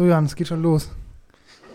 So, 0.00 0.06
Jan, 0.06 0.24
es 0.24 0.34
geht 0.34 0.48
schon 0.48 0.62
los. 0.62 0.88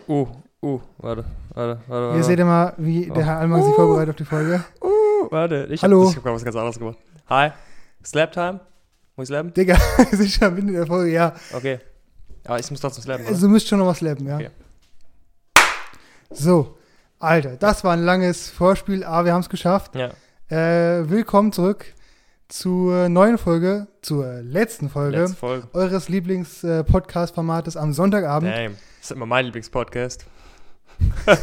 Uh, 0.08 0.26
uh, 0.64 0.80
warte, 0.98 1.26
warte, 1.54 1.80
warte. 1.86 2.08
Warte. 2.10 2.24
seht 2.24 2.40
ihr 2.40 2.46
mal, 2.46 2.74
wie 2.78 3.06
der 3.06 3.18
Oh. 3.18 3.26
Herr 3.28 3.38
Allmann 3.38 3.62
sich 3.64 3.76
vorbereitet 3.76 4.10
auf 4.10 4.16
die 4.16 4.26
Folge. 4.26 4.64
Uh, 4.82 5.30
warte. 5.30 5.68
Ich 5.70 5.84
Hallo. 5.84 6.06
Hab, 6.06 6.10
ich 6.10 6.16
hab 6.18 6.24
grad 6.24 6.34
was 6.34 6.44
ganz 6.44 6.56
anderes 6.56 6.80
gemacht. 6.80 6.98
Hi. 7.30 7.52
Slap 8.04 8.32
Time? 8.32 8.62
Muss 9.16 9.26
ich 9.26 9.28
slappen? 9.28 9.54
Digga, 9.54 9.78
schon 10.28 10.56
mitten 10.56 10.70
in 10.70 10.74
der 10.74 10.88
Folge, 10.88 11.12
ja. 11.12 11.36
Okay. 11.54 11.78
Aber 12.46 12.58
ich 12.58 12.72
muss 12.72 12.80
trotzdem 12.80 13.04
slappen, 13.04 13.28
Also, 13.28 13.38
oder? 13.38 13.42
du 13.46 13.50
müsst 13.50 13.68
schon 13.68 13.78
noch 13.78 13.86
was 13.86 14.00
slappen, 14.00 14.26
ja. 14.26 14.38
Okay. 14.38 14.50
So, 16.32 16.80
Alter, 17.20 17.58
das 17.58 17.84
war 17.84 17.94
ein 17.94 18.06
langes 18.06 18.50
Vorspiel, 18.50 19.04
aber 19.04 19.26
wir 19.26 19.34
haben 19.34 19.42
es 19.42 19.50
geschafft. 19.50 19.92
Ja, 19.96 20.10
Äh, 20.50 21.08
willkommen 21.12 21.52
zurück 21.52 21.94
zur 22.48 23.10
neuen 23.10 23.38
Folge, 23.38 23.88
zur 24.02 24.26
letzten 24.44 24.90
Folge 24.90 25.18
letzte 25.18 25.36
Folge. 25.38 25.68
eures 25.74 26.10
Lieblings-Podcast-Formates 26.10 27.76
am 27.78 27.92
Sonntagabend. 27.94 28.52
Damn. 28.54 28.74
Das 28.74 29.10
ist 29.10 29.12
immer 29.12 29.26
mein 29.26 29.46
Lieblingspodcast. 29.46 30.26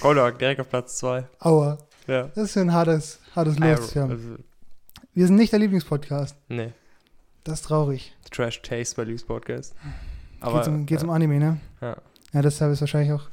Goldog, 0.00 0.38
direkt 0.38 0.60
auf 0.60 0.68
Platz 0.68 0.98
2. 0.98 1.24
Aua, 1.40 1.78
Ja. 2.06 2.24
das 2.34 2.44
ist 2.44 2.54
ja 2.56 2.62
ein 2.62 2.72
hartes, 2.72 3.20
hartes 3.34 3.58
Los. 3.58 3.94
haben. 3.96 4.10
Also, 4.10 4.28
Wir 5.14 5.26
sind 5.26 5.36
nicht 5.36 5.52
der 5.52 5.60
Lieblingspodcast. 5.60 6.36
nee. 6.48 6.72
Das 7.44 7.54
ist 7.60 7.66
traurig. 7.66 8.14
Trash 8.30 8.62
Taste 8.62 8.94
bei 8.94 9.02
Lieblingspodcast. 9.02 9.74
Aber, 10.40 10.54
Geht's 10.58 10.68
um, 10.68 10.86
geht's 10.86 11.02
ja, 11.02 11.08
um 11.08 11.12
Anime, 11.14 11.40
ne? 11.40 11.60
Ja. 11.80 11.96
Ja, 12.32 12.40
deshalb 12.42 12.72
ist 12.72 12.80
wahrscheinlich 12.80 13.12
auch. 13.12 13.28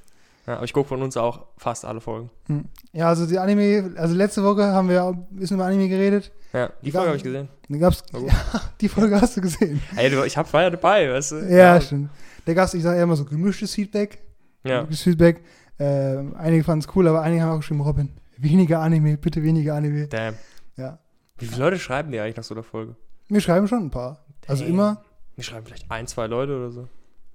Ja, 0.49 0.55
aber 0.55 0.65
ich 0.65 0.73
gucke 0.73 0.89
von 0.89 1.01
uns 1.03 1.15
auch 1.15 1.45
fast 1.57 1.85
alle 1.85 2.01
Folgen. 2.01 2.31
Hm. 2.47 2.65
Ja, 2.91 3.07
also 3.07 3.27
die 3.27 3.37
Anime, 3.37 3.93
also 3.97 4.15
letzte 4.15 4.43
Woche 4.43 4.63
haben 4.65 4.89
wir 4.89 5.03
ein 5.03 5.27
bisschen 5.29 5.57
über 5.57 5.65
Anime 5.67 5.87
geredet. 5.87 6.31
Ja, 6.53 6.71
die 6.81 6.87
Ja. 6.87 6.93
Folge 6.93 7.07
habe 7.07 7.17
ich 7.17 7.23
gesehen. 7.23 7.47
Da 7.69 7.77
gab's, 7.77 8.03
gut. 8.11 8.23
ja, 8.27 8.33
die 8.81 8.89
Folge 8.89 9.21
hast 9.21 9.37
du 9.37 9.41
gesehen. 9.41 9.79
Ey, 9.95 10.09
du, 10.09 10.23
ich 10.23 10.35
hab, 10.35 10.51
war 10.51 10.63
ja 10.63 10.71
dabei, 10.71 11.07
weißt 11.11 11.31
du? 11.33 11.35
Ja, 11.55 11.79
stimmt. 11.79 12.09
Da 12.45 12.53
gab's, 12.55 12.73
ich 12.73 12.81
sage 12.81 12.97
eher 12.97 13.03
immer 13.03 13.15
so 13.15 13.25
gemischtes 13.25 13.75
Feedback. 13.75 14.17
Ja. 14.63 14.81
Gemischtes 14.81 15.03
Feedback. 15.03 15.43
Ähm, 15.77 16.35
einige 16.35 16.63
fanden 16.63 16.83
es 16.87 16.95
cool, 16.95 17.07
aber 17.07 17.21
einige 17.21 17.43
haben 17.43 17.51
auch 17.51 17.57
geschrieben, 17.57 17.81
Robin, 17.81 18.09
weniger 18.37 18.79
Anime, 18.79 19.17
bitte 19.17 19.43
weniger 19.43 19.75
Anime. 19.75 20.07
Damn. 20.07 20.33
Ja. 20.77 20.97
Wie 21.37 21.45
viele 21.45 21.63
Leute 21.63 21.77
schreiben 21.77 22.11
die 22.11 22.19
eigentlich 22.19 22.37
nach 22.37 22.43
so 22.43 22.55
einer 22.55 22.63
Folge? 22.63 22.95
Wir 23.27 23.39
schreiben 23.39 23.67
schon 23.67 23.83
ein 23.85 23.91
paar. 23.91 24.25
Also 24.47 24.63
Dang. 24.63 24.73
immer. 24.73 25.03
Wir 25.35 25.43
schreiben 25.43 25.65
vielleicht 25.67 25.89
ein, 25.91 26.07
zwei 26.07 26.25
Leute 26.25 26.57
oder 26.57 26.71
so. 26.71 26.87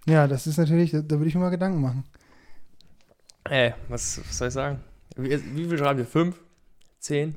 Ja, 0.06 0.26
das 0.26 0.46
ist 0.46 0.58
natürlich, 0.58 0.90
da, 0.90 1.00
da 1.00 1.16
würde 1.16 1.28
ich 1.28 1.34
mir 1.34 1.40
mal 1.40 1.50
Gedanken 1.50 1.80
machen. 1.80 2.04
Ey, 3.50 3.74
was, 3.88 4.18
was 4.26 4.38
soll 4.38 4.48
ich 4.48 4.54
sagen? 4.54 4.80
Wie, 5.16 5.30
wie 5.30 5.68
viel 5.68 5.78
schreiben 5.78 5.98
wir? 5.98 6.06
Fünf? 6.06 6.36
Zehn? 6.98 7.36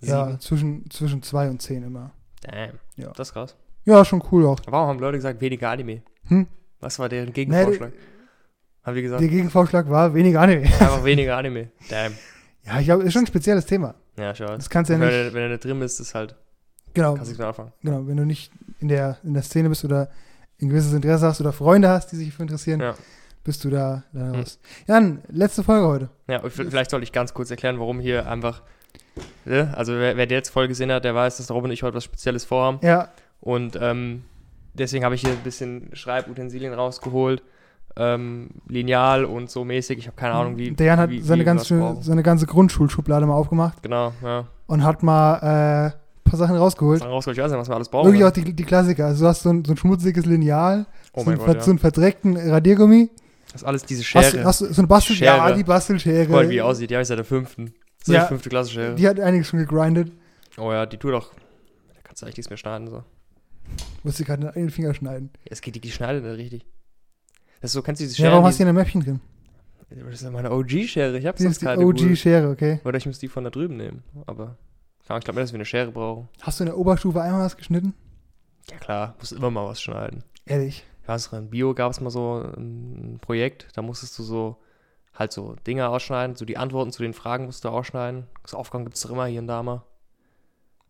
Ja, 0.00 0.26
Sieben? 0.26 0.40
zwischen, 0.40 0.90
zwischen 0.90 1.22
zwei 1.22 1.48
und 1.50 1.60
zehn 1.60 1.82
immer. 1.82 2.12
Damn. 2.40 2.78
Ja. 2.96 3.12
Das 3.14 3.28
ist 3.28 3.34
krass. 3.34 3.56
Ja, 3.84 4.04
schon 4.04 4.22
cool 4.32 4.46
auch. 4.46 4.58
Warum 4.66 4.88
haben 4.88 4.98
Leute 4.98 5.18
gesagt, 5.18 5.40
weniger 5.40 5.70
Anime? 5.70 6.02
Hm? 6.28 6.46
Was 6.80 6.98
war 6.98 7.08
deren 7.08 7.32
Gegenvorschlag? 7.32 7.92
haben 8.84 8.94
die 8.96 9.02
gesagt, 9.02 9.20
Der 9.20 9.28
Gegenvorschlag 9.28 9.88
war 9.88 10.12
weniger 10.14 10.40
Anime. 10.40 10.62
einfach 10.80 11.04
weniger 11.04 11.36
Anime. 11.36 11.68
Damn. 11.88 12.14
Ja, 12.64 12.80
ich 12.80 12.86
glaube, 12.86 13.04
ist 13.04 13.12
schon 13.12 13.22
ein 13.24 13.26
spezielles 13.28 13.66
Thema. 13.66 13.94
Ja, 14.18 14.34
schau. 14.34 14.46
Das 14.46 14.68
kannst 14.70 14.88
du 14.88 14.94
ja 14.94 15.00
wenn, 15.00 15.06
nicht. 15.08 15.16
er, 15.16 15.34
wenn 15.34 15.42
er 15.42 15.48
nicht 15.50 15.64
drin 15.64 15.80
ist, 15.82 16.00
ist 16.00 16.14
halt, 16.14 16.34
Genau, 16.94 17.14
kannst 17.14 17.28
du 17.28 17.32
nicht 17.32 17.38
mehr 17.38 17.48
anfangen. 17.48 17.72
genau. 17.82 18.06
Wenn 18.06 18.16
du 18.16 18.24
nicht 18.26 18.52
in 18.80 18.88
der, 18.88 19.18
in 19.22 19.34
der 19.34 19.42
Szene 19.42 19.68
bist 19.68 19.84
oder 19.84 20.10
ein 20.60 20.68
gewisses 20.68 20.92
Interesse 20.92 21.26
hast 21.26 21.40
oder 21.40 21.52
Freunde 21.52 21.88
hast, 21.88 22.12
die 22.12 22.16
sich 22.16 22.30
dafür 22.30 22.42
interessieren, 22.42 22.80
Ja. 22.80 22.94
Bist 23.44 23.64
du 23.64 23.70
da, 23.70 24.04
da 24.12 24.20
Hm. 24.20 24.34
raus. 24.36 24.58
Jan, 24.86 25.22
letzte 25.28 25.62
Folge 25.64 25.86
heute. 25.86 26.08
Ja, 26.28 26.40
vielleicht 26.48 26.90
soll 26.90 27.02
ich 27.02 27.12
ganz 27.12 27.34
kurz 27.34 27.50
erklären, 27.50 27.78
warum 27.78 27.98
hier 28.00 28.28
einfach, 28.28 28.62
ne? 29.44 29.72
also 29.76 29.92
wer, 29.94 30.16
wer 30.16 30.26
die 30.26 30.34
letzte 30.34 30.52
Folge 30.52 30.68
gesehen 30.68 30.92
hat, 30.92 31.04
der 31.04 31.14
weiß, 31.14 31.36
dass 31.38 31.50
Robin 31.50 31.64
und 31.70 31.72
ich 31.72 31.82
heute 31.82 31.96
was 31.96 32.04
Spezielles 32.04 32.44
vorhaben. 32.44 32.78
Ja, 32.82 33.08
Und 33.40 33.78
ähm, 33.80 34.22
deswegen 34.74 35.04
habe 35.04 35.14
ich 35.14 35.22
hier 35.22 35.32
ein 35.32 35.42
bisschen 35.44 35.90
Schreibutensilien 35.92 36.72
rausgeholt. 36.74 37.42
Ähm, 37.94 38.48
Lineal 38.68 39.26
und 39.26 39.50
so 39.50 39.64
mäßig. 39.66 39.98
Ich 39.98 40.06
habe 40.06 40.16
keine 40.16 40.32
Ahnung, 40.32 40.56
wie. 40.56 40.70
der 40.70 40.86
Jan 40.86 40.98
hat 40.98 41.10
wie, 41.10 41.20
seine, 41.20 41.42
wie 41.42 41.44
ganze, 41.44 41.96
seine 42.00 42.22
ganze 42.22 42.46
Grundschulschublade 42.46 43.26
mal 43.26 43.34
aufgemacht 43.34 43.82
Genau, 43.82 44.14
ja. 44.22 44.46
und 44.66 44.82
hat 44.82 45.02
mal 45.02 45.34
äh, 45.42 45.86
ein 45.88 45.92
paar 46.24 46.38
Sachen 46.38 46.56
rausgeholt. 46.56 47.02
dann 47.02 47.10
rausgeholt, 47.10 47.36
ich 47.36 47.44
weiß 47.44 47.50
nicht, 47.50 47.60
was 47.60 47.68
wir 47.68 47.74
alles 47.74 47.90
brauchen. 47.90 48.06
Wirklich 48.06 48.24
auch 48.24 48.30
die, 48.30 48.54
die 48.54 48.64
Klassiker. 48.64 49.06
Also 49.08 49.24
du 49.24 49.28
hast 49.28 49.42
so 49.42 49.50
ein, 49.50 49.62
so 49.66 49.74
ein 49.74 49.76
schmutziges 49.76 50.24
Lineal, 50.24 50.86
oh 51.12 51.22
so, 51.22 51.30
ein, 51.32 51.36
Gott, 51.38 51.56
ja. 51.56 51.60
so 51.60 51.70
einen 51.70 51.78
verdreckten 51.80 52.34
Radiergummi. 52.38 53.10
Das 53.52 53.62
ist 53.62 53.66
alles 53.66 53.84
diese 53.84 54.02
Hast, 54.02 54.08
Schere. 54.08 54.38
du- 54.38 54.44
hast 54.44 54.60
du 54.62 54.72
so 54.72 54.80
eine 54.80 54.88
Bastel, 54.88 55.16
ja, 55.16 55.52
die 55.52 55.62
Bastelschere. 55.64 56.28
Mal, 56.30 56.48
wie 56.48 56.54
die 56.54 56.62
aussieht. 56.62 56.90
Die 56.90 56.94
habe 56.94 57.02
ich 57.02 57.08
seit 57.08 57.18
der 57.18 57.24
fünften. 57.24 57.74
So 58.04 58.12
Ja. 58.12 58.22
die 58.22 58.28
fünfte 58.28 58.48
Klasse 58.48 58.70
Schere. 58.70 58.94
Die 58.94 59.06
hat 59.06 59.20
einiges 59.20 59.48
schon 59.48 59.58
gegrindet. 59.60 60.10
Oh 60.58 60.72
ja, 60.72 60.86
die 60.86 60.96
tut 60.96 61.12
doch. 61.12 61.32
Da 61.34 62.00
kannst 62.02 62.22
du 62.22 62.26
eigentlich 62.26 62.38
nichts 62.38 62.50
mehr 62.50 62.56
schneiden. 62.56 62.88
So. 62.88 63.04
Musste 64.02 64.24
gerade 64.24 64.46
in 64.54 64.62
den 64.62 64.70
Finger 64.70 64.94
schneiden. 64.94 65.30
Ja, 65.44 65.52
es 65.52 65.60
geht, 65.60 65.74
die, 65.74 65.80
die 65.80 65.90
schneidet 65.90 66.24
nicht 66.24 66.36
richtig. 66.38 66.66
Das 67.60 67.70
ist 67.70 67.74
so, 67.74 67.82
kennst 67.82 68.00
du 68.00 68.04
diese 68.04 68.16
Ja, 68.16 68.24
Schere? 68.24 68.32
warum 68.32 68.44
hast 68.46 68.58
du 68.58 68.64
hier 68.64 68.68
ein 68.68 68.74
Mäppchen 68.74 69.02
drin? 69.02 69.20
Das 69.90 70.14
ist 70.14 70.22
ja 70.22 70.30
meine 70.30 70.50
OG-Schere. 70.50 71.18
Ich 71.18 71.26
habe 71.26 71.36
sonst 71.38 71.52
ist 71.52 71.60
die 71.62 71.66
keine. 71.66 71.84
OG-Schere, 71.86 72.48
okay. 72.50 72.80
Oder 72.84 72.96
ich 72.96 73.06
muss 73.06 73.18
die 73.18 73.28
von 73.28 73.44
da 73.44 73.50
drüben 73.50 73.76
nehmen. 73.76 74.02
Aber 74.26 74.56
ja, 75.08 75.18
ich 75.18 75.24
glaube 75.24 75.38
nicht, 75.38 75.44
dass 75.48 75.52
wir 75.52 75.58
eine 75.58 75.64
Schere 75.66 75.92
brauchen. 75.92 76.28
Hast 76.40 76.58
du 76.58 76.64
in 76.64 76.70
der 76.70 76.78
Oberstufe 76.78 77.20
einmal 77.20 77.42
was 77.44 77.56
geschnitten? 77.56 77.94
Ja 78.70 78.78
klar, 78.78 79.14
musst 79.18 79.32
immer 79.32 79.50
mal 79.50 79.66
was 79.66 79.82
schneiden. 79.82 80.24
Ehrlich. 80.46 80.84
Ich 81.02 81.08
weiß 81.08 81.32
noch, 81.32 81.38
in 81.38 81.50
Bio 81.50 81.74
gab 81.74 81.90
es 81.90 82.00
mal 82.00 82.10
so 82.10 82.42
ein 82.56 83.18
Projekt, 83.20 83.68
da 83.74 83.82
musstest 83.82 84.18
du 84.18 84.22
so 84.22 84.56
halt 85.14 85.32
so 85.32 85.56
Dinge 85.66 85.88
ausschneiden, 85.88 86.36
so 86.36 86.44
die 86.44 86.56
Antworten 86.56 86.90
zu 86.92 87.02
den 87.02 87.12
Fragen 87.12 87.46
musst 87.46 87.64
du 87.64 87.68
ausschneiden. 87.68 88.26
So 88.46 88.56
Aufgaben 88.56 88.84
gibt 88.84 88.96
es 88.96 89.02
doch 89.02 89.10
immer 89.10 89.26
hier 89.26 89.40
und 89.40 89.46
da 89.46 89.62
mal. 89.62 89.82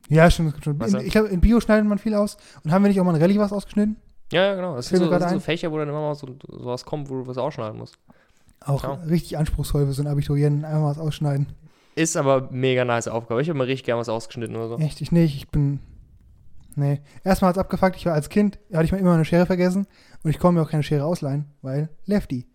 Ja, 0.08 0.30
stimmt. 0.30 0.56
stimmt. 0.60 0.80
Weißt 0.80 0.94
In, 0.94 1.00
du? 1.00 1.06
ich 1.06 1.12
glaube, 1.12 1.28
in 1.28 1.40
Bio 1.40 1.60
schneidet 1.60 1.86
man 1.88 1.98
viel 1.98 2.14
aus. 2.14 2.36
Und 2.64 2.72
haben 2.72 2.82
wir 2.84 2.88
nicht 2.88 3.00
auch 3.00 3.04
mal 3.04 3.14
in 3.16 3.22
Rallye 3.22 3.38
was 3.38 3.52
ausgeschnitten? 3.52 3.96
Ja, 4.32 4.44
ja, 4.46 4.54
genau. 4.54 4.76
Das 4.76 4.88
sind, 4.88 4.98
so, 4.98 5.10
das 5.10 5.22
sind 5.30 5.40
so. 5.40 5.44
Fächer, 5.44 5.70
wo 5.72 5.78
dann 5.78 5.88
immer 5.88 6.00
mal 6.00 6.14
so, 6.14 6.26
so 6.48 6.64
was 6.66 6.84
kommt, 6.84 7.08
wo 7.10 7.14
du 7.22 7.26
was 7.26 7.38
ausschneiden 7.38 7.78
musst. 7.78 7.96
Auch 8.64 8.82
Ja. 8.84 8.92
richtig 9.08 9.38
anspruchsvoll 9.38 9.86
für 9.86 9.92
so 9.92 10.02
einen 10.02 10.10
Abiturienten. 10.12 10.64
Einmal 10.64 10.90
was 10.90 10.98
ausschneiden. 10.98 11.46
Ist 11.94 12.16
aber 12.16 12.48
mega 12.50 12.84
nice 12.84 13.08
Aufgabe. 13.08 13.42
Ich 13.42 13.48
habe 13.48 13.58
mal 13.58 13.64
richtig 13.64 13.84
gern 13.84 13.98
was 13.98 14.08
ausgeschnitten 14.08 14.56
oder 14.56 14.68
so. 14.68 14.78
Echt, 14.78 15.00
ich 15.00 15.12
nicht. 15.12 15.36
Ich 15.36 15.48
bin. 15.48 15.80
Nee. 16.76 17.00
Erstmal 17.24 17.50
hat's 17.50 17.58
abgefuckt. 17.58 17.96
Ich 17.96 18.06
war 18.06 18.14
als 18.14 18.28
Kind, 18.28 18.58
hatte 18.72 18.84
ich 18.84 18.92
mal 18.92 18.98
immer 18.98 19.14
eine 19.14 19.24
Schere 19.24 19.46
vergessen. 19.46 19.86
Und 20.22 20.30
ich 20.30 20.38
konnte 20.38 20.58
mir 20.60 20.66
auch 20.66 20.70
keine 20.70 20.82
Schere 20.82 21.04
ausleihen, 21.04 21.46
weil 21.62 21.88
Lefty. 22.06 22.46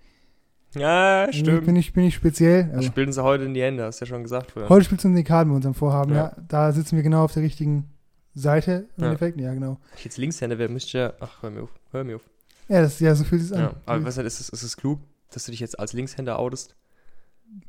Ja, 0.76 1.28
stimmt. 1.32 1.66
Bin 1.66 1.76
ich, 1.76 1.94
bin 1.94 2.04
ich 2.06 2.16
speziell. 2.16 2.66
Das 2.66 2.76
Also, 2.78 2.88
spielen 2.90 3.12
sie 3.12 3.24
heute 3.24 3.46
in 3.46 3.54
die 3.54 3.62
Hände, 3.62 3.84
hast 3.86 4.00
du 4.02 4.06
ja 4.06 4.10
schon 4.10 4.24
gesagt 4.24 4.52
vorher. 4.52 4.70
heute 4.70 4.86
spielst 4.86 5.04
du 5.06 5.08
in 5.10 5.16
die 5.16 5.24
Karten 5.24 5.50
bei 5.50 5.56
unserem 5.56 5.74
Vorhaben, 5.74 6.12
ja. 6.14 6.26
Ja. 6.36 6.36
Da 6.48 6.72
sitzen 6.72 6.96
wir 6.98 7.04
genau 7.04 7.24
auf 7.24 7.34
der 7.34 7.44
richtigen 7.44 7.86
Seite 8.36 8.88
im 8.98 9.04
Ja. 9.04 9.08
Endeffekt. 9.08 9.40
Ja, 9.40 9.54
genau. 9.54 9.78
Wenn 9.90 9.98
ich 9.98 10.06
jetzt 10.06 10.18
Linkshänder 10.18 10.58
wäre, 10.60 10.70
müsste 10.70 10.98
ja. 10.98 11.14
Ach, 11.20 11.42
hör 11.42 11.50
mir 11.50 11.64
auf. 11.64 11.70
Hör 11.92 12.04
mir 12.04 12.18
auf. 12.18 12.22
Ja, 12.68 12.82
das, 12.82 13.00
ja 13.00 13.16
so 13.16 13.24
fühlt 13.24 13.42
es 13.42 13.50
Ja, 13.52 13.70
an. 13.70 13.76
aber 13.86 14.06
was 14.06 14.18
ist 14.18 14.40
es, 14.42 14.50
ist 14.50 14.64
es 14.64 14.78
klug, 14.78 15.00
dass 15.32 15.46
du 15.46 15.52
dich 15.52 15.62
jetzt 15.62 15.80
als 15.80 15.94
Linkshänder 15.94 16.38
outest? 16.38 16.76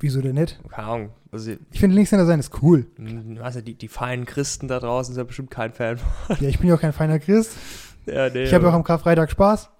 Wieso 0.01 0.21
denn 0.21 0.35
nicht? 0.37 0.61
Keine 0.71 0.89
Ahnung. 0.89 1.11
Also, 1.33 1.53
Ich 1.73 1.81
finde 1.81 1.97
Linkshänder 1.97 2.25
sein 2.27 2.39
ist 2.41 2.63
cool. 2.63 2.87
du, 2.97 3.63
die, 3.63 3.75
die 3.75 3.89
feinen 3.89 4.25
Christen 4.27 4.69
da 4.69 4.79
draußen 4.79 5.15
sind 5.15 5.21
ja 5.21 5.27
bestimmt 5.27 5.51
kein 5.51 5.73
Fan. 5.73 5.99
Ja, 6.41 6.49
ich 6.49 6.59
bin 6.59 6.69
ja 6.69 6.77
auch 6.77 6.81
kein 6.81 6.93
feiner 6.93 7.19
Christ. 7.19 7.53
ja, 8.07 8.29
nee. 8.31 8.45
Ich 8.45 8.55
habe 8.55 8.65
ja 8.65 8.71
auch 8.71 8.75
am 8.75 8.85
Karfreitag 8.85 9.31
Spaß. 9.31 9.71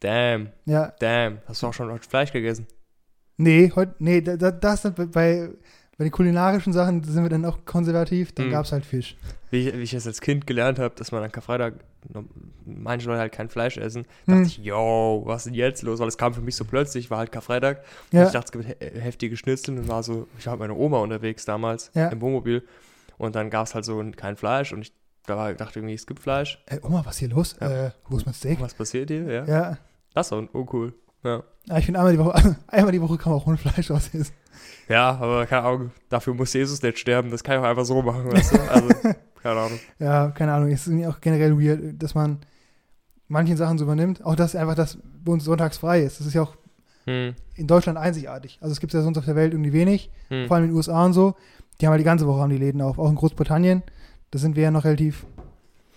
Damn, 0.00 0.48
Ja, 0.64 0.94
damn. 0.98 1.38
Hast 1.46 1.62
du 1.62 1.66
auch 1.66 1.74
schon 1.74 1.98
Fleisch 2.00 2.32
gegessen? 2.32 2.66
nee, 3.36 3.70
heute, 3.74 3.94
nee, 3.98 4.20
da, 4.20 4.36
da, 4.36 4.50
das 4.50 4.82
sind 4.82 5.12
bei, 5.12 5.50
bei 6.00 6.04
den 6.04 6.12
kulinarischen 6.12 6.72
Sachen 6.72 7.04
sind 7.04 7.22
wir 7.22 7.28
dann 7.28 7.44
auch 7.44 7.58
konservativ. 7.66 8.32
Dann 8.32 8.46
Mhm. 8.46 8.52
gab's 8.52 8.72
halt 8.72 8.86
Fisch. 8.86 9.16
Wie 9.50 9.68
ich, 9.68 9.74
wie 9.76 9.82
ich 9.82 9.92
es 9.92 10.06
als 10.06 10.22
Kind 10.22 10.46
gelernt 10.46 10.78
habe, 10.78 10.94
dass 10.96 11.12
man 11.12 11.22
an 11.22 11.30
Karfreitag 11.30 11.74
manche 12.64 13.06
Leute 13.06 13.20
halt 13.20 13.32
kein 13.32 13.50
Fleisch 13.50 13.76
essen, 13.76 14.06
Hm. 14.24 14.34
dachte 14.44 14.46
ich, 14.48 14.58
yo, 14.64 15.22
was 15.26 15.42
ist 15.42 15.44
denn 15.46 15.54
jetzt 15.54 15.82
los? 15.82 16.00
Weil 16.00 16.08
es 16.08 16.16
kam 16.16 16.32
für 16.32 16.40
mich 16.40 16.56
so 16.56 16.64
plötzlich, 16.64 17.10
war 17.10 17.18
halt 17.18 17.32
Karfreitag. 17.32 17.82
Ja, 18.12 18.24
Ich 18.26 18.30
dachte, 18.32 18.46
es 18.46 18.66
gibt 18.66 18.80
he 18.82 19.00
heftige 19.00 19.36
Schnitzel 19.36 19.76
und 19.78 19.88
war 19.88 20.02
so, 20.02 20.26
ich 20.38 20.46
war 20.46 20.54
mit 20.54 20.60
meiner 20.60 20.76
Oma 20.78 20.98
unterwegs 21.00 21.44
damals 21.44 21.90
Ja. 21.94 22.08
im 22.08 22.20
Wohnmobil 22.22 22.62
und 23.18 23.34
dann 23.36 23.50
gab 23.50 23.66
es 23.66 23.74
halt 23.74 23.84
so 23.84 24.02
kein 24.16 24.36
Fleisch 24.36 24.72
und 24.72 24.80
ich 24.82 24.92
da 25.26 25.36
war, 25.36 25.52
dachte 25.52 25.80
irgendwie, 25.80 25.94
es 25.94 26.06
gibt 26.06 26.20
Fleisch. 26.20 26.62
äh, 26.66 26.78
Oma, 26.82 27.02
was 27.04 27.16
ist 27.16 27.18
hier 27.18 27.28
los? 27.28 27.56
Ja. 27.60 27.88
Äh, 27.88 27.90
wo 28.08 28.16
ist 28.16 28.24
mein 28.24 28.34
Steak? 28.34 28.58
Was 28.60 28.72
passiert 28.72 29.10
hier? 29.10 29.24
Ja. 29.30 29.44
Ja, 29.44 29.78
Das 30.14 30.26
ist 30.28 30.32
doch 30.32 30.48
uncool. 30.54 30.94
Ja. 31.22 31.42
ja 31.66 31.76
ich 31.78 31.84
finde 31.84 32.00
einmal 32.00 32.14
die 32.14 32.18
Woche, 32.18 32.56
einmal 32.68 32.92
die 32.92 33.00
Woche 33.02 33.18
kann 33.18 33.32
man 33.32 33.40
auch 33.42 33.46
ohne 33.46 33.58
Fleisch 33.58 33.90
was 33.90 34.14
essen. 34.14 34.32
Ja, 34.88 35.10
aber 35.10 35.46
keine 35.46 35.62
Ahnung, 35.66 35.90
dafür 36.08 36.34
muss 36.34 36.52
Jesus 36.52 36.82
nicht 36.82 36.98
sterben. 36.98 37.30
Das 37.30 37.42
kann 37.44 37.56
ich 37.56 37.60
auch 37.60 37.68
einfach 37.68 37.84
so 37.84 38.02
machen, 38.02 38.30
weißt 38.32 38.54
du? 38.54 38.60
Also, 38.70 38.88
keine 39.42 39.60
Ahnung. 39.60 39.80
Ja, 39.98 40.30
keine 40.30 40.52
Ahnung. 40.52 40.70
Es 40.70 40.86
ist 40.86 41.06
auch 41.06 41.20
generell 41.20 41.58
weird, 41.58 42.02
dass 42.02 42.14
man 42.14 42.38
manche 43.28 43.56
Sachen 43.56 43.78
so 43.78 43.84
übernimmt. 43.84 44.24
Auch 44.24 44.34
dass 44.36 44.56
einfach 44.56 44.74
das 44.74 44.98
bei 45.24 45.32
uns 45.32 45.44
sonntags 45.44 45.78
frei 45.78 46.02
ist. 46.02 46.20
Das 46.20 46.26
ist 46.26 46.34
ja 46.34 46.42
auch 46.42 46.56
Hm. 47.06 47.34
in 47.54 47.66
Deutschland 47.66 47.96
einzigartig. 47.98 48.58
Also 48.60 48.72
es 48.72 48.80
gibt 48.80 48.92
ja 48.92 49.00
sonst 49.00 49.16
auf 49.16 49.24
der 49.24 49.34
Welt 49.34 49.54
irgendwie 49.54 49.72
wenig. 49.72 50.10
Hm. 50.28 50.46
Vor 50.48 50.56
allem 50.56 50.64
in 50.66 50.70
den 50.70 50.76
USA 50.76 51.04
und 51.06 51.14
so. 51.14 51.34
Die 51.80 51.86
haben 51.86 51.92
halt 51.92 52.00
die 52.00 52.04
ganze 52.04 52.26
Woche 52.26 52.40
haben 52.40 52.50
die 52.50 52.58
Läden 52.58 52.82
auf. 52.82 52.98
Auch 52.98 53.08
in 53.08 53.14
Großbritannien. 53.16 53.82
Da 54.30 54.38
sind 54.38 54.54
wir 54.54 54.64
ja 54.64 54.70
noch 54.70 54.84
relativ. 54.84 55.24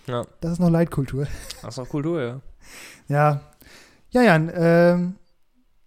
Ja. 0.06 0.24
Das 0.40 0.52
ist 0.52 0.58
noch 0.60 0.70
Leitkultur. 0.70 1.26
Das 1.60 1.74
ist 1.74 1.78
auch 1.78 1.88
Kultur, 1.88 2.22
ja. 2.22 2.40
Ja. 3.08 3.40
Ja, 4.10 4.22
Jan, 4.22 4.50
ähm, 4.54 5.14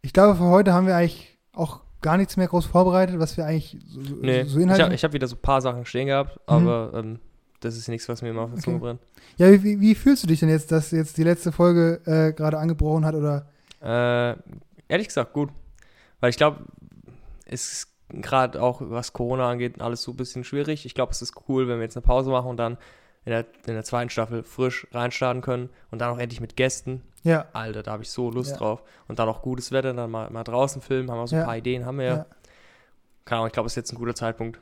ich 0.04 0.14
glaube, 0.14 0.36
für 0.36 0.44
heute 0.46 0.74
haben 0.74 0.86
wir 0.86 0.96
eigentlich 0.96 1.38
auch 1.54 1.82
gar 2.02 2.18
nichts 2.18 2.38
mehr 2.38 2.48
groß 2.48 2.66
vorbereitet, 2.66 3.20
was 3.20 3.38
wir 3.38 3.46
eigentlich 3.46 3.78
so, 3.88 4.00
Nee, 4.22 4.44
so 4.44 4.60
ich 4.60 4.68
habe 4.68 4.96
hab 4.96 5.14
wieder 5.14 5.28
so 5.28 5.36
ein 5.36 5.42
paar 5.42 5.62
Sachen 5.62 5.86
stehen 5.86 6.08
gehabt, 6.08 6.40
aber 6.46 6.92
ähm, 6.96 7.20
das 7.60 7.76
ist 7.76 7.88
nichts, 7.88 8.08
was 8.08 8.22
mir 8.22 8.30
immer 8.30 8.42
auf 8.42 8.52
der 8.52 8.62
Zunge 8.62 8.80
brennt. 8.80 9.00
Ja, 9.38 9.52
wie, 9.52 9.64
wie, 9.64 9.82
wie 9.82 9.96
fühlst 9.96 10.24
du 10.24 10.28
dich 10.28 10.40
denn 10.40 10.50
jetzt, 10.50 10.72
dass 10.72 10.92
jetzt 10.92 11.18
die 11.18 11.24
letzte 11.24 11.52
Folge 11.52 12.02
äh, 12.06 12.34
gerade 12.34 12.60
angebrochen 12.60 13.06
hat 13.06 13.16
oder? 13.16 13.48
Äh, 13.82 14.36
ehrlich 14.88 15.08
gesagt, 15.08 15.34
gut. 15.34 15.50
Weil 16.20 16.30
ich 16.30 16.38
glaube, 16.38 16.60
es 17.46 17.72
ist 17.72 17.88
gerade 18.10 18.62
auch, 18.62 18.82
was 18.82 19.14
Corona 19.14 19.50
angeht, 19.50 19.82
alles 19.82 20.02
so 20.04 20.12
ein 20.12 20.18
bisschen 20.18 20.44
schwierig. 20.44 20.86
Ich 20.86 20.94
glaube, 20.94 21.12
es 21.12 21.22
ist 21.22 21.34
cool, 21.48 21.68
wenn 21.68 21.78
wir 21.78 21.84
jetzt 21.84 21.98
eine 21.98 22.06
Pause 22.06 22.30
machen 22.30 22.50
und 22.50 22.58
dann 22.58 22.78
in 23.28 23.32
der, 23.34 23.46
in 23.66 23.74
der 23.74 23.84
zweiten 23.84 24.10
Staffel 24.10 24.42
frisch 24.44 24.88
reinstarten 24.94 25.42
können 25.42 25.70
und 25.92 26.00
dann 26.00 26.10
auch 26.16 26.18
endlich 26.18 26.40
mit 26.40 26.56
Gästen. 26.56 27.02
Ja. 27.24 27.46
Alter, 27.52 27.84
da 27.84 27.92
habe 27.92 28.04
ich 28.04 28.10
so 28.10 28.32
Lust 28.32 28.52
Ja. 28.52 28.58
drauf. 28.58 28.84
Und 29.10 29.20
dann 29.20 29.28
auch 29.28 29.42
gutes 29.42 29.74
Wetter, 29.74 29.94
dann 29.94 30.10
mal, 30.10 30.30
mal 30.30 30.46
draußen 30.46 30.82
filmen, 30.82 31.12
haben 31.12 31.18
wir 31.20 31.28
so 31.28 31.36
ein 31.36 31.40
Ja. 31.42 31.46
paar 31.46 31.58
Ideen, 31.58 31.86
haben 31.86 31.98
wir 31.98 32.06
ja. 32.06 32.26
Keine 33.26 33.40
Ahnung, 33.40 33.48
ich 33.48 33.54
glaube, 33.54 33.68
es 33.68 33.74
ist 33.74 33.76
jetzt 33.76 33.92
ein 33.92 33.98
guter 33.98 34.16
Zeitpunkt, 34.16 34.62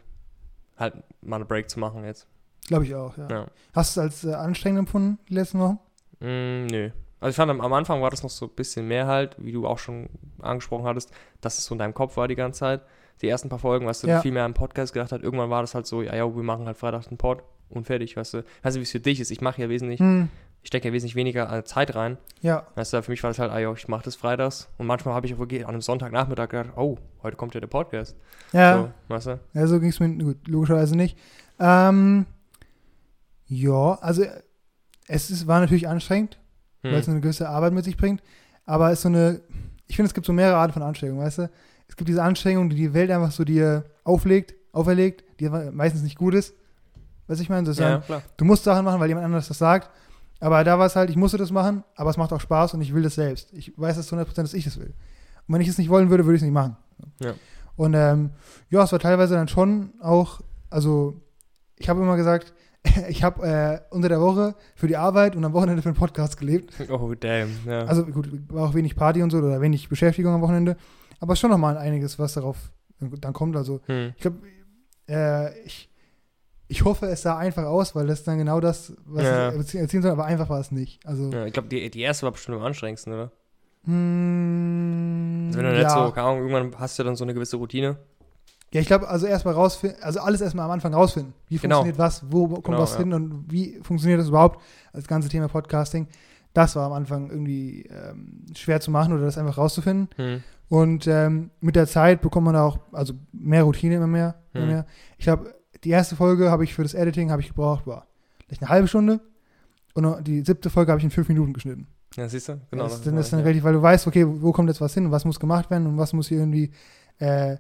halt 0.78 0.96
mal 1.22 1.36
eine 1.36 1.46
Break 1.46 1.70
zu 1.70 1.80
machen 1.80 2.04
jetzt. 2.06 2.28
Glaube 2.68 2.86
ich 2.86 2.96
auch, 2.96 3.16
ja. 3.18 3.28
Ja. 3.30 3.46
Hast 3.76 3.96
du 3.96 4.02
es 4.02 4.04
als 4.04 4.24
äh, 4.26 4.34
anstrengend 4.34 4.80
empfunden, 4.80 5.20
die 5.30 5.36
letzten 5.36 5.60
Wochen? 5.60 5.78
Mm, 6.22 6.66
nö. 6.66 6.90
Also 7.20 7.30
ich 7.30 7.36
fand, 7.36 7.52
am, 7.52 7.74
Anfang 7.74 8.02
war 8.02 8.10
das 8.10 8.24
noch 8.24 8.32
so 8.32 8.46
ein 8.48 8.56
bisschen 8.56 8.88
mehr 8.88 9.06
halt, 9.06 9.36
wie 9.38 9.52
du 9.52 9.68
auch 9.68 9.78
schon 9.78 10.10
angesprochen 10.42 10.86
hattest, 10.86 11.12
dass 11.42 11.60
es 11.60 11.66
so 11.66 11.76
in 11.76 11.80
deinem 11.80 11.94
Kopf 11.94 12.18
war 12.18 12.28
die 12.28 12.36
ganze 12.36 12.60
Zeit. 12.62 12.82
Die 13.22 13.30
ersten 13.30 13.48
paar 13.50 13.60
Folgen, 13.60 13.86
weißt 13.86 14.04
du, 14.04 14.08
Ja. 14.08 14.22
viel 14.22 14.32
mehr 14.32 14.44
am 14.44 14.56
Podcast 14.56 14.92
gedacht 14.94 15.12
hat. 15.12 15.22
Irgendwann 15.22 15.52
war 15.52 15.62
das 15.62 15.76
halt 15.76 15.86
so, 15.86 16.02
ja, 16.02 16.16
ja, 16.16 16.36
wir 16.36 16.44
machen 16.44 16.66
halt 16.66 16.78
Freitag 16.78 17.08
den 17.08 17.18
Pod 17.20 17.44
und 17.70 17.86
fertig, 17.86 18.16
weißt 18.18 18.36
du. 18.36 18.44
Weißt 18.64 18.76
du, 18.76 18.80
wie 18.80 18.84
es 18.84 18.92
für 18.92 19.00
dich 19.00 19.20
ist? 19.20 19.32
Ich 19.32 19.42
mache 19.42 19.62
ja 19.62 19.70
wesentlich, 19.70 20.00
Hm, 20.00 20.30
ich 20.62 20.68
stecke 20.68 20.88
ja 20.88 20.94
wesentlich 20.94 21.16
weniger 21.16 21.52
äh, 21.56 21.64
Zeit 21.64 21.94
rein. 21.96 22.18
ja, 22.42 22.66
Weißt 22.76 22.94
du, 22.94 23.02
für 23.04 23.12
mich 23.12 23.22
war 23.24 23.30
das 23.30 23.40
halt, 23.40 23.52
ah, 23.52 23.74
ich 23.74 23.88
mache 23.88 24.04
das 24.04 24.16
freitags. 24.16 24.68
Und 24.78 24.88
manchmal 24.88 25.14
habe 25.14 25.28
ich 25.28 25.36
auch 25.36 25.40
an 25.42 25.64
einem 25.66 25.82
Sonntagnachmittag 25.82 26.50
gedacht, 26.50 26.70
oh, 26.76 26.98
heute 27.24 27.38
kommt 27.38 27.54
ja 27.54 27.60
der 27.60 27.68
Podcast. 27.68 28.16
ja. 28.52 28.78
So, 29.08 29.14
weißt 29.14 29.28
du? 29.28 29.40
Ja, 29.54 29.68
so 29.68 29.80
ging 29.80 29.90
es 29.90 30.00
mir 30.00 30.10
gut, 30.10 30.48
logischerweise 30.48 30.96
nicht. 30.96 31.18
Ähm, 31.60 32.26
ja, 33.48 33.94
also 34.02 34.24
es 35.08 35.30
ist, 35.30 35.46
war 35.48 35.60
natürlich 35.60 35.88
anstrengend, 35.88 36.40
weil 36.82 36.96
es 36.96 37.06
Hm. 37.08 37.14
eine 37.14 37.22
gewisse 37.22 37.48
Arbeit 37.50 37.74
mit 37.74 37.84
sich 37.86 37.98
bringt. 37.98 38.22
Aber 38.66 38.88
es 38.88 38.94
ist 39.00 39.02
so 39.04 39.10
eine, 39.10 39.42
ich 39.88 39.96
finde, 39.96 40.08
es 40.08 40.14
gibt 40.16 40.26
so 40.26 40.34
mehrere 40.34 40.58
Arten 40.58 40.74
von 40.74 40.82
Anstrengungen, 40.82 41.24
weißt 41.24 41.38
du? 41.40 41.50
Es 41.88 41.96
gibt 41.96 42.10
diese 42.10 42.24
Anstrengung, 42.24 42.70
die 42.70 42.76
die 42.76 42.94
Welt 42.96 43.12
einfach 43.12 43.32
so 43.32 43.44
dir 43.44 43.86
auflegt, 44.04 44.56
auferlegt, 44.72 45.24
die 45.40 45.48
meistens 45.50 46.02
nicht 46.02 46.18
gut 46.18 46.34
ist. 46.34 46.56
Weißt 47.28 47.40
du, 47.40 47.44
ich 47.44 47.50
meine, 47.50 47.70
Ja, 47.72 48.00
klar. 48.00 48.22
du 48.38 48.46
musst 48.46 48.64
Sachen 48.64 48.86
machen, 48.86 49.00
weil 49.00 49.08
jemand 49.08 49.26
anderes 49.26 49.48
das 49.48 49.58
sagt. 49.58 49.90
Aber 50.40 50.64
da 50.64 50.78
war 50.78 50.86
es 50.86 50.96
halt, 50.96 51.10
ich 51.10 51.16
musste 51.16 51.38
das 51.38 51.52
machen, 51.52 51.84
aber 51.96 52.10
es 52.10 52.18
macht 52.18 52.34
auch 52.34 52.42
Spaß 52.42 52.74
und 52.74 52.82
ich 52.82 52.94
will 52.94 53.04
das 53.04 53.16
selbst. 53.16 53.54
Ich 53.54 53.74
weiß 53.78 53.96
das 53.96 54.08
zu 54.08 54.16
100%, 54.16 54.36
dass 54.36 54.54
ich 54.54 54.66
das 54.66 54.78
will. 54.80 54.94
Und 55.48 55.54
wenn 55.54 55.62
ich 55.62 55.68
es 55.68 55.78
nicht 55.78 55.90
wollen 55.90 56.10
würde, 56.10 56.26
würde 56.26 56.36
ich 56.36 56.42
es 56.42 56.46
nicht 56.46 56.54
machen. 56.54 56.76
Ja. 57.20 57.34
Und 57.76 57.94
ähm, 57.94 58.32
ja, 58.70 58.84
es 58.84 58.92
war 58.92 59.00
teilweise 59.00 59.36
dann 59.36 59.48
schon 59.48 59.94
auch, 60.02 60.42
also 60.70 61.22
ich 61.78 61.90
habe 61.90 62.02
immer 62.02 62.16
gesagt, 62.16 62.54
ich 63.10 63.24
habe 63.24 63.46
äh, 63.48 63.80
unter 63.90 64.10
der 64.10 64.22
Woche 64.22 64.56
für 64.76 64.88
die 64.88 64.98
Arbeit 64.98 65.36
und 65.36 65.44
am 65.46 65.54
Wochenende 65.54 65.82
für 65.82 65.92
den 65.92 65.98
Podcast 65.98 66.38
gelebt. 66.38 66.74
Oh, 66.90 67.14
damn. 67.14 67.50
Ja. 67.66 67.86
Also 67.86 68.06
gut, 68.06 68.30
war 68.50 68.70
auch 68.70 68.74
wenig 68.74 68.96
Party 68.96 69.24
und 69.24 69.32
so 69.32 69.38
oder 69.38 69.62
wenig 69.62 69.90
Beschäftigung 69.90 70.34
am 70.34 70.42
Wochenende. 70.42 70.78
Aber 71.20 71.36
schon 71.36 71.50
nochmal 71.50 71.78
einiges, 71.78 72.20
was 72.20 72.34
darauf 72.34 72.58
dann 73.00 73.34
kommt. 73.34 73.56
Also 73.56 73.82
hm. 73.86 74.14
ich 74.16 74.22
glaube, 74.22 74.38
äh, 75.10 75.60
ich, 75.64 75.90
ich 76.68 76.84
hoffe, 76.84 77.06
es 77.08 77.22
sah 77.22 77.38
einfach 77.38 77.64
aus, 77.66 77.96
weil 77.96 78.08
das 78.08 78.20
ist 78.20 78.28
dann 78.28 78.38
genau 78.38 78.60
das, 78.60 78.94
was 79.06 79.24
Ja. 79.24 79.54
ich 79.54 79.76
erzählen 79.76 80.04
soll, 80.04 80.12
aber 80.12 80.26
einfach 80.26 80.50
war 80.50 80.60
es 80.60 80.72
nicht. 80.72 81.06
Also, 81.06 81.30
ja, 81.32 81.46
ich 81.46 81.54
glaube, 81.54 81.68
die, 81.70 81.90
die 81.92 82.02
erste 82.02 82.24
war 82.24 82.32
bestimmt 82.32 82.58
am 82.58 82.64
anstrengendsten, 82.64 83.14
oder? 83.14 83.32
mm, 83.84 85.48
Also 85.48 85.60
wenn 85.60 85.66
du 85.66 85.72
nicht 85.74 85.84
ja. 85.84 85.90
so, 85.90 86.12
keine 86.12 86.28
Ahnung, 86.28 86.48
irgendwann 86.50 86.80
hast 86.80 86.98
du 87.00 87.04
dann 87.04 87.16
so 87.16 87.24
eine 87.24 87.34
gewisse 87.34 87.58
Routine. 87.58 87.98
ja, 88.74 88.82
ich 88.82 88.88
glaube, 88.88 89.08
also 89.08 89.26
erstmal 89.26 89.54
rausfinden, 89.54 90.02
also 90.02 90.20
alles 90.20 90.42
erstmal 90.42 90.66
am 90.66 90.72
Anfang 90.72 90.94
rausfinden. 90.94 91.34
Wie 91.48 91.58
Genau. 91.58 91.78
funktioniert 91.78 91.98
was, 92.00 92.26
wo 92.30 92.48
kommt 92.48 92.66
Genau, 92.66 92.80
was 92.80 92.94
ja. 92.94 93.00
hin 93.00 93.14
und 93.14 93.46
wie 93.52 93.80
funktioniert 93.84 94.20
das 94.20 94.28
überhaupt, 94.30 94.62
das 94.92 95.08
ganze 95.08 95.30
Thema 95.30 95.48
Podcasting. 95.48 96.08
Das 96.54 96.76
war 96.76 96.86
am 96.88 96.94
Anfang 96.94 97.30
irgendwie 97.30 97.84
ähm, 97.84 98.46
schwer 98.56 98.80
zu 98.82 98.90
machen 98.92 99.14
oder 99.14 99.24
das 99.26 99.38
einfach 99.38 99.58
rauszufinden. 99.58 100.10
Hm. 100.16 100.44
Und 100.68 101.06
ähm, 101.06 101.52
mit 101.62 101.76
der 101.76 101.86
Zeit 101.86 102.22
bekommt 102.22 102.46
man 102.46 102.54
da 102.56 102.64
auch 102.64 102.80
also 102.92 103.14
mehr 103.34 103.64
Routine 103.64 103.96
immer 103.96 104.08
mehr. 104.08 104.36
Immer 104.54 104.64
Hm. 104.64 104.72
mehr. 104.72 104.86
Ich 105.18 105.26
glaube, 105.26 105.54
die 105.86 105.92
erste 105.92 106.16
Folge 106.16 106.50
habe 106.50 106.64
ich 106.64 106.74
für 106.74 106.84
das 106.84 106.96
Editing 106.96 107.32
habe 107.32 107.42
ich 107.42 107.50
gebraucht, 107.50 107.86
boah, 107.86 108.08
vielleicht 108.46 108.64
eine 108.64 108.70
halbe 108.70 108.88
Stunde. 108.88 109.22
Und 109.94 110.28
die 110.28 110.42
siebte 110.42 110.70
Folge 110.70 110.92
habe 110.92 111.00
ich 111.00 111.06
in 111.06 111.12
fünf 111.12 111.30
Minuten 111.30 111.54
geschnitten. 111.54 111.88
Ja, 112.16 112.28
siehst 112.28 112.50
du? 112.50 112.60
Genau. 112.72 112.84
das, 112.84 112.94
das 112.94 113.02
dann 113.04 113.14
war 113.14 113.22
ist 113.22 113.32
dann 113.32 113.40
ich, 113.40 113.46
relativ, 113.46 113.64
weil 113.64 113.74
du 113.74 113.82
weißt, 113.82 114.08
okay, 114.08 114.26
wo 114.28 114.52
kommt 114.52 114.68
jetzt 114.68 114.82
was 114.82 114.94
hin 114.94 115.06
und 115.06 115.12
was 115.12 115.26
muss 115.26 115.40
gemacht 115.40 115.70
werden 115.70 115.88
und 115.88 115.98
was 115.98 116.12
muss 116.12 116.28
hier 116.28 116.40
irgendwie, 116.40 116.72
äh, 117.20 117.58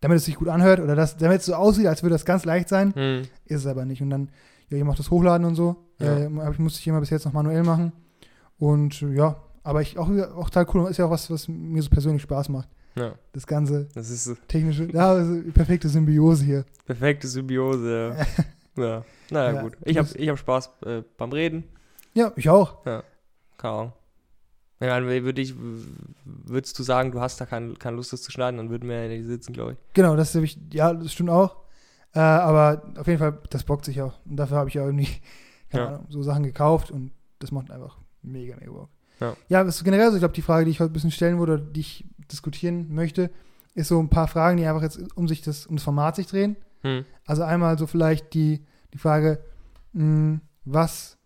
damit 0.00 0.18
es 0.18 0.26
sich 0.26 0.36
gut 0.36 0.48
anhört 0.48 0.80
oder 0.80 0.94
das, 0.94 1.16
damit 1.16 1.40
es 1.40 1.46
so 1.46 1.54
aussieht, 1.54 1.86
als 1.86 2.02
würde 2.02 2.14
das 2.14 2.24
ganz 2.24 2.44
leicht 2.44 2.68
sein, 2.68 2.92
ja. 2.94 3.02
Hm. 3.02 3.22
ist 3.46 3.60
es 3.60 3.66
aber 3.66 3.84
nicht. 3.84 4.02
Und 4.02 4.10
dann, 4.10 4.30
ja, 4.68 4.76
ich 4.76 4.84
mache 4.84 4.98
das 4.98 5.10
Hochladen 5.10 5.46
und 5.46 5.54
so. 5.54 5.76
Ja. 6.00 6.18
Äh, 6.18 6.28
musste 6.28 6.80
ich 6.80 6.86
immer 6.86 7.00
bis 7.00 7.10
jetzt 7.10 7.24
noch 7.24 7.32
manuell 7.32 7.62
machen. 7.62 7.92
Und 8.58 9.02
äh, 9.02 9.14
ja, 9.14 9.36
aber 9.62 9.80
ich 9.80 9.98
auch, 9.98 10.08
auch 10.36 10.50
total 10.50 10.66
cool, 10.74 10.90
ist 10.90 10.98
ja 10.98 11.06
auch 11.06 11.10
was, 11.10 11.30
was 11.30 11.48
mir 11.48 11.82
so 11.82 11.90
persönlich 11.90 12.22
Spaß 12.22 12.50
macht. 12.50 12.68
Ja, 12.94 13.14
Das 13.32 13.46
ganze 13.46 13.88
das 13.94 14.10
ist 14.10 14.36
technische, 14.48 14.84
ja, 14.92 15.10
also 15.12 15.40
perfekte 15.52 15.88
Symbiose 15.88 16.44
hier. 16.44 16.64
perfekte 16.84 17.26
Symbiose. 17.28 18.16
Ja. 18.76 18.82
ja. 18.84 19.04
Naja, 19.30 19.54
Ja, 19.54 19.62
gut. 19.62 19.76
Ich 19.84 19.96
habe 19.98 20.08
ich 20.14 20.28
hab 20.28 20.38
Spaß 20.38 20.70
äh, 20.86 21.02
beim 21.16 21.32
Reden. 21.32 21.64
Ja, 22.14 22.32
ich 22.36 22.48
auch. 22.50 22.82
Keine 22.84 23.02
Ahnung. 23.62 23.92
Ich 24.80 24.88
meine, 24.88 25.06
würde 25.06 25.40
ich, 25.40 25.54
würdest 26.24 26.76
du 26.78 26.82
sagen, 26.82 27.12
du 27.12 27.20
hast 27.20 27.40
da 27.40 27.46
keine, 27.46 27.74
keine 27.74 27.96
Lust, 27.96 28.12
das 28.12 28.22
zu 28.22 28.32
schneiden, 28.32 28.56
dann 28.56 28.68
würden 28.68 28.88
wir 28.88 29.04
ja 29.06 29.10
hier 29.14 29.24
sitzen, 29.24 29.52
glaube 29.52 29.72
ich. 29.74 29.78
Genau, 29.94 30.16
das 30.16 30.34
ich, 30.34 30.58
ja, 30.72 30.92
das 30.92 31.12
stimmt 31.12 31.30
auch. 31.30 31.56
Äh, 32.14 32.18
aber 32.18 32.82
auf 32.98 33.06
jeden 33.06 33.20
Fall, 33.20 33.38
das 33.50 33.62
bockt 33.64 33.84
sich 33.84 34.02
auch. 34.02 34.14
Und 34.26 34.36
dafür 34.36 34.56
habe 34.56 34.68
ich 34.68 34.74
ja 34.74 34.84
irgendwie, 34.84 35.06
keine 35.70 35.84
Ja. 35.84 35.88
Ahnung, 35.90 36.06
so 36.10 36.22
Sachen 36.22 36.42
gekauft 36.42 36.90
und 36.90 37.12
das 37.38 37.52
macht 37.52 37.70
einfach 37.70 37.96
mega, 38.22 38.56
mega 38.56 38.72
Bock. 38.72 38.88
Ja. 39.20 39.36
ja, 39.48 39.62
das 39.64 39.76
ist 39.76 39.84
generell 39.84 40.10
so, 40.10 40.16
ich 40.16 40.20
glaube, 40.20 40.34
die 40.34 40.42
Frage, 40.42 40.64
die 40.64 40.72
ich 40.72 40.80
heute 40.80 40.90
ein 40.90 40.94
bisschen 40.94 41.12
stellen 41.12 41.38
würde, 41.38 41.60
die 41.60 41.80
ich 41.80 42.04
diskutieren 42.32 42.92
möchte, 42.94 43.30
ist 43.74 43.88
so 43.88 44.00
ein 44.00 44.08
paar 44.08 44.28
Fragen, 44.28 44.56
die 44.58 44.66
einfach 44.66 44.82
jetzt 44.82 44.98
um 45.16 45.28
sich 45.28 45.42
das, 45.42 45.66
um 45.66 45.76
das 45.76 45.84
Format 45.84 46.16
sich 46.16 46.26
drehen. 46.26 46.56
Hm. 46.82 47.04
Also 47.26 47.42
einmal 47.42 47.78
so 47.78 47.86
vielleicht 47.86 48.34
die, 48.34 48.64
die 48.92 48.98
Frage, 48.98 49.38
mh, 49.92 50.40
was 50.64 51.16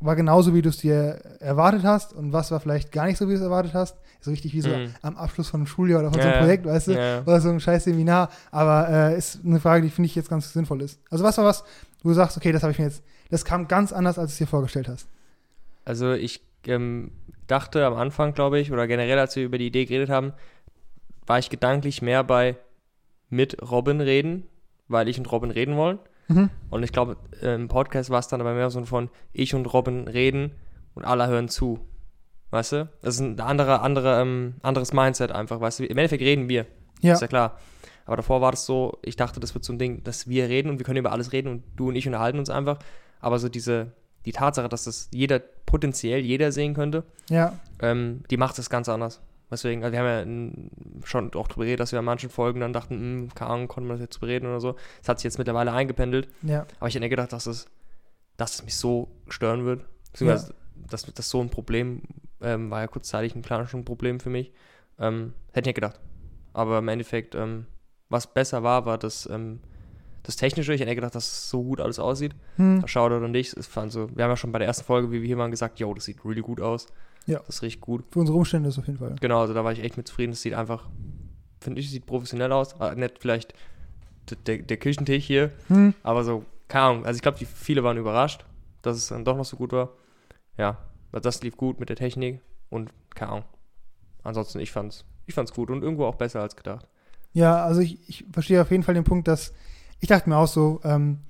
war 0.00 0.16
genauso, 0.16 0.54
wie 0.54 0.60
du 0.60 0.68
es 0.68 0.76
dir 0.78 0.96
erwartet 1.40 1.82
hast 1.82 2.12
und 2.12 2.32
was 2.32 2.50
war 2.50 2.60
vielleicht 2.60 2.92
gar 2.92 3.06
nicht 3.06 3.16
so, 3.16 3.26
wie 3.26 3.32
du 3.32 3.38
es 3.38 3.42
erwartet 3.42 3.72
hast. 3.72 3.96
So 4.20 4.30
richtig 4.30 4.52
wie 4.52 4.60
so 4.60 4.70
Hm. 4.70 4.94
am 5.02 5.16
Abschluss 5.16 5.48
von 5.48 5.60
einem 5.60 5.66
Schuljahr 5.66 6.00
oder 6.00 6.10
von 6.12 6.20
so 6.20 6.28
Ja, 6.28 6.34
einem 6.34 6.34
ja. 6.34 6.40
Projekt, 6.46 6.66
weißt 6.66 6.88
du? 6.88 6.92
Ja, 6.92 7.00
ja. 7.16 7.22
Oder 7.22 7.40
so 7.40 7.48
ein 7.50 7.60
scheiß 7.60 7.84
Seminar. 7.84 8.28
Aber 8.50 8.88
äh, 8.88 9.16
ist 9.18 9.40
eine 9.44 9.60
Frage, 9.60 9.82
die 9.82 9.90
finde 9.90 10.06
ich 10.06 10.14
jetzt 10.14 10.28
ganz 10.28 10.52
sinnvoll 10.52 10.82
ist. 10.82 11.00
Also 11.10 11.24
was 11.24 11.38
war 11.38 11.44
was, 11.46 11.64
wo 12.02 12.10
du 12.10 12.14
sagst, 12.14 12.36
okay, 12.36 12.52
das 12.52 12.62
habe 12.62 12.72
ich 12.72 12.78
mir 12.78 12.84
jetzt, 12.86 13.02
das 13.30 13.44
kam 13.46 13.66
ganz 13.66 13.92
anders, 13.92 14.18
als 14.18 14.30
du 14.30 14.34
es 14.34 14.38
dir 14.38 14.46
vorgestellt 14.46 14.88
hast. 14.88 15.08
Also 15.86 16.12
ich 16.12 16.42
ähm, 16.66 17.10
dachte 17.46 17.84
am 17.86 17.94
Anfang, 17.94 18.34
glaube 18.34 18.58
ich, 18.58 18.72
oder 18.72 18.86
generell, 18.86 19.18
als 19.18 19.36
wir 19.36 19.44
über 19.44 19.58
die 19.58 19.66
Idee 19.66 19.84
geredet 19.84 20.10
haben, 20.10 20.32
war 21.26 21.38
ich 21.38 21.50
gedanklich 21.50 22.02
mehr 22.02 22.24
bei 22.24 22.56
mit 23.28 23.60
Robin 23.62 24.00
reden, 24.00 24.44
weil 24.88 25.08
ich 25.08 25.18
und 25.18 25.30
Robin 25.30 25.50
reden 25.50 25.76
wollen. 25.76 25.98
Mhm. 26.28 26.50
Und 26.70 26.82
ich 26.82 26.92
glaube, 26.92 27.16
im 27.42 27.68
Podcast 27.68 28.10
war 28.10 28.18
es 28.18 28.28
dann 28.28 28.40
aber 28.40 28.54
mehr 28.54 28.70
so 28.70 28.84
von 28.84 29.10
ich 29.32 29.54
und 29.54 29.66
Robin 29.66 30.08
reden 30.08 30.52
und 30.94 31.04
alle 31.04 31.26
hören 31.26 31.48
zu. 31.48 31.80
Weißt 32.50 32.72
du? 32.72 32.88
Das 33.02 33.16
ist 33.16 33.20
ein 33.20 33.40
anderer, 33.40 33.82
anderer, 33.82 34.20
ähm, 34.20 34.54
anderes 34.62 34.92
Mindset 34.92 35.32
einfach, 35.32 35.60
weißt 35.60 35.80
du? 35.80 35.84
Im 35.84 35.98
Endeffekt 35.98 36.22
reden 36.22 36.48
wir. 36.48 36.66
Ja. 37.00 37.14
Ist 37.14 37.20
ja 37.20 37.26
klar. 37.26 37.58
Aber 38.06 38.16
davor 38.16 38.40
war 38.40 38.50
das 38.50 38.66
so, 38.66 38.98
ich 39.02 39.16
dachte, 39.16 39.40
das 39.40 39.54
wird 39.54 39.64
so 39.64 39.72
ein 39.72 39.78
Ding, 39.78 40.04
dass 40.04 40.28
wir 40.28 40.48
reden 40.48 40.70
und 40.70 40.78
wir 40.78 40.84
können 40.84 40.98
über 40.98 41.12
alles 41.12 41.32
reden 41.32 41.48
und 41.48 41.64
du 41.76 41.88
und 41.88 41.96
ich 41.96 42.06
unterhalten 42.06 42.38
uns 42.38 42.50
einfach. 42.50 42.78
Aber 43.20 43.38
so 43.38 43.48
diese, 43.48 43.92
die 44.26 44.32
Tatsache, 44.32 44.68
dass 44.68 44.84
das 44.84 45.08
jeder, 45.12 45.38
potenziell 45.66 46.20
jeder 46.20 46.52
sehen 46.52 46.74
könnte, 46.74 47.04
Ja. 47.28 47.58
ähm, 47.80 48.22
die 48.30 48.36
macht 48.36 48.58
es 48.58 48.70
ganz 48.70 48.88
anders. 48.88 49.20
Deswegen, 49.50 49.84
also 49.84 49.92
wir 49.92 50.00
haben 50.00 50.70
ja 51.02 51.06
schon 51.06 51.32
auch 51.34 51.46
drüber 51.48 51.64
geredet, 51.64 51.80
dass 51.80 51.92
wir 51.92 51.98
an 51.98 52.04
manchen 52.04 52.30
Folgen 52.30 52.60
dann 52.60 52.72
dachten, 52.72 52.94
hm, 52.94 53.34
keine 53.34 53.50
Ahnung, 53.50 53.68
konnte 53.68 53.86
man 53.88 53.96
das 53.98 54.02
jetzt 54.04 54.18
bereden 54.20 54.46
oder 54.46 54.58
so. 54.60 54.74
Das 55.00 55.08
hat 55.10 55.18
sich 55.18 55.24
jetzt 55.24 55.38
mittlerweile 55.38 55.72
eingependelt. 55.72 56.28
Ja. 56.42 56.66
Aber 56.80 56.88
ich 56.88 56.94
hätte 56.94 57.02
nicht 57.02 57.10
gedacht, 57.10 57.32
dass 57.32 57.46
es, 57.46 57.66
dass 58.36 58.54
es 58.56 58.64
mich 58.64 58.74
so 58.76 59.08
stören 59.28 59.64
wird. 59.64 59.84
Beziehungsweise, 60.12 60.54
dass 60.88 61.02
das 61.04 61.28
so 61.30 61.40
ein 61.40 61.50
Problem 61.50 62.02
ähm, 62.40 62.70
war 62.70 62.80
ja 62.80 62.86
kurzzeitig 62.88 63.34
ein 63.36 63.42
kleines 63.42 63.70
Problem 63.84 64.18
für 64.18 64.30
mich. 64.30 64.52
Ähm, 64.98 65.34
hätte 65.52 65.60
ich 65.60 65.66
nicht 65.66 65.74
gedacht. 65.76 66.00
Aber 66.52 66.78
im 66.78 66.88
Endeffekt, 66.88 67.34
ähm, 67.34 67.66
was 68.08 68.32
besser 68.32 68.62
war, 68.62 68.86
war 68.86 68.98
das, 68.98 69.28
ähm, 69.30 69.60
das 70.24 70.36
Technische. 70.36 70.74
Ich 70.74 70.80
hätte 70.80 70.94
gedacht, 70.94 71.14
dass 71.14 71.26
es 71.26 71.50
so 71.50 71.62
gut 71.62 71.80
alles 71.80 72.00
aussieht. 72.00 72.34
Hm. 72.56 72.82
Shoutout 72.86 73.24
und 73.24 73.34
ich. 73.36 73.50
Fand 73.50 73.92
so, 73.92 74.08
wir 74.16 74.24
haben 74.24 74.30
ja 74.30 74.36
schon 74.36 74.50
bei 74.50 74.58
der 74.58 74.66
ersten 74.66 74.84
Folge, 74.84 75.12
wie 75.12 75.20
wir 75.20 75.26
hier 75.26 75.38
waren, 75.38 75.52
gesagt, 75.52 75.78
yo, 75.78 75.94
das 75.94 76.06
sieht 76.06 76.24
really 76.24 76.40
gut 76.40 76.60
aus. 76.60 76.86
Ja. 77.26 77.40
Das 77.46 77.62
riecht 77.62 77.80
gut. 77.80 78.04
Für 78.10 78.18
unsere 78.20 78.36
Umstände 78.36 78.68
ist 78.68 78.78
auf 78.78 78.86
jeden 78.86 78.98
Fall. 78.98 79.14
Genau, 79.20 79.40
also 79.40 79.54
da 79.54 79.62
war 79.64 79.72
ich 79.72 79.82
echt 79.82 79.96
mit 79.96 80.08
zufrieden. 80.08 80.32
Es 80.32 80.42
sieht 80.42 80.54
einfach, 80.54 80.88
finde 81.60 81.80
ich, 81.80 81.90
sieht 81.90 82.06
professionell 82.06 82.52
aus. 82.52 82.80
Ah, 82.80 82.94
nicht 82.94 83.18
vielleicht 83.20 83.54
der, 84.46 84.58
der, 84.58 84.76
Küchentisch 84.78 85.24
hier, 85.24 85.52
Hm. 85.68 85.94
aber 86.02 86.24
so, 86.24 86.44
keine 86.68 86.84
Ahnung. 86.84 87.06
Also 87.06 87.16
ich 87.16 87.22
glaube, 87.22 87.38
viele 87.44 87.84
waren 87.84 87.96
überrascht, 87.98 88.44
dass 88.82 88.96
es 88.96 89.08
dann 89.08 89.24
doch 89.24 89.36
noch 89.36 89.44
so 89.44 89.56
gut 89.56 89.72
war. 89.72 89.90
Ja, 90.56 90.78
das 91.12 91.42
lief 91.42 91.56
gut 91.56 91.80
mit 91.80 91.88
der 91.90 91.96
Technik 91.96 92.40
und 92.70 92.90
keine 93.14 93.32
Ahnung. 93.32 93.44
Ansonsten, 94.22 94.60
ich 94.60 94.72
fand's, 94.72 95.04
ich 95.26 95.34
fand's 95.34 95.52
gut 95.52 95.70
und 95.70 95.82
irgendwo 95.82 96.06
auch 96.06 96.14
besser 96.14 96.40
als 96.40 96.56
gedacht. 96.56 96.88
Ja, 97.32 97.64
also 97.64 97.80
ich, 97.80 98.08
ich 98.08 98.24
verstehe 98.32 98.62
auf 98.62 98.70
jeden 98.70 98.82
Fall 98.82 98.94
den 98.94 99.04
Punkt, 99.04 99.28
dass 99.28 99.52
ich 100.04 100.08
dachte 100.08 100.28
mir 100.28 100.36
auch 100.36 100.46
so, 100.48 100.82
ähm, 100.84 101.20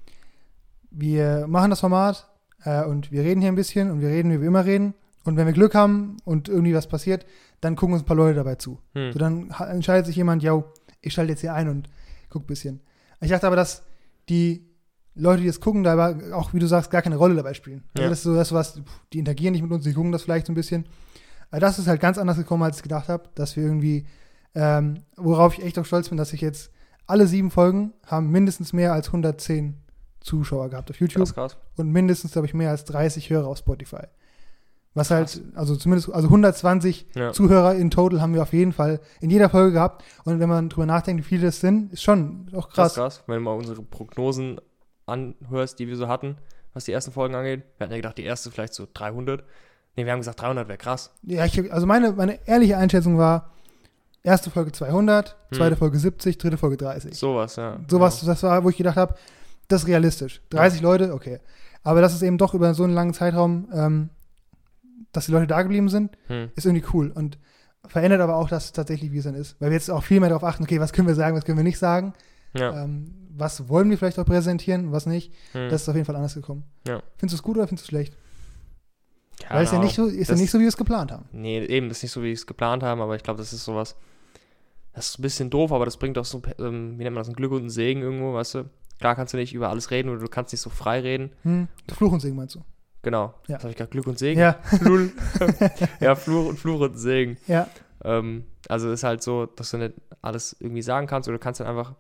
wir 0.91 1.47
machen 1.47 1.71
das 1.71 1.79
Format 1.79 2.29
äh, 2.65 2.85
und 2.85 3.13
wir 3.13 3.23
reden 3.23 3.41
hier 3.41 3.53
ein 3.53 3.55
bisschen 3.55 3.89
und 3.89 4.01
wir 4.01 4.09
reden, 4.09 4.33
wie 4.33 4.41
wir 4.41 4.49
immer 4.49 4.65
reden. 4.65 4.95
Und 5.23 5.37
wenn 5.37 5.47
wir 5.47 5.53
Glück 5.53 5.77
haben 5.77 6.17
und 6.25 6.49
irgendwie 6.49 6.75
was 6.75 6.89
passiert, 6.89 7.25
dann 7.61 7.77
gucken 7.77 7.95
uns 7.95 8.03
ein 8.03 8.07
paar 8.07 8.17
Leute 8.17 8.35
dabei 8.35 8.57
zu. 8.57 8.81
Hm. 8.95 9.13
So, 9.13 9.19
dann 9.21 9.51
entscheidet 9.71 10.07
sich 10.07 10.17
jemand, 10.17 10.43
yo, 10.43 10.65
ich 11.01 11.13
schalte 11.15 11.31
jetzt 11.31 11.41
hier 11.41 11.55
ein 11.55 11.69
und 11.69 11.89
guck 12.31 12.43
ein 12.43 12.47
bisschen. 12.47 12.81
Ich 13.21 13.31
dachte 13.31 13.47
aber, 13.47 13.55
dass 13.55 13.85
die 14.29 14.67
Leute, 15.15 15.43
die 15.43 15.47
das 15.47 15.61
gucken, 15.61 15.85
da 15.85 15.93
aber 15.93 16.37
auch, 16.37 16.53
wie 16.53 16.59
du 16.59 16.67
sagst, 16.67 16.91
gar 16.91 17.01
keine 17.01 17.15
Rolle 17.17 17.37
dabei 17.37 17.55
spielen. 17.55 17.85
Also 17.95 18.03
Ja. 18.03 18.09
das 18.09 18.19
ist 18.19 18.25
so 18.25 18.35
das, 18.35 18.51
was, 18.51 18.81
die 19.13 19.21
interagieren 19.21 19.53
nicht 19.53 19.63
mit 19.63 19.71
uns, 19.71 19.85
die 19.85 19.93
gucken 19.95 20.11
das 20.11 20.23
vielleicht 20.23 20.47
so 20.47 20.53
ein 20.53 20.57
bisschen. 20.57 20.85
Aber 21.53 21.61
das 21.61 21.79
ist 21.79 21.87
halt 21.87 22.01
ganz 22.01 22.19
anders 22.19 22.39
gekommen, 22.39 22.65
als 22.65 22.79
ich 22.79 22.83
gedacht 22.83 23.09
habe, 23.09 23.29
dass 23.37 23.55
wir 23.55 23.63
irgendwie, 23.63 24.05
ähm, 24.57 25.05
worauf 25.17 25.57
ich 25.57 25.65
echt 25.65 25.79
auch 25.79 25.87
stolz 25.87 26.09
bin, 26.09 26.19
dass 26.19 26.33
ich 26.33 26.41
jetzt 26.41 26.73
alle 27.07 27.27
sieben 27.27 27.51
Folgen 27.51 27.93
haben 28.07 28.31
mindestens 28.31 28.73
mehr 28.73 28.93
als 28.93 29.09
110 29.09 29.75
Zuschauer 30.21 30.71
gehabt 30.71 30.91
auf 30.91 30.99
YouTube 31.01 31.25
Krass, 31.25 31.35
krass. 31.35 31.57
und 31.77 31.91
mindestens, 31.91 32.33
glaube 32.33 32.47
ich, 32.47 32.55
mehr 32.55 32.71
als 32.71 32.85
30 32.85 33.29
Hörer 33.31 33.47
auf 33.47 33.59
Spotify. 33.59 34.05
Was 34.97 35.11
halt, 35.11 35.43
also 35.57 35.75
zumindest, 35.77 36.09
also 36.13 36.29
120 36.29 37.07
Ja. 37.15 37.33
Zuhörer 37.33 37.75
in 37.75 37.91
total 37.91 38.21
haben 38.21 38.33
wir 38.33 38.43
auf 38.43 38.53
jeden 38.53 38.73
Fall 38.73 39.01
in 39.21 39.29
jeder 39.29 39.51
Folge 39.51 39.73
gehabt. 39.73 40.05
Und 40.25 40.39
wenn 40.39 40.49
man 40.49 40.69
drüber 40.69 40.87
nachdenkt, 40.87 41.25
wie 41.25 41.29
viele 41.29 41.47
das 41.47 41.61
sind, 41.61 41.93
ist 41.93 42.03
schon 42.05 42.47
auch 42.55 42.69
Krass, 42.69 42.95
krass. 42.95 43.17
krass. 43.17 43.25
Wenn 43.27 43.35
du 43.37 43.41
mal 43.43 43.57
unsere 43.57 43.83
Prognosen 43.83 44.61
anhörst, 45.07 45.79
die 45.81 45.89
wir 45.89 45.97
so 45.97 46.09
hatten, 46.09 46.37
was 46.73 46.85
die 46.85 46.93
ersten 46.93 47.13
Folgen 47.13 47.35
angeht. 47.35 47.63
Wir 47.77 47.85
hatten 47.85 47.93
ja 47.93 47.99
gedacht, 47.99 48.19
die 48.19 48.25
erste 48.25 48.51
vielleicht 48.51 48.75
so 48.75 48.87
300. 48.93 49.41
Ne, 49.97 50.05
wir 50.07 50.13
haben 50.13 50.21
gesagt, 50.21 50.41
300 50.41 50.69
wäre 50.69 50.79
krass. 50.79 51.13
Ja, 51.23 51.45
ich, 51.45 51.73
also 51.73 51.87
meine, 51.87 52.13
meine 52.13 52.39
ehrliche 52.47 52.77
Einschätzung 52.77 53.19
war, 53.19 53.51
erste 54.25 54.51
Folge 54.51 54.73
200, 54.73 55.31
Hm. 55.51 55.57
zweite 55.57 55.77
Folge 55.77 55.99
70, 55.99 56.39
dritte 56.39 56.57
Folge 56.57 56.77
30. 56.77 57.15
Sowas, 57.17 57.57
ja. 57.57 57.79
Sowas, 57.89 58.21
das 58.25 58.43
war, 58.43 58.65
wo 58.65 58.71
ich 58.71 58.77
gedacht 58.77 58.97
habe, 58.97 59.15
das 59.69 59.83
ist 59.83 59.89
realistisch. 59.89 60.41
30 60.51 60.81
Leute, 60.81 61.13
okay. 61.15 61.39
Aber 61.83 62.01
das 62.01 62.15
ist 62.15 62.23
eben 62.23 62.39
doch 62.39 62.55
über 62.55 62.75
so 62.75 62.85
einen 62.85 62.95
langen 62.95 63.15
Zeitraum, 63.15 63.69
ähm, 63.73 64.11
dass 65.13 65.27
die 65.27 65.33
Leute 65.33 65.47
da 65.47 65.63
geblieben 65.63 65.89
sind, 65.89 66.17
Ja. 66.29 66.37
Hm. 66.37 66.51
ist 66.57 66.67
irgendwie 66.67 66.85
cool. 66.93 67.11
Und 67.15 67.39
verändert 67.87 68.21
aber 68.23 68.37
auch 68.37 68.49
das 68.49 68.73
tatsächlich, 68.73 69.13
wie 69.13 69.19
es 69.19 69.25
dann 69.25 69.35
ist. 69.35 69.61
Weil 69.61 69.69
wir 69.71 69.77
jetzt 69.77 69.91
auch 69.91 70.03
viel 70.03 70.19
mehr 70.21 70.31
darauf 70.31 70.45
achten, 70.45 70.63
okay, 70.65 70.81
was 70.81 70.93
können 70.93 71.07
wir 71.07 71.15
sagen, 71.15 71.37
was 71.37 71.45
können 71.45 71.59
wir 71.59 71.65
nicht 71.65 71.79
sagen. 71.79 72.15
Ja. 72.57 72.83
Ähm, 72.85 73.15
was 73.37 73.69
wollen 73.69 73.91
wir 73.91 73.99
vielleicht 73.99 74.19
auch 74.19 74.25
präsentieren, 74.25 74.93
was 74.93 75.07
nicht. 75.07 75.33
Hm. 75.53 75.69
Das 75.69 75.83
ist 75.83 75.89
auf 75.89 75.95
jeden 75.97 76.07
Fall 76.07 76.17
anders 76.17 76.35
gekommen. 76.35 76.65
Ja. 76.87 77.03
Findest 77.19 77.35
du 77.35 77.37
es 77.37 77.43
gut 77.43 77.57
oder 77.59 77.67
findest 77.69 77.85
du 77.85 77.87
es 77.87 77.91
schlecht? 77.91 78.17
Keine 79.43 79.59
Weil 79.59 79.65
es 79.67 79.73
ja 79.73 79.79
nicht 79.81 79.97
so, 79.97 80.07
ist 80.07 80.29
ja 80.29 80.35
Das- 80.35 80.41
nicht 80.41 80.51
so, 80.53 80.59
wie 80.59 80.63
wir 80.63 80.69
es 80.69 80.77
geplant 80.77 81.11
haben. 81.13 81.27
Nee, 81.33 81.63
eben, 81.67 81.89
das 81.89 81.99
ist 81.99 82.05
nicht 82.05 82.13
so, 82.13 82.21
wie 82.23 82.27
wir 82.27 82.33
es 82.33 82.47
geplant 82.47 82.83
haben, 82.85 83.01
aber 83.03 83.17
ich 83.17 83.23
glaube, 83.25 83.39
das 83.39 83.53
ist 83.53 83.65
sowas. 83.65 83.97
Das 84.95 85.09
ist 85.11 85.19
ein 85.19 85.23
bisschen 85.23 85.51
doof, 85.51 85.73
aber 85.73 85.85
das 85.85 85.97
bringt 85.97 86.17
auch 86.19 86.25
so, 86.25 86.41
ähm, 86.59 86.99
wie 86.99 87.03
nennt 87.05 87.15
man 87.15 87.21
das, 87.23 87.29
ein 87.29 87.35
Glück 87.35 87.53
und 87.53 87.65
ein 87.65 87.71
Segen 87.71 88.01
irgendwo, 88.03 88.33
weißt 88.35 88.55
du? 88.55 88.65
Klar 89.01 89.17
kannst 89.17 89.33
du 89.35 89.39
nicht 89.39 89.53
über 89.53 89.69
alles 89.69 89.91
reden 89.91 90.09
oder 90.09 90.21
du 90.21 90.29
kannst 90.29 90.53
nicht 90.53 90.61
so 90.61 90.71
frei 90.71 91.01
reden. 91.01 91.33
Hm? 91.43 91.69
Fluch 91.93 92.13
und 92.13 92.21
Segen 92.21 92.37
meinst 92.37 92.55
du? 92.55 92.61
Genau. 93.03 93.35
Ja. 93.49 93.57
Das 93.57 93.65
habe 93.65 93.71
ich 93.73 93.77
gerade 93.77 93.91
Glück 93.91 94.07
und 94.07 94.19
Segen. 94.19 94.41
Ja, 94.41 94.59
ja, 96.01 96.15
Fluch 96.15 96.49
und 96.49 96.59
Fluch 96.59 96.81
und 96.81 96.97
Segen. 96.97 97.37
ja, 97.47 97.69
Ähm, 98.05 98.45
also 98.69 98.91
ist 98.93 99.03
halt 99.05 99.23
so, 99.23 99.47
dass 99.47 99.71
du 99.73 99.79
nicht 99.79 99.95
alles 100.23 100.57
irgendwie 100.61 100.83
sagen 100.83 101.07
kannst 101.07 101.29
oder 101.29 101.39
du 101.39 101.43
kannst 101.43 101.61
dann 101.61 101.67
einfach 101.67 101.95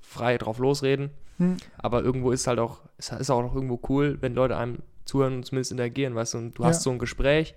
frei 0.00 0.38
drauf 0.38 0.58
losreden. 0.58 1.10
Hm. 1.38 1.56
Aber 1.78 2.02
irgendwo 2.02 2.30
ist 2.30 2.46
halt 2.46 2.58
auch, 2.58 2.80
ist, 2.98 3.12
ist 3.12 3.30
auch 3.30 3.42
noch 3.42 3.54
irgendwo 3.54 3.80
cool, 3.88 4.18
wenn 4.20 4.34
Leute 4.34 4.56
einem 4.56 4.78
zuhören 5.04 5.34
und 5.36 5.44
zumindest 5.44 5.72
interagieren, 5.72 6.14
weißt 6.14 6.34
du, 6.34 6.38
und 6.38 6.54
du 6.58 6.62
Ja. 6.62 6.68
hast 6.70 6.82
so 6.82 6.90
ein 6.90 6.98
Gespräch, 6.98 7.54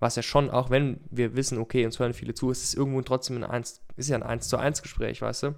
was 0.00 0.16
ja 0.16 0.22
schon, 0.22 0.50
auch 0.50 0.70
wenn 0.70 0.98
wir 1.10 1.36
wissen, 1.36 1.58
okay, 1.58 1.84
uns 1.84 1.98
hören 1.98 2.14
viele 2.14 2.34
zu, 2.34 2.50
es 2.50 2.64
ist 2.64 2.74
irgendwo 2.74 3.00
trotzdem 3.02 3.36
ein 3.36 3.44
eins, 3.44 3.82
ist 3.96 4.08
ja 4.08 4.16
ein 4.16 4.22
1 4.22 4.48
zu 4.48 4.56
1 4.56 4.82
Gespräch, 4.82 5.22
weißt 5.22 5.44
du? 5.44 5.54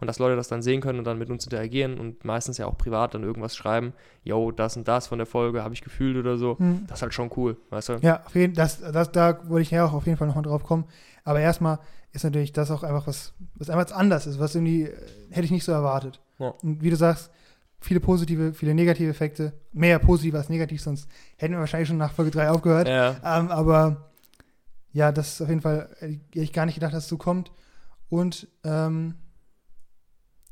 Und 0.00 0.08
dass 0.08 0.18
Leute 0.18 0.34
das 0.34 0.48
dann 0.48 0.60
sehen 0.60 0.80
können 0.80 0.98
und 0.98 1.04
dann 1.04 1.18
mit 1.18 1.30
uns 1.30 1.44
interagieren 1.44 1.98
und 1.98 2.24
meistens 2.24 2.58
ja 2.58 2.66
auch 2.66 2.76
privat 2.76 3.14
dann 3.14 3.22
irgendwas 3.22 3.54
schreiben, 3.54 3.94
yo, 4.24 4.50
das 4.50 4.76
und 4.76 4.88
das 4.88 5.06
von 5.06 5.18
der 5.18 5.26
Folge 5.26 5.62
habe 5.62 5.72
ich 5.72 5.82
gefühlt 5.82 6.16
oder 6.16 6.36
so. 6.36 6.58
Hm. 6.58 6.84
Das 6.88 6.98
ist 6.98 7.02
halt 7.02 7.14
schon 7.14 7.30
cool, 7.36 7.56
weißt 7.70 7.88
du? 7.90 7.92
Ja, 8.02 8.22
auf 8.26 8.34
jeden 8.34 8.54
das, 8.54 8.80
das, 8.80 9.12
da 9.12 9.48
wollte 9.48 9.62
ich 9.62 9.70
ja 9.70 9.86
auch 9.86 9.92
auf 9.92 10.06
jeden 10.06 10.18
Fall 10.18 10.26
nochmal 10.26 10.42
drauf 10.42 10.64
kommen. 10.64 10.84
Aber 11.22 11.40
erstmal 11.40 11.78
ist 12.12 12.24
natürlich 12.24 12.52
das 12.52 12.70
auch 12.72 12.82
einfach 12.82 13.06
was, 13.06 13.34
was 13.54 13.70
einfach 13.70 13.96
anders 13.96 14.26
ist, 14.26 14.40
was 14.40 14.54
irgendwie 14.54 14.82
äh, 14.82 14.96
hätte 15.30 15.44
ich 15.44 15.52
nicht 15.52 15.64
so 15.64 15.72
erwartet. 15.72 16.20
Ja. 16.38 16.48
Und 16.62 16.82
wie 16.82 16.90
du 16.90 16.96
sagst, 16.96 17.30
viele 17.84 18.00
positive, 18.00 18.52
viele 18.54 18.74
negative 18.74 19.10
Effekte, 19.10 19.52
mehr 19.72 19.98
positiv 19.98 20.34
als 20.34 20.48
negativ, 20.48 20.80
sonst 20.82 21.08
hätten 21.36 21.52
wir 21.54 21.60
wahrscheinlich 21.60 21.88
schon 21.88 21.98
nach 21.98 22.12
Folge 22.12 22.30
3 22.30 22.50
aufgehört. 22.50 22.88
Ja, 22.88 23.16
Ähm, 23.24 23.48
aber 23.50 24.10
ja, 24.92 25.12
das 25.12 25.34
ist 25.34 25.42
auf 25.42 25.48
jeden 25.48 25.60
Fall, 25.60 25.88
hätte 25.98 26.18
ich 26.32 26.52
gar 26.52 26.66
nicht 26.66 26.76
gedacht, 26.76 26.94
dass 26.94 27.04
es 27.04 27.08
so 27.08 27.16
kommt. 27.18 27.52
Und 28.08 28.48
ähm, 28.64 29.14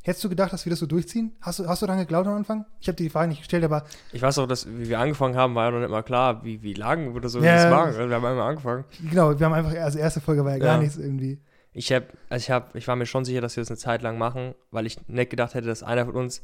hättest 0.03 0.25
du 0.25 0.29
gedacht, 0.29 0.53
dass 0.53 0.65
wir 0.67 0.71
das 0.71 0.81
so 0.81 0.87
durchziehen? 0.87 1.33
Hast 1.41 1.59
du, 1.61 1.67
hast 1.69 1.81
du 1.83 1.87
daran 1.87 2.01
geglaubt 2.01 2.27
am 2.27 2.35
Anfang? 2.35 2.65
Ich 2.81 2.89
habe 2.89 2.97
die 2.97 3.09
Frage 3.09 3.29
nicht 3.29 3.39
gestellt, 3.39 3.65
aber 3.65 3.85
Ich 4.13 4.21
weiß 4.21 4.39
auch, 4.39 4.47
dass, 4.47 4.67
wie 4.67 4.89
wir 4.89 4.99
angefangen 4.99 5.37
haben, 5.37 5.55
war 5.55 5.67
ja 5.67 5.71
noch 5.71 5.79
nicht 5.81 5.91
mal 5.91 6.03
klar, 6.03 6.45
wie, 6.45 6.63
wie 6.63 6.75
lang 6.75 7.15
oder 7.15 7.29
so 7.29 7.41
Ja, 7.41 7.55
das 7.55 7.97
Wir 7.97 8.03
haben 8.15 8.25
einmal 8.25 8.41
angefangen. 8.49 8.85
genau, 9.09 9.39
wir 9.39 9.47
haben 9.47 9.53
einfach, 9.55 9.75
also 9.75 9.99
erste 9.99 10.21
Folge 10.21 10.45
war 10.45 10.53
ja 10.53 10.59
gar 10.59 10.75
Ja. 10.75 10.81
nichts 10.83 10.97
irgendwie. 10.97 11.41
Ich 11.75 11.91
hab, 11.93 12.05
also 12.29 12.43
ich 12.43 12.51
hab, 12.51 12.75
ich 12.75 12.87
war 12.89 12.97
mir 12.97 13.07
schon 13.07 13.25
sicher, 13.25 13.41
dass 13.41 13.57
wir 13.57 13.63
das 13.63 13.71
eine 13.71 13.79
Zeit 13.79 14.03
lang 14.03 14.19
machen, 14.19 14.55
weil 14.71 14.87
ich 14.87 14.99
nicht 15.09 15.31
gedacht 15.31 15.55
hätte, 15.55 15.69
dass 15.69 15.83
einer 15.83 16.05
von 16.05 16.17
uns 16.17 16.43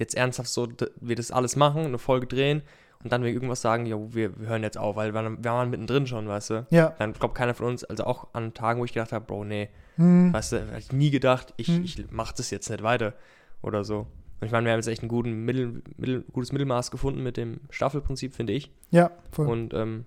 jetzt 0.00 0.14
ernsthaft 0.14 0.48
so, 0.50 0.68
wir 1.00 1.16
das 1.16 1.30
alles 1.30 1.56
machen, 1.56 1.84
eine 1.84 1.98
Folge 1.98 2.26
drehen 2.26 2.62
und 3.02 3.12
dann 3.12 3.22
wir 3.22 3.30
irgendwas 3.32 3.60
sagen, 3.60 3.86
ja, 3.86 3.96
wir, 4.14 4.38
wir 4.40 4.48
hören 4.48 4.62
jetzt 4.62 4.76
auf, 4.78 4.96
weil 4.96 5.12
wir, 5.12 5.22
wir 5.22 5.44
waren 5.52 5.70
mittendrin 5.70 6.06
schon, 6.06 6.26
weißt 6.28 6.50
du. 6.50 6.66
Ja. 6.70 6.94
Dann 6.98 7.12
glaubt 7.12 7.34
keiner 7.34 7.54
von 7.54 7.66
uns, 7.66 7.84
also 7.84 8.04
auch 8.04 8.28
an 8.34 8.54
Tagen, 8.54 8.80
wo 8.80 8.84
ich 8.84 8.92
gedacht 8.92 9.12
habe, 9.12 9.24
Bro, 9.24 9.44
nee, 9.44 9.68
Hm. 9.96 10.32
weißt 10.32 10.52
du, 10.52 10.70
hab 10.72 10.78
ich 10.78 10.92
nie 10.92 11.10
gedacht, 11.10 11.54
ich, 11.56 11.68
Hm. 11.68 11.84
ich 11.84 12.04
mach 12.10 12.32
das 12.32 12.50
jetzt 12.50 12.70
nicht 12.70 12.82
weiter 12.82 13.14
oder 13.62 13.82
so. 13.84 14.06
Und 14.40 14.46
ich 14.46 14.52
meine, 14.52 14.66
wir 14.66 14.72
haben 14.72 14.78
jetzt 14.78 14.86
echt 14.86 15.02
ein 15.02 15.08
guten 15.08 15.44
Mittel, 15.44 15.82
Mittel, 15.96 16.24
gutes 16.32 16.52
Mittelmaß 16.52 16.92
gefunden 16.92 17.22
mit 17.24 17.36
dem 17.36 17.60
Staffelprinzip, 17.70 18.34
finde 18.34 18.52
ich. 18.52 18.70
Ja, 18.90 19.10
voll. 19.32 19.48
Und 19.48 19.74
ähm, 19.74 20.04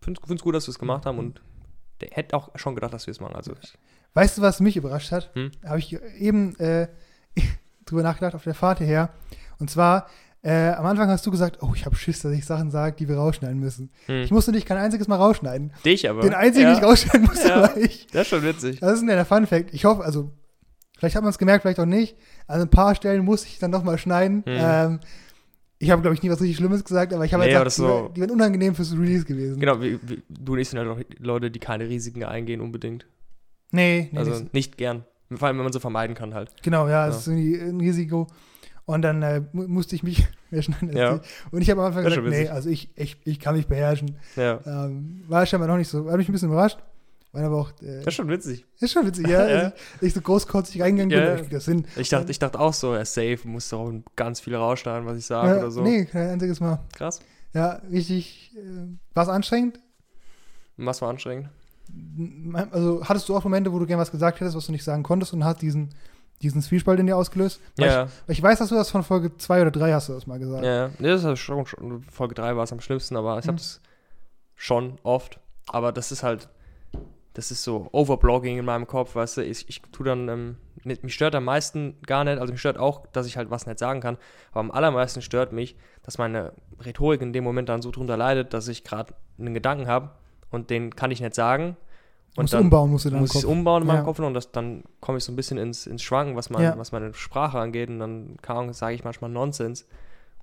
finde 0.00 0.20
es 0.34 0.42
gut, 0.42 0.54
dass 0.56 0.66
wir 0.66 0.70
es 0.72 0.78
gemacht 0.80 1.06
haben 1.06 1.18
und 1.18 1.40
hätte 2.10 2.36
auch 2.36 2.50
schon 2.56 2.74
gedacht, 2.74 2.92
dass 2.92 3.06
wir 3.06 3.12
es 3.12 3.20
machen. 3.20 3.36
Also 3.36 3.52
Weißt 4.14 4.38
du, 4.38 4.42
was 4.42 4.58
mich 4.58 4.76
überrascht 4.76 5.12
hat? 5.12 5.30
Hm? 5.34 5.52
Habe 5.64 5.78
ich 5.78 5.96
eben 6.18 6.56
äh, 6.58 6.88
drüber 7.90 8.02
nachgedacht 8.02 8.34
auf 8.34 8.44
der 8.44 8.54
Fahrt 8.54 8.78
hierher. 8.78 9.10
Und 9.58 9.70
zwar, 9.70 10.06
äh, 10.42 10.70
am 10.70 10.86
Anfang 10.86 11.08
hast 11.08 11.26
du 11.26 11.30
gesagt, 11.30 11.58
oh, 11.62 11.72
ich 11.74 11.84
habe 11.84 11.96
Schiss, 11.96 12.20
dass 12.20 12.32
ich 12.32 12.44
Sachen 12.46 12.70
sage, 12.70 12.94
die 12.96 13.08
wir 13.08 13.16
rausschneiden 13.16 13.58
müssen. 13.58 13.90
hm. 14.06 14.22
Ich 14.22 14.30
musste 14.30 14.52
dich 14.52 14.64
kein 14.66 14.76
einziges 14.78 15.08
Mal 15.08 15.16
rausschneiden. 15.16 15.72
dich 15.84 16.08
aber. 16.08 16.22
Den 16.22 16.34
einzigen, 16.34 16.66
ja, 16.68 16.74
den 16.74 16.78
ich 16.78 16.84
rausschneiden 16.84 17.26
musste, 17.26 17.48
Ja. 17.48 17.62
war 17.62 17.76
ich. 17.76 18.06
Das 18.12 18.22
ist 18.22 18.28
schon 18.28 18.42
witzig. 18.44 18.80
Das 18.80 18.92
ist 18.94 19.00
ein 19.00 19.06
kleiner 19.06 19.24
Fun-Fact. 19.24 19.74
Ich 19.74 19.84
hoffe, 19.84 20.04
also, 20.04 20.30
vielleicht 20.96 21.16
hat 21.16 21.22
man 21.22 21.30
es 21.30 21.38
gemerkt, 21.38 21.62
vielleicht 21.62 21.80
auch 21.80 21.86
nicht. 21.86 22.16
Also 22.46 22.64
ein 22.66 22.70
paar 22.70 22.94
Stellen 22.94 23.24
musste 23.24 23.48
ich 23.48 23.58
dann 23.58 23.70
nochmal 23.72 23.98
schneiden. 23.98 24.42
Hm. 24.46 24.56
Ähm, 24.58 25.00
ich 25.80 25.90
habe, 25.90 26.02
glaube 26.02 26.14
ich, 26.14 26.22
nie 26.22 26.30
was 26.30 26.40
richtig 26.40 26.56
Schlimmes 26.56 26.84
gesagt, 26.84 27.12
aber 27.12 27.24
ich 27.24 27.32
habe 27.34 27.44
Nee, 27.44 27.54
halt 27.54 27.64
gesagt, 27.64 28.08
die, 28.10 28.14
die 28.14 28.20
wären 28.20 28.30
unangenehm 28.32 28.74
fürs 28.74 28.92
Release 28.92 29.24
gewesen. 29.24 29.60
Genau, 29.60 29.80
wie, 29.80 29.98
wie, 30.02 30.22
du 30.28 30.52
und 30.54 30.58
ich 30.58 30.68
sind 30.68 30.78
halt 30.78 30.88
auch 30.88 30.98
Leute, 31.18 31.50
die 31.52 31.60
keine 31.60 31.88
Risiken 31.88 32.24
eingehen 32.24 32.60
unbedingt. 32.60 33.06
Nee, 33.70 34.08
nee, 34.12 34.18
also 34.18 34.30
nicht. 34.32 34.54
nicht 34.54 34.76
gern. 34.78 35.04
Vor 35.36 35.46
allem, 35.48 35.58
wenn 35.58 35.64
man 35.64 35.72
sie 35.72 35.80
vermeiden 35.80 36.14
kann 36.16 36.34
halt. 36.34 36.50
Genau, 36.62 36.88
ja, 36.88 37.06
es 37.08 37.14
Ja. 37.14 37.18
ist 37.20 37.26
irgendwie 37.28 37.60
ein 37.60 37.80
Risiko. 37.80 38.26
Und 38.86 39.02
dann 39.02 39.22
äh, 39.22 39.42
mu 39.52 39.68
musste 39.68 39.94
ich 39.94 40.02
mich 40.02 40.26
mehr 40.50 40.62
schneiden. 40.62 40.88
als 40.90 40.98
Ja. 40.98 41.20
Und 41.50 41.60
ich 41.60 41.68
habe 41.70 41.80
am 41.82 41.88
Anfang 41.88 42.04
Das 42.04 42.14
ist 42.14 42.18
gesagt, 42.24 42.36
nee, 42.42 42.48
also 42.48 42.70
ich, 42.70 42.90
ich, 42.96 43.18
ich 43.24 43.38
kann 43.38 43.54
mich 43.54 43.66
beherrschen. 43.66 44.16
Ja. 44.36 44.60
Ähm, 44.66 45.22
war 45.28 45.44
scheinbar 45.44 45.68
noch 45.68 45.76
nicht 45.76 45.88
so, 45.88 46.10
hat 46.10 46.16
mich 46.16 46.28
ein 46.28 46.32
bisschen 46.32 46.48
überrascht. 46.50 46.78
War 47.32 47.44
aber 47.44 47.56
auch, 47.56 47.70
äh, 47.82 47.98
Das 47.98 48.06
ist 48.06 48.14
schon 48.14 48.28
witzig. 48.30 48.64
ist 48.80 48.90
schon 48.92 49.06
witzig, 49.06 49.26
ja. 49.28 49.46
Ja. 49.48 49.56
Also, 49.58 49.72
ich 50.00 50.14
so 50.14 50.22
großkotzig 50.22 50.80
reingegangen 50.80 51.10
Ja. 51.10 51.34
bin, 51.42 51.50
das 51.50 51.66
hin. 51.66 51.84
Ich 51.96 52.08
dachte, 52.08 52.30
ich 52.30 52.38
dachte 52.38 52.58
auch 52.58 52.72
so, 52.72 52.94
er 52.94 53.02
ist 53.02 53.12
safe, 53.12 53.40
muss 53.44 53.68
doch 53.68 53.92
ganz 54.16 54.40
viel 54.40 54.54
rausschneiden, 54.56 55.06
was 55.06 55.18
ich 55.18 55.26
sage 55.26 55.48
Ja, 55.48 55.58
oder 55.58 55.70
so. 55.70 55.82
Nee, 55.82 56.06
kein 56.06 56.30
einziges 56.30 56.58
Mal. 56.60 56.78
Krass. 56.96 57.20
Ja, 57.52 57.82
richtig, 57.90 58.52
äh, 58.56 58.86
war 59.14 59.24
es 59.24 59.28
anstrengend? 59.28 59.78
Was 60.78 61.02
war 61.02 61.10
anstrengend? 61.10 61.50
Also 62.72 63.02
hattest 63.04 63.28
du 63.28 63.36
auch 63.36 63.44
Momente, 63.44 63.72
wo 63.72 63.78
du 63.78 63.86
gern 63.86 63.98
was 63.98 64.10
gesagt 64.10 64.40
hättest, 64.40 64.56
was 64.56 64.66
du 64.66 64.72
nicht 64.72 64.84
sagen 64.84 65.02
konntest 65.02 65.32
und 65.32 65.44
hat 65.44 65.62
diesen, 65.62 65.90
diesen 66.42 66.60
Zwiespalt 66.62 66.98
in 67.00 67.06
dir 67.06 67.16
ausgelöst? 67.16 67.60
Weil 67.76 67.86
Ja, 67.88 68.08
Ich, 68.26 68.38
ich 68.38 68.42
weiß, 68.42 68.58
dass 68.58 68.68
du 68.68 68.74
das 68.74 68.90
von 68.90 69.02
Folge 69.02 69.36
2 69.36 69.62
oder 69.62 69.70
3 69.70 69.92
hast 69.92 70.08
du 70.08 70.12
das 70.12 70.26
mal 70.26 70.38
gesagt. 70.38 70.64
ja. 70.64 70.90
Nee, 70.98 71.08
das 71.08 71.24
ist 71.24 71.38
schon, 71.38 71.66
schon, 71.66 72.02
Folge 72.02 72.34
3 72.34 72.56
war 72.56 72.64
es 72.64 72.72
am 72.72 72.80
schlimmsten, 72.80 73.16
aber 73.16 73.38
ich 73.38 73.44
Mhm. 73.44 73.48
habe 73.48 73.58
das 73.58 73.80
schon 74.56 74.98
oft. 75.02 75.38
Aber 75.68 75.92
das 75.92 76.12
ist 76.12 76.22
halt, 76.22 76.48
das 77.34 77.50
ist 77.50 77.62
so 77.62 77.88
Overblogging 77.92 78.58
in 78.58 78.64
meinem 78.64 78.86
Kopf, 78.86 79.14
weißt 79.14 79.36
du. 79.38 79.44
Ich, 79.44 79.68
ich 79.68 79.80
tu 79.92 80.02
dann, 80.02 80.28
ähm, 80.28 80.56
nicht- 80.84 81.04
mich 81.04 81.14
stört 81.14 81.34
am 81.34 81.44
meisten 81.44 81.94
gar 82.06 82.24
nicht, 82.24 82.38
also 82.38 82.52
mich 82.52 82.60
stört 82.60 82.78
auch, 82.78 83.06
dass 83.12 83.26
ich 83.26 83.36
halt 83.36 83.50
was 83.50 83.66
nicht 83.66 83.78
sagen 83.78 84.00
kann, 84.00 84.16
aber 84.50 84.60
am 84.60 84.70
allermeisten 84.70 85.22
stört 85.22 85.52
mich, 85.52 85.76
dass 86.02 86.18
meine 86.18 86.52
Rhetorik 86.84 87.20
in 87.20 87.32
dem 87.32 87.44
Moment 87.44 87.68
dann 87.68 87.82
so 87.82 87.90
drunter 87.90 88.16
leidet, 88.16 88.54
dass 88.54 88.66
ich 88.68 88.82
gerade 88.84 89.14
einen 89.38 89.54
Gedanken 89.54 89.86
habe 89.86 90.10
und 90.50 90.70
den 90.70 90.94
kann 90.96 91.10
ich 91.10 91.20
nicht 91.20 91.34
sagen. 91.34 91.76
Und 92.36 92.44
musst 92.44 92.54
dann 92.54 92.62
umbauen, 92.64 92.90
musst 92.90 93.04
du 93.04 93.10
dann 93.10 93.20
muss 93.20 93.34
ich 93.34 93.44
umbauen 93.46 93.82
in 93.82 93.88
Ja. 93.88 93.94
meinem 93.94 94.04
Kopf 94.04 94.18
und 94.20 94.34
das, 94.34 94.52
dann 94.52 94.84
komme 95.00 95.18
ich 95.18 95.24
so 95.24 95.32
ein 95.32 95.36
bisschen 95.36 95.58
ins, 95.58 95.86
ins 95.86 96.02
Schwanken, 96.02 96.36
was, 96.36 96.50
mein, 96.50 96.62
Ja. 96.62 96.78
was 96.78 96.92
meine 96.92 97.12
Sprache 97.14 97.58
angeht 97.58 97.88
und 97.88 97.98
dann, 97.98 98.36
keine 98.42 98.60
Ahnung, 98.60 98.72
sage 98.74 98.94
ich 98.94 99.02
manchmal 99.04 99.30
Nonsens 99.30 99.86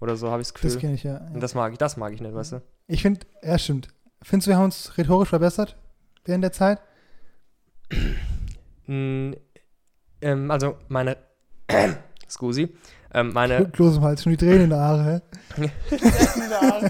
oder 0.01 0.15
so, 0.17 0.29
habe 0.29 0.41
ich 0.41 0.47
das 0.47 0.53
Gefühl. 0.55 0.71
Das 0.71 0.79
kenne 0.79 0.93
ich 0.95 1.03
ja. 1.03 1.13
ja. 1.13 1.27
und 1.33 1.41
das 1.41 1.55
mag 1.55 1.71
ich, 1.71 1.77
das 1.77 1.95
mag 1.95 2.12
ich 2.13 2.21
nicht, 2.21 2.33
weißt 2.35 2.53
du? 2.53 2.62
Ich 2.88 3.01
finde, 3.01 3.21
ja, 3.43 3.57
stimmt. 3.57 3.88
Findest 4.21 4.47
du, 4.47 4.51
wir 4.51 4.57
haben 4.57 4.65
uns 4.65 4.97
rhetorisch 4.97 5.29
verbessert 5.29 5.77
während 6.25 6.43
der 6.43 6.51
Zeit? 6.51 6.79
Mm, 8.88 9.31
ähm, 10.21 10.51
also 10.51 10.75
meine, 10.89 11.17
Scusi, 12.29 12.69
Ähm, 13.13 13.31
meine, 13.33 13.67
Kloß 13.69 13.97
im 13.97 14.03
Hals, 14.03 14.21
schon 14.21 14.31
die 14.31 14.38
Tränen 14.38 14.65
in 14.65 14.69
der 14.69 14.79
Haare. 14.79 15.21
hä? 15.55 15.69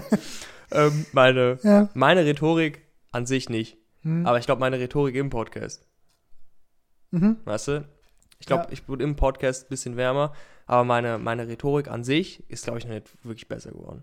ähm, 0.72 1.06
meine, 1.12 1.58
Ja. 1.62 1.88
meine 1.94 2.24
Rhetorik 2.26 2.82
an 3.16 3.26
sich 3.26 3.48
nicht. 3.48 3.78
Hm. 4.02 4.26
Aber 4.26 4.38
ich 4.38 4.46
glaube, 4.46 4.60
meine 4.60 4.78
Rhetorik 4.78 5.14
im 5.16 5.30
Podcast. 5.30 5.86
Mhm. 7.10 7.36
Weißt 7.44 7.68
du? 7.68 7.88
Ich 8.38 8.46
glaube, 8.46 8.64
Ja. 8.64 8.72
ich 8.72 8.88
wurde 8.88 9.04
im 9.04 9.16
Podcast 9.16 9.64
ein 9.66 9.68
bisschen 9.70 9.96
wärmer, 9.96 10.32
aber 10.66 10.84
meine, 10.84 11.18
meine 11.18 11.48
Rhetorik 11.48 11.88
an 11.88 12.04
sich 12.04 12.48
ist, 12.50 12.64
glaube 12.64 12.78
ich, 12.78 12.84
noch 12.84 12.92
nicht 12.92 13.08
wirklich 13.24 13.48
besser 13.48 13.70
geworden. 13.70 14.02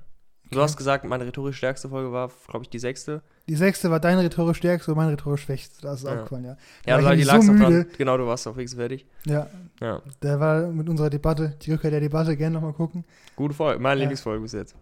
Du 0.49 0.59
Okay. 0.59 0.63
hast 0.65 0.77
gesagt, 0.77 1.05
meine 1.05 1.25
rhetorisch 1.25 1.57
stärkste 1.57 1.89
Folge 1.89 2.11
war, 2.11 2.29
glaube 2.47 2.63
ich, 2.63 2.69
die 2.69 2.77
sechste. 2.79 3.23
Die 3.47 3.55
sechste 3.55 3.89
war 3.89 3.99
deine 3.99 4.21
rhetorische 4.21 4.59
stärkste 4.59 4.91
und 4.91 4.97
meine 4.97 5.11
rhetorische 5.13 5.45
schwächste. 5.45 5.81
Das 5.81 5.99
ist 5.99 6.05
Ja. 6.05 6.13
aufgefallen, 6.15 6.45
ja. 6.45 6.57
Ja, 6.85 6.97
war 6.97 7.03
weil 7.05 7.17
die 7.17 7.23
so 7.23 7.31
dran. 7.31 7.87
Genau, 7.97 8.17
du 8.17 8.27
warst 8.27 8.47
auf 8.47 8.55
fix 8.55 8.73
fertig. 8.75 9.05
Ja, 9.25 9.47
Ja. 9.79 10.01
der 10.21 10.39
war 10.39 10.67
mit 10.67 10.89
unserer 10.89 11.09
Debatte, 11.09 11.57
die 11.61 11.71
Rückkehr 11.71 11.91
der 11.91 12.01
Debatte, 12.01 12.35
gerne 12.37 12.53
nochmal 12.55 12.73
gucken. 12.73 13.03
Gute 13.35 13.53
Folge, 13.55 13.79
meine 13.81 13.95
Ja. 13.95 13.99
Lieblingsfolge 14.01 14.41
bis 14.41 14.51
jetzt. 14.53 14.75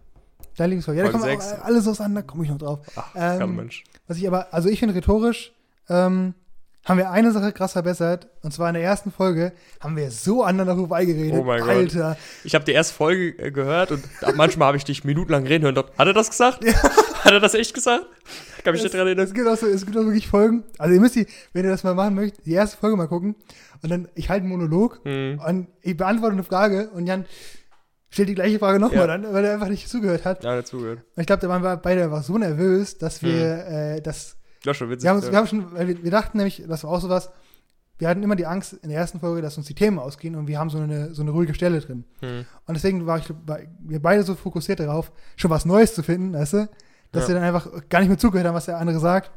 Dein 0.56 0.70
Lieblingsfolge. 0.70 1.00
Ja, 1.00 1.06
da 1.06 1.10
Folge 1.12 1.26
kommen 1.26 1.38
auch 1.38 1.42
sechs. 1.42 1.62
alles 1.62 1.86
auseinander, 1.88 2.22
komme 2.22 2.44
ich 2.44 2.50
noch 2.50 2.58
drauf. 2.58 2.80
Ach, 2.96 3.10
Ähm, 3.14 3.56
Mensch. 3.56 3.84
Was 4.06 4.16
ich 4.18 4.26
aber, 4.26 4.52
also 4.52 4.68
ich 4.68 4.78
finde 4.80 4.94
rhetorisch, 4.94 5.52
ähm, 5.88 6.34
haben 6.84 6.98
wir 6.98 7.10
eine 7.12 7.30
Sache 7.30 7.52
krass 7.52 7.72
verbessert. 7.72 8.26
Und 8.42 8.52
zwar 8.52 8.68
in 8.68 8.74
der 8.74 8.82
ersten 8.82 9.12
Folge 9.12 9.52
haben 9.80 9.96
wir 9.96 10.10
so 10.10 10.42
aneinander 10.42 10.74
vorbeigeredet. 10.76 11.38
Oh 11.40 11.44
mein 11.44 11.60
Gott. 11.60 11.68
Alter. 11.70 12.16
Ich 12.42 12.54
habe 12.56 12.64
die 12.64 12.72
erste 12.72 12.92
Folge 12.94 13.28
äh, 13.38 13.52
gehört 13.52 13.92
und 13.92 14.02
manchmal 14.34 14.66
habe 14.66 14.76
ich 14.76 14.84
dich 14.84 15.04
minutenlang 15.04 15.46
reden 15.46 15.64
hören. 15.64 15.76
Hat 15.76 16.06
er 16.08 16.12
das 16.12 16.28
gesagt? 16.30 16.64
Hat 17.24 17.32
er 17.32 17.38
das 17.38 17.54
echt 17.54 17.72
gesagt? 17.72 18.04
Kann 18.64 18.72
mich 18.74 18.82
nicht 18.82 18.92
dran 18.94 19.06
erinnern. 19.06 19.24
Es 19.24 19.32
gibt, 19.32 19.46
auch 19.46 19.56
so, 19.56 19.66
es 19.66 19.84
gibt 19.86 19.96
auch 19.96 20.02
wirklich 20.04 20.26
Folgen. 20.26 20.64
Also 20.76 20.92
ihr 20.94 21.00
müsst 21.00 21.14
die, 21.14 21.26
wenn 21.52 21.64
ihr 21.64 21.70
das 21.70 21.84
mal 21.84 21.94
machen 21.94 22.16
möchtet, 22.16 22.44
die 22.46 22.52
erste 22.52 22.76
Folge 22.76 22.96
mal 22.96 23.06
gucken. 23.06 23.36
Und 23.82 23.90
dann, 23.90 24.08
ich 24.16 24.28
halte 24.28 24.42
einen 24.44 24.50
Monolog 24.50 25.00
Hm. 25.04 25.40
und 25.46 25.68
ich 25.82 25.96
beantworte 25.96 26.32
eine 26.32 26.42
Frage 26.44 26.90
und 26.90 27.06
Jan 27.06 27.26
stellt 28.12 28.28
die 28.28 28.34
gleiche 28.34 28.58
Frage 28.60 28.78
nochmal 28.78 29.00
Ja. 29.00 29.06
dann, 29.08 29.32
weil 29.32 29.44
er 29.44 29.54
einfach 29.54 29.68
nicht 29.68 29.88
zugehört 29.88 30.24
hat. 30.24 30.44
Ja, 30.44 30.54
nicht 30.56 30.68
zugehört. 30.68 31.00
Und 31.16 31.20
ich 31.20 31.26
glaube, 31.26 31.40
da 31.42 31.48
waren 31.48 31.62
wir 31.62 31.76
beide 31.78 32.04
einfach 32.04 32.22
so 32.22 32.38
nervös, 32.38 32.98
dass 32.98 33.22
wir 33.22 33.66
äh, 33.66 34.00
das. 34.00 34.36
Ja, 34.64 34.72
schon 34.74 34.88
witzig. 34.90 35.02
Wir 35.04 35.10
haben, 35.10 35.16
uns, 35.16 35.26
ja. 35.26 35.32
wir 35.32 35.38
haben 35.38 35.46
schon, 35.48 35.74
wir, 35.74 36.04
wir 36.04 36.10
dachten 36.10 36.36
nämlich, 36.38 36.62
das 36.68 36.84
war 36.84 36.90
auch 36.92 37.00
sowas, 37.00 37.30
wir 37.98 38.08
hatten 38.08 38.22
immer 38.22 38.36
die 38.36 38.46
Angst 38.46 38.74
in 38.74 38.90
der 38.90 38.98
ersten 38.98 39.18
Folge, 39.20 39.42
dass 39.42 39.56
uns 39.58 39.66
die 39.66 39.74
Themen 39.74 39.98
ausgehen 39.98 40.34
und 40.36 40.46
wir 40.46 40.58
haben 40.58 40.70
so 40.70 40.78
eine, 40.78 41.14
so 41.14 41.22
eine 41.22 41.30
ruhige 41.32 41.54
Stelle 41.54 41.80
drin. 41.80 42.04
Hm. 42.20 42.44
Und 42.66 42.74
deswegen 42.74 43.06
war 43.06 43.18
ich, 43.18 43.28
war 43.46 43.58
wir 43.80 44.00
beide 44.00 44.22
so 44.22 44.34
fokussiert 44.34 44.80
darauf, 44.80 45.10
schon 45.36 45.50
was 45.50 45.64
Neues 45.64 45.94
zu 45.94 46.02
finden, 46.02 46.32
weißt 46.32 46.52
du? 46.54 46.68
Dass 47.12 47.24
Ja. 47.24 47.28
wir 47.28 47.34
dann 47.36 47.44
einfach 47.44 47.68
gar 47.88 48.00
nicht 48.00 48.08
mehr 48.08 48.18
zugehört 48.18 48.46
haben, 48.46 48.54
was 48.54 48.64
der 48.66 48.78
andere 48.78 48.98
sagt. 49.00 49.30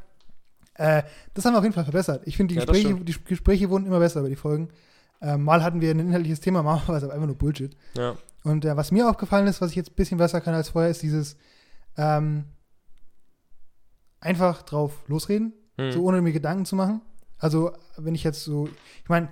Äh, 0.76 1.04
das 1.34 1.46
haben 1.46 1.54
wir 1.54 1.58
auf 1.60 1.64
jeden 1.64 1.76
Fall 1.76 1.84
verbessert. 1.86 2.24
Ich 2.26 2.38
finde, 2.38 2.54
die, 2.54 2.60
Ja, 2.60 2.66
Gespräche, 2.66 2.94
die 2.96 3.16
Gespräche 3.26 3.70
wurden 3.70 3.86
immer 3.86 4.00
besser 4.00 4.20
über 4.20 4.30
die 4.30 4.36
Folgen. 4.36 4.70
Ähm, 5.22 5.44
mal 5.44 5.64
hatten 5.64 5.80
wir 5.82 5.92
ein 5.92 6.00
inhaltliches 6.00 6.40
Thema, 6.42 6.62
mal 6.64 6.82
war 6.88 6.98
es 6.98 7.04
aber 7.04 7.14
einfach 7.14 7.28
nur 7.28 7.38
Bullshit. 7.38 7.76
Ja. 7.98 8.16
Und 8.46 8.64
äh, 8.64 8.78
was 8.78 8.92
mir 8.92 9.10
aufgefallen 9.10 9.48
ist, 9.48 9.60
was 9.60 9.72
ich 9.72 9.76
jetzt 9.76 9.92
ein 9.92 9.96
bisschen 9.96 10.18
besser 10.20 10.40
kann 10.40 10.54
als 10.54 10.70
vorher, 10.70 10.90
ist 10.92 11.02
dieses 11.02 11.36
ähm, 11.98 12.46
einfach 14.20 14.62
drauf 14.64 15.04
losreden, 15.08 15.54
Hm. 15.78 15.92
so 15.92 16.04
ohne 16.04 16.22
mir 16.22 16.32
Gedanken 16.32 16.66
zu 16.66 16.76
machen. 16.76 17.02
Also, 17.38 17.74
wenn 17.98 18.16
ich 18.16 18.24
jetzt 18.24 18.44
so, 18.46 18.70
ich 19.04 19.10
meine, 19.10 19.28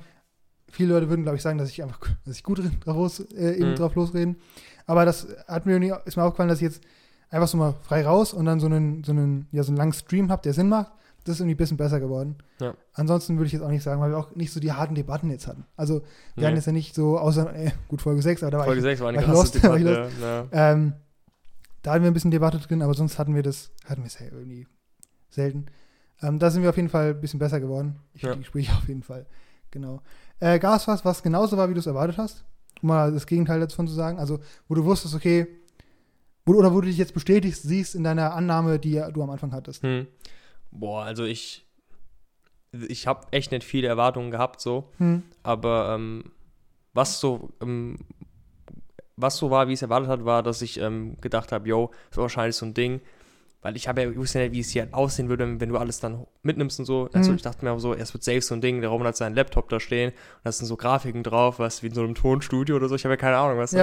viele 0.70 0.94
Leute 0.94 1.08
würden, 1.10 1.22
glaube 1.24 1.38
ich, 1.38 1.42
sagen, 1.42 1.58
dass 1.58 1.70
ich 1.70 1.82
einfach, 1.82 2.00
dass 2.26 2.36
ich 2.36 2.44
gut 2.44 2.60
drauf, 2.84 2.96
los, 2.98 3.20
äh, 3.34 3.54
eben 3.54 3.72
Mhm. 3.72 3.76
drauf 3.76 3.96
losreden. 3.96 4.38
Aber 4.86 5.06
das 5.06 5.28
hat 5.48 5.66
mir 5.66 5.80
nie, 5.80 5.94
ist 6.06 6.18
mir 6.18 6.24
aufgefallen, 6.24 6.50
dass 6.50 6.58
ich 6.60 6.64
jetzt 6.64 6.82
einfach 7.30 7.48
so 7.48 7.58
mal 7.58 7.76
frei 7.84 8.06
raus 8.06 8.34
und 8.34 8.46
dann 8.46 8.60
so 8.60 8.66
einen, 8.66 9.04
so 9.04 9.12
einen, 9.14 9.48
ja, 9.52 9.64
so 9.64 9.70
einen 9.70 9.78
langen 9.78 9.94
Stream 9.94 10.30
habe, 10.32 10.42
der 10.42 10.54
Sinn 10.54 10.68
macht. 10.70 10.92
Das 11.26 11.36
ist 11.36 11.40
irgendwie 11.40 11.54
ein 11.56 11.58
bisschen 11.58 11.78
besser 11.78 12.00
geworden. 12.00 12.36
Ja. 12.60 12.76
Ansonsten 12.94 13.38
würde 13.38 13.48
ich 13.48 13.54
jetzt 13.54 13.62
auch 13.62 13.70
nicht 13.70 13.84
sagen, 13.84 14.02
weil 14.02 14.12
wir 14.12 14.18
auch 14.18 14.36
nicht 14.36 14.52
so 14.52 14.60
die 14.60 14.72
harten 14.74 14.94
Debatten 14.96 15.30
jetzt 15.30 15.48
hatten. 15.48 15.66
Also, 15.78 16.02
wir 16.02 16.04
Nee. 16.36 16.46
hatten 16.48 16.56
jetzt 16.58 16.66
ja 16.66 16.74
nicht 16.74 16.94
so, 16.96 17.18
außer, 17.18 17.56
äh, 17.56 17.72
gut, 17.88 18.02
Folge 18.02 18.22
6, 18.22 18.44
aber 18.44 18.52
da 18.52 18.58
war 18.60 18.66
Folge 18.66 18.80
ich 18.80 18.84
6 18.84 19.02
war 19.02 19.10
eine 19.10 19.18
war 19.20 19.24
krasse 19.24 19.38
lost, 19.40 19.64
war 19.64 19.78
ich 19.78 19.84
Debatte. 19.84 20.12
Ja. 20.22 20.48
ähm, 20.72 20.94
da 21.82 21.92
hatten 21.94 22.04
wir 22.04 22.12
ein 22.12 22.14
bisschen 22.14 22.32
Debatte 22.32 22.60
drin, 22.60 22.82
aber 22.82 22.94
sonst 22.94 23.20
hatten 23.20 23.36
wir 23.36 23.44
das, 23.44 23.72
hatten 23.86 24.02
wir 24.02 24.08
es 24.08 24.20
ja 24.20 24.26
irgendwie 24.32 24.68
selten. 25.30 25.66
Ähm, 26.22 26.40
da 26.40 26.50
sind 26.52 26.62
wir 26.64 26.70
auf 26.70 26.76
jeden 26.78 26.90
Fall 26.90 27.10
ein 27.12 27.22
bisschen 27.22 27.40
besser 27.40 27.60
geworden. 27.60 27.98
Ich 28.14 28.22
Ja. 28.22 28.34
die 28.34 28.40
Gespräche 28.40 28.72
auf 28.78 28.88
jeden 28.88 29.04
Fall. 29.04 29.26
Genau. 29.72 30.02
Äh, 30.40 30.60
es 30.60 30.88
was, 30.88 31.04
was 31.06 31.24
genauso 31.24 31.58
war, 31.58 31.70
wie 31.70 31.74
du 31.74 31.80
es 31.80 31.88
erwartet 31.88 32.18
hast? 32.18 32.44
Um 32.82 32.90
mal 32.90 33.12
das 33.14 33.26
Gegenteil 33.28 33.60
davon 33.60 33.88
zu 33.88 33.94
sagen. 33.94 34.20
Also, 34.20 34.40
wo 34.68 34.76
du 34.76 34.84
wusstest, 34.86 35.16
okay, 35.16 35.48
wo, 36.46 36.54
oder 36.54 36.74
wo 36.74 36.82
du 36.82 36.88
dich 36.88 36.98
jetzt 36.98 37.14
bestätigt 37.14 37.58
siehst 37.62 37.96
in 37.96 38.04
deiner 38.04 38.34
Annahme, 38.34 38.78
die 38.80 39.02
du 39.14 39.24
am 39.24 39.30
Anfang 39.30 39.54
hattest. 39.54 39.84
Hm. 39.84 40.08
Boah, 40.76 41.04
also 41.04 41.24
ich, 41.24 41.66
ich 42.88 43.06
habe 43.08 43.28
echt 43.32 43.52
nicht 43.52 43.64
viele 43.64 43.88
Erwartungen 43.88 44.32
gehabt 44.32 44.60
so, 44.60 44.90
Hm. 44.98 45.24
aber 45.44 45.94
ähm, 45.96 46.32
was 46.94 47.20
so, 47.20 47.50
ähm, 47.62 48.00
was 49.16 49.38
so 49.38 49.52
war, 49.52 49.68
wie 49.68 49.74
ich 49.74 49.78
es 49.78 49.84
erwartet 49.84 50.10
hat, 50.10 50.26
war, 50.26 50.42
dass 50.42 50.62
ich 50.62 50.80
ähm, 50.80 51.18
gedacht 51.22 51.52
habe, 51.52 51.68
yo, 51.70 51.92
das 52.10 52.18
war 52.18 52.24
wahrscheinlich 52.24 52.56
so 52.56 52.66
ein 52.66 52.74
Ding, 52.74 53.00
weil 53.62 53.76
ich 53.76 53.88
habe 53.88 54.02
ja, 54.02 54.10
ich 54.10 54.18
wusste 54.18 54.40
ja 54.40 54.46
nicht, 54.46 54.54
wie 54.56 54.60
es 54.62 54.72
hier 54.72 54.88
aussehen 54.92 55.30
würde, 55.30 55.60
wenn 55.60 55.70
du 55.70 55.78
alles 55.78 56.00
dann 56.00 56.26
mitnimmst 56.42 56.80
und 56.80 56.86
so. 56.86 57.10
Also 57.14 57.32
Mhm. 57.32 57.36
ich 57.38 57.42
dachte 57.44 57.64
mir 57.64 57.72
auch 57.72 57.80
so, 57.80 57.94
es 57.94 58.14
wird 58.14 58.24
safe 58.24 58.42
so 58.42 58.56
ein 58.56 58.62
Ding, 58.62 58.82
der 58.82 58.90
Roman 58.90 59.08
hat 59.08 59.16
seinen 59.16 59.36
Laptop 59.36 59.70
da 59.70 59.80
stehen 59.80 60.10
und 60.10 60.18
da 60.44 60.52
sind 60.52 60.66
so 60.66 60.76
Grafiken 60.76 61.24
drauf, 61.24 61.60
was 61.60 61.84
wie 61.84 61.88
in 61.88 61.94
so 61.94 62.02
einem 62.04 62.16
Tonstudio 62.16 62.76
oder 62.76 62.90
so, 62.90 62.96
ich 62.96 63.06
habe 63.06 63.14
ja 63.14 63.18
keine 63.18 63.38
Ahnung, 63.38 63.60
weißt 63.60 63.74
du. 63.74 63.78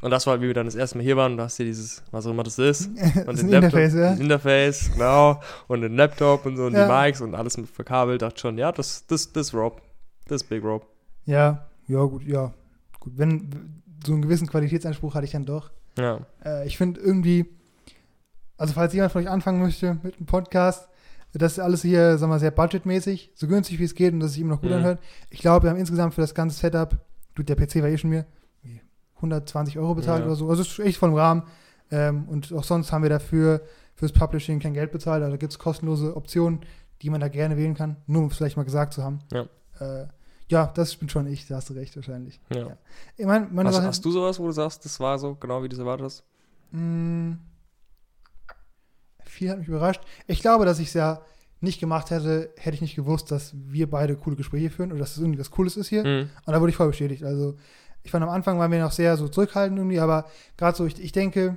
Und 0.00 0.10
das 0.12 0.26
war, 0.26 0.40
wie 0.40 0.46
wir 0.46 0.54
dann 0.54 0.66
das 0.66 0.74
erste 0.76 0.96
Mal 0.98 1.02
hier 1.04 1.16
waren, 1.16 1.32
und 1.32 1.38
da 1.38 1.44
hast 1.44 1.58
du 1.58 1.64
dieses, 1.64 2.02
was 2.12 2.24
auch 2.26 2.30
immer 2.30 2.44
das 2.44 2.58
ist. 2.58 2.88
das 2.96 3.26
Und 3.26 3.34
ist 3.34 3.42
den 3.42 3.46
ein 3.54 3.62
Laptop, 3.62 3.80
Interface, 3.80 3.94
ja. 3.94 4.10
Das 4.10 4.20
Interface, 4.20 4.90
genau. 4.92 5.40
Und 5.66 5.80
den 5.80 5.96
Laptop 5.96 6.46
und 6.46 6.56
so 6.56 6.66
und 6.66 6.74
Ja. 6.74 6.86
die 6.86 7.06
Mics 7.08 7.20
und 7.20 7.34
alles 7.34 7.56
mit 7.56 7.68
verkabelt. 7.68 8.22
Dachte 8.22 8.38
schon, 8.40 8.58
ja, 8.58 8.70
das, 8.72 9.06
das, 9.06 9.32
das 9.32 9.48
ist 9.48 9.54
Rob. 9.54 9.82
Das 10.26 10.42
ist 10.42 10.48
Big 10.48 10.62
Rob. 10.62 10.86
Ja, 11.24 11.66
ja, 11.88 12.02
gut, 12.04 12.22
ja. 12.24 12.52
Gut, 13.00 13.14
wenn 13.16 13.82
so 14.06 14.12
einen 14.12 14.22
gewissen 14.22 14.46
Qualitätsanspruch 14.46 15.14
hatte 15.14 15.24
ich 15.24 15.32
dann 15.32 15.44
doch. 15.46 15.70
Ja. 15.98 16.20
Äh, 16.44 16.66
ich 16.66 16.76
finde 16.78 17.00
irgendwie, 17.00 17.46
also 18.56 18.74
falls 18.74 18.92
jemand 18.94 19.12
von 19.12 19.22
euch 19.22 19.28
anfangen 19.28 19.60
möchte 19.60 19.98
mit 20.02 20.16
einem 20.16 20.26
Podcast, 20.26 20.88
das 21.32 21.52
ist 21.52 21.58
alles 21.58 21.82
hier, 21.82 22.12
sagen 22.18 22.30
wir 22.30 22.34
mal, 22.36 22.40
sehr 22.40 22.50
budgetmäßig, 22.50 23.32
so 23.34 23.46
günstig 23.48 23.78
wie 23.78 23.84
es 23.84 23.94
geht 23.94 24.12
und 24.14 24.20
dass 24.20 24.30
es 24.32 24.38
immer 24.38 24.54
noch 24.54 24.60
gut 24.60 24.70
Mhm. 24.70 24.76
anhört. 24.76 25.00
Ich 25.30 25.40
glaube, 25.40 25.64
wir 25.66 25.70
haben 25.70 25.76
insgesamt 25.78 26.14
für 26.14 26.20
das 26.20 26.34
ganze 26.34 26.58
Setup, 26.58 26.96
du, 27.34 27.42
der 27.42 27.56
PC 27.56 27.82
war 27.82 27.88
eh 27.88 27.98
schon 27.98 28.10
mir, 28.10 28.24
120 29.18 29.78
Euro 29.78 29.94
bezahlt 29.94 30.20
Ja. 30.20 30.26
oder 30.26 30.36
so. 30.36 30.48
Also 30.48 30.62
es 30.62 30.68
ist 30.70 30.78
echt 30.80 30.98
voll 30.98 31.10
im 31.10 31.14
Rahmen. 31.16 31.42
Ähm, 31.90 32.28
und 32.28 32.52
auch 32.52 32.64
sonst 32.64 32.92
haben 32.92 33.02
wir 33.02 33.10
dafür 33.10 33.62
fürs 33.94 34.12
Publishing 34.12 34.60
kein 34.60 34.74
Geld 34.74 34.90
bezahlt. 34.92 35.22
Also 35.22 35.38
gibt 35.38 35.52
es 35.52 35.58
kostenlose 35.58 36.16
Optionen, 36.16 36.60
die 37.02 37.10
man 37.10 37.20
da 37.20 37.28
gerne 37.28 37.56
wählen 37.56 37.74
kann, 37.74 37.96
nur 38.06 38.22
um 38.22 38.28
es 38.28 38.36
vielleicht 38.36 38.56
mal 38.56 38.64
gesagt 38.64 38.92
zu 38.94 39.02
haben. 39.02 39.20
Ja. 39.32 39.46
Äh, 39.80 40.06
ja, 40.50 40.66
das 40.74 40.96
bin 40.96 41.08
schon 41.08 41.26
ich, 41.26 41.46
da 41.46 41.56
hast 41.56 41.68
du 41.70 41.74
recht 41.74 41.94
wahrscheinlich. 41.96 42.40
ja. 42.50 42.68
Ja. 42.68 42.76
Ich 43.16 43.26
mein, 43.26 43.54
meine 43.54 43.68
Hast, 43.68 43.76
Sache, 43.76 43.86
hast 43.86 44.04
du 44.04 44.10
sowas, 44.10 44.38
wo 44.40 44.46
du 44.46 44.52
sagst, 44.52 44.84
das 44.84 44.98
war 44.98 45.18
so, 45.18 45.34
genau 45.34 45.62
wie 45.62 45.68
du 45.68 45.74
es 45.76 45.80
erwartet 45.80 46.04
hast? 46.06 46.24
Mm, 46.70 47.32
Viel 49.24 49.50
hat 49.50 49.58
mich 49.58 49.68
überrascht. 49.68 50.00
Ich 50.26 50.40
glaube, 50.40 50.64
dass 50.64 50.78
ich 50.78 50.88
es 50.88 50.94
ja 50.94 51.20
nicht 51.60 51.80
gemacht 51.80 52.10
hätte, 52.10 52.50
hätte 52.56 52.74
ich 52.76 52.80
nicht 52.80 52.96
gewusst, 52.96 53.30
dass 53.30 53.52
wir 53.54 53.90
beide 53.90 54.16
coole 54.16 54.36
Gespräche 54.36 54.70
führen 54.70 54.90
oder 54.92 55.00
dass 55.00 55.12
es 55.12 55.18
irgendwie 55.18 55.38
was 55.40 55.50
Cooles 55.50 55.76
ist 55.76 55.88
hier. 55.88 56.04
Mhm. 56.04 56.30
Und 56.46 56.52
da 56.52 56.60
wurde 56.60 56.70
ich 56.70 56.76
voll 56.76 56.88
bestätigt. 56.88 57.24
Also, 57.24 57.56
ich 58.02 58.10
fand 58.10 58.22
am 58.22 58.30
Anfang 58.30 58.58
waren 58.58 58.70
wir 58.72 58.80
noch 58.80 58.92
sehr 58.92 59.16
so 59.16 59.28
zurückhaltend 59.28 59.78
irgendwie, 59.78 60.00
aber 60.00 60.26
gerade 60.56 60.76
so, 60.76 60.86
ich, 60.86 61.02
ich 61.02 61.12
denke, 61.12 61.56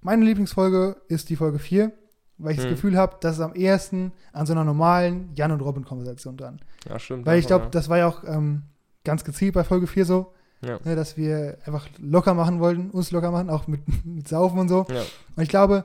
meine 0.00 0.24
Lieblingsfolge 0.24 0.96
ist 1.08 1.30
die 1.30 1.36
Folge 1.36 1.58
4, 1.58 1.92
weil 2.38 2.52
ich 2.52 2.56
das 2.58 2.66
Mhm. 2.66 2.70
Gefühl 2.70 2.96
habe, 2.96 3.16
dass 3.20 3.36
es 3.36 3.40
am 3.40 3.54
ehesten 3.54 4.12
an 4.32 4.46
so 4.46 4.52
einer 4.52 4.64
normalen 4.64 5.30
Jan- 5.34 5.52
und 5.52 5.60
Robin-Konversation 5.60 6.36
dran. 6.36 6.60
Ja, 6.88 6.98
stimmt. 6.98 7.26
Weil 7.26 7.38
ich 7.38 7.46
glaube, 7.46 7.64
ja. 7.64 7.70
das 7.70 7.88
war 7.88 7.98
ja 7.98 8.06
auch 8.08 8.24
ähm, 8.26 8.62
ganz 9.04 9.24
gezielt 9.24 9.54
bei 9.54 9.64
Folge 9.64 9.86
4 9.86 10.04
so, 10.04 10.32
Ja. 10.62 10.78
ne, 10.84 10.96
dass 10.96 11.16
wir 11.16 11.58
einfach 11.64 11.88
locker 11.98 12.34
machen 12.34 12.60
wollten, 12.60 12.90
uns 12.90 13.10
locker 13.12 13.30
machen, 13.30 13.48
auch 13.50 13.66
mit, 13.66 13.80
mit 14.04 14.28
Saufen 14.28 14.58
und 14.58 14.68
so. 14.68 14.86
Ja. 14.90 15.02
Und 15.36 15.42
ich 15.42 15.48
glaube, 15.48 15.84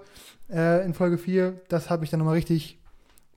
äh, 0.50 0.84
in 0.86 0.94
Folge 0.94 1.18
4, 1.18 1.62
das 1.70 1.90
habe 1.90 2.04
ich 2.04 2.10
dann 2.12 2.20
nochmal 2.20 2.36
richtig 2.36 2.78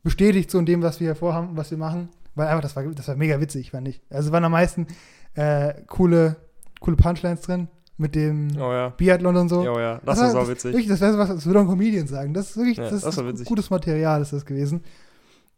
bestätigt, 0.03 0.51
so 0.51 0.59
in 0.59 0.66
dem, 0.66 0.83
was 0.83 0.99
wir 0.99 1.14
vorhaben, 1.14 1.57
was 1.57 1.71
wir 1.71 1.79
machen. 1.79 2.09
Weil 2.35 2.49
einfach, 2.49 2.62
das 2.62 2.75
war, 2.75 2.83
das 2.85 3.07
war 3.09 3.14
mega 3.14 3.38
witzig, 3.40 3.71
fand 3.71 3.87
ich. 3.88 4.01
Also 4.11 4.29
es 4.29 4.33
waren 4.33 4.45
am 4.45 4.53
meisten 4.53 4.87
äh, 5.35 5.75
coole, 5.87 6.37
coole 6.81 6.97
Punchlines 6.97 7.40
drin 7.42 7.68
mit 7.97 8.14
dem 8.14 8.49
Oh 8.57 8.73
ja. 8.73 8.88
Biathlon 8.90 9.37
und 9.37 9.49
so. 9.49 9.61
Oh 9.61 9.79
ja. 9.79 10.01
Das 10.05 10.18
war- 10.18 10.29
ist 10.29 10.35
auch 10.35 10.49
witzig. 10.49 10.73
Wirklich, 10.73 10.88
das 10.88 11.01
wäre 11.01 11.12
so 11.12 11.18
was, 11.18 11.29
das 11.29 11.47
würde 11.47 11.61
ein 11.61 11.66
Comedian 11.68 12.07
sagen. 12.07 12.35
Das 12.35 12.51
ist 12.51 12.57
wirklich, 12.57 12.77
Ja, 12.79 12.90
das, 12.90 13.03
das 13.03 13.16
war 13.16 13.27
ist 13.33 13.45
gutes 13.45 13.71
Material 13.71 14.21
ist 14.23 14.33
das 14.33 14.45
gewesen. 14.45 14.83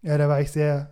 Ja, 0.03 0.19
da 0.19 0.29
war 0.29 0.41
ich 0.41 0.51
sehr, 0.51 0.91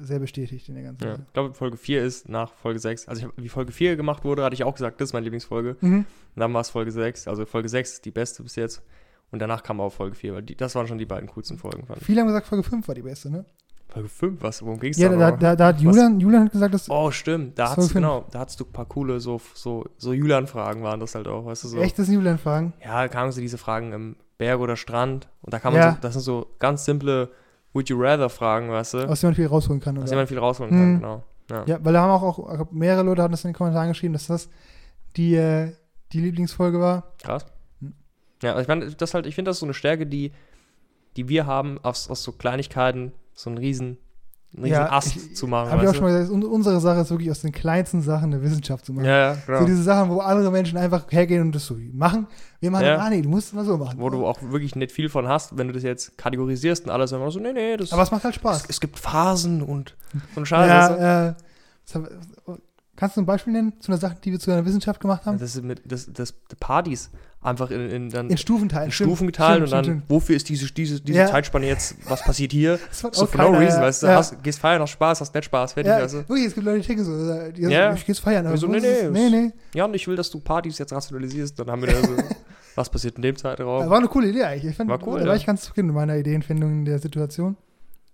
sehr 0.00 0.18
bestätigt 0.20 0.68
in 0.68 0.76
der 0.76 0.84
ganzen 0.84 1.04
Ja. 1.04 1.10
Sache. 1.12 1.22
Ich 1.26 1.32
glaube, 1.34 1.54
Folge 1.54 1.76
4 1.76 2.02
ist 2.04 2.28
nach 2.28 2.54
Folge 2.54 2.78
6. 2.78 3.08
Also, 3.08 3.24
hab, 3.26 3.32
wie 3.36 3.48
Folge 3.48 3.72
4 3.72 3.96
gemacht 3.96 4.24
wurde, 4.24 4.42
hatte 4.44 4.54
ich 4.54 4.64
auch 4.64 4.74
gesagt, 4.74 5.00
das 5.00 5.10
ist 5.10 5.12
meine 5.12 5.24
Lieblingsfolge. 5.24 5.76
Mhm. 5.80 5.98
Und 5.98 6.06
dann 6.36 6.54
war 6.54 6.60
es 6.62 6.70
Folge 6.70 6.90
6. 6.92 7.28
Also, 7.28 7.44
Folge 7.44 7.68
6 7.68 7.94
ist 7.94 8.04
die 8.04 8.10
beste 8.10 8.42
bis 8.42 8.56
jetzt. 8.56 8.82
Und 9.30 9.40
danach 9.40 9.62
kam 9.64 9.80
auch 9.80 9.90
Folge 9.92 10.14
4, 10.14 10.34
weil 10.34 10.42
die, 10.42 10.56
das 10.56 10.74
waren 10.76 10.86
schon 10.86 10.98
die 10.98 11.06
beiden 11.06 11.28
coolsten 11.28 11.58
Folgen, 11.58 11.84
fand 11.86 11.98
ich. 12.00 12.06
Viele 12.06 12.20
haben 12.20 12.28
gesagt, 12.28 12.46
Folge 12.46 12.62
5 12.62 12.86
war 12.86 12.94
die 12.94 13.02
beste, 13.02 13.30
ne? 13.30 13.44
Folge 13.94 14.08
5, 14.08 14.42
was? 14.42 14.60
Worum 14.62 14.80
ging 14.80 14.90
es 14.90 14.98
Ja, 14.98 15.08
da, 15.08 15.30
da, 15.30 15.54
da 15.56 15.66
hat 15.68 15.80
Julian, 15.80 16.18
Julian 16.20 16.44
hat 16.46 16.52
gesagt, 16.52 16.74
dass 16.74 16.90
Oh, 16.90 17.10
stimmt. 17.10 17.58
Da 17.58 17.68
fünf. 17.74 17.92
genau, 17.92 18.24
da 18.30 18.40
hattest 18.40 18.58
du 18.60 18.64
ein 18.64 18.72
paar 18.72 18.86
coole, 18.86 19.20
so, 19.20 19.40
so, 19.54 19.84
so 19.96 20.12
Julian-Fragen 20.12 20.82
waren 20.82 20.98
das 21.00 21.14
halt 21.14 21.28
auch, 21.28 21.46
weißt 21.46 21.64
du 21.64 21.68
so. 21.68 21.78
echtes 21.80 22.08
Julian-Fragen. 22.08 22.72
Ja, 22.84 23.06
kamen 23.08 23.30
so 23.32 23.40
diese 23.40 23.56
Fragen 23.56 23.92
im 23.92 24.16
Berg 24.36 24.58
oder 24.60 24.76
Strand. 24.76 25.28
Und 25.42 25.54
da 25.54 25.60
kann 25.60 25.72
man 25.72 25.80
Ja. 25.82 25.92
so, 25.92 25.98
das 26.00 26.12
sind 26.14 26.22
so 26.22 26.46
ganz 26.58 26.84
simple 26.84 27.30
Would 27.72 27.88
you 27.88 27.96
rather 28.00 28.28
Fragen, 28.28 28.68
weißt 28.70 28.94
du? 28.94 29.08
aus 29.08 29.20
dem 29.20 29.28
man 29.28 29.34
viel 29.36 29.46
rausholen 29.46 29.80
kann. 29.80 29.96
Aus 29.98 30.04
denen 30.10 30.18
man 30.20 30.26
viel 30.26 30.38
rausholen 30.38 30.74
Mhm. 30.74 30.78
kann, 30.80 30.94
genau. 31.00 31.22
Ja. 31.50 31.64
Ja, 31.66 31.84
weil 31.84 31.92
da 31.92 32.02
haben 32.02 32.10
auch, 32.10 32.38
auch 32.38 32.70
mehrere 32.72 33.02
Leute 33.04 33.22
haben 33.22 33.30
das 33.32 33.44
in 33.44 33.50
den 33.50 33.56
Kommentaren 33.56 33.88
geschrieben, 33.88 34.12
dass 34.12 34.26
das 34.28 34.48
die, 35.16 35.34
äh, 35.36 35.72
die 36.12 36.20
Lieblingsfolge 36.20 36.80
war. 36.80 37.12
Krass. 37.22 37.46
Hm. 37.80 37.92
Ja, 38.42 38.50
also 38.52 38.62
ich 38.62 38.68
meine, 38.68 38.90
das 38.90 39.14
halt, 39.14 39.26
ich 39.26 39.34
finde 39.34 39.50
das 39.50 39.58
so 39.58 39.66
eine 39.66 39.74
Stärke, 39.74 40.06
die, 40.06 40.32
die 41.16 41.28
wir 41.28 41.46
haben, 41.46 41.78
aus, 41.82 42.08
aus 42.10 42.22
so 42.22 42.32
Kleinigkeiten 42.32 43.12
so 43.34 43.50
einen 43.50 43.58
riesen, 43.58 43.98
einen 44.54 44.64
riesen 44.64 44.72
Ja, 44.76 44.90
Ast 44.92 45.16
ich- 45.16 45.34
zu 45.36 45.46
machen. 45.46 45.70
Hab 45.70 45.82
ich 45.82 45.88
auch 45.88 45.94
schon 45.94 46.04
mal 46.04 46.12
gesagt, 46.16 46.30
un- 46.30 46.44
unsere 46.44 46.80
Sache 46.80 47.00
ist 47.00 47.10
wirklich 47.10 47.30
aus 47.30 47.40
den 47.40 47.50
kleinsten 47.52 48.02
Sachen 48.02 48.32
eine 48.32 48.42
Wissenschaft 48.42 48.84
zu 48.86 48.92
machen. 48.92 49.06
ja, 49.06 49.18
ja, 49.18 49.34
So 49.34 49.40
genau. 49.46 49.64
diese 49.66 49.82
Sachen, 49.82 50.10
wo 50.10 50.20
andere 50.20 50.50
Menschen 50.52 50.78
einfach 50.78 51.04
hergehen 51.10 51.42
und 51.42 51.52
das 51.54 51.66
so 51.66 51.76
machen. 51.92 52.26
Wir 52.60 52.70
machen, 52.70 52.86
Ja. 52.86 52.98
ah 52.98 53.10
nee, 53.10 53.20
du 53.22 53.28
musst 53.28 53.48
es 53.48 53.52
mal 53.52 53.64
so 53.64 53.76
machen. 53.76 53.98
Wo 53.98 54.08
du 54.10 54.24
auch 54.26 54.40
wirklich 54.42 54.76
nicht 54.76 54.92
viel 54.92 55.08
von 55.08 55.26
hast, 55.28 55.58
wenn 55.58 55.66
du 55.66 55.72
das 55.74 55.82
jetzt 55.82 56.16
kategorisierst 56.16 56.84
und 56.84 56.90
alles 56.90 57.10
immer 57.12 57.30
so, 57.30 57.40
nee, 57.40 57.52
nee, 57.52 57.76
das 57.76 57.92
Aber 57.92 58.02
es 58.02 58.10
macht 58.10 58.24
halt 58.24 58.34
Spaß. 58.36 58.62
es, 58.64 58.70
es 58.70 58.80
gibt 58.80 58.98
Phasen 58.98 59.62
und 59.62 59.96
so 60.34 60.40
ein 60.40 60.46
Scheiß. 60.46 60.68
ja, 60.68 61.28
äh, 61.30 61.34
kannst 62.96 63.16
du 63.16 63.22
ein 63.22 63.26
Beispiel 63.26 63.52
nennen 63.52 63.72
zu 63.80 63.90
einer 63.90 63.98
Sache, 64.00 64.16
die 64.22 64.30
wir 64.32 64.38
zu 64.38 64.50
einer 64.52 64.64
Wissenschaft 64.64 65.00
gemacht 65.00 65.26
haben? 65.26 65.38
Das 65.38 65.56
ist 65.56 65.64
mit 65.64 65.82
das, 65.84 66.08
das 66.12 66.32
Partys 66.60 67.10
einfach 67.44 67.70
in, 67.70 67.90
in 67.90 68.10
dann 68.10 68.30
In 68.30 68.38
Stufen 68.38 68.68
teilen. 68.68 68.86
in 68.86 68.90
Stufen 68.92 69.26
geteilt 69.26 69.62
und 69.62 69.70
dann, 69.70 69.84
stimmt, 69.84 70.02
wofür 70.08 70.34
ist 70.36 70.48
diese, 70.48 70.72
diese, 70.72 71.00
diese 71.00 71.18
Ja. 71.18 71.26
Zeitspanne 71.26 71.66
jetzt, 71.66 71.96
was 72.08 72.22
passiert 72.22 72.52
hier? 72.52 72.78
Das 72.88 73.00
So 73.00 73.26
for 73.26 73.40
no 73.42 73.50
reason, 73.58 73.80
weißt 73.82 74.02
du, 74.02 74.06
ja. 74.06 74.16
hast, 74.16 74.42
gehst 74.42 74.58
feiern, 74.58 74.80
hast 74.80 74.90
Spaß, 74.90 75.20
hast 75.20 75.34
nicht 75.34 75.44
Spaß, 75.44 75.74
fertig, 75.74 75.90
Ja, 75.90 76.06
du. 76.06 76.12
wirklich, 76.28 76.46
es 76.46 76.54
gibt 76.54 76.64
Leute, 76.66 76.80
die 76.80 76.86
ticken 76.86 77.04
so. 77.04 77.50
Die 77.52 77.62
Ja. 77.62 77.92
Ich 77.94 78.06
geh's 78.06 78.18
feiern. 78.18 78.46
aber 78.46 78.56
so, 78.56 78.66
nee, 78.66 78.80
nee, 78.80 79.08
nee, 79.10 79.28
nee. 79.30 79.52
Ja, 79.74 79.84
und 79.84 79.94
ich 79.94 80.06
will, 80.08 80.16
dass 80.16 80.30
du 80.30 80.40
Partys 80.40 80.78
jetzt 80.78 80.92
rationalisierst, 80.92 81.58
dann 81.58 81.70
haben 81.70 81.82
wir 81.82 81.92
da 81.92 82.00
so, 82.02 82.16
was 82.74 82.88
passiert 82.90 83.16
in 83.16 83.22
dem 83.22 83.36
Zeitraum? 83.36 83.88
War 83.90 83.98
eine 83.98 84.08
coole 84.08 84.28
Idee 84.28 84.44
eigentlich. 84.44 84.70
Ich 84.70 84.76
fand, 84.76 84.88
War 84.90 85.06
cool, 85.06 85.20
Da 85.20 85.26
war 85.26 85.36
ich 85.36 85.44
ganz 85.46 85.62
zufrieden 85.62 85.88
mit 85.88 85.96
meiner 85.96 86.16
Ideenfindung 86.16 86.70
in 86.70 86.84
der 86.84 86.98
Situation. 86.98 87.56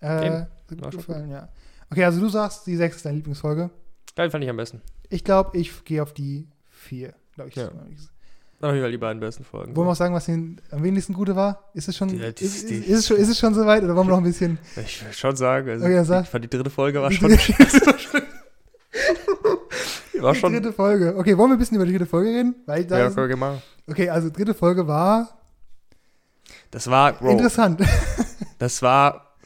Äh, 0.01 0.45
gefallen, 0.91 1.31
ja. 1.31 1.49
Okay, 1.91 2.05
also 2.05 2.21
du 2.21 2.29
sagst, 2.29 2.67
die 2.67 2.77
6 2.77 2.97
ist 2.97 3.05
deine 3.05 3.17
Lieblingsfolge. 3.17 3.71
Geil, 4.17 4.31
fand 4.31 4.43
ich 4.45 4.51
am 4.51 4.57
besten. 4.57 4.81
Ich 5.09 5.25
glaube, 5.25 5.57
ich 5.59 5.85
gehe 5.85 6.03
auf 6.03 6.13
die 6.15 6.49
4. 6.71 7.13
Glaube 7.35 7.51
ich. 7.51 7.57
Ja. 7.57 7.71
Auf 8.63 8.69
jeden 8.73 8.83
Fall 8.83 8.91
die 8.91 8.99
beiden 8.99 9.21
besten 9.21 9.43
Folgen. 9.45 9.75
Wollen 9.75 9.87
wir 9.89 9.93
auch 9.93 9.97
sagen, 9.97 10.15
was 10.15 10.27
den 10.27 10.61
am 10.71 10.83
wenigsten 10.83 11.15
gute 11.15 11.35
war? 11.35 11.71
Ist 11.73 11.89
es 11.89 11.97
schon, 11.97 12.11
Ja, 12.11 12.31
die- 12.31 12.45
ist, 12.45 12.69
die- 12.69 12.75
ist, 12.77 12.99
es 12.99 13.07
schon, 13.09 13.17
ist 13.17 13.29
es 13.29 13.39
schon 13.39 13.55
soweit 13.55 13.83
oder 13.83 13.97
wollen 13.97 14.07
wir 14.07 14.11
noch 14.13 14.19
ein 14.19 14.25
bisschen? 14.25 14.59
Ich 14.77 15.03
will 15.05 15.13
schon 15.15 15.35
sagen, 15.37 15.69
also, 15.71 15.85
Okay, 15.87 15.95
dann 15.95 16.05
sag. 16.05 16.25
ich 16.25 16.29
fand 16.31 16.45
die 16.45 16.51
dritte 16.51 16.69
Folge 16.71 17.01
war 17.01 17.09
Die 17.09 17.17
schon, 17.17 17.31
war 20.21 20.35
schon, 20.35 20.53
dritte 20.53 20.73
Folge. 20.73 21.15
Okay, 21.17 21.37
wollen 21.39 21.51
wir 21.51 21.57
ein 21.57 21.59
bisschen 21.59 21.77
über 21.77 21.87
die 21.87 21.93
dritte 21.93 22.07
Folge 22.07 22.31
reden? 22.31 22.55
Weil 22.67 22.85
da 22.85 22.99
ja, 22.99 23.07
ist, 23.07 23.15
Folge 23.15 23.37
mal. 23.37 23.63
okay, 23.89 24.11
also 24.11 24.29
dritte 24.31 24.53
Folge 24.55 24.87
war 24.87 25.39
Das 26.71 26.89
war, 26.91 27.15
Bro, 27.15 27.31
interessant. 27.31 27.81
das 28.59 28.83
war, 28.83 29.37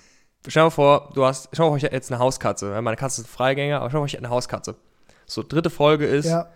stell 0.46 0.60
dir 0.62 0.64
mal 0.66 0.70
vor, 0.70 1.10
du 1.14 1.24
hast, 1.24 1.48
schau 1.52 1.70
mal, 1.70 1.76
ich 1.76 1.82
hätte 1.84 1.94
jetzt 1.94 2.10
eine 2.10 2.18
Hauskatze. 2.18 2.80
Meine 2.82 2.96
Katze 2.96 3.20
ist 3.20 3.28
ein 3.28 3.30
Freigänger, 3.30 3.80
aber 3.80 3.90
schau 3.90 4.00
mal, 4.00 4.06
ich 4.06 4.12
hätte 4.14 4.24
eine 4.24 4.30
Hauskatze. 4.34 4.74
So, 5.26 5.42
dritte 5.42 5.70
Folge 5.70 6.06
ist, 6.06 6.26
ja, 6.26 6.48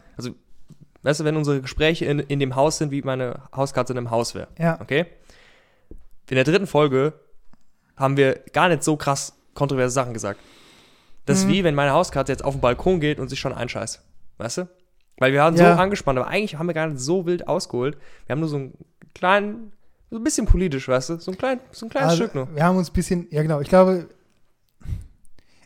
weißt 1.02 1.20
du, 1.20 1.24
wenn 1.24 1.36
unsere 1.36 1.60
Gespräche 1.60 2.04
in, 2.06 2.18
in 2.20 2.38
dem 2.40 2.56
Haus 2.56 2.78
sind, 2.78 2.90
wie 2.90 3.02
meine 3.02 3.42
Hauskatze 3.54 3.92
in 3.92 3.98
einem 3.98 4.10
Haus 4.10 4.34
wäre. 4.34 4.48
ja. 4.58 4.80
Okay? 4.80 5.06
In 6.30 6.34
der 6.34 6.44
dritten 6.44 6.66
Folge 6.66 7.14
haben 7.96 8.16
wir 8.18 8.40
gar 8.52 8.68
nicht 8.68 8.82
so 8.84 8.96
krass 8.96 9.32
kontroverse 9.54 9.94
Sachen 9.94 10.12
gesagt. 10.12 10.38
Das 11.24 11.38
ist 11.38 11.46
Mhm. 11.46 11.50
wie, 11.50 11.64
wenn 11.64 11.74
meine 11.74 11.92
Hauskatze 11.92 12.30
jetzt 12.32 12.44
auf 12.44 12.54
den 12.54 12.60
Balkon 12.60 13.00
geht 13.00 13.18
und 13.18 13.28
sich 13.28 13.40
schon 13.40 13.52
einscheißt. 13.54 14.02
Weißt 14.36 14.58
du? 14.58 14.68
Weil 15.18 15.32
wir 15.32 15.40
waren 15.40 15.56
Ja. 15.56 15.74
so 15.74 15.80
angespannt, 15.80 16.18
aber 16.18 16.28
eigentlich 16.28 16.56
haben 16.56 16.66
wir 16.68 16.74
gar 16.74 16.86
nicht 16.86 17.00
so 17.00 17.24
wild 17.26 17.48
ausgeholt. 17.48 17.96
Wir 18.26 18.32
haben 18.34 18.40
nur 18.40 18.48
so 18.48 18.56
einen 18.56 18.74
kleinen, 19.14 19.72
so 20.10 20.16
ein 20.18 20.22
bisschen 20.24 20.46
politisch, 20.46 20.86
weißt 20.86 21.10
du? 21.10 21.18
So 21.18 21.32
ein, 21.32 21.38
klein, 21.38 21.60
so 21.72 21.86
ein 21.86 21.88
kleines 21.88 22.10
Also, 22.10 22.22
Stück 22.24 22.34
nur. 22.34 22.54
Wir 22.54 22.62
haben 22.64 22.76
uns 22.76 22.90
ein 22.90 22.92
bisschen, 22.94 23.26
ja 23.30 23.42
genau, 23.42 23.60
ich 23.60 23.68
glaube, 23.68 24.08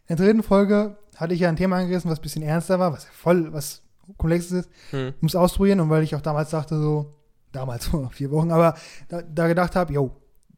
in 0.09 0.17
der 0.17 0.17
dritten 0.17 0.43
Folge 0.43 0.97
hatte 1.17 1.35
ich 1.35 1.41
ja 1.41 1.49
ein 1.49 1.57
Thema 1.57 1.77
angerissen, 1.77 2.11
was 2.11 2.19
ein 2.19 2.23
bisschen 2.23 2.43
ernster 2.43 2.79
war, 2.79 2.93
was 2.93 3.05
voll, 3.05 3.53
was 3.53 3.83
komplexes 4.17 4.53
ist, 4.67 4.71
Hm. 4.91 5.15
um 5.21 5.27
es 5.29 5.35
auszuprobieren 5.37 5.81
und 5.81 5.91
weil 5.91 6.03
ich 6.03 6.15
auch 6.15 6.21
damals 6.21 6.51
dachte 6.51 6.79
so, 6.81 7.15
damals 7.53 7.87
vor 7.89 8.11
vier 8.11 8.31
Wochen, 8.31 8.51
aber 8.51 8.75
da, 9.09 9.23
da 9.23 9.47
gedacht 9.49 9.77
habe, 9.77 9.93
yo, 9.93 10.11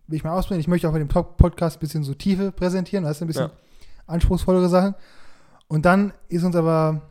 will 0.07 0.17
ich 0.17 0.25
mal 0.25 0.33
ausprobieren, 0.33 0.61
ich 0.61 0.69
möchte 0.69 0.89
auch 0.89 0.93
bei 0.93 0.99
dem 0.99 1.09
Top-Podcast 1.09 1.77
ein 1.77 1.81
bisschen 1.81 2.05
so 2.05 2.15
Tiefe 2.15 2.53
präsentieren, 2.53 3.05
du, 3.21 3.25
ein 3.25 3.29
bisschen 3.29 3.47
Ja. 3.49 3.53
anspruchsvollere 4.07 4.69
Sachen. 4.69 4.95
Und 5.67 5.87
dann 5.87 6.13
ist 6.29 6.45
uns 6.45 6.55
aber 6.57 7.03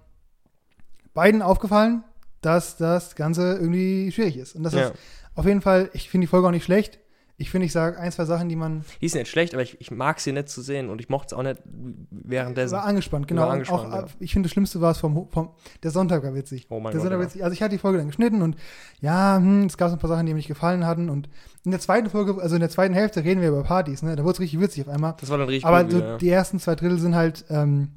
beiden 1.14 1.42
aufgefallen, 1.42 2.04
dass 2.42 2.78
das 2.78 3.16
Ganze 3.16 3.54
irgendwie 3.56 4.12
schwierig 4.12 4.38
ist. 4.38 4.56
Und 4.56 4.64
das 4.64 4.74
Ja. 4.74 4.88
ist 4.90 4.94
auf 5.36 5.46
jeden 5.46 5.62
Fall, 5.62 5.90
ich 5.94 6.10
finde 6.10 6.26
die 6.26 6.30
Folge 6.30 6.48
auch 6.48 6.52
nicht 6.52 6.66
schlecht. 6.66 7.00
Ich 7.44 7.52
finde, 7.52 7.66
ich 7.66 7.74
sage 7.74 8.00
ein, 8.00 8.10
zwei 8.10 8.24
Sachen, 8.24 8.48
die 8.48 8.56
man 8.56 8.86
Die 9.02 9.06
ist 9.06 9.16
nicht 9.16 9.30
schlecht, 9.30 9.54
aber 9.54 9.64
ich, 9.64 9.82
ich 9.82 9.92
mag 9.92 10.22
sie 10.22 10.32
nicht 10.32 10.48
zu 10.48 10.62
sehen 10.62 10.90
und 10.90 11.02
ich 11.02 11.10
mochte 11.10 11.28
es 11.28 11.34
auch 11.34 11.44
nicht 11.44 11.62
währenddessen. 12.10 12.74
war 12.74 12.86
angespannt, 12.86 13.28
genau. 13.28 13.42
War 13.42 13.52
angespannt, 13.52 13.94
auch, 13.94 14.02
ja. 14.04 14.06
Ich 14.20 14.32
finde, 14.32 14.48
das 14.48 14.54
Schlimmste 14.54 14.80
war 14.80 14.92
es 14.92 15.00
vom, 15.00 15.28
vom, 15.30 15.50
der 15.84 15.92
Sonntag 15.92 16.24
war 16.24 16.34
witzig. 16.34 16.68
Oh 16.70 16.80
mein 16.80 16.94
der 16.94 17.02
Gott. 17.02 17.02
Sonntag 17.02 17.20
ja. 17.20 17.26
witzig. 17.26 17.44
Also 17.44 17.54
ich 17.54 17.62
hatte 17.62 17.76
die 17.76 17.80
Folge 17.80 17.98
dann 17.98 18.08
geschnitten 18.08 18.42
und 18.42 18.56
ja, 19.02 19.36
hm, 19.36 19.66
es 19.66 19.76
gab 19.76 19.90
so 19.90 19.98
ein 19.98 20.00
paar 20.00 20.10
Sachen, 20.10 20.26
die 20.26 20.32
mir 20.32 20.38
nicht 20.38 20.48
gefallen 20.48 20.86
hatten. 20.86 21.10
Und 21.10 21.28
in 21.66 21.72
der 21.72 21.82
zweiten 21.82 22.10
Folge, 22.10 22.42
also 22.42 22.56
in 22.56 22.62
der 22.62 22.70
zweiten 22.70 22.94
Hälfte 22.94 23.26
reden 23.26 23.42
wir 23.42 23.50
über 23.50 23.64
Partys, 23.64 24.04
ne? 24.04 24.16
Da 24.16 24.24
wurde 24.24 24.36
es 24.36 24.40
richtig 24.40 24.62
witzig 24.62 24.88
auf 24.88 24.90
einmal. 24.90 25.16
Das 25.20 25.30
war 25.30 25.38
dann 25.38 25.50
richtig 25.50 25.66
Aber 25.66 25.84
gut 25.84 25.92
so 25.92 26.00
ja. 26.00 26.18
die 26.18 26.30
ersten 26.30 26.60
zwei 26.60 26.76
Drittel 26.76 26.98
sind 26.98 27.14
halt 27.14 27.44
ähm, 27.50 27.90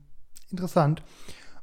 interessant. 0.51 1.05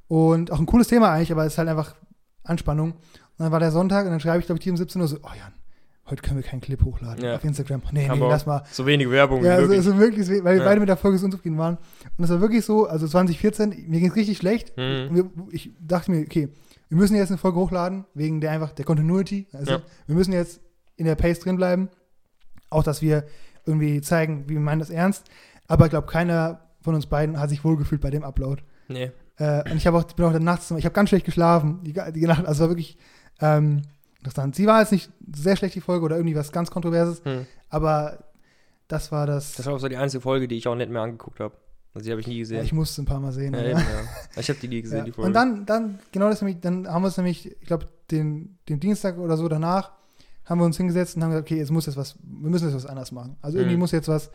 Und 0.08 0.52
auch 0.52 0.60
ein 0.60 0.66
cooles 0.66 0.88
Thema 0.88 1.12
eigentlich, 1.12 1.34
aber 1.34 1.46
es 1.46 1.54
ist 1.54 1.58
halt 1.58 1.68
einfach 1.68 1.96
Anspannung. 2.44 2.92
Und 2.92 3.40
dann 3.40 3.52
war 3.52 3.60
der 3.60 3.72
Sonntag 3.72 4.06
und 4.06 4.12
dann 4.12 4.20
schreibe 4.20 4.40
ich, 4.40 4.46
glaube 4.46 4.60
ich, 4.60 4.64
die 4.64 4.70
um 4.70 4.78
17 4.78 5.02
Uhr 5.02 5.08
so, 5.08 5.18
oh 5.24 5.32
Jan, 5.38 5.54
heute 6.10 6.22
können 6.22 6.36
wir 6.38 6.44
keinen 6.44 6.62
Clip 6.62 6.82
hochladen 6.84 7.24
Ja. 7.24 7.36
auf 7.36 7.44
Instagram. 7.44 7.82
Nee, 7.92 8.08
Haben 8.10 8.20
nee, 8.20 8.28
lass 8.30 8.46
mal. 8.46 8.64
So 8.72 8.86
wenig 8.86 9.10
Werbung 9.10 9.40
Ja, 9.44 9.44
wie 9.44 9.50
also, 9.52 9.68
möglich. 9.68 9.78
also 9.88 10.00
wirklich, 10.00 10.30
weil 10.44 10.56
wir 10.56 10.64
Ja. 10.64 10.68
beide 10.70 10.80
mit 10.80 10.90
der 10.90 10.98
Folge 10.98 11.18
so 11.18 11.26
unzufrieden 11.26 11.58
waren. 11.58 11.78
Und 12.18 12.24
es 12.24 12.30
war 12.30 12.42
wirklich 12.42 12.66
so, 12.66 12.88
also 12.88 13.08
2014, 13.08 13.70
mir 13.88 14.00
ging 14.00 14.10
es 14.10 14.16
richtig 14.16 14.38
schlecht. 14.38 14.76
Mhm. 14.78 15.10
Wir, 15.16 15.30
ich 15.52 15.72
dachte 15.80 16.12
mir, 16.12 16.22
okay, 16.22 16.50
wir 16.90 16.98
müssen 16.98 17.16
jetzt 17.16 17.30
eine 17.30 17.38
Folge 17.38 17.60
hochladen, 17.60 18.06
wegen 18.14 18.42
der 18.42 18.52
einfach 18.52 18.72
der 18.74 18.86
Continuity. 18.86 19.48
Also 19.54 19.72
Ja. 19.74 19.82
wir 20.08 20.16
müssen 20.16 20.34
jetzt 20.34 20.60
in 20.98 21.06
der 21.06 21.16
Pace 21.16 21.40
drin 21.40 21.56
bleiben. 21.56 21.90
Auch, 22.70 22.84
dass 22.84 23.02
wir 23.02 23.24
irgendwie 23.66 24.02
zeigen, 24.02 24.44
wie 24.48 24.54
wir 24.54 24.60
meinen 24.60 24.80
das 24.80 24.90
ernst. 24.90 25.24
Aber 25.68 25.86
ich 25.86 25.90
glaube, 25.92 26.08
keiner 26.08 26.60
von 26.82 26.96
uns 26.96 27.06
beiden 27.06 27.40
hat 27.40 27.50
sich 27.50 27.64
wohlgefühlt 27.64 28.02
bei 28.02 28.10
dem 28.10 28.24
Upload. 28.24 28.62
Nee. 28.90 29.12
Äh, 29.38 29.70
und 29.72 29.78
ich 29.78 29.88
habe 29.88 29.98
auch, 29.98 30.04
bin 30.04 30.26
auch 30.26 30.38
nachts, 30.38 30.70
ich 30.72 30.84
habe 30.86 30.94
ganz 30.94 31.10
schlecht 31.10 31.26
geschlafen, 31.26 31.80
die, 31.84 31.94
die 32.14 32.28
Nacht, 32.28 32.46
also 32.46 32.64
war 32.64 32.70
wirklich 32.70 32.98
ähm, 33.42 33.82
interessant. 34.24 34.56
Sie 34.56 34.66
war 34.68 34.80
jetzt 34.80 34.92
nicht 34.92 35.12
sehr 35.36 35.56
schlecht, 35.56 35.76
die 35.76 35.82
Folge, 35.82 36.06
oder 36.06 36.16
irgendwie 36.18 36.36
was 36.36 36.52
ganz 36.52 36.72
Kontroverses, 36.72 37.22
Hm. 37.26 37.46
aber 37.70 38.20
das 38.88 39.12
war 39.12 39.26
das. 39.28 39.54
Das 39.56 39.66
war 39.66 39.74
auch 39.74 39.80
so 39.80 39.88
die 39.88 39.98
einzige 39.98 40.22
Folge, 40.22 40.48
die 40.48 40.56
ich 40.58 40.68
auch 40.68 40.76
nicht 40.76 40.90
mehr 40.92 41.02
angeguckt 41.02 41.40
habe. 41.40 41.54
Also 41.94 42.06
die 42.06 42.12
habe 42.12 42.22
ich 42.22 42.28
nie 42.28 42.36
ja, 42.36 42.40
gesehen. 42.40 42.64
ich 42.64 42.74
musste 42.74 43.02
ein 43.04 43.06
paar 43.06 43.20
Mal 43.20 43.32
sehen. 43.32 43.54
Ja, 43.54 43.62
eben, 43.64 43.80
ja. 43.80 43.86
Ich 44.40 44.50
habe 44.50 44.60
die 44.60 44.68
nie 44.68 44.82
gesehen, 44.82 45.00
Ja. 45.00 45.04
die 45.04 45.12
Folge. 45.12 45.28
Und 45.28 45.34
dann, 45.34 45.66
dann, 45.66 46.00
genau 46.12 46.28
das 46.30 46.42
nämlich, 46.42 46.60
dann 46.60 46.88
haben 46.88 47.04
wir 47.04 47.08
uns 47.08 47.18
nämlich, 47.18 47.52
ich 47.62 47.68
glaube, 47.68 47.88
den, 48.10 48.58
den 48.68 48.80
Dienstag 48.80 49.18
oder 49.20 49.38
so 49.38 49.48
danach, 49.48 49.92
haben 50.46 50.60
wir 50.60 50.66
uns 50.66 50.76
hingesetzt 50.78 51.16
und 51.16 51.24
haben 51.24 51.30
gesagt, 51.32 51.48
okay, 51.48 51.58
jetzt 51.60 51.72
muss 51.72 51.86
jetzt 51.86 51.96
was, 51.96 52.16
wir 52.24 52.50
müssen 52.50 52.66
jetzt 52.66 52.76
was 52.76 52.86
anders 52.88 53.12
machen. 53.12 53.36
Also 53.42 53.58
irgendwie 53.60 53.76
Mhm. 53.76 53.82
muss 53.82 53.92
jetzt 53.92 54.08
was, 54.08 54.32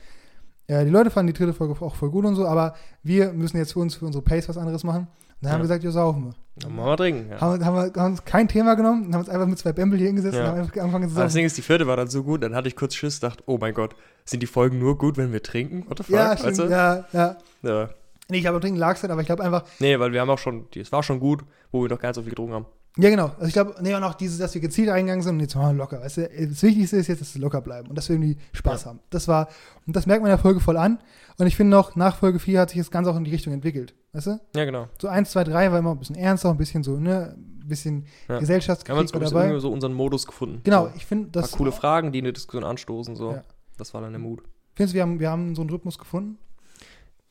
ja, 0.68 0.85
die 0.85 0.90
Leute 0.90 1.11
fanden 1.11 1.33
die 1.33 1.38
dritte 1.38 1.53
Folge 1.53 1.74
auch 1.85 1.94
voll 1.96 2.11
gut 2.11 2.24
und 2.24 2.35
so, 2.37 2.46
aber 2.46 2.74
wir 3.03 3.33
müssen 3.33 3.57
jetzt 3.57 3.72
für 3.72 3.81
uns, 3.81 3.94
für 3.96 4.07
unsere 4.07 4.22
Pace 4.22 4.48
was 4.48 4.57
anderes 4.57 4.85
machen. 4.85 5.09
Dann 5.40 5.53
haben 5.53 5.59
Ja. 5.59 5.59
wir 5.59 5.62
gesagt, 5.62 5.85
ja, 5.85 5.90
saufen 5.90 6.24
wir. 6.27 6.35
Dann 6.57 6.74
machen 6.74 6.87
wir 6.88 6.96
trinken. 6.96 7.31
Ja. 7.31 7.40
Haben, 7.40 7.61
wir- 7.61 7.66
haben, 7.66 7.77
wir, 7.94 8.03
haben 8.03 8.12
uns 8.12 8.24
kein 8.24 8.48
Thema 8.48 8.74
genommen 8.74 9.07
und 9.07 9.12
haben 9.14 9.20
uns 9.20 9.29
einfach 9.29 9.46
mit 9.46 9.59
zwei 9.59 9.72
Bämbel 9.72 9.98
hier 9.98 10.09
hingesetzt 10.09 10.35
Ja. 10.37 10.42
und 10.42 10.48
haben 10.48 10.59
einfach 10.61 10.77
angefangen 10.77 11.09
zu 11.09 11.14
Aber 11.14 11.24
das 11.24 11.33
saufen. 11.33 11.37
Ding 11.37 11.46
ist, 11.46 11.57
die 11.57 11.62
vierte 11.62 11.87
war 11.87 11.96
dann 11.96 12.09
so 12.09 12.24
gut, 12.24 12.42
dann 12.42 12.55
hatte 12.57 12.66
ich 12.68 12.74
kurz 12.77 12.94
Schiss, 12.94 13.20
dachte, 13.20 13.42
oh 13.46 13.59
mein 13.61 13.74
Gott, 13.74 13.94
sind 14.24 14.42
die 14.42 14.46
Folgen 14.46 14.79
nur 14.79 14.98
gut, 14.98 15.16
wenn 15.16 15.33
wir 15.33 15.42
trinken? 15.42 15.85
What 15.88 15.98
the 15.98 16.05
fuck? 16.05 16.14
Ja, 16.16 16.31
weißt 16.31 16.40
stimmt, 16.40 16.59
du? 16.59 16.62
ja, 16.64 17.05
ja. 17.12 17.37
ja. 17.62 17.88
Nee, 18.31 18.38
ich 18.38 18.42
glaube, 18.42 18.61
trinken 18.61 18.79
lag 18.79 18.96
es 18.96 19.05
aber 19.05 19.20
ich 19.20 19.27
glaube 19.27 19.42
einfach, 19.44 19.64
Nee, 19.79 19.98
weil 19.98 20.12
wir 20.12 20.20
haben 20.20 20.29
auch 20.31 20.38
schon, 20.38 20.66
es 20.77 20.90
war 20.92 21.03
schon 21.03 21.20
gut, 21.20 21.44
wo 21.70 21.83
wir 21.83 21.88
noch 21.88 21.98
gar 22.01 22.09
nicht 22.11 22.16
so 22.16 22.22
viel 22.22 22.31
getrunken 22.31 22.55
haben. 22.55 22.66
Ja, 22.96 23.11
genau. 23.11 23.27
Also 23.37 23.46
ich 23.46 23.53
glaube, 23.53 23.77
nee, 23.81 23.94
und 23.94 24.03
auch 24.03 24.14
dieses, 24.14 24.38
dass 24.38 24.55
wir 24.55 24.61
gezielt 24.61 24.88
reingegangen 24.88 25.22
sind 25.22 25.37
und 25.37 25.40
jetzt 25.40 25.55
machen 25.55 25.77
wir 25.77 25.83
locker. 25.85 26.01
Weißt 26.01 26.16
du, 26.16 26.22
das 26.22 26.62
Wichtigste 26.62 26.96
ist 26.96 27.07
jetzt, 27.07 27.20
dass 27.20 27.35
wir 27.35 27.40
locker 27.40 27.61
bleiben 27.61 27.88
und 27.88 27.96
dass 27.96 28.09
wir 28.09 28.16
irgendwie 28.16 28.37
Spaß 28.53 28.87
haben. 28.87 28.98
Das 29.11 29.29
war, 29.29 29.48
und 29.87 29.94
das 29.94 30.07
merkt 30.07 30.22
man 30.22 30.31
in 30.31 30.37
der 30.37 30.42
Folge 30.42 30.59
voll 30.59 30.77
an. 30.77 30.98
Und 31.38 31.46
ich 31.46 31.55
finde 31.55 31.70
noch, 31.70 31.94
nach 31.94 32.16
Folge 32.16 32.40
4 32.40 32.61
hat 32.61 32.70
sich 32.70 32.79
das 32.79 32.90
Ganze 32.90 33.11
auch 33.12 33.16
in 33.16 33.24
die 33.24 33.31
Richtung 33.31 33.53
entwickelt. 33.53 33.94
Weißt 34.12 34.27
du? 34.27 34.40
Ja, 34.57 34.64
genau. 34.64 34.88
So 35.01 35.07
1, 35.07 35.31
2, 35.31 35.44
3 35.44 35.70
war 35.70 35.79
immer 35.79 35.92
ein 35.92 35.98
bisschen 35.98 36.16
ernster, 36.16 36.51
ein 36.51 36.57
bisschen 36.57 36.83
so, 36.83 36.98
ne, 36.98 37.37
ein 37.37 37.68
bisschen 37.68 38.01
Ja. 38.01 38.07
Wir 38.27 38.35
haben 38.37 38.40
Gesellschaftskritik 38.40 39.05
ich, 39.05 39.29
dabei. 39.29 39.44
irgendwie 39.44 39.61
so 39.61 39.70
unseren 39.70 39.92
Modus 39.92 40.27
gefunden. 40.27 40.61
Genau, 40.64 40.90
ich 40.96 41.07
finde, 41.07 41.29
Ein 41.29 41.33
das. 41.33 41.51
paar 41.51 41.59
coole 41.59 41.72
Fragen, 41.72 42.11
die 42.11 42.18
eine 42.18 42.33
Diskussion 42.33 42.64
anstoßen, 42.64 43.14
so. 43.14 43.33
Ja. 43.33 43.44
Das 43.77 43.94
war 43.94 44.01
dann 44.01 44.11
der 44.11 44.18
Mut. 44.18 44.42
Findest 44.74 44.94
du, 44.94 44.96
wir 44.96 45.03
haben, 45.03 45.20
wir 45.20 45.31
haben 45.31 45.55
so 45.55 45.62
einen 45.62 45.70
Rhythmus 45.70 45.98
gefunden? 45.98 46.38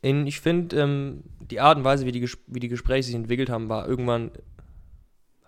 In, 0.01 0.27
ich 0.27 0.39
finde, 0.39 0.79
ähm, 0.79 1.23
die 1.41 1.59
Art 1.59 1.77
und 1.77 1.83
Weise, 1.83 2.05
wie 2.05 2.11
die, 2.11 2.29
wie 2.47 2.59
die 2.59 2.67
Gespräche 2.69 3.07
sich 3.07 3.15
entwickelt 3.15 3.49
haben, 3.49 3.67
war 3.67 3.87
irgendwann, 3.87 4.31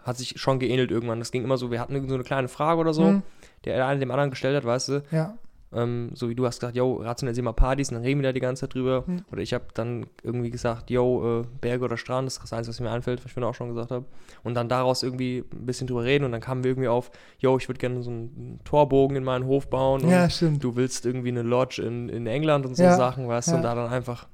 hat 0.10 0.18
sich 0.18 0.40
schon 0.40 0.60
geähnelt 0.60 0.92
irgendwann. 0.92 1.20
Das 1.20 1.32
ging 1.32 1.44
immer 1.44 1.58
so, 1.58 1.72
wir 1.72 1.80
hatten 1.80 2.08
so 2.10 2.16
eine 2.16 2.24
kleine 2.24 2.48
Frage 2.50 2.80
oder 2.82 2.94
so, 2.94 3.06
Hm, 3.06 3.22
der 3.66 3.86
eine 3.88 4.00
dem 4.00 4.12
anderen 4.12 4.30
gestellt 4.30 4.56
hat, 4.58 4.66
weißt 4.66 4.90
du, 4.90 5.04
ja. 5.12 5.38
ähm, 5.74 6.10
so 6.16 6.30
wie 6.30 6.36
du 6.36 6.46
hast 6.46 6.60
gesagt, 6.60 6.76
yo, 6.76 6.96
rationalisier 6.96 7.44
mal 7.44 7.52
Partys, 7.54 7.90
und 7.90 7.96
dann 7.96 8.04
reden 8.04 8.20
wir 8.22 8.30
da 8.30 8.34
die 8.34 8.40
ganze 8.40 8.62
Zeit 8.62 8.74
drüber. 8.74 9.04
Hm. 9.06 9.22
Oder 9.32 9.42
ich 9.42 9.54
habe 9.54 9.66
dann 9.74 10.08
irgendwie 10.24 10.50
gesagt, 10.50 10.90
yo, 10.90 11.42
äh, 11.42 11.46
Berge 11.62 11.84
oder 11.86 11.96
Strand, 11.98 12.26
das 12.26 12.34
ist 12.38 12.44
das 12.44 12.54
Einzige, 12.54 12.74
was 12.74 12.80
mir 12.80 12.90
einfällt, 12.92 13.20
was 13.20 13.26
ich 13.28 13.34
vorhin 13.34 13.50
auch 13.50 13.54
schon 13.56 13.70
gesagt 13.70 13.92
habe. 13.92 14.06
Und 14.44 14.56
dann 14.56 14.68
daraus 14.70 15.04
irgendwie 15.04 15.44
ein 15.54 15.66
bisschen 15.66 15.88
drüber 15.88 16.04
reden 16.04 16.24
und 16.26 16.32
dann 16.32 16.42
kamen 16.42 16.64
wir 16.64 16.72
irgendwie 16.72 16.88
auf, 16.88 17.12
yo, 17.38 17.58
ich 17.58 17.68
würde 17.70 17.80
gerne 17.80 18.02
so 18.02 18.10
einen 18.10 18.60
Torbogen 18.64 19.16
in 19.18 19.24
meinen 19.24 19.46
Hof 19.46 19.70
bauen 19.70 20.02
und 20.04 20.10
Ja, 20.10 20.30
stimmt. 20.30 20.64
du 20.64 20.76
willst 20.76 21.06
irgendwie 21.06 21.30
eine 21.30 21.44
Lodge 21.44 21.82
in, 21.84 22.10
in 22.10 22.26
England 22.28 22.66
und 22.66 22.76
so 22.76 22.84
Ja, 22.84 22.96
Sachen, 22.96 23.28
weißt 23.28 23.50
du, 23.50 23.52
ja. 23.52 23.58
und 23.58 23.64
da 23.64 23.76
dann 23.76 23.90
einfach 23.92 24.28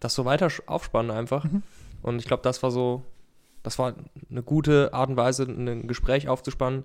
das 0.00 0.14
so 0.14 0.24
weiter 0.24 0.48
aufspannen 0.66 1.10
einfach. 1.10 1.44
Mhm. 1.44 1.62
Und 2.02 2.20
ich 2.20 2.26
glaube, 2.26 2.42
das 2.44 2.62
war 2.62 2.70
so, 2.70 3.02
das 3.68 3.78
war 3.78 3.92
eine 4.30 4.42
gute 4.42 4.94
Art 4.94 5.10
und 5.10 5.16
Weise, 5.16 5.42
ein 5.44 5.86
Gespräch 5.86 6.26
aufzuspannen, 6.28 6.84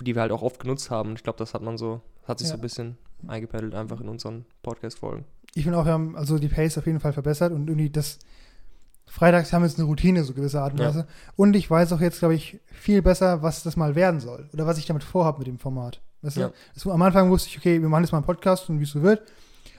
die 0.00 0.14
wir 0.14 0.20
halt 0.22 0.30
auch 0.32 0.42
oft 0.42 0.60
genutzt 0.60 0.90
haben. 0.90 1.14
Ich 1.14 1.22
glaube, 1.22 1.38
das 1.38 1.54
hat 1.54 1.62
man 1.62 1.78
so, 1.78 2.02
hat 2.26 2.38
sich 2.38 2.48
Ja. 2.48 2.52
so 2.52 2.58
ein 2.58 2.60
bisschen 2.60 2.98
eingependelt 3.26 3.74
einfach 3.74 4.00
in 4.00 4.08
unseren 4.08 4.44
Podcast-Folgen. 4.62 5.24
Ich 5.54 5.62
finde 5.64 5.78
auch, 5.78 5.86
wir 5.86 5.92
haben 5.92 6.14
also 6.16 6.38
die 6.38 6.48
Pace 6.48 6.76
auf 6.78 6.86
jeden 6.86 7.00
Fall 7.00 7.12
verbessert 7.12 7.52
und 7.52 7.66
irgendwie 7.68 7.90
das 7.90 8.18
Freitags 9.06 9.52
haben 9.52 9.62
wir 9.62 9.68
jetzt 9.68 9.78
eine 9.78 9.86
Routine, 9.88 10.22
so 10.22 10.34
gewisse 10.34 10.60
Art 10.60 10.72
und 10.74 10.80
Ja. 10.80 10.88
Weise. 10.88 11.06
Und 11.34 11.56
ich 11.56 11.70
weiß 11.70 11.92
auch 11.94 12.00
jetzt, 12.00 12.18
glaube 12.18 12.34
ich, 12.34 12.60
viel 12.66 13.00
besser, 13.00 13.42
was 13.42 13.62
das 13.62 13.76
mal 13.76 13.94
werden 13.94 14.20
soll 14.20 14.48
oder 14.52 14.66
was 14.66 14.76
ich 14.78 14.84
damit 14.86 15.02
vorhabe 15.02 15.38
mit 15.38 15.46
dem 15.46 15.58
Format. 15.58 16.00
Weißt 16.20 16.36
du? 16.36 16.40
Ja. 16.42 16.52
Das, 16.74 16.86
am 16.86 17.00
Anfang 17.02 17.30
wusste 17.30 17.48
ich, 17.48 17.56
okay, 17.58 17.80
wir 17.80 17.88
machen 17.88 18.04
jetzt 18.04 18.12
mal 18.12 18.18
einen 18.18 18.26
Podcast 18.26 18.68
und 18.68 18.78
wie 18.80 18.84
es 18.84 18.90
so 18.90 19.02
wird. 19.02 19.22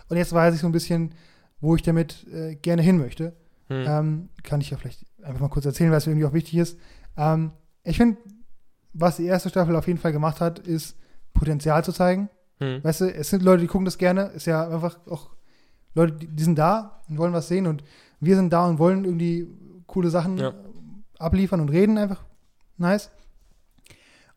Und 0.09 0.17
jetzt 0.17 0.33
weiß 0.33 0.55
ich 0.55 0.61
so 0.61 0.67
ein 0.67 0.71
bisschen, 0.71 1.13
wo 1.61 1.75
ich 1.75 1.83
damit 1.83 2.25
äh, 2.33 2.55
gerne 2.55 2.81
hin 2.81 2.97
möchte. 2.97 3.33
Hm. 3.69 3.85
Ähm, 3.87 4.29
kann 4.43 4.61
ich 4.61 4.69
ja 4.71 4.77
vielleicht 4.77 5.05
einfach 5.23 5.41
mal 5.41 5.49
kurz 5.49 5.65
erzählen, 5.65 5.91
weil 5.91 5.99
es 5.99 6.07
irgendwie 6.07 6.25
auch 6.25 6.33
wichtig 6.33 6.57
ist. 6.57 6.77
Ähm, 7.17 7.51
ich 7.83 7.97
finde, 7.97 8.17
was 8.93 9.17
die 9.17 9.25
erste 9.25 9.49
Staffel 9.49 9.75
auf 9.75 9.87
jeden 9.87 9.99
Fall 9.99 10.11
gemacht 10.11 10.41
hat, 10.41 10.59
ist 10.59 10.97
Potenzial 11.33 11.83
zu 11.83 11.91
zeigen. 11.91 12.29
Hm. 12.59 12.83
Weißt 12.83 13.01
du, 13.01 13.13
es 13.13 13.29
sind 13.29 13.43
Leute, 13.43 13.61
die 13.61 13.67
gucken 13.67 13.85
das 13.85 13.97
gerne. 13.97 14.23
Ist 14.35 14.45
ja 14.47 14.67
einfach 14.67 14.99
auch 15.07 15.29
Leute, 15.93 16.13
die, 16.13 16.27
die 16.27 16.43
sind 16.43 16.57
da 16.57 17.01
und 17.07 17.17
wollen 17.17 17.33
was 17.33 17.47
sehen 17.47 17.67
und 17.67 17.83
wir 18.19 18.35
sind 18.35 18.51
da 18.51 18.65
und 18.67 18.79
wollen 18.79 19.05
irgendwie 19.05 19.47
coole 19.87 20.09
Sachen 20.09 20.37
Ja. 20.37 20.53
abliefern 21.17 21.61
und 21.61 21.69
reden 21.69 21.97
einfach. 21.97 22.23
Nice. 22.77 23.11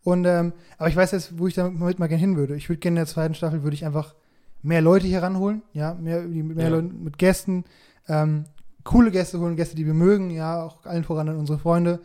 Und, 0.04 0.24
ähm, 0.24 0.52
aber 0.78 0.88
ich 0.88 0.96
weiß 0.96 1.12
jetzt, 1.12 1.38
wo 1.38 1.46
ich 1.46 1.54
damit 1.54 1.98
mal 1.98 2.08
gerne 2.08 2.20
hin 2.20 2.36
würde. 2.36 2.56
Ich 2.56 2.68
würde 2.68 2.80
gerne 2.80 2.94
in 3.00 3.04
der 3.04 3.06
zweiten 3.06 3.34
Staffel, 3.34 3.62
würde 3.62 3.74
ich 3.74 3.84
einfach 3.86 4.14
mehr 4.62 4.80
Leute 4.82 5.06
hier 5.06 5.22
ranholen, 5.22 5.62
ja, 5.72 5.94
mehr, 5.94 6.22
mehr 6.22 6.64
Ja. 6.64 6.70
Leuten, 6.70 7.02
mit 7.04 7.18
Gästen, 7.18 7.64
ähm, 8.08 8.44
coole 8.84 9.10
Gäste 9.10 9.38
holen, 9.38 9.56
Gäste, 9.56 9.76
die 9.76 9.86
wir 9.86 9.94
mögen, 9.94 10.30
ja, 10.30 10.62
auch 10.62 10.84
allen 10.86 11.04
voran 11.04 11.28
an 11.28 11.36
unsere 11.36 11.58
Freunde, 11.58 12.00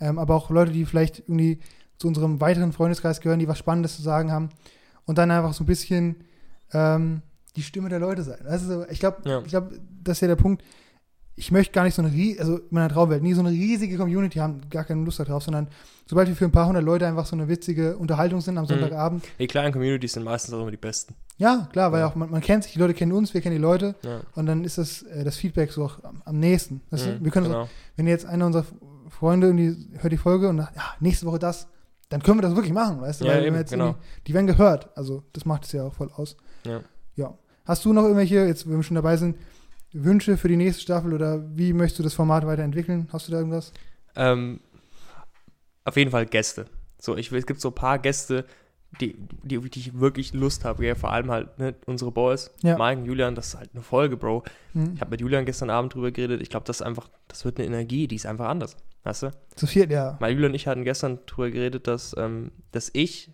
ähm, 0.00 0.18
aber 0.18 0.34
auch 0.34 0.50
Leute, 0.50 0.72
die 0.72 0.84
vielleicht 0.84 1.20
irgendwie 1.20 1.58
zu 1.98 2.08
unserem 2.08 2.40
weiteren 2.40 2.72
Freundeskreis 2.72 3.20
gehören, 3.20 3.38
die 3.38 3.48
was 3.48 3.58
Spannendes 3.58 3.96
zu 3.96 4.02
sagen 4.02 4.32
haben 4.32 4.48
und 5.06 5.18
dann 5.18 5.30
einfach 5.30 5.52
so 5.54 5.62
ein 5.64 5.66
bisschen 5.66 6.16
ähm, 6.72 7.22
die 7.56 7.62
Stimme 7.62 7.88
der 7.88 7.98
Leute 8.00 8.22
sein. 8.22 8.44
Also 8.46 8.84
ich 8.88 8.98
glaube, 9.00 9.28
Ja. 9.28 9.40
ich 9.40 9.48
glaube, 9.48 9.78
das 10.02 10.16
ist 10.18 10.22
ja 10.22 10.28
der 10.28 10.36
Punkt. 10.36 10.64
Ich 11.34 11.50
möchte 11.50 11.72
gar 11.72 11.84
nicht 11.84 11.94
so 11.94 12.02
eine, 12.02 12.10
also 12.38 12.58
in 12.58 12.62
meiner 12.70 12.90
Traumwelt, 12.90 13.22
nie 13.22 13.32
so 13.32 13.40
eine 13.40 13.50
riesige 13.50 13.96
Community 13.96 14.38
haben, 14.38 14.60
gar 14.68 14.84
keine 14.84 15.02
Lust 15.04 15.18
darauf, 15.18 15.42
sondern 15.42 15.68
sobald 16.06 16.28
wir 16.28 16.36
für 16.36 16.44
ein 16.44 16.52
paar 16.52 16.66
hundert 16.66 16.84
Leute 16.84 17.06
einfach 17.06 17.24
so 17.24 17.34
eine 17.34 17.48
witzige 17.48 17.96
Unterhaltung 17.96 18.40
sind 18.42 18.58
am 18.58 18.64
Mhm. 18.64 18.68
Sonntagabend. 18.68 19.24
Die 19.38 19.46
kleinen 19.46 19.72
Communities 19.72 20.12
sind 20.12 20.24
meistens 20.24 20.52
auch 20.54 20.60
immer 20.60 20.70
die 20.70 20.76
besten. 20.76 21.14
Ja, 21.38 21.68
klar, 21.72 21.90
weil 21.90 22.00
Ja. 22.00 22.08
auch 22.08 22.14
man, 22.14 22.30
man 22.30 22.42
kennt 22.42 22.64
sich, 22.64 22.74
die 22.74 22.78
Leute 22.78 22.92
kennen 22.92 23.12
uns, 23.12 23.32
wir 23.32 23.40
kennen 23.40 23.56
die 23.56 23.62
Leute 23.62 23.94
Ja. 24.02 24.20
und 24.34 24.44
dann 24.46 24.62
ist 24.64 24.76
das, 24.76 25.02
äh, 25.04 25.24
das 25.24 25.36
Feedback 25.36 25.72
so 25.72 25.84
auch 25.84 25.98
am, 26.26 26.38
nächsten. 26.38 26.82
Du? 26.90 26.96
Mhm, 26.96 27.24
wir 27.24 27.30
können 27.30 27.46
so, 27.46 27.52
genau. 27.52 27.68
wenn 27.96 28.06
jetzt 28.06 28.26
einer 28.26 28.44
unserer 28.46 28.66
Freunde 29.08 29.46
irgendwie 29.48 29.88
hört 30.00 30.12
die 30.12 30.18
Folge 30.18 30.48
und 30.50 30.58
sagt, 30.58 30.76
ja, 30.76 30.82
nächste 31.00 31.24
Woche 31.26 31.38
das, 31.38 31.66
dann 32.10 32.22
können 32.22 32.38
wir 32.38 32.42
das 32.42 32.54
wirklich 32.54 32.74
machen, 32.74 33.00
weißt 33.00 33.22
du? 33.22 33.24
Ja, 33.24 33.32
Weil 33.32 33.46
eben, 33.46 33.56
jetzt 33.56 33.70
genau. 33.72 33.94
Die 34.26 34.34
werden 34.34 34.46
gehört. 34.46 34.90
Also 34.98 35.22
das 35.32 35.46
macht 35.46 35.64
es 35.64 35.72
ja 35.72 35.84
auch 35.84 35.94
voll 35.94 36.10
aus. 36.14 36.36
Ja. 36.66 36.80
Ja. 37.16 37.32
Hast 37.64 37.84
du 37.86 37.92
noch 37.94 38.02
irgendwelche, 38.02 38.44
jetzt 38.46 38.68
wenn 38.68 38.76
wir 38.76 38.82
schon 38.82 38.96
dabei 38.96 39.16
sind, 39.16 39.36
Wünsche 39.92 40.36
für 40.36 40.48
die 40.48 40.56
nächste 40.56 40.82
Staffel 40.82 41.12
oder 41.12 41.42
wie 41.56 41.72
möchtest 41.72 41.98
du 41.98 42.02
das 42.02 42.14
Format 42.14 42.46
weiterentwickeln? 42.46 43.08
Hast 43.12 43.28
du 43.28 43.32
da 43.32 43.38
irgendwas? 43.38 43.72
Ähm, 44.16 44.60
auf 45.84 45.96
jeden 45.96 46.10
Fall 46.10 46.26
Gäste. 46.26 46.66
So, 46.98 47.16
ich, 47.16 47.32
es 47.32 47.46
gibt 47.46 47.60
so 47.60 47.68
ein 47.68 47.74
paar 47.74 47.98
Gäste, 47.98 48.44
die, 49.00 49.16
die, 49.42 49.58
die 49.58 49.80
ich 49.80 49.98
wirklich 49.98 50.34
Lust 50.34 50.64
habe. 50.64 50.84
Ja, 50.86 50.94
vor 50.94 51.12
allem 51.12 51.30
halt 51.30 51.58
ne, 51.58 51.74
unsere 51.86 52.12
Boys, 52.12 52.50
Ja. 52.62 52.76
Mike 52.76 53.00
und 53.00 53.06
Julian, 53.06 53.34
das 53.34 53.48
ist 53.48 53.58
halt 53.58 53.70
eine 53.72 53.82
Folge, 53.82 54.16
Bro. 54.16 54.44
Hm. 54.72 54.92
Ich 54.94 55.00
habe 55.00 55.10
mit 55.10 55.20
Julian 55.20 55.44
gestern 55.44 55.70
Abend 55.70 55.94
drüber 55.94 56.10
geredet. 56.10 56.42
Ich 56.42 56.50
glaube, 56.50 56.66
das 56.66 56.80
ist 56.80 56.86
einfach, 56.86 57.08
das 57.28 57.44
wird 57.44 57.58
eine 57.58 57.66
Energie, 57.66 58.06
die 58.06 58.16
ist 58.16 58.26
einfach 58.26 58.48
anders. 58.48 58.76
Weißt 59.04 59.24
du? 59.24 59.30
Zu 59.56 59.66
viert, 59.66 59.90
ja. 59.90 60.16
Weil 60.20 60.32
Julian 60.32 60.52
und 60.52 60.54
ich 60.56 60.66
hatten 60.66 60.84
gestern 60.84 61.18
drüber 61.26 61.50
geredet, 61.50 61.86
dass, 61.86 62.14
ähm, 62.16 62.52
dass 62.70 62.90
ich 62.92 63.30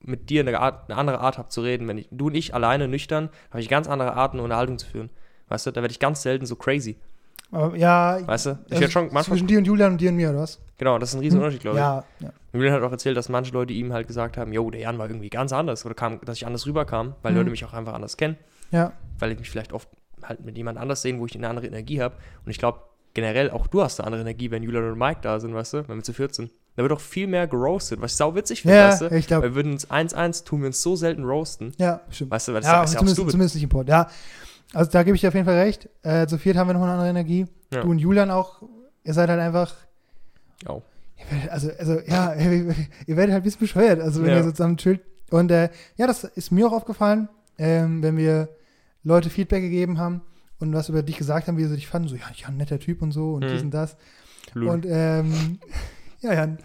mit 0.00 0.30
dir 0.30 0.40
eine, 0.40 0.58
Art, 0.60 0.88
eine 0.88 0.98
andere 0.98 1.20
Art 1.20 1.38
habe 1.38 1.48
zu 1.48 1.60
reden. 1.60 1.88
Wenn 1.88 1.98
ich, 1.98 2.08
du 2.10 2.28
und 2.28 2.34
ich 2.34 2.54
alleine 2.54 2.88
nüchtern, 2.88 3.30
habe 3.50 3.60
ich 3.60 3.68
ganz 3.68 3.88
andere 3.88 4.14
Arten, 4.14 4.36
eine 4.36 4.44
Unterhaltung 4.44 4.78
zu 4.78 4.86
führen. 4.86 5.10
Weißt 5.48 5.66
du, 5.66 5.70
da 5.70 5.80
werde 5.82 5.92
ich 5.92 5.98
ganz 5.98 6.22
selten 6.22 6.46
so 6.46 6.56
crazy. 6.56 6.96
Aber 7.50 7.74
ja, 7.76 8.18
Weißt 8.26 8.46
du? 8.46 8.50
Ich 8.50 8.72
also 8.72 8.80
werde 8.80 8.92
schon 8.92 9.02
manchmal. 9.04 9.24
zwischen 9.24 9.46
dir 9.46 9.58
und 9.58 9.64
Julian 9.64 9.92
und 9.92 10.00
dir 10.00 10.10
und 10.10 10.16
mir, 10.16 10.30
oder 10.30 10.40
was? 10.40 10.60
Genau, 10.76 10.98
das 10.98 11.10
ist 11.10 11.14
ein 11.14 11.20
riesen 11.20 11.38
Unterschied, 11.38 11.60
glaube 11.62 11.78
ich. 11.78 11.82
Ja, 11.82 12.04
ja. 12.20 12.30
Julian 12.52 12.74
hat 12.74 12.82
auch 12.82 12.92
erzählt, 12.92 13.16
dass 13.16 13.28
manche 13.30 13.52
Leute 13.52 13.72
ihm 13.72 13.92
halt 13.92 14.06
gesagt 14.06 14.36
haben, 14.36 14.52
yo, 14.52 14.70
der 14.70 14.82
Jan 14.82 14.98
war 14.98 15.08
irgendwie 15.08 15.30
ganz 15.30 15.52
anders 15.52 15.84
oder 15.86 15.94
kam, 15.94 16.20
dass 16.24 16.36
ich 16.36 16.46
anders 16.46 16.66
rüberkam, 16.66 17.14
weil 17.22 17.32
Mhm. 17.32 17.38
Leute 17.38 17.50
mich 17.50 17.64
auch 17.64 17.72
einfach 17.72 17.94
anders 17.94 18.16
kennen, 18.16 18.36
Ja, 18.70 18.92
weil 19.18 19.32
ich 19.32 19.38
mich 19.38 19.48
vielleicht 19.50 19.72
oft 19.72 19.88
halt 20.22 20.44
mit 20.44 20.56
jemand 20.58 20.78
anders 20.78 21.00
sehen, 21.02 21.18
wo 21.20 21.26
ich 21.26 21.34
eine 21.34 21.48
andere 21.48 21.66
Energie 21.66 22.02
habe. 22.02 22.14
Und 22.44 22.50
ich 22.50 22.58
glaube, 22.58 22.80
generell 23.14 23.50
auch 23.50 23.66
du 23.66 23.82
hast 23.82 23.98
eine 23.98 24.06
andere 24.06 24.20
Energie, 24.22 24.50
wenn 24.50 24.62
Julian 24.62 24.84
und 24.92 24.98
Mike 24.98 25.20
da 25.22 25.40
sind, 25.40 25.54
weißt 25.54 25.72
du, 25.72 25.88
wenn 25.88 25.96
wir 25.96 26.02
zu 26.04 26.12
14. 26.12 26.50
Da 26.76 26.82
wird 26.82 26.92
auch 26.92 27.00
viel 27.00 27.26
mehr 27.26 27.46
geroastet, 27.48 28.00
was 28.00 28.12
ich 28.12 28.16
sau 28.18 28.34
witzig 28.36 28.62
finde, 28.62 28.76
ja 28.76 28.88
weißt 28.88 29.00
du? 29.02 29.06
ich 29.16 29.26
glaube, 29.26 29.48
Wir 29.48 29.54
würden 29.56 29.72
uns 29.72 29.90
1-1 29.90 30.44
tun 30.44 30.60
wir 30.60 30.66
uns 30.68 30.80
so 30.82 30.94
selten 30.96 31.24
roasten. 31.24 31.72
ja, 31.78 32.02
stimmt. 32.10 32.30
Weißt 32.30 32.48
du, 32.48 32.52
weil 32.52 32.60
das 32.60 32.70
Ja, 32.70 32.82
ist 32.84 32.92
ja 32.92 32.98
auch 32.98 33.00
zumindest, 33.00 33.16
stupid. 33.16 33.30
zumindest 33.32 33.54
nicht 33.56 33.72
im. 33.72 33.86
Ja, 33.88 34.08
also 34.74 34.90
da 34.90 35.02
gebe 35.02 35.14
ich 35.14 35.20
dir 35.22 35.28
auf 35.28 35.34
jeden 35.34 35.46
Fall 35.46 35.58
recht. 35.58 35.88
Äh, 36.02 36.26
zu 36.26 36.38
viert 36.38 36.56
haben 36.56 36.68
wir 36.68 36.74
noch 36.74 36.82
eine 36.82 36.92
andere 36.92 37.08
Energie. 37.08 37.46
Ja. 37.72 37.82
Du 37.82 37.90
und 37.90 37.98
Julian 37.98 38.30
auch, 38.30 38.62
ihr 39.04 39.14
seid 39.14 39.28
halt 39.28 39.40
einfach, 39.40 39.74
Oh. 40.66 40.82
werdet, 41.30 41.50
also, 41.50 41.70
also 41.78 42.00
ja, 42.06 42.34
ihr 42.34 43.16
werdet 43.16 43.32
halt 43.32 43.42
ein 43.42 43.42
bisschen 43.42 43.60
bescheuert, 43.60 44.00
also 44.00 44.22
wenn 44.22 44.30
Ja. 44.30 44.36
ihr 44.38 44.44
so 44.44 44.50
zusammen 44.50 44.76
chillt. 44.76 45.00
Und 45.30 45.50
äh, 45.50 45.68
ja, 45.96 46.06
das 46.06 46.24
ist 46.24 46.50
mir 46.50 46.66
auch 46.66 46.72
aufgefallen, 46.72 47.28
ähm, 47.58 48.02
wenn 48.02 48.16
wir 48.16 48.48
Leute 49.04 49.30
Feedback 49.30 49.62
gegeben 49.62 49.98
haben 49.98 50.22
und 50.58 50.72
was 50.72 50.88
über 50.88 51.02
dich 51.02 51.16
gesagt 51.18 51.46
haben, 51.48 51.56
wie 51.58 51.64
sie 51.64 51.74
dich 51.76 51.86
fanden, 51.86 52.08
so, 52.08 52.16
ja, 52.16 52.22
ja, 52.34 52.48
ein 52.48 52.56
netter 52.56 52.78
Typ 52.80 53.02
und 53.02 53.12
so 53.12 53.34
und 53.34 53.44
Mhm. 53.44 53.48
dies 53.48 53.62
und 53.62 53.70
das. 53.72 53.96
Lul. 54.54 54.68
Und 54.70 54.86
ähm, 54.88 55.58
ja, 56.20 56.32
Jan, 56.34 56.58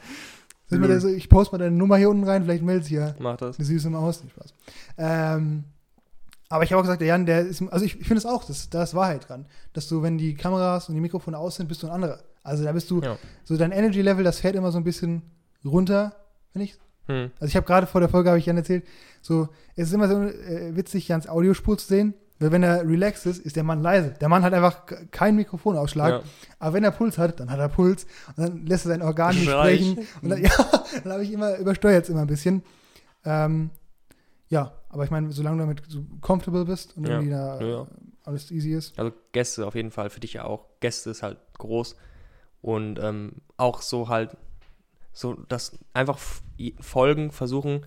also, 0.71 1.07
ich 1.09 1.29
poste 1.29 1.53
mal 1.55 1.59
deine 1.63 1.75
Nummer 1.75 1.97
hier 1.97 2.09
unten 2.09 2.23
rein, 2.23 2.43
vielleicht 2.43 2.63
meldet 2.63 2.85
sich 2.85 2.93
ja 2.93 3.13
Mach 3.19 3.37
das. 3.37 3.59
eine 3.59 3.65
süße 3.65 3.89
Maus, 3.91 4.23
nicht 4.23 4.33
Spaß. 4.33 4.53
Ähm, 4.97 5.65
aber 6.53 6.63
ich 6.63 6.71
habe 6.71 6.79
auch 6.79 6.83
gesagt, 6.83 7.01
der 7.01 7.07
Jan, 7.07 7.25
der 7.25 7.41
ist, 7.41 7.61
also 7.71 7.83
ich, 7.83 7.99
ich 7.99 8.07
finde 8.07 8.19
es 8.19 8.25
auch, 8.25 8.43
das, 8.43 8.69
da 8.69 8.83
ist 8.83 8.93
Wahrheit 8.93 9.27
dran, 9.27 9.45
dass 9.73 9.87
du, 9.87 10.01
wenn 10.03 10.17
die 10.17 10.35
Kameras 10.35 10.87
und 10.87 10.95
die 10.95 11.01
Mikrofone 11.01 11.37
aus 11.37 11.55
sind, 11.55 11.67
bist 11.67 11.81
du 11.83 11.87
ein 11.87 11.93
anderer. 11.93 12.19
Also 12.43 12.63
da 12.63 12.71
bist 12.71 12.89
du, 12.91 13.01
Ja. 13.01 13.17
so 13.43 13.57
dein 13.57 13.71
Energy-Level, 13.71 14.23
das 14.23 14.39
fährt 14.39 14.55
immer 14.55 14.71
so 14.71 14.77
ein 14.77 14.83
bisschen 14.83 15.21
runter, 15.65 16.13
finde 16.51 16.65
ich. 16.65 16.77
Hm. 17.07 17.31
Also 17.39 17.47
ich 17.47 17.55
habe 17.55 17.65
gerade 17.65 17.87
vor 17.87 18.01
der 18.01 18.09
Folge, 18.09 18.29
habe 18.29 18.39
ich 18.39 18.45
Jan 18.45 18.57
erzählt, 18.57 18.85
so, 19.21 19.49
es 19.75 19.87
ist 19.87 19.93
immer 19.93 20.07
so 20.07 20.21
äh, 20.21 20.75
witzig, 20.75 21.07
Jans 21.07 21.27
Audiospur 21.27 21.77
zu 21.77 21.87
sehen, 21.87 22.13
weil 22.39 22.51
wenn 22.51 22.63
er 22.63 22.87
relaxed 22.87 23.25
ist, 23.25 23.39
ist 23.45 23.55
der 23.55 23.63
Mann 23.63 23.81
leise. 23.81 24.13
Der 24.21 24.29
Mann 24.29 24.43
hat 24.43 24.53
einfach 24.53 24.81
keinen 25.11 25.35
Mikrofonausschlag, 25.37 26.09
Ja. 26.11 26.21
aber 26.59 26.73
wenn 26.73 26.83
er 26.83 26.91
Puls 26.91 27.17
hat, 27.17 27.39
dann 27.39 27.49
hat 27.49 27.59
er 27.59 27.69
Puls 27.69 28.05
und 28.35 28.39
dann 28.47 28.65
lässt 28.65 28.85
er 28.85 28.89
sein 28.89 29.01
Organ 29.01 29.33
nicht 29.35 29.49
sprechen. 29.49 29.99
Und 30.21 30.29
dann, 30.29 30.41
ja, 30.43 30.51
dann 31.03 31.13
habe 31.13 31.23
ich 31.23 31.31
immer, 31.31 31.57
übersteuert 31.57 32.03
es 32.03 32.09
immer 32.09 32.21
ein 32.21 32.27
bisschen. 32.27 32.63
Ähm, 33.25 33.69
ja, 34.53 34.71
aber 34.89 35.03
ich 35.03 35.09
meine, 35.11 35.31
solange 35.31 35.57
du 35.57 35.63
damit 35.63 35.83
so 35.87 36.05
comfortable 36.21 36.65
bist 36.65 36.95
und 36.95 37.05
Ja. 37.05 37.13
irgendwie 37.13 37.31
da 37.31 37.61
Ja, 37.61 37.81
äh, 37.81 37.85
alles 38.23 38.51
easy 38.51 38.73
ist. 38.73 38.97
Also 38.97 39.11
Gäste 39.31 39.65
auf 39.65 39.75
jeden 39.75 39.91
Fall, 39.91 40.09
für 40.09 40.19
dich 40.19 40.33
ja 40.33 40.45
auch. 40.45 40.65
Gäste 40.79 41.09
ist 41.09 41.23
halt 41.23 41.37
groß. 41.57 41.95
Und 42.61 42.99
ähm, 42.99 43.33
auch 43.57 43.81
so 43.81 44.07
halt, 44.09 44.37
so 45.11 45.33
dass 45.49 45.77
einfach 45.93 46.19
Folgen 46.79 47.31
versuchen, 47.31 47.85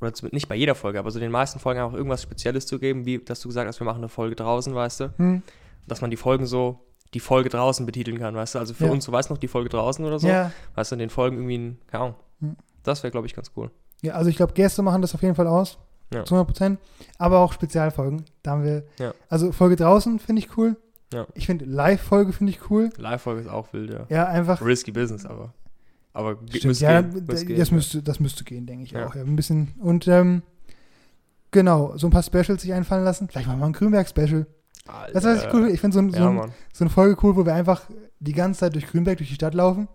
oder 0.00 0.12
nicht 0.32 0.48
bei 0.48 0.54
jeder 0.56 0.74
Folge, 0.74 0.98
aber 0.98 1.10
so 1.10 1.20
den 1.20 1.30
meisten 1.30 1.58
Folgen 1.60 1.80
einfach 1.80 1.96
irgendwas 1.96 2.22
Spezielles 2.22 2.66
zu 2.66 2.78
geben, 2.78 3.04
wie 3.06 3.18
dass 3.18 3.40
du 3.40 3.48
gesagt 3.48 3.68
hast, 3.68 3.80
wir 3.80 3.84
machen 3.84 3.98
eine 3.98 4.08
Folge 4.08 4.34
draußen, 4.36 4.74
weißt 4.74 5.00
du? 5.00 5.14
Hm. 5.18 5.42
Dass 5.86 6.00
man 6.00 6.10
die 6.10 6.16
Folgen 6.16 6.46
so, 6.46 6.80
die 7.14 7.20
Folge 7.20 7.50
draußen 7.50 7.84
betiteln 7.86 8.18
kann, 8.18 8.34
weißt 8.34 8.54
du? 8.54 8.58
Also 8.60 8.72
für 8.74 8.86
Ja. 8.86 8.92
uns, 8.92 9.04
du 9.04 9.12
weißt 9.12 9.30
noch, 9.30 9.38
die 9.38 9.48
Folge 9.48 9.68
draußen 9.68 10.04
oder 10.04 10.18
so, 10.18 10.28
Ja, 10.28 10.50
weißt 10.74 10.92
du, 10.92 10.94
in 10.94 11.00
den 11.00 11.10
Folgen 11.10 11.36
irgendwie, 11.36 11.58
ein, 11.58 11.78
keine 11.88 12.04
Ahnung. 12.04 12.16
Hm. 12.40 12.56
Das 12.82 13.02
wäre, 13.02 13.10
glaube 13.10 13.26
ich, 13.26 13.34
ganz 13.34 13.52
cool. 13.56 13.70
Ja, 14.02 14.14
also 14.14 14.28
ich 14.28 14.36
glaube, 14.36 14.52
Gäste 14.52 14.82
machen 14.82 15.00
das 15.02 15.14
auf 15.14 15.22
jeden 15.22 15.34
Fall 15.34 15.46
aus. 15.46 15.78
Ja. 16.12 16.24
Zu 16.26 16.34
100 16.34 16.46
Prozent. 16.46 16.78
Aber 17.18 17.38
auch 17.38 17.52
Spezialfolgen. 17.54 18.24
Da 18.42 18.50
haben 18.52 18.64
wir, 18.64 18.84
Ja. 18.98 19.14
also 19.30 19.50
Folge 19.50 19.76
draußen 19.76 20.18
finde 20.18 20.40
ich 20.40 20.56
cool. 20.58 20.76
Ja. 21.12 21.26
Ich 21.34 21.46
finde 21.46 21.64
Live-Folge 21.64 22.32
finde 22.32 22.52
ich 22.52 22.70
cool. 22.70 22.90
Live-Folge 22.98 23.40
ist 23.42 23.48
auch 23.48 23.72
wild, 23.72 23.90
ja. 23.92 24.06
Ja, 24.10 24.26
einfach. 24.26 24.60
Risky 24.64 24.92
Business, 24.92 25.24
aber. 25.24 25.54
Aber 26.14 26.36
Stimmt, 26.50 26.64
müsste 26.64 26.84
ja, 26.84 27.00
gehen, 27.00 27.24
müsste 27.26 27.46
gehen, 27.46 27.58
das, 27.58 27.68
ja. 27.70 27.74
müsste, 27.74 28.02
das 28.02 28.20
müsste 28.20 28.44
gehen, 28.44 28.66
denke 28.66 28.84
ich 28.84 28.90
Ja. 28.90 29.06
auch. 29.06 29.14
Ja, 29.14 29.22
ein 29.22 29.36
bisschen. 29.36 29.72
Und 29.78 30.06
ähm, 30.08 30.42
genau, 31.50 31.96
so 31.96 32.06
ein 32.06 32.10
paar 32.10 32.22
Specials 32.22 32.62
sich 32.62 32.72
einfallen 32.72 33.04
lassen. 33.04 33.28
Vielleicht 33.28 33.46
machen 33.46 33.60
wir 33.60 33.66
ein 33.66 33.72
Grünberg-Special. 33.72 34.46
Was 35.12 35.24
ich 35.24 35.44
cool 35.44 35.50
finde? 35.52 35.70
Ich 35.70 35.80
finde 35.80 35.94
so, 35.94 36.00
ein, 36.00 36.10
so, 36.10 36.18
Ja, 36.18 36.28
ein, 36.28 36.52
so 36.72 36.84
eine 36.84 36.90
Folge 36.90 37.16
cool, 37.22 37.36
wo 37.36 37.46
wir 37.46 37.54
einfach 37.54 37.82
die 38.20 38.32
ganze 38.32 38.60
Zeit 38.60 38.74
durch 38.74 38.86
Grünberg, 38.86 39.16
durch 39.18 39.28
die 39.28 39.34
Stadt 39.36 39.54
laufen. 39.54 39.88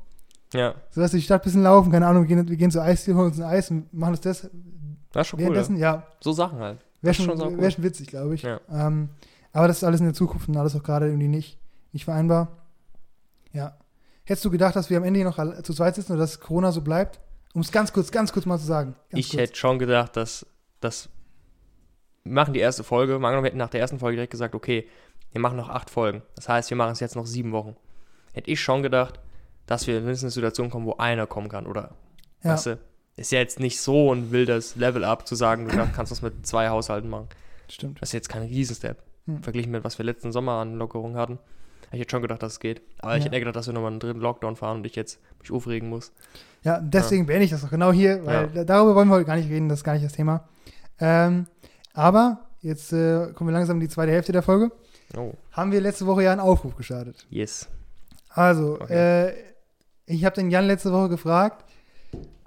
Ja, 0.53 0.75
So 0.91 1.01
dass 1.01 1.11
wir 1.13 1.19
die 1.19 1.25
Stadt 1.25 1.41
ein 1.41 1.43
bisschen 1.43 1.63
laufen, 1.63 1.91
keine 1.91 2.07
Ahnung, 2.07 2.27
wir 2.27 2.35
gehen, 2.35 2.47
wir 2.47 2.55
gehen 2.55 2.71
zu 2.71 2.81
Eis, 2.81 3.05
holen 3.07 3.17
uns 3.17 3.39
ein 3.39 3.45
Eis 3.45 3.69
und 3.69 3.93
machen 3.93 4.11
uns 4.11 4.21
das 4.21 4.49
das 5.11 5.25
ist 5.25 5.29
schon 5.31 5.39
cool. 5.41 5.77
Ja. 5.77 6.05
So 6.19 6.31
Sachen 6.31 6.59
halt. 6.59 6.79
wäre 7.01 7.13
schon, 7.13 7.25
schon 7.25 7.37
saucool. 7.37 7.61
wär 7.61 7.71
schon 7.71 7.83
witzig, 7.83 8.07
glaube 8.07 8.35
ich. 8.35 8.43
Ja. 8.43 8.59
Ähm, 8.69 9.09
aber 9.51 9.67
das 9.67 9.77
ist 9.77 9.83
alles 9.83 9.99
in 9.99 10.05
der 10.05 10.13
Zukunft 10.13 10.47
und 10.47 10.57
alles 10.57 10.75
auch 10.75 10.83
gerade 10.83 11.07
irgendwie 11.07 11.27
nicht, 11.27 11.57
nicht 11.91 12.05
vereinbar. 12.05 12.49
Ja. 13.51 13.77
Hättest 14.25 14.45
du 14.45 14.51
gedacht, 14.51 14.75
dass 14.75 14.89
wir 14.89 14.97
am 14.97 15.03
Ende 15.03 15.19
hier 15.19 15.25
noch 15.27 15.63
zu 15.63 15.73
zweit 15.73 15.95
sitzen 15.95 16.11
oder 16.13 16.21
dass 16.21 16.39
Corona 16.39 16.71
so 16.71 16.81
bleibt? 16.81 17.19
Um 17.53 17.61
es 17.61 17.71
ganz 17.71 17.93
kurz, 17.93 18.11
ganz 18.11 18.33
kurz 18.33 18.45
mal 18.45 18.59
zu 18.59 18.65
sagen. 18.65 18.95
Ich 19.09 19.29
kurz. 19.29 19.41
hätte 19.41 19.55
schon 19.55 19.79
gedacht, 19.79 20.15
dass 20.15 20.45
das. 20.81 21.09
Wir 22.23 22.33
machen 22.33 22.53
die 22.53 22.59
erste 22.59 22.83
Folge. 22.83 23.17
Mal 23.19 23.29
angenommen, 23.29 23.45
wir 23.45 23.49
hätten 23.49 23.57
nach 23.57 23.69
der 23.69 23.79
ersten 23.79 23.99
Folge 23.99 24.17
direkt 24.17 24.31
gesagt, 24.31 24.53
okay, 24.53 24.87
wir 25.31 25.41
machen 25.41 25.57
noch 25.57 25.69
acht 25.69 25.89
Folgen. 25.89 26.21
Das 26.35 26.49
heißt, 26.49 26.69
wir 26.69 26.77
machen 26.77 26.91
es 26.91 26.99
jetzt 26.99 27.15
noch 27.15 27.25
sieben 27.25 27.53
Wochen. 27.53 27.75
hätte 28.33 28.51
ich 28.51 28.61
schon 28.61 28.83
gedacht, 28.83 29.19
dass 29.67 29.85
wir 29.87 29.99
in 29.99 30.05
eine 30.05 30.15
Situation 30.15 30.69
kommen, 30.71 30.85
wo 30.87 30.95
einer 30.97 31.27
kommen 31.27 31.49
kann. 31.49 31.67
Oder, 31.67 31.91
Ja. 32.43 32.53
weißt 32.53 32.65
du, 32.67 32.79
ist 33.17 33.31
ja 33.31 33.39
jetzt 33.39 33.59
nicht 33.59 33.79
so 33.79 34.13
ein 34.13 34.31
wildes 34.31 34.75
Level-Up 34.75 35.27
zu 35.27 35.35
sagen, 35.35 35.67
du 35.67 35.87
kannst 35.95 36.11
das 36.11 36.21
mit 36.21 36.45
zwei 36.47 36.69
Haushalten 36.69 37.09
machen. 37.09 37.27
Stimmt. 37.69 38.01
Das 38.01 38.09
ist 38.09 38.13
jetzt 38.13 38.29
kein 38.29 38.43
Riesenstep. 38.43 38.97
Hm. 39.25 39.43
Verglichen 39.43 39.71
mit, 39.71 39.83
was 39.83 39.97
wir 39.97 40.05
letzten 40.05 40.31
Sommer 40.31 40.53
an 40.53 40.75
Lockerungen 40.75 41.17
hatten. 41.17 41.33
Hätte 41.85 41.95
ich 41.95 41.99
jetzt 42.01 42.11
schon 42.11 42.21
gedacht, 42.21 42.41
dass 42.43 42.53
es 42.53 42.59
geht. 42.59 42.81
Aber 42.99 43.13
ich 43.13 43.19
Ja. 43.19 43.25
hätte 43.25 43.35
eher 43.35 43.39
gedacht, 43.41 43.55
dass 43.55 43.67
wir 43.67 43.73
nochmal 43.73 43.91
einen 43.91 43.99
dritten 43.99 44.19
Lockdown 44.19 44.55
fahren 44.55 44.77
und 44.77 44.85
ich 44.85 44.95
jetzt 44.95 45.19
mich 45.39 45.51
aufregen 45.51 45.89
muss. 45.89 46.11
Ja, 46.63 46.79
deswegen 46.81 47.25
beende 47.25 47.45
ich 47.45 47.51
das 47.51 47.63
auch 47.63 47.69
genau 47.69 47.91
hier, 47.91 48.25
weil 48.25 48.47
da- 48.49 48.63
darüber 48.65 48.95
wollen 48.95 49.07
wir 49.09 49.15
heute 49.15 49.25
gar 49.25 49.35
nicht 49.37 49.49
reden, 49.49 49.69
das 49.69 49.79
ist 49.79 49.83
gar 49.83 49.93
nicht 49.93 50.05
das 50.05 50.13
Thema. 50.13 50.47
Ähm, 50.99 51.47
aber 51.93 52.45
jetzt 52.61 52.91
äh, 52.93 53.31
kommen 53.33 53.49
wir 53.49 53.53
langsam 53.53 53.77
in 53.77 53.81
die 53.81 53.89
zweite 53.89 54.11
Hälfte 54.11 54.31
der 54.31 54.41
Folge. 54.43 54.71
Oh, 55.15 55.33
Haben 55.51 55.71
wir 55.71 55.79
letzte 55.81 56.05
Woche 56.05 56.23
ja 56.23 56.31
einen 56.31 56.41
Aufruf 56.41 56.75
gestartet. 56.75 57.25
yes. 57.29 57.67
Also, 58.29 58.75
Okay. 58.81 59.27
äh, 59.29 59.33
ich 60.07 60.25
habe 60.25 60.35
den 60.35 60.49
Jan 60.49 60.65
letzte 60.67 60.91
Woche 60.91 61.09
gefragt, 61.09 61.63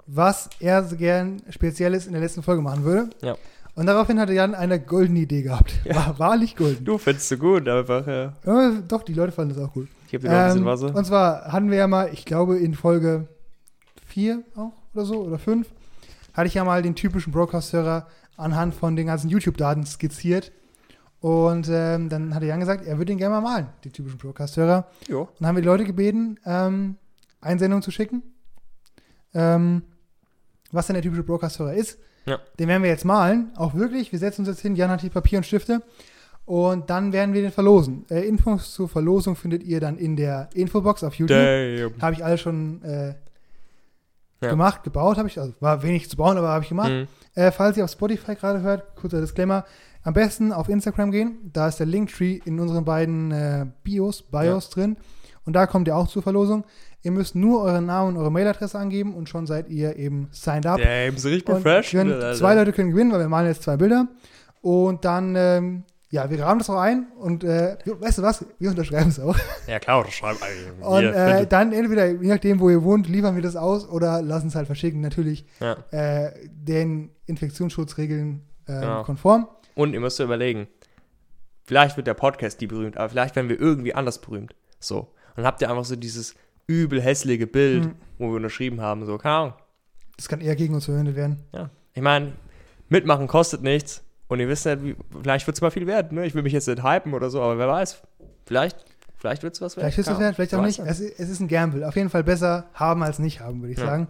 was 0.07 0.49
er 0.59 0.83
so 0.83 0.95
gern 0.97 1.41
Spezielles 1.49 2.05
in 2.07 2.13
der 2.13 2.21
letzten 2.21 2.43
Folge 2.43 2.61
machen 2.61 2.83
würde. 2.83 3.09
Ja. 3.21 3.37
Und 3.75 3.85
daraufhin 3.85 4.19
hatte 4.19 4.33
Jan 4.33 4.53
eine 4.53 4.79
goldene 4.81 5.19
Idee 5.19 5.43
gehabt. 5.43 5.73
Ja. 5.85 5.95
War 5.95 6.19
wahrlich 6.19 6.57
golden. 6.57 6.83
Du 6.83 6.97
findest 6.97 7.31
du 7.31 7.37
gut, 7.37 7.67
einfach, 7.69 8.05
ja. 8.05 8.33
Ja, 8.45 8.71
doch, 8.85 9.03
die 9.03 9.13
Leute 9.13 9.31
fanden 9.31 9.55
das 9.55 9.63
auch 9.63 9.71
gut. 9.71 9.87
Ich 10.05 10.11
gebe 10.11 10.23
dir 10.23 10.29
noch 10.29 10.37
ein 10.37 10.45
bisschen 10.47 10.59
Ähm, 10.61 10.65
Wasser. 10.65 10.93
und 10.95 11.05
zwar 11.05 11.51
hatten 11.53 11.71
wir 11.71 11.77
ja 11.77 11.87
mal, 11.87 12.09
ich 12.11 12.25
glaube 12.25 12.57
in 12.59 12.73
Folge 12.73 13.27
4 14.07 14.43
auch 14.57 14.73
oder 14.93 15.05
so 15.05 15.21
oder 15.23 15.39
5, 15.39 15.67
hatte 16.33 16.47
ich 16.47 16.55
ja 16.55 16.65
mal 16.65 16.81
den 16.81 16.95
typischen 16.95 17.31
Broadcast-Hörer 17.31 18.07
anhand 18.35 18.75
von 18.75 18.95
den 18.97 19.07
ganzen 19.07 19.29
YouTube-Daten 19.29 19.85
skizziert. 19.85 20.51
Und 21.21 21.69
ähm, 21.71 22.09
dann 22.09 22.33
hatte 22.35 22.47
Jan 22.47 22.59
gesagt, 22.59 22.85
er 22.85 22.97
würde 22.97 23.11
ihn 23.11 23.19
gerne 23.19 23.35
mal 23.35 23.41
malen, 23.41 23.67
den 23.85 23.93
typischen 23.93 24.17
Broadcast-Hörer. 24.17 24.87
Und 25.09 25.29
dann 25.39 25.47
haben 25.47 25.55
wir 25.55 25.61
die 25.61 25.67
Leute 25.67 25.85
gebeten, 25.85 26.39
ähm, 26.45 26.97
Einsendungen 27.41 27.81
zu 27.83 27.91
schicken. 27.91 28.23
Ähm, 29.33 29.83
was 30.71 30.87
denn 30.87 30.93
der 30.93 31.03
typische 31.03 31.23
Broadcast-Hörer 31.23 31.73
ist. 31.73 31.99
Ja. 32.25 32.39
Den 32.59 32.67
werden 32.67 32.83
wir 32.83 32.89
jetzt 32.89 33.05
malen. 33.05 33.51
Auch 33.55 33.73
wirklich. 33.73 34.11
Wir 34.11 34.19
setzen 34.19 34.41
uns 34.41 34.49
jetzt 34.49 34.61
hin. 34.61 34.75
Jan 34.75 34.89
hat 34.89 35.01
hier 35.01 35.09
Papier 35.09 35.39
und 35.39 35.43
Stifte. 35.45 35.81
Und 36.45 36.89
dann 36.89 37.13
werden 37.13 37.33
wir 37.33 37.41
den 37.41 37.51
verlosen. 37.51 38.05
Äh, 38.09 38.27
Infos 38.27 38.73
zur 38.73 38.89
Verlosung 38.89 39.35
findet 39.35 39.63
ihr 39.63 39.79
dann 39.79 39.97
in 39.97 40.15
der 40.15 40.49
Infobox 40.53 41.03
auf 41.03 41.15
YouTube. 41.15 41.37
Habe 42.01 42.13
ich 42.13 42.23
alles 42.25 42.41
schon 42.41 42.81
äh, 42.83 43.15
Ja. 44.41 44.49
gemacht, 44.49 44.83
gebaut, 44.83 45.17
habe 45.17 45.27
ich. 45.27 45.39
Also 45.39 45.53
war 45.59 45.83
wenig 45.83 46.09
zu 46.09 46.17
bauen, 46.17 46.37
aber 46.37 46.49
habe 46.49 46.63
ich 46.63 46.69
gemacht. 46.69 46.91
Mhm. 46.91 47.07
Äh, 47.35 47.51
falls 47.51 47.77
ihr 47.77 47.83
auf 47.85 47.91
Spotify 47.91 48.35
gerade 48.35 48.61
hört, 48.61 48.95
kurzer 48.95 49.21
Disclaimer, 49.21 49.65
am 50.03 50.13
besten 50.13 50.51
auf 50.51 50.67
Instagram 50.67 51.11
gehen. 51.11 51.37
Da 51.53 51.67
ist 51.67 51.77
der 51.79 51.85
Linktree 51.85 52.39
in 52.43 52.59
unseren 52.59 52.85
beiden 52.85 53.31
äh, 53.31 53.65
Bios, 53.83 54.23
Bios 54.23 54.69
drin. 54.69 54.97
Und 55.45 55.53
da 55.53 55.67
kommt 55.67 55.87
ihr 55.87 55.95
auch 55.95 56.07
zur 56.07 56.23
Verlosung. 56.23 56.65
Ihr 57.03 57.11
müsst 57.11 57.35
nur 57.35 57.61
euren 57.63 57.87
Namen 57.87 58.09
und 58.09 58.17
eure 58.17 58.31
Mailadresse 58.31 58.77
angeben 58.77 59.15
und 59.15 59.27
schon 59.27 59.47
seid 59.47 59.69
ihr 59.69 59.95
eben 59.95 60.27
signed 60.31 60.65
up. 60.67 60.79
Damn, 60.79 61.17
so 61.17 61.29
richtig 61.29 61.45
professional, 61.45 62.35
zwei 62.35 62.53
Leute 62.55 62.73
können 62.73 62.91
gewinnen, 62.91 63.11
weil 63.11 63.19
wir 63.19 63.27
malen 63.29 63.47
jetzt 63.47 63.63
zwei 63.63 63.75
Bilder. 63.77 64.07
Und 64.61 65.03
dann, 65.03 65.35
ähm, 65.35 65.83
ja, 66.11 66.29
wir 66.29 66.37
graben 66.37 66.59
das 66.59 66.69
auch 66.69 66.79
ein 66.79 67.07
und 67.17 67.43
äh, 67.43 67.77
weißt 67.85 68.19
du 68.19 68.21
was? 68.21 68.45
Wir 68.59 68.69
unterschreiben 68.69 69.09
es 69.09 69.19
auch. 69.19 69.35
Ja, 69.67 69.79
klar, 69.79 70.05
eigentlich. 70.05 70.85
Und 70.85 71.05
äh, 71.05 71.47
dann 71.47 71.71
entweder, 71.73 72.07
je 72.07 72.27
nachdem, 72.27 72.59
wo 72.59 72.69
ihr 72.69 72.83
wohnt, 72.83 73.07
liefern 73.07 73.35
wir 73.35 73.41
das 73.41 73.55
aus 73.55 73.87
oder 73.89 74.21
lassen 74.21 74.47
es 74.49 74.55
halt 74.55 74.67
verschicken. 74.67 75.01
Natürlich 75.01 75.45
ja. 75.59 75.77
äh, 75.91 76.31
den 76.51 77.09
Infektionsschutzregeln 77.25 78.41
äh, 78.67 78.79
Genau. 78.79 79.03
konform. 79.03 79.47
Und 79.73 79.93
ihr 79.93 79.99
müsst 79.99 80.19
ja 80.19 80.25
überlegen, 80.25 80.67
vielleicht 81.63 81.97
wird 81.97 82.05
der 82.07 82.13
Podcast 82.13 82.61
die 82.61 82.67
berühmt, 82.67 82.97
aber 82.97 83.09
vielleicht 83.09 83.35
werden 83.35 83.49
wir 83.49 83.59
irgendwie 83.59 83.95
anders 83.95 84.19
berühmt. 84.21 84.53
So. 84.79 84.99
Und 84.99 85.37
dann 85.37 85.45
habt 85.45 85.61
ihr 85.61 85.69
einfach 85.69 85.85
so 85.85 85.95
dieses 85.95 86.35
übel 86.71 87.01
hässliche 87.01 87.47
Bild, 87.47 87.85
Mhm. 87.85 87.95
wo 88.17 88.29
wir 88.29 88.35
unterschrieben 88.37 88.81
haben, 88.81 89.05
so, 89.05 89.17
keine 89.17 89.35
Ahnung. 89.35 89.53
Das 90.17 90.27
kann 90.27 90.41
eher 90.41 90.55
gegen 90.55 90.73
uns 90.75 90.85
verwendet 90.85 91.15
werden. 91.15 91.37
Ja. 91.53 91.69
Ich 91.93 92.01
meine, 92.01 92.33
mitmachen 92.89 93.27
kostet 93.27 93.61
nichts. 93.63 94.03
Und 94.27 94.39
ihr 94.39 94.47
wisst 94.47 94.65
nicht, 94.65 94.83
wie, 94.83 94.95
vielleicht 95.21 95.45
wird 95.47 95.57
es 95.57 95.61
mal 95.61 95.71
viel 95.71 95.87
wert. 95.87 96.11
Ne? 96.13 96.25
Ich 96.25 96.33
will 96.35 96.43
mich 96.43 96.53
jetzt 96.53 96.67
nicht 96.67 96.83
hypen 96.83 97.13
oder 97.13 97.29
so, 97.29 97.41
aber 97.41 97.57
wer 97.57 97.67
weiß. 97.67 98.01
Vielleicht, 98.45 98.77
vielleicht 99.17 99.43
wird 99.43 99.55
es 99.55 99.61
was 99.61 99.75
wert. 99.75 99.83
Vielleicht 99.83 99.97
ist 99.99 100.07
es 100.07 100.13
Keine 100.13 100.25
wert, 100.25 100.35
vielleicht 100.35 100.53
auch 100.55 100.61
nicht. 100.61 100.79
Es, 100.79 101.01
es 101.01 101.29
ist 101.29 101.39
ein 101.41 101.47
Gamble. 101.49 101.85
Auf 101.85 101.95
jeden 101.97 102.09
Fall 102.09 102.23
besser 102.23 102.69
haben 102.73 103.03
als 103.03 103.19
nicht 103.19 103.41
haben, 103.41 103.61
würde 103.61 103.73
ich 103.73 103.79
Ja. 103.79 103.85
sagen. 103.85 104.07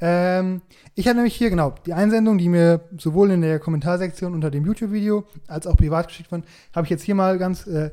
Ähm, 0.00 0.62
ich 0.94 1.06
habe 1.08 1.16
nämlich 1.16 1.34
hier, 1.34 1.50
genau, 1.50 1.74
die 1.84 1.92
Einsendung, 1.92 2.38
die 2.38 2.48
mir 2.48 2.82
sowohl 2.96 3.30
in 3.32 3.40
der 3.42 3.58
Kommentarsektion 3.58 4.32
unter 4.32 4.50
dem 4.50 4.64
YouTube-Video 4.64 5.24
als 5.48 5.66
auch 5.66 5.76
privat 5.76 6.06
geschickt 6.08 6.30
wurden, 6.30 6.44
habe 6.74 6.84
ich 6.86 6.90
jetzt 6.90 7.02
hier 7.02 7.16
mal 7.16 7.36
ganz 7.36 7.66
äh, 7.66 7.90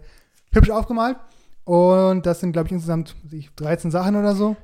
hübsch 0.53 0.69
aufgemalt. 0.69 1.17
Und 1.65 2.25
das 2.25 2.39
sind, 2.39 2.51
glaube 2.53 2.67
ich, 2.67 2.71
insgesamt 2.73 3.15
weiß 3.23 3.33
ich, 3.33 3.49
13 3.55 3.91
Sachen 3.91 4.15
oder 4.15 4.35
so. 4.35 4.55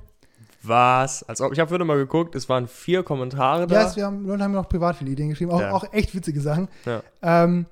Was? 0.64 1.24
Als 1.24 1.42
ob, 1.42 1.52
ich 1.54 1.60
habe 1.60 1.74
wieder 1.74 1.84
mal 1.86 1.98
geguckt, 1.98 2.36
es 2.36 2.48
waren 2.48 2.68
vier 2.68 3.02
Kommentare 3.04 3.66
da. 3.66 3.82
Ja, 3.82 3.88
es, 3.88 3.96
wir 3.96 4.06
haben, 4.06 4.26
Leute 4.28 4.44
haben 4.44 4.52
noch 4.54 4.70
privat 4.70 4.96
viele 4.96 5.10
Ideen 5.12 5.30
geschrieben, 5.30 5.52
auch, 5.52 5.60
Ja. 5.62 5.72
auch 5.72 5.92
echt 5.92 6.14
witzige 6.14 6.40
Sachen. 6.40 6.68
Ja. 6.86 7.02
Ähm, 7.24 7.66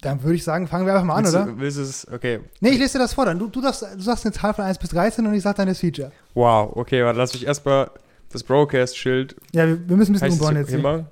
dann 0.00 0.22
würde 0.22 0.34
ich 0.36 0.42
sagen, 0.42 0.66
fangen 0.66 0.86
wir 0.86 0.94
einfach 0.94 1.06
mal 1.06 1.16
an, 1.16 1.24
willst, 1.24 1.36
oder? 1.36 1.44
du, 1.46 1.58
willst 1.60 1.76
du 1.76 1.82
es, 1.82 2.08
okay. 2.10 2.40
Nee, 2.60 2.70
ich 2.70 2.78
lese 2.78 2.94
dir 2.94 3.00
das 3.00 3.12
vor 3.12 3.26
dann. 3.26 3.38
Du, 3.38 3.48
du, 3.48 3.60
darfst, 3.60 3.82
du 3.82 4.00
sagst 4.00 4.24
eine 4.24 4.32
Zahl 4.32 4.54
von 4.54 4.64
1 4.64 4.78
bis 4.78 4.90
13 4.90 5.26
und 5.26 5.34
ich 5.34 5.42
sage 5.42 5.58
dann 5.58 5.68
das 5.68 5.78
Feature. 5.80 6.10
Wow, 6.34 6.74
okay, 6.74 7.04
warte, 7.04 7.18
lass 7.18 7.34
mich 7.34 7.46
erstmal 7.46 7.90
das 8.30 8.42
Broadcast-Schild 8.42 9.36
Ja, 9.52 9.66
wir, 9.68 9.86
wir 9.88 9.96
müssen 9.98 10.12
ein 10.16 10.20
bisschen 10.20 10.32
umbauen 10.32 10.56
jetzt. 10.56 10.68
hier. 10.68 10.78
hinmachen. 10.78 11.06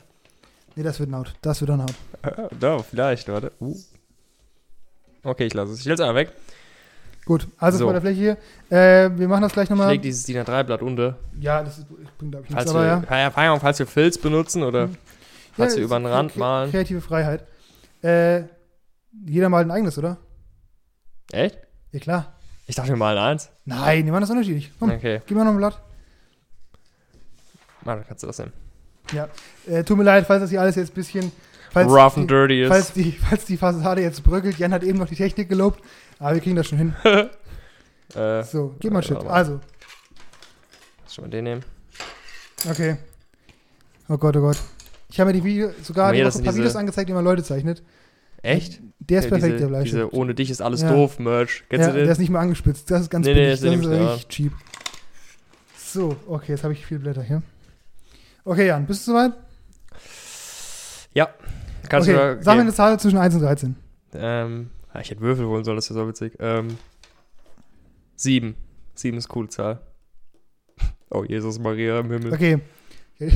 Nee, 0.74 0.82
das 0.82 0.98
wird 0.98 1.10
laut. 1.10 1.34
Das 1.42 1.60
wird 1.60 1.68
dann 1.68 1.80
laut. 1.80 1.94
Ah, 2.22 2.48
Da, 2.58 2.78
vielleicht, 2.78 3.28
warte. 3.28 3.52
Uh. 3.60 3.76
Okay, 5.22 5.44
ich 5.46 5.54
lasse 5.54 5.72
es. 5.72 5.76
Ich 5.78 5.82
stelle 5.82 5.94
es 5.96 6.00
einfach 6.00 6.14
weg. 6.14 6.32
Gut, 7.24 7.46
also 7.58 7.78
So. 7.78 7.84
vor 7.84 7.92
der 7.92 8.00
Fläche 8.02 8.36
hier. 8.70 8.76
Äh, 8.76 9.10
wir 9.16 9.28
machen 9.28 9.42
das 9.42 9.52
gleich 9.52 9.64
Ich 9.64 9.70
nochmal. 9.70 9.90
lege 9.90 10.02
dieses 10.02 10.24
DIN 10.24 10.38
A3-Blatt 10.38 10.82
unter. 10.82 11.16
Ja, 11.38 11.62
das 11.62 11.78
ist, 11.78 11.86
bringt, 12.18 12.32
glaube 12.32 12.44
ich, 12.46 12.50
nichts. 12.50 12.54
Falls 12.54 12.70
Aber 12.70 12.80
wir, 12.80 12.86
ja. 13.10 13.28
ja. 13.28 13.44
Ja, 13.44 13.58
falls 13.60 13.78
wir 13.78 13.86
Filz 13.86 14.18
benutzen 14.18 14.62
oder 14.62 14.88
Mhm. 14.88 14.96
falls 15.56 15.72
ja, 15.74 15.78
wir 15.78 15.84
über 15.84 15.98
den 15.98 16.06
Rand 16.06 16.36
malen. 16.36 16.70
Kreative 16.70 17.00
Freiheit. 17.00 17.44
Äh, 18.02 18.44
jeder 19.26 19.48
malt 19.48 19.66
ein 19.66 19.70
eigenes, 19.70 19.98
oder? 19.98 20.16
Echt? 21.32 21.58
Ja, 21.92 22.00
klar. 22.00 22.32
Ich 22.66 22.74
dachte, 22.76 22.88
wir 22.90 22.96
malen 22.96 23.18
eins. 23.18 23.50
Nein, 23.64 24.04
die 24.06 24.10
machen 24.10 24.22
das 24.22 24.30
unterschiedlich. 24.30 24.70
Komm, 24.78 24.90
Okay. 24.90 25.20
gib 25.26 25.36
mir 25.36 25.44
noch 25.44 25.50
ein 25.52 25.56
Blatt. 25.58 25.80
Warte, 27.82 28.04
kannst 28.06 28.22
du 28.22 28.26
das 28.26 28.38
nehmen? 28.38 28.52
Äh, 29.66 29.82
tut 29.84 29.96
mir 29.96 30.04
leid, 30.04 30.26
falls 30.26 30.40
das 30.42 30.50
hier 30.50 30.60
alles 30.60 30.76
jetzt 30.76 30.92
ein 30.92 30.94
bisschen. 30.94 31.32
Rough 31.74 32.14
die, 32.14 32.20
and 32.20 32.30
dirty 32.30 32.62
ist. 32.62 32.68
falls, 32.68 32.92
die, 32.92 33.12
falls 33.12 33.44
die 33.44 33.56
Fassade 33.56 34.02
jetzt 34.02 34.22
bröckelt. 34.24 34.58
Jan 34.58 34.72
hat 34.72 34.82
eben 34.82 34.98
noch 34.98 35.08
die 35.08 35.14
Technik 35.16 35.48
gelobt. 35.48 35.80
Aber 36.20 36.34
wir 36.34 36.40
kriegen 36.40 36.54
das 36.54 36.68
schon 36.68 36.78
hin. 36.78 36.94
äh, 38.14 38.42
So, 38.44 38.76
gib 38.78 38.92
mal 38.92 39.02
Shit. 39.02 39.16
Also, 39.24 39.58
schon 41.08 41.24
mal 41.24 41.30
den 41.30 41.44
nehmen. 41.44 41.64
okay. 42.70 42.96
Oh 44.08 44.16
Gott, 44.16 44.36
oh 44.36 44.40
Gott. 44.40 44.58
Ich 45.08 45.18
habe 45.18 45.32
mir 45.32 45.38
die 45.40 45.44
Video, 45.44 45.70
sogar 45.82 46.06
mal 46.06 46.12
die 46.14 46.22
ein 46.22 46.44
paar 46.44 46.54
Videos 46.54 46.76
angezeigt, 46.76 47.08
wie 47.10 47.14
man 47.14 47.24
Leute 47.24 47.42
zeichnet. 47.42 47.82
Echt? 48.42 48.80
Der 49.00 49.18
ist 49.18 49.24
Ja, 49.24 49.30
perfekt, 49.30 49.52
diese, 49.54 49.56
der 49.58 49.66
Bleistift. 49.66 49.94
diese 49.94 50.14
ohne 50.14 50.34
dich 50.34 50.50
ist 50.50 50.62
alles 50.62 50.82
Ja. 50.82 50.92
doof 50.92 51.18
Merch. 51.18 51.64
Kennst 51.68 51.86
ja, 51.86 51.92
du 51.92 51.94
der 51.98 52.04
den? 52.04 52.12
ist 52.12 52.18
nicht 52.18 52.30
mehr 52.30 52.40
angespitzt. 52.40 52.90
Das 52.90 53.00
ist 53.02 53.10
ganz 53.10 53.26
Nee, 53.26 53.34
nee, 53.34 53.40
billig. 53.40 53.60
das 53.60 53.70
nehme 53.70 53.82
das 53.82 53.92
ist 53.92 53.98
mir 53.98 54.14
echt 54.14 54.28
cheap. 54.28 54.52
So, 55.76 56.16
okay, 56.28 56.52
jetzt 56.52 56.62
habe 56.62 56.72
ich 56.72 56.86
viele 56.86 57.00
Blätter 57.00 57.22
hier. 57.22 57.42
Okay, 58.44 58.66
Jan, 58.68 58.86
bist 58.86 59.06
du 59.06 59.12
soweit? 59.12 59.32
Kannst 61.88 62.08
okay, 62.08 62.36
du 62.36 62.42
sag 62.42 62.54
mir 62.54 62.60
eine 62.60 62.72
Zahl 62.72 63.00
zwischen 63.00 63.18
1 63.18 63.34
und 63.34 63.40
13. 63.40 63.74
Ähm, 64.14 64.70
ah, 64.92 65.00
ich 65.00 65.10
hätte 65.10 65.20
Würfel 65.20 65.46
holen 65.46 65.64
sollen, 65.64 65.76
das 65.76 65.86
ist 65.86 65.96
ja 65.96 66.02
so 66.02 66.08
witzig. 66.08 66.34
Ähm, 66.40 66.76
sieben. 68.16 68.54
Sieben 68.94 69.18
ist 69.18 69.28
coole 69.28 69.48
Zahl. 69.48 69.80
Oh, 71.12 71.24
Jesus 71.24 71.58
Maria 71.58 71.98
im 72.00 72.10
Himmel. 72.12 72.32
Okay, 72.32 72.60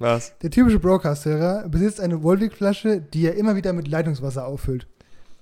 Was? 0.00 0.36
der 0.38 0.50
typische 0.50 0.78
Broadcast-Hörer 0.78 1.68
besitzt 1.68 2.00
eine 2.00 2.22
Volvic-Flasche, 2.22 3.00
die 3.00 3.26
er 3.26 3.34
immer 3.36 3.54
wieder 3.56 3.72
mit 3.72 3.86
Leitungswasser 3.88 4.46
auffüllt. 4.46 4.86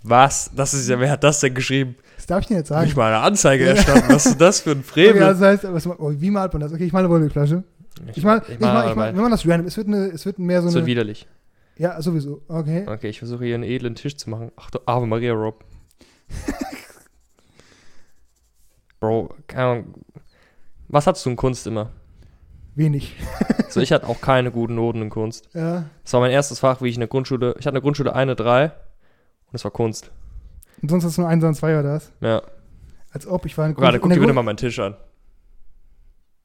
Was? 0.03 0.51
Das 0.55 0.73
ist 0.75 0.89
ja, 0.89 1.01
wer 1.01 1.11
hat 1.11 1.25
das 1.25 1.41
denn 1.41 1.55
geschrieben? 1.55 1.97
Das 2.17 2.27
darf 2.27 2.41
ich 2.43 2.47
dir 2.49 2.57
jetzt 2.59 2.69
sagen. 2.69 2.85
Nicht 2.85 2.97
mal 2.97 3.13
eine 3.13 3.23
Anzeige 3.23 3.65
erstatten. 3.67 4.09
Was 4.13 4.27
ist 4.27 4.41
das 4.41 4.61
für 4.61 4.71
ein 4.73 4.81
Okay, 4.87 5.09
Frevel? 5.13 5.23
also 5.23 5.41
das 5.45 5.65
heißt, 5.65 5.73
was, 5.73 5.87
oh, 5.87 6.13
wie 6.15 6.31
malt 6.31 6.53
man 6.53 6.61
das? 6.61 6.73
Okay, 6.73 6.85
ich 6.85 6.93
male 6.93 7.07
eine 7.07 7.15
Volvic-Flasche. 7.15 7.65
Ich 8.15 8.23
mal, 8.23 8.43
ich 8.49 8.61
mal, 8.61 8.91
ich 8.91 8.95
mal, 8.97 9.15
wenn 9.15 9.23
man 9.23 9.31
das 9.31 9.47
random, 9.47 9.67
es 9.67 9.77
wird, 9.79 9.89
eine, 9.89 10.07
es 10.09 10.27
wird 10.27 10.39
mehr 10.39 10.61
so 10.61 10.69
Das 10.69 10.75
wird 10.75 10.83
eine. 10.83 10.87
widerlich. 10.89 11.27
Ja, 11.79 12.01
sowieso. 12.01 12.43
Okay. 12.49 12.87
Okay, 12.89 13.09
ich 13.09 13.19
versuche 13.19 13.45
hier 13.45 13.55
einen 13.55 13.65
edlen 13.65 13.95
Tisch 13.95 14.17
zu 14.17 14.31
machen. 14.31 14.51
Ach 14.57 14.71
du 14.71 14.79
Ave 14.87 15.07
Maria, 15.07 15.33
Rob. 15.33 15.65
Bro, 19.01 19.35
keine 19.47 19.65
Ahnung. 19.65 19.95
Was 20.89 21.07
hattest 21.07 21.27
du 21.27 21.31
in 21.31 21.37
Kunst 21.37 21.67
immer? 21.67 21.91
Wenig. 22.75 23.17
So, 23.69 23.81
ich 23.83 23.93
hatte 23.93 24.07
auch 24.07 24.23
keine 24.23 24.53
guten 24.53 24.77
Noten 24.77 25.03
in 25.03 25.11
Kunst. 25.11 25.51
Ja. 25.53 25.85
Das 26.03 26.13
war 26.15 26.21
mein 26.21 26.31
erstes 26.31 26.61
Fach, 26.61 26.81
wie 26.81 26.89
ich 26.89 26.95
in 26.95 27.01
der 27.01 27.09
Grundschule. 27.09 27.57
Ich 27.59 27.67
hatte 27.67 27.71
in 27.71 27.75
der 27.75 27.83
Grundschule 27.83 28.15
eine 28.15 28.35
3 28.35 28.67
und 28.67 28.73
das 29.53 29.65
war 29.65 29.71
Kunst. 29.71 30.13
Und 30.81 30.89
sonst 30.89 31.05
hast 31.05 31.19
du 31.19 31.23
nur 31.23 31.29
1 31.29 31.45
und 31.45 31.55
2 31.55 31.81
oder 31.81 31.95
was? 31.97 32.13
Ja. 32.21 32.43
Als 33.11 33.27
ob 33.27 33.45
ich 33.45 33.59
war 33.59 33.67
in 33.67 33.77
Warte, 33.77 33.97
in 33.97 34.03
guck 34.03 34.13
dir 34.13 34.21
bitte 34.21 34.33
mal 34.33 34.45
meinen 34.45 34.57
Tisch 34.57 34.79
an. 34.79 34.97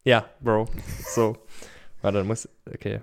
Ja, 0.03 0.25
Bro. 0.41 0.67
So. 1.13 1.37
Warte, 2.01 2.17
dann 2.17 2.27
muss. 2.27 2.49
Okay. 2.73 2.99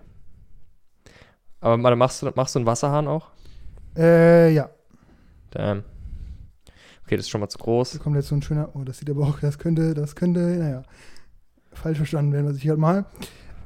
Aber 1.61 1.96
machst 1.96 2.22
du, 2.22 2.30
machst 2.34 2.54
du 2.54 2.59
einen 2.61 2.66
Wasserhahn 2.66 3.09
auch? 3.09 3.28
Äh, 3.96 4.52
ja. 4.54 4.70
Damn. 5.50 5.82
Okay, 7.04 7.16
das 7.16 7.20
ist 7.26 7.30
schon 7.30 7.40
mal 7.40 7.48
zu 7.48 7.59
Da 7.59 7.64
groß. 7.64 7.98
kommt 8.00 8.16
jetzt 8.16 8.28
so 8.28 8.34
ein 8.36 8.42
schöner, 8.42 8.68
oh, 8.74 8.84
das 8.84 8.98
sieht 8.98 9.09
aber 9.11 9.22
auch, 9.26 9.40
das 9.40 9.59
könnte, 9.59 9.94
das 9.94 10.14
könnte, 10.14 10.40
naja, 10.40 10.82
falsch 11.72 11.96
verstanden 11.96 12.32
werden, 12.32 12.46
was 12.48 12.56
ich 12.56 12.68
halt 12.68 12.78
mal. 12.78 13.06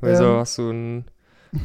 Wieso 0.01 0.25
Ähm. 0.25 0.37
hast 0.39 0.59
du 0.59 0.71
ein, 0.71 1.05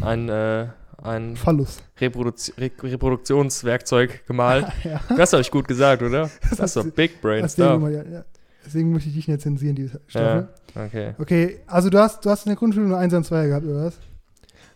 ein, 0.02 0.28
äh, 0.30 0.68
ein 1.02 1.36
Phallus. 1.36 1.78
Reproduzi 2.02 2.54
Re 2.58 2.72
Reproduktionswerkzeug 2.82 4.26
gemalt? 4.26 4.66
ja. 4.84 5.00
Das 5.16 5.34
habe 5.34 5.42
ich 5.42 5.52
gut 5.52 5.68
gesagt, 5.68 6.02
oder? 6.02 6.30
Das 6.50 6.60
hast 6.60 6.76
ist 6.76 6.78
doch 6.78 6.92
Big 6.92 7.22
Brain 7.22 7.44
Deswegen, 7.44 7.82
mal- 7.82 7.94
ja, 7.94 8.04
ja. 8.04 8.26
Deswegen 8.66 8.92
möchte 8.92 9.08
ich 9.10 9.16
dich 9.16 9.28
nicht 9.30 9.40
zensieren, 9.42 9.76
die 9.76 9.90
Staffel. 10.08 10.50
Okay. 10.76 11.14
Okay, 11.20 11.60
also 11.68 11.90
du 11.90 12.00
hast, 12.00 12.26
du 12.26 12.30
hast 12.30 12.46
in 12.46 12.50
der 12.50 12.58
Grundschule 12.58 12.86
nur 12.88 12.98
1 12.98 13.14
und 13.14 13.24
2 13.24 13.48
gehabt, 13.48 13.66
oder 13.66 13.86
was? 13.86 13.98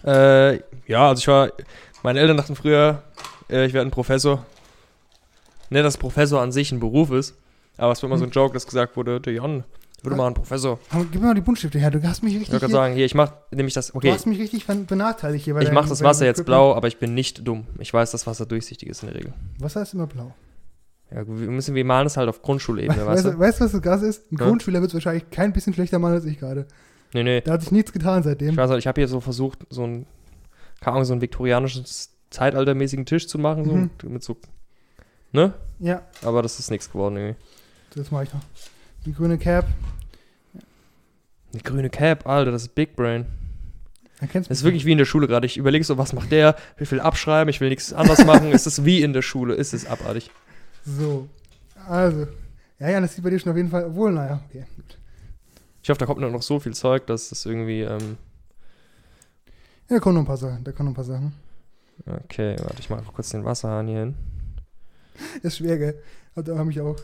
Äh, 0.06 0.56
ja, 0.88 1.10
also 1.10 1.20
ich 1.20 1.28
war, 1.28 1.52
meine 2.04 2.20
Eltern 2.20 2.38
dachten 2.38 2.56
früher, 2.56 3.04
äh, 3.50 3.66
ich 3.66 3.74
werde 3.74 3.88
ein 3.88 3.92
Professor. 3.92 4.46
Nicht, 5.70 5.86
dass 5.86 5.98
Professor 5.98 6.42
an 6.42 6.52
sich 6.52 6.72
ein 6.72 6.80
Beruf 6.80 7.12
ist, 7.12 7.36
aber 7.78 7.94
es 7.94 8.02
war 8.04 8.10
immer 8.10 8.18
so 8.18 8.26
ein 8.26 8.32
Joke, 8.32 8.54
dass 8.54 8.66
gesagt 8.66 8.98
wurde, 8.98 9.22
der 9.22 9.34
Jan, 9.34 9.64
ich 9.98 10.04
würde 10.04 10.18
mal 10.18 10.28
ein 10.28 10.34
Professor. 10.34 10.80
Aber 10.90 11.06
Gib 11.06 11.22
mir 11.22 11.28
mal 11.28 11.34
die 11.36 11.42
Buntstifte 11.42 11.80
her, 11.80 11.92
du 11.92 12.02
hast 12.04 12.24
mich 12.24 12.34
Ich 12.34 12.40
richtig, 12.42 12.54
wollte 12.54 12.66
gerade 12.66 12.72
hier, 12.72 12.82
sagen, 12.84 12.96
hier, 12.96 13.06
ich 13.06 13.16
mach 13.16 13.32
nämlich 13.52 13.74
das, 13.74 13.88
du 13.88 13.98
okay, 13.98 14.12
hast 14.12 14.26
mich 14.26 14.40
richtig 14.40 14.66
ben- 14.68 14.86
benachteiligt 14.86 15.46
hier. 15.46 15.54
bei 15.54 15.62
ich 15.62 15.72
mache 15.72 15.88
das 15.88 16.04
Wasser 16.04 16.26
jetzt 16.26 16.46
blau, 16.46 16.76
aber 16.76 16.88
ich 16.88 16.98
bin 16.98 17.14
nicht 17.14 17.48
dumm. 17.48 17.66
Ich 17.80 17.94
weiß, 17.94 18.12
dass 18.12 18.28
Wasser 18.28 18.46
durchsichtig 18.46 18.90
ist 18.90 19.04
in 19.04 19.10
der 19.10 19.16
Regel. 19.18 19.34
Wasser 19.60 19.82
ist 19.82 19.94
immer 19.94 20.08
blau. 20.08 20.34
Ja, 21.14 21.28
wir 21.28 21.50
müssen, 21.52 21.76
wir 21.76 21.86
malen 21.86 22.08
es 22.08 22.16
halt 22.18 22.28
auf 22.30 22.42
Grundschulebene, 22.42 22.98
weißt, 22.98 23.08
weißt 23.08 23.26
du, 23.26 23.32
du? 23.32 23.40
weißt 23.40 23.60
du, 23.60 23.66
was 23.66 23.72
das 23.74 23.82
Gas 23.82 24.02
ist? 24.02 24.32
Ein 24.32 24.38
Ja. 24.40 24.48
Grundschüler 24.48 24.80
wird 24.82 24.90
es 24.92 24.94
wahrscheinlich 24.94 25.30
kein 25.30 25.54
bisschen 25.54 25.74
schlechter 25.74 26.00
machen 26.00 26.14
als 26.16 26.26
ich 26.26 26.40
gerade. 26.40 26.66
Nee, 27.14 27.24
nee. 27.24 27.42
Da 27.42 27.54
hat 27.54 27.62
sich 27.62 27.72
nichts 27.72 27.92
getan 27.92 28.24
seitdem. 28.24 28.52
Ich 28.52 28.58
weiß 28.58 28.70
nicht, 28.70 28.80
ich 28.80 28.88
habe 28.88 29.02
hier 29.02 29.08
so 29.08 29.20
versucht, 29.20 29.60
so 29.70 29.86
ein, 29.86 30.06
keine 30.80 30.94
Ahnung, 30.96 31.06
so 31.06 31.14
einen 31.14 31.22
viktorianischen 31.22 31.86
zeitaltermäßigen 32.30 33.06
Tisch 33.06 33.28
zu 33.28 33.38
machen, 33.38 33.66
so, 33.66 33.74
Mhm. 33.74 33.90
mit 34.14 34.24
so, 34.24 34.38
ne? 35.34 35.54
Ja, 35.80 36.04
Aber 36.24 36.42
das 36.42 36.60
ist 36.60 36.72
nichts 36.72 36.90
geworden, 36.92 37.18
irgendwie. 37.18 37.36
das 37.96 38.12
mache 38.12 38.24
ich 38.24 38.34
noch. 38.34 38.42
Die 39.06 39.14
grüne 39.14 39.38
Cap. 39.38 39.66
Eine 41.54 41.62
grüne 41.64 41.90
Cap, 41.90 42.26
Alter, 42.28 42.52
das 42.52 42.64
ist 42.64 42.76
Big 42.76 42.96
Brain. 42.96 43.26
Erkennst 44.22 44.50
Das 44.50 44.60
ist 44.60 44.64
wirklich 44.64 44.86
wie 44.86 44.92
in 44.94 45.00
der 45.00 45.06
Schule 45.06 45.28
gerade. 45.28 45.46
Ich 45.48 45.58
überlege 45.58 45.84
so, 45.84 45.98
was 45.98 46.14
macht 46.14 46.32
der? 46.32 46.56
Ich 46.80 46.90
will 46.92 47.00
abschreiben, 47.02 47.50
ich 47.50 47.60
will 47.60 47.70
nichts 47.70 47.92
anderes 47.92 48.24
machen. 48.26 48.52
es 48.54 48.68
ist 48.68 48.86
wie 48.86 49.02
in 49.02 49.12
der 49.14 49.22
Schule, 49.24 49.56
es 49.56 49.74
ist 49.74 49.88
abartig. 49.90 50.30
So. 50.86 51.28
Also. 51.88 52.28
Ja, 52.80 52.90
ja, 52.90 53.02
das 53.02 53.16
sieht 53.16 53.24
bei 53.24 53.30
dir 53.32 53.40
schon 53.40 53.52
auf 53.52 53.58
jeden 53.58 53.70
Fall. 53.70 53.86
Obwohl, 53.86 54.12
naja, 54.12 54.42
okay. 54.48 54.66
Gut. 54.76 54.98
Ich 55.84 55.90
hoffe, 55.90 56.00
da 56.00 56.06
kommt 56.06 56.20
noch 56.22 56.42
so 56.42 56.60
viel 56.60 56.74
Zeug, 56.74 57.08
dass 57.08 57.30
das 57.30 57.46
irgendwie, 57.46 57.82
ähm, 57.82 58.18
Ja, 59.90 59.98
da 59.98 60.00
kommen 60.00 60.16
noch 60.16 60.22
ein 60.22 60.28
paar 60.28 60.38
Sachen. 60.38 60.64
Da 60.64 60.72
kommen 60.72 60.88
noch 60.88 60.92
ein 60.92 60.96
paar 60.96 61.04
Sachen. 61.04 61.34
okay, 62.06 62.56
warte, 62.62 62.80
ich 62.80 62.90
mache 62.90 63.04
kurz 63.14 63.30
den 63.30 63.44
Wasserhahn 63.46 63.88
hier 63.88 64.00
hin. 64.00 64.16
Ist 65.42 65.58
schwer, 65.58 65.78
gell? 65.78 66.02
Aber 66.36 66.44
da 66.44 66.58
habe 66.58 66.72
ich 66.72 66.80
auch. 66.80 66.96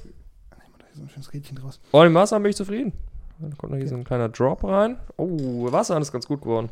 Ah, 0.52 0.56
nee, 0.60 0.74
da 0.80 0.86
ist 0.86 0.98
so 0.98 1.02
ein 1.04 1.10
schönes 1.10 1.34
Rädchen 1.34 1.58
draus. 1.58 1.80
Oh, 1.92 2.04
im 2.04 2.14
Wasserhahn 2.14 2.44
bin 2.44 2.52
ich 2.52 2.56
zufrieden. 2.56 2.94
Dann 3.40 3.58
kommt 3.58 3.72
noch 3.74 3.80
hier 3.80 3.88
so 3.88 3.96
ein 3.96 4.04
kleiner 4.04 4.30
Drop 4.30 4.64
rein. 4.64 4.98
Oh, 5.18 5.72
Wasserhahn 5.72 6.02
ist 6.02 6.12
ganz 6.12 6.28
gut 6.28 6.42
geworden. 6.42 6.70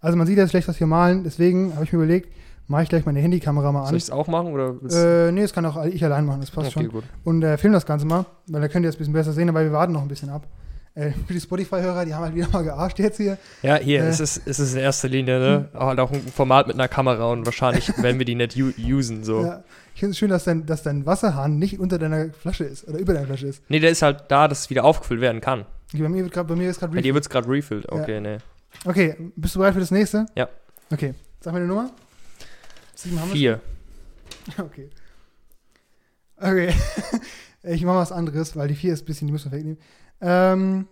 Also 0.00 0.16
man 0.16 0.26
sieht 0.26 0.36
jetzt 0.36 0.50
schlecht, 0.50 0.66
was 0.68 0.80
wir 0.80 0.86
malen, 0.86 1.22
deswegen 1.22 1.74
habe 1.74 1.84
ich 1.84 1.92
mir 1.92 1.98
überlegt, 1.98 2.32
mache 2.70 2.84
ich 2.84 2.88
gleich 2.88 3.04
meine 3.04 3.20
Handykamera 3.20 3.72
mal 3.72 3.80
Soll 3.80 3.88
an. 3.90 3.96
ich 3.96 4.04
es 4.04 4.10
auch 4.10 4.28
machen 4.28 4.52
oder 4.52 4.74
Äh, 5.28 5.32
nee, 5.32 5.42
das 5.42 5.52
kann 5.52 5.66
auch 5.66 5.84
ich 5.84 6.04
allein 6.04 6.24
machen, 6.24 6.40
das 6.40 6.50
passt 6.50 6.68
okay, 6.74 6.84
schon. 6.84 6.88
gut. 6.92 7.04
Und 7.24 7.42
äh, 7.42 7.58
film 7.58 7.72
das 7.72 7.84
Ganze 7.84 8.06
mal, 8.06 8.24
weil 8.46 8.60
da 8.60 8.68
könnt 8.68 8.84
ihr 8.84 8.88
es 8.88 8.94
ein 8.94 8.98
bisschen 8.98 9.12
besser 9.12 9.32
sehen, 9.32 9.48
aber 9.48 9.62
wir 9.64 9.72
warten 9.72 9.92
noch 9.92 10.02
ein 10.02 10.08
bisschen 10.08 10.30
ab. 10.30 10.46
Äh, 10.94 11.10
für 11.26 11.32
die 11.34 11.40
Spotify-Hörer, 11.40 12.04
die 12.04 12.14
haben 12.14 12.22
halt 12.24 12.34
wieder 12.34 12.48
mal 12.48 12.62
gearscht 12.62 12.98
jetzt 13.00 13.16
hier. 13.16 13.38
Ja, 13.62 13.76
hier, 13.76 14.04
Äh. 14.04 14.08
es, 14.08 14.20
ist, 14.20 14.42
es 14.46 14.58
ist 14.60 14.74
in 14.74 14.80
erster 14.80 15.08
Linie, 15.08 15.38
ne? 15.40 15.68
Halt 15.74 15.98
auch 16.00 16.10
ein 16.12 16.20
Format 16.20 16.66
mit 16.68 16.74
einer 16.76 16.88
Kamera 16.88 17.26
und 17.32 17.44
wahrscheinlich 17.44 17.88
werden 18.02 18.18
wir 18.18 18.24
die 18.24 18.34
nicht 18.36 18.56
usen, 18.56 19.24
so. 19.24 19.42
Ja, 19.44 19.64
ich 19.94 20.00
finde 20.00 20.12
es 20.12 20.18
schön, 20.18 20.30
dass 20.30 20.44
dein, 20.44 20.64
dass 20.66 20.82
dein 20.84 21.06
Wasserhahn 21.06 21.58
nicht 21.58 21.78
unter 21.80 21.98
deiner 21.98 22.30
Flasche 22.32 22.64
ist 22.64 22.86
oder 22.88 22.98
über 22.98 23.14
deiner 23.14 23.26
Flasche 23.26 23.48
ist. 23.48 23.62
Nee, 23.68 23.80
der 23.80 23.90
ist 23.90 24.02
halt 24.02 24.24
da, 24.28 24.46
dass 24.48 24.60
es 24.60 24.70
wieder 24.70 24.84
aufgefüllt 24.84 25.20
werden 25.20 25.40
kann. 25.40 25.64
Okay, 25.92 26.02
bei 26.02 26.08
mir, 26.08 26.22
wird 26.22 26.32
grad, 26.32 26.46
bei 26.46 26.54
mir 26.56 26.70
ist 26.70 26.78
gerade 26.78 26.94
Bei 26.94 27.00
dir 27.02 27.14
wird 27.14 27.24
es 27.24 27.30
gerade 27.30 27.48
refilled. 27.48 27.90
Okay, 27.90 28.20
nee. 28.20 28.38
Okay, 28.84 29.16
bist 29.34 29.56
du 29.56 29.58
bereit 29.58 29.74
für 29.74 29.80
das 29.80 29.90
nächste? 29.90 30.26
Ja. 30.36 30.48
Okay, 30.92 31.14
sag 31.40 31.52
mir 31.52 31.58
eine 31.58 31.68
Nummer. 31.68 31.90
Sieben 33.02 33.20
haben 33.20 33.28
wir 33.30 33.36
Vier. 33.36 33.60
schon? 34.56 34.64
Okay. 34.66 34.90
Okay, 36.36 36.72
ich 37.62 37.84
mache 37.84 37.98
was 37.98 38.12
anderes, 38.12 38.56
weil 38.56 38.68
die 38.68 38.74
vier 38.74 38.92
ist 38.94 39.02
ein 39.02 39.04
bisschen, 39.06 39.26
die 39.28 39.32
müssen 39.32 39.50
wir 39.52 39.58
wegnehmen. 39.58 39.78
Ähm, 40.20 40.86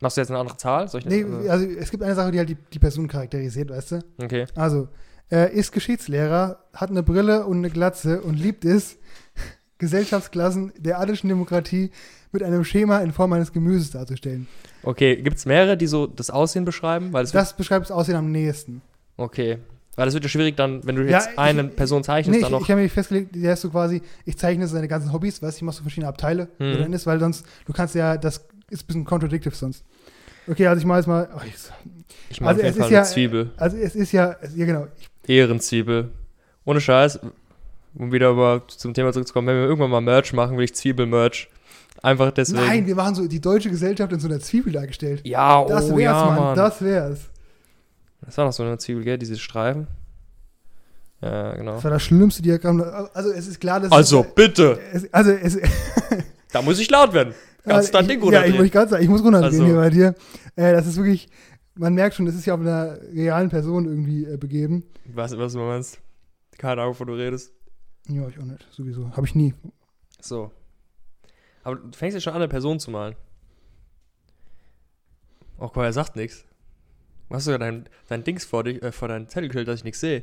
Machst 0.00 0.16
du 0.16 0.20
jetzt 0.20 0.30
eine 0.30 0.38
andere 0.38 0.56
Zahl? 0.56 0.88
Soll 0.88 1.00
ich 1.00 1.06
nee, 1.06 1.24
also- 1.24 1.48
also 1.50 1.66
es 1.66 1.90
gibt 1.90 2.02
eine 2.02 2.14
Sache, 2.14 2.30
die 2.30 2.38
halt 2.38 2.48
die, 2.48 2.56
die 2.72 2.78
Person 2.78 3.08
charakterisiert, 3.08 3.70
weißt 3.70 3.92
du? 3.92 3.98
Okay. 4.22 4.46
Also, 4.54 4.88
er 5.30 5.50
ist 5.50 5.72
Geschichtslehrer, 5.72 6.64
hat 6.72 6.90
eine 6.90 7.02
Brille 7.02 7.46
und 7.46 7.58
eine 7.58 7.70
Glatze 7.70 8.20
und 8.22 8.34
liebt 8.34 8.64
es, 8.64 8.96
Gesellschaftsklassen 9.78 10.72
der 10.78 11.00
adischen 11.00 11.28
Demokratie 11.28 11.90
mit 12.32 12.42
einem 12.42 12.64
Schema 12.64 12.98
in 13.00 13.12
Form 13.12 13.32
eines 13.32 13.52
Gemüses 13.52 13.90
darzustellen. 13.90 14.46
Okay, 14.82 15.16
gibt 15.22 15.38
es 15.38 15.46
mehrere, 15.46 15.76
die 15.76 15.86
so 15.86 16.06
das 16.06 16.30
Aussehen 16.30 16.64
beschreiben? 16.64 17.12
Weil 17.12 17.24
es 17.24 17.32
Das 17.32 17.56
beschreibt 17.56 17.86
das 17.86 17.90
Aussehen 17.90 18.16
am 18.16 18.30
nächsten. 18.30 18.82
okay. 19.16 19.58
Weil 19.96 20.06
das 20.06 20.14
wird 20.14 20.24
ja 20.24 20.28
schwierig 20.30 20.56
dann, 20.56 20.84
wenn 20.86 20.96
du 20.96 21.02
Ja, 21.04 21.18
jetzt 21.18 21.30
ich- 21.32 21.38
eine 21.38 21.64
Person 21.64 22.02
zeichnest, 22.02 22.36
Nee, 22.36 22.40
dann 22.42 22.48
ich, 22.48 22.58
noch. 22.58 22.62
ich 22.62 22.70
habe 22.70 22.80
mir 22.82 22.88
festgelegt, 22.88 23.34
der 23.36 23.52
ist 23.54 23.60
so 23.60 23.70
quasi, 23.70 24.02
ich 24.24 24.36
zeichne 24.36 24.66
seine 24.66 24.88
ganzen 24.88 25.12
Hobbys, 25.12 25.40
weißt 25.42 25.56
du, 25.56 25.58
ich 25.58 25.62
mache 25.62 25.76
so 25.76 25.82
verschiedene 25.82 26.08
Abteile, 26.08 26.48
wo 26.58 26.64
drin 26.64 26.92
ist, 26.92 27.06
weil 27.06 27.20
sonst, 27.20 27.44
du 27.66 27.72
kannst 27.72 27.94
ja, 27.94 28.16
das 28.16 28.44
ist 28.70 28.84
ein 28.84 28.86
bisschen 28.86 29.04
contradictive 29.04 29.54
sonst. 29.54 29.84
Okay, 30.48 30.66
also 30.66 30.80
ich 30.80 30.86
mache 30.86 30.98
jetzt 30.98 31.06
mal, 31.06 31.28
oh, 31.34 31.40
ich, 31.46 31.54
ich 32.30 32.40
mache 32.40 32.50
also 32.50 32.60
auf 32.60 32.66
jeden 32.66 32.76
Fall 32.78 32.86
ist 32.86 32.92
ja- 32.92 32.98
eine 33.00 33.08
Zwiebel. 33.08 33.50
also 33.56 33.76
es 33.76 33.94
ist 33.94 34.12
ja, 34.12 34.36
es, 34.42 34.56
ja 34.56 34.66
genau, 34.66 34.86
ich, 34.98 35.30
Ehrenzwiebel. 35.30 36.10
Ohne 36.64 36.80
Scheiß. 36.80 37.20
Um 37.96 38.10
wieder 38.10 38.30
aber 38.30 38.62
zum 38.66 38.92
Thema 38.92 39.12
zurückzukommen, 39.12 39.46
wenn 39.46 39.56
wir 39.56 39.64
irgendwann 39.64 39.90
mal 39.90 40.00
Merch 40.00 40.32
machen, 40.32 40.56
will 40.56 40.64
ich 40.64 40.74
Zwiebel-Merch. 40.74 41.48
Einfach 42.02 42.32
deswegen. 42.32 42.66
nein, 42.66 42.86
wir 42.86 42.96
machen 42.96 43.14
so 43.14 43.26
die 43.28 43.40
deutsche 43.40 43.70
Gesellschaft 43.70 44.12
in 44.12 44.18
so 44.18 44.26
einer 44.26 44.40
Zwiebel 44.40 44.72
dargestellt. 44.72 45.20
Ja, 45.24 45.64
Das 45.64 45.84
oh 45.84 45.96
wär's, 45.96 46.00
ja, 46.02 46.24
Mann, 46.26 46.36
Mann. 46.38 46.56
das 46.56 46.82
wär's. 46.82 47.20
Das 48.24 48.36
war 48.38 48.44
noch 48.46 48.52
so 48.52 48.62
eine 48.62 48.78
Zwiebel, 48.78 49.04
gell? 49.04 49.18
Diese 49.18 49.38
Streifen. 49.38 49.86
Ja, 51.20 51.54
genau. 51.54 51.74
Das 51.74 51.84
war 51.84 51.90
das 51.90 52.02
schlimmste 52.02 52.42
Diagramm. 52.42 52.82
Also 53.14 53.30
es 53.30 53.46
ist 53.46 53.60
klar, 53.60 53.80
dass 53.80 53.92
Also, 53.92 54.22
bitte. 54.22 54.78
es, 54.92 55.12
also 55.12 55.30
es, 55.30 55.58
Da 56.52 56.62
muss 56.62 56.78
ich 56.78 56.90
laut 56.90 57.12
werden. 57.12 57.34
Ganz 57.64 57.90
dein 57.90 58.06
Ding 58.06 58.22
Ja, 58.30 58.44
ich 58.44 58.70
gerade 58.70 58.90
sagen, 58.90 59.02
ich 59.02 59.08
muss 59.08 59.22
runtergehen 59.24 59.52
Also. 59.52 59.64
hier 59.64 59.74
bei 59.76 59.90
dir. 59.90 60.14
Äh, 60.54 60.72
das 60.72 60.86
ist 60.86 60.96
wirklich, 60.96 61.28
man 61.74 61.94
merkt 61.94 62.14
schon, 62.14 62.26
das 62.26 62.34
ist 62.34 62.44
ja 62.44 62.54
auf 62.54 62.60
einer 62.60 62.98
realen 63.12 63.48
Person 63.48 63.86
irgendwie 63.86 64.24
äh, 64.24 64.36
begeben. 64.36 64.84
Ich 65.06 65.16
weiß 65.16 65.30
nicht, 65.32 65.40
was 65.40 65.54
du 65.54 65.60
meinst. 65.60 65.98
Keine 66.58 66.82
Ahnung, 66.82 66.94
wovon 66.94 67.06
du 67.08 67.14
redest. 67.14 67.52
Ja, 68.08 68.28
ich 68.28 68.38
auch 68.38 68.44
nicht, 68.44 68.66
sowieso. 68.70 69.10
Habe 69.16 69.26
ich 69.26 69.34
nie. 69.34 69.54
So. 70.20 70.50
Aber 71.62 71.76
du 71.76 71.96
fängst 71.96 72.14
ja 72.14 72.20
schon 72.20 72.34
an, 72.34 72.42
eine 72.42 72.48
Person 72.48 72.78
zu 72.78 72.90
malen. 72.90 73.16
Oh, 75.58 75.70
mal, 75.74 75.84
er 75.86 75.92
sagt 75.92 76.16
nichts. 76.16 76.44
Hast 77.30 77.46
du 77.46 77.50
ja 77.52 77.58
dein, 77.58 77.88
dein 78.08 78.22
Dings 78.24 78.44
vor, 78.44 78.64
dich, 78.64 78.82
äh, 78.82 78.92
vor 78.92 79.08
deinem 79.08 79.28
Zettelkill, 79.28 79.64
dass 79.64 79.80
ich 79.80 79.84
nichts 79.84 80.00
sehe. 80.00 80.22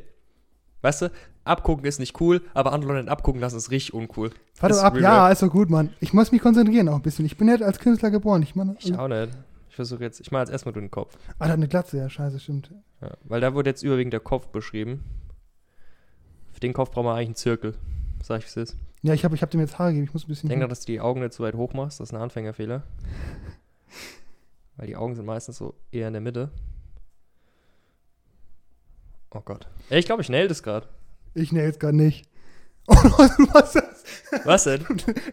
Weißt 0.81 1.03
du, 1.03 1.11
abgucken 1.43 1.85
ist 1.85 1.99
nicht 1.99 2.19
cool, 2.21 2.41
aber 2.53 2.73
andere 2.73 2.93
Leute 2.93 3.11
abgucken 3.11 3.39
lassen 3.41 3.57
ist 3.57 3.69
richtig 3.69 3.93
uncool. 3.93 4.31
Warte 4.59 4.81
ab, 4.81 4.97
ja, 4.97 5.29
ist 5.29 5.43
doch 5.43 5.49
gut, 5.51 5.69
Mann. 5.69 5.93
Ich 5.99 6.13
muss 6.13 6.31
mich 6.31 6.41
konzentrieren 6.41 6.89
auch 6.89 6.95
ein 6.95 7.01
bisschen. 7.01 7.25
Ich 7.25 7.37
bin 7.37 7.47
nicht 7.47 7.61
als 7.61 7.79
Künstler 7.79 8.09
geboren. 8.09 8.41
Ich 8.41 8.55
meine, 8.55 8.75
Ich 8.79 8.97
auch 8.97 9.07
nicht. 9.07 9.29
Ich 9.69 9.75
versuche 9.75 10.03
jetzt, 10.03 10.19
ich 10.19 10.31
mache 10.31 10.41
jetzt 10.43 10.51
erstmal 10.51 10.73
durch 10.73 10.83
den 10.83 10.91
Kopf. 10.91 11.17
ah, 11.39 11.45
da 11.45 11.45
hat 11.45 11.51
eine 11.53 11.67
Glatze, 11.67 11.97
ja, 11.97 12.09
scheiße, 12.09 12.39
stimmt. 12.39 12.71
Ja, 13.01 13.11
weil 13.23 13.41
da 13.41 13.53
wurde 13.53 13.69
jetzt 13.69 13.83
überwiegend 13.83 14.13
der 14.13 14.19
Kopf 14.19 14.47
beschrieben. 14.47 15.03
Für 16.51 16.59
den 16.59 16.73
Kopf 16.73 16.91
braucht 16.91 17.05
man 17.05 17.15
eigentlich 17.15 17.27
einen 17.29 17.35
Zirkel. 17.35 17.75
Sag 18.23 18.39
ich, 18.39 18.45
wie 18.45 18.59
es 18.59 18.71
ist. 18.71 18.77
Ja, 19.01 19.13
ich 19.13 19.23
habe 19.23 19.33
ich 19.33 19.41
hab 19.41 19.49
dem 19.49 19.61
jetzt 19.61 19.79
Haare 19.79 19.91
gegeben. 19.91 20.05
Ich 20.05 20.13
muss 20.13 20.25
ein 20.25 20.27
bisschen. 20.27 20.49
Denk 20.49 20.59
daran, 20.61 20.69
dass 20.69 20.81
du 20.81 20.87
die 20.91 20.99
Augen 20.99 21.21
nicht 21.21 21.33
so 21.33 21.43
weit 21.43 21.55
hoch 21.55 21.73
machst. 21.73 21.99
Das 21.99 22.09
ist 22.09 22.13
ein 22.15 22.21
Anfängerfehler. 22.21 22.83
Weil 24.77 24.87
die 24.87 24.95
Augen 24.95 25.15
sind 25.15 25.25
meistens 25.25 25.57
so 25.57 25.75
eher 25.91 26.07
in 26.07 26.13
der 26.13 26.21
Mitte. 26.21 26.49
Oh 29.31 29.41
Gott. 29.43 29.67
Ey, 29.89 29.99
ich 29.99 30.05
glaube, 30.05 30.21
ich 30.21 30.29
nail 30.29 30.47
das 30.47 30.63
gerade. 30.63 30.87
ich 31.33 31.51
nails 31.51 31.79
gerade 31.79 31.95
nicht. 31.97 32.27
Oh, 32.87 32.95
du 33.37 33.43
machst 33.53 33.75
das. 33.75 34.03
Was 34.43 34.63
denn? 34.63 34.83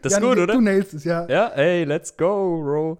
Das 0.02 0.12
ist 0.12 0.20
Ja, 0.20 0.20
gut, 0.20 0.38
du, 0.38 0.42
oder? 0.42 0.54
Du 0.54 0.60
nailst 0.60 0.94
es, 0.94 1.04
ja. 1.04 1.26
Ja, 1.28 1.48
ey, 1.48 1.84
let's 1.84 2.16
go, 2.16 2.60
Bro. 2.62 2.98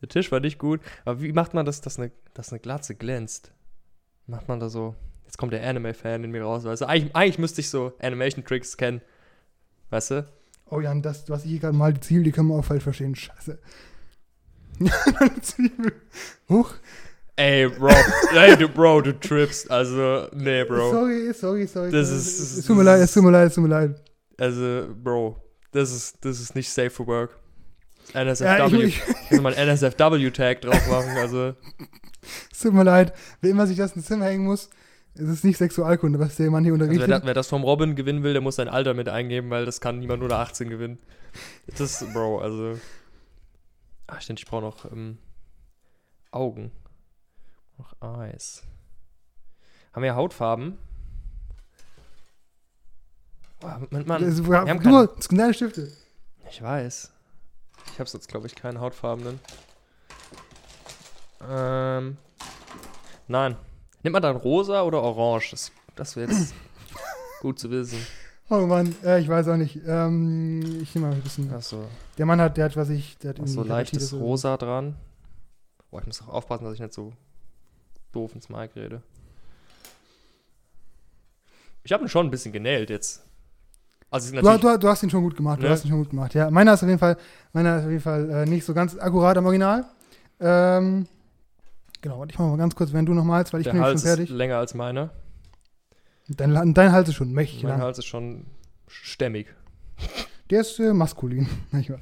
Der 0.00 0.08
Tisch 0.08 0.32
war 0.32 0.40
nicht 0.40 0.58
gut. 0.58 0.80
Aber 1.04 1.20
wie 1.20 1.32
macht 1.32 1.54
man 1.54 1.66
das, 1.66 1.82
dass 1.82 1.98
eine, 1.98 2.10
dass 2.34 2.50
eine 2.50 2.58
Glatze 2.58 2.94
glänzt? 2.94 3.52
Macht 4.26 4.48
man 4.48 4.58
da 4.60 4.68
so. 4.68 4.96
Jetzt 5.24 5.36
kommt 5.38 5.52
der 5.52 5.62
Anime-Fan 5.68 6.24
in 6.24 6.30
mir 6.30 6.42
raus, 6.42 6.64
weißt 6.64 6.82
du? 6.82 6.86
Eigentlich, 6.86 7.14
eigentlich 7.14 7.38
müsste 7.38 7.60
ich 7.60 7.70
so 7.70 7.92
Animation-Tricks 8.00 8.76
kennen. 8.76 9.02
Weißt 9.90 10.10
du? 10.10 10.26
Oh 10.70 10.80
Jan, 10.80 11.02
das, 11.02 11.28
was 11.28 11.44
ich 11.44 11.50
hier 11.50 11.60
gerade 11.60 11.76
mal 11.76 11.92
die 11.92 12.00
Ziel, 12.00 12.22
die 12.22 12.32
können 12.32 12.48
wir 12.48 12.54
auch 12.56 12.64
falsch 12.64 12.82
verstehen. 12.82 13.14
Scheiße. 13.14 13.58
Zwiebel. 15.42 15.92
Huch. 16.48 16.72
Ey, 17.36 17.68
Bro. 17.68 17.88
ey, 18.34 18.56
du, 18.56 18.68
Bro, 18.68 19.00
du 19.02 19.18
trippst. 19.18 19.70
Also, 19.70 20.28
nee, 20.34 20.64
Bro. 20.64 20.90
Sorry, 20.92 21.32
sorry, 21.32 21.66
sorry. 21.66 21.90
Das 21.90 22.10
ist- 22.10 22.58
Es 22.58 22.66
tut 22.66 22.76
mir 22.76 22.82
leid, 22.82 23.00
es 23.00 23.12
tut 23.12 23.22
mir 23.24 23.30
leid, 23.30 23.48
es 23.48 23.54
tut 23.54 23.62
mir 23.64 23.70
leid. 23.70 24.02
Also, 24.38 24.88
Bro. 25.02 25.38
Das 25.72 25.90
ist, 25.90 26.22
das 26.24 26.40
ist 26.40 26.54
nicht 26.54 26.68
safe 26.70 26.90
for 26.90 27.06
work. 27.06 27.38
Ja, 28.12 28.20
NSFW. 28.22 28.76
ich, 28.82 28.98
Ich 28.98 29.02
ich, 29.08 29.30
muss 29.30 29.40
mal 29.40 29.54
einen 29.54 29.68
NSFW-Tag 29.70 30.60
drauf 30.60 30.86
machen. 30.88 31.16
Also, 31.16 31.54
es 32.52 32.58
tut 32.60 32.74
mir 32.74 32.82
leid. 32.84 33.14
Wer 33.40 33.50
immer 33.50 33.66
sich 33.66 33.78
das 33.78 33.96
ins 33.96 34.06
Zimmer 34.06 34.26
hängen 34.26 34.44
muss, 34.44 34.68
Es 35.14 35.28
ist 35.28 35.44
nicht 35.44 35.56
Sexualkunde, 35.58 36.18
was 36.18 36.36
der 36.36 36.50
Mann 36.50 36.64
hier 36.64 36.72
Also 36.74 36.84
unterrichtet. 36.84 37.08
wer, 37.10 37.20
da, 37.20 37.26
wer 37.26 37.34
das 37.34 37.48
vom 37.48 37.62
Robin 37.64 37.94
gewinnen 37.96 38.22
will, 38.22 38.32
der 38.32 38.42
muss 38.42 38.56
sein 38.56 38.68
Alter 38.68 38.92
mit 38.94 39.08
eingeben, 39.08 39.48
weil 39.50 39.64
das 39.64 39.80
kann 39.80 39.98
niemand 39.98 40.22
unter 40.22 40.38
18 40.38 40.68
gewinnen. 40.68 40.98
Das, 41.78 42.04
Bro, 42.12 42.40
also. 42.40 42.78
Ach, 44.06 44.20
stimmt, 44.20 44.40
ich 44.40 44.46
brauche 44.46 44.62
noch 44.62 44.90
ähm, 44.92 45.16
Augen. 46.30 46.72
Noch 47.82 48.18
Eyes. 48.20 48.62
Haben 49.92 50.02
wir 50.04 50.14
Hautfarben? 50.14 50.78
Oh, 53.62 53.66
Moment, 53.68 54.06
Mann. 54.06 54.22
Das 54.22 54.34
ist- 54.34 54.46
wir 54.48 54.60
haben 54.60 54.82
nur, 54.82 55.08
das 55.08 55.26
sind 55.26 55.38
deine 55.38 55.52
Stifte. 55.54 55.90
Ich 56.50 56.62
weiß. 56.62 57.10
Ich 57.92 57.98
habe 58.00 58.08
jetzt, 58.08 58.28
glaube 58.28 58.46
ich, 58.46 58.54
keinen 58.54 58.80
hautfarbenen. 58.80 59.40
Ähm. 61.48 62.16
Nein. 63.26 63.56
Nimmt 64.02 64.12
man 64.12 64.22
dann 64.22 64.36
rosa 64.36 64.82
oder 64.82 65.02
orange? 65.02 65.50
Das, 65.50 65.72
das 65.96 66.14
wäre 66.16 66.30
jetzt 66.30 66.54
gut 67.40 67.58
zu 67.58 67.70
wissen. 67.70 67.98
Oh 68.48 68.66
Mann, 68.66 68.94
äh, 69.04 69.20
ich 69.20 69.28
weiß 69.28 69.48
auch 69.48 69.56
nicht. 69.56 69.80
Ähm, 69.86 70.80
ich 70.82 70.94
nehme 70.94 71.08
mal 71.08 71.14
ein 71.14 71.22
bisschen. 71.22 71.52
Achso. 71.52 71.88
Der 72.18 72.26
Mann 72.26 72.40
hat, 72.40 72.56
der 72.56 72.66
hat, 72.66 72.76
was 72.76 72.90
ich, 72.90 73.18
der 73.18 73.30
hat 73.30 73.40
Ach 73.42 73.46
so 73.46 73.62
leichtes. 73.64 74.12
Rosa 74.12 74.56
dran. 74.56 74.96
Boah, 75.90 76.00
ich 76.00 76.06
muss 76.06 76.22
auch 76.22 76.28
aufpassen, 76.28 76.64
dass 76.64 76.74
ich 76.74 76.80
nicht 76.80 76.92
so 76.94 77.12
doof 78.12 78.34
ins 78.34 78.48
Mic 78.48 78.70
rede. 78.76 79.02
Ich 81.84 81.92
habe 81.92 82.04
ihn 82.04 82.08
schon 82.08 82.26
ein 82.26 82.30
bisschen 82.30 82.52
genäht 82.52 82.90
jetzt. 82.90 83.24
Also 84.10 84.34
Du, 84.40 84.58
du, 84.58 84.78
du 84.78 84.88
hast 84.88 85.02
ihn 85.02 85.10
schon 85.10 85.22
gut 85.22 85.36
gemacht. 85.36 85.58
Du 85.60 85.64
Ne? 85.64 85.70
hast 85.70 85.84
ihn 85.84 85.88
schon 85.88 85.98
gut 85.98 86.10
gemacht. 86.10 86.34
Ja, 86.34 86.50
meiner 86.50 86.74
ist 86.74 86.82
auf 86.82 86.88
jeden 86.88 86.98
Fall, 86.98 87.16
meiner 87.52 87.78
ist 87.78 87.84
auf 87.84 87.90
jeden 87.90 88.02
Fall 88.02 88.30
äh, 88.30 88.46
nicht 88.46 88.64
so 88.64 88.74
ganz 88.74 88.96
akkurat 88.98 89.36
am 89.38 89.46
Original. 89.46 89.86
Ähm, 90.38 91.06
genau, 92.02 92.18
warte, 92.18 92.32
ich 92.32 92.38
mach 92.38 92.46
mal 92.46 92.58
ganz 92.58 92.74
kurz, 92.74 92.92
wenn 92.92 93.06
du 93.06 93.14
noch 93.14 93.24
malst, 93.24 93.52
weil 93.52 93.60
ich 93.60 93.64
der 93.64 93.72
bin 93.72 93.80
Hals 93.82 94.00
schon 94.02 94.08
fertig. 94.08 94.28
ist 94.30 94.36
länger 94.36 94.58
als 94.58 94.74
meiner. 94.74 95.10
Dein, 96.28 96.74
dein 96.74 96.92
Hals 96.92 97.08
ist 97.08 97.14
schon 97.16 97.32
mächtig 97.32 97.62
Mein 97.62 97.72
lang. 97.72 97.80
Hals 97.82 97.98
ist 97.98 98.04
schon 98.06 98.46
stämmig. 98.86 99.48
Der 100.50 100.60
ist 100.60 100.78
äh, 100.78 100.92
maskulin. 100.92 101.48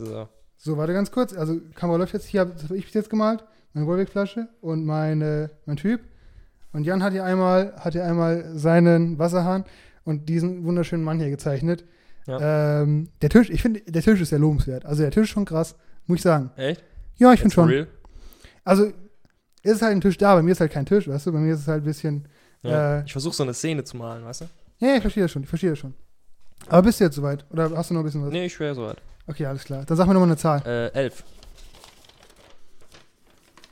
So. 0.00 0.28
So, 0.56 0.76
warte 0.76 0.92
ganz 0.92 1.10
kurz. 1.10 1.32
Also, 1.32 1.60
Kamera 1.74 1.96
läuft 1.98 2.14
jetzt. 2.14 2.26
Hier 2.26 2.42
habe 2.42 2.54
hab 2.54 2.70
ich 2.70 2.84
bis 2.84 2.94
jetzt 2.94 3.10
gemalt. 3.10 3.44
Meine 3.78 3.86
Wolwig-Flasche 3.86 4.48
und 4.60 4.84
meine, 4.84 5.50
mein 5.64 5.76
Typ. 5.76 6.00
Und 6.72 6.82
Jan 6.82 7.00
hat 7.00 7.12
hier 7.12 7.24
einmal, 7.24 7.74
hat 7.76 7.92
hier 7.92 8.04
einmal 8.04 8.58
seinen 8.58 9.20
Wasserhahn 9.20 9.64
und 10.04 10.28
diesen 10.28 10.64
wunderschönen 10.64 11.04
Mann 11.04 11.20
hier 11.20 11.30
gezeichnet. 11.30 11.84
Ähm, 12.26 13.08
der 13.22 13.30
Tisch, 13.30 13.50
ich 13.50 13.62
finde, 13.62 13.80
der 13.82 14.02
Tisch 14.02 14.20
ist 14.20 14.30
sehr 14.30 14.40
lobenswert. 14.40 14.84
Also, 14.84 15.02
der 15.02 15.12
Tisch 15.12 15.24
ist 15.24 15.30
schon 15.30 15.44
krass, 15.44 15.76
muss 16.06 16.16
ich 16.16 16.22
sagen. 16.22 16.50
Echt? 16.56 16.82
Ja, 17.18 17.32
ich 17.32 17.38
finde 17.38 17.54
schon. 17.54 17.68
Real? 17.68 17.86
Also, 18.64 18.92
es 19.62 19.72
ist 19.74 19.82
halt 19.82 19.92
ein 19.92 20.00
Tisch 20.00 20.18
da, 20.18 20.34
bei 20.34 20.42
mir 20.42 20.50
ist 20.50 20.60
halt 20.60 20.72
kein 20.72 20.84
Tisch, 20.84 21.06
weißt 21.06 21.26
du? 21.26 21.32
Bei 21.32 21.38
mir 21.38 21.54
ist 21.54 21.60
es 21.60 21.68
halt 21.68 21.82
ein 21.82 21.86
bisschen. 21.86 22.26
Ja. 22.62 22.98
Äh, 22.98 23.04
ich 23.06 23.12
versuche 23.12 23.36
so 23.36 23.44
eine 23.44 23.54
Szene 23.54 23.84
zu 23.84 23.96
malen, 23.96 24.24
weißt 24.24 24.40
du? 24.40 24.44
Ja, 24.78 24.96
ich 24.96 25.02
verstehe 25.02 25.22
das 25.22 25.30
schon, 25.30 25.44
ich 25.44 25.48
verstehe 25.48 25.70
das 25.70 25.78
schon. 25.78 25.94
Aber 26.66 26.82
bist 26.82 26.98
du 26.98 27.04
jetzt 27.04 27.14
soweit? 27.14 27.46
Oder 27.50 27.70
hast 27.76 27.90
du 27.90 27.94
noch 27.94 28.00
ein 28.00 28.04
bisschen 28.04 28.26
was? 28.26 28.32
Nee, 28.32 28.46
ich 28.46 28.58
wäre 28.58 28.74
soweit. 28.74 28.98
Okay, 29.28 29.46
alles 29.46 29.62
klar. 29.62 29.84
Dann 29.86 29.96
sag 29.96 30.08
mir 30.08 30.14
nochmal 30.14 30.28
eine 30.28 30.36
Zahl. 30.36 30.62
Äh, 30.66 30.88
11. 30.92 31.22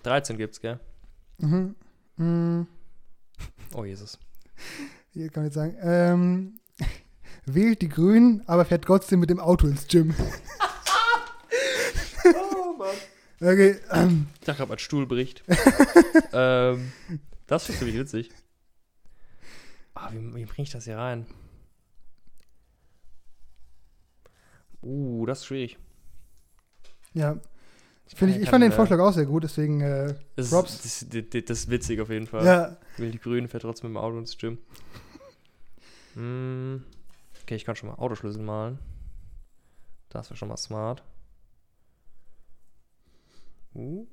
13 0.06 0.36
gibt's, 0.38 0.60
gell? 0.60 0.78
Mhm. 1.38 1.74
Mhm. 2.16 2.66
Oh, 3.74 3.84
Jesus. 3.84 4.18
Hier 5.12 5.28
kann 5.28 5.42
man 5.42 5.46
jetzt 5.46 5.54
sagen. 5.54 5.76
Ähm, 5.80 6.60
wählt 7.46 7.82
die 7.82 7.88
Grünen, 7.88 8.42
aber 8.46 8.64
fährt 8.64 8.84
trotzdem 8.84 9.20
mit 9.20 9.30
dem 9.30 9.40
Auto 9.40 9.66
ins 9.66 9.86
Gym. 9.88 10.14
Oh, 12.34 12.72
Mann. 12.76 12.96
Okay, 13.40 13.76
ähm, 13.92 14.26
Ich 14.34 14.46
dachte 14.46 14.56
gerade, 14.58 14.70
mein 14.70 14.80
Stuhl 14.80 15.06
bricht. 15.06 15.44
ähm, 16.32 16.90
das 17.46 17.68
ist 17.68 17.80
wirklich 17.80 17.96
witzig. 18.00 18.30
Ah, 19.94 20.10
wie, 20.12 20.18
wie 20.34 20.44
bringe 20.44 20.64
ich 20.64 20.70
das 20.70 20.86
hier 20.86 20.98
rein? 20.98 21.24
Uh, 24.82 25.24
das 25.26 25.38
ist 25.40 25.46
schwierig. 25.46 25.78
ja. 27.14 27.36
Ich, 28.08 28.12
ich 28.12 28.18
kann, 28.18 28.44
fand 28.46 28.64
den 28.64 28.72
Vorschlag 28.72 28.98
auch 29.00 29.12
sehr 29.12 29.26
gut, 29.26 29.42
deswegen, 29.44 29.80
äh, 29.80 30.14
Das, 30.36 30.50
Props. 30.50 30.84
ist, 30.84 31.12
das, 31.14 31.24
das, 31.30 31.44
das 31.44 31.58
ist 31.58 31.70
witzig 31.70 32.00
auf 32.00 32.08
jeden 32.08 32.26
Fall. 32.26 32.44
ja. 32.44 32.76
Will 32.98 33.10
die 33.10 33.18
Grünen 33.18 33.48
fährt 33.48 33.62
trotzdem 33.62 33.90
mit 33.92 33.96
dem 33.98 34.02
Auto 34.04 34.18
ins 34.18 34.38
Gym. 34.38 34.58
Hm, 36.14 36.84
okay, 37.42 37.56
ich 37.56 37.64
kann 37.64 37.76
schon 37.76 37.88
mal 37.88 37.96
Autoschlüssel 37.96 38.42
malen. 38.42 38.78
Das 40.08 40.30
wäre 40.30 40.36
schon 40.36 40.48
mal 40.48 40.56
smart. 40.56 41.02
Uh. 43.74 44.06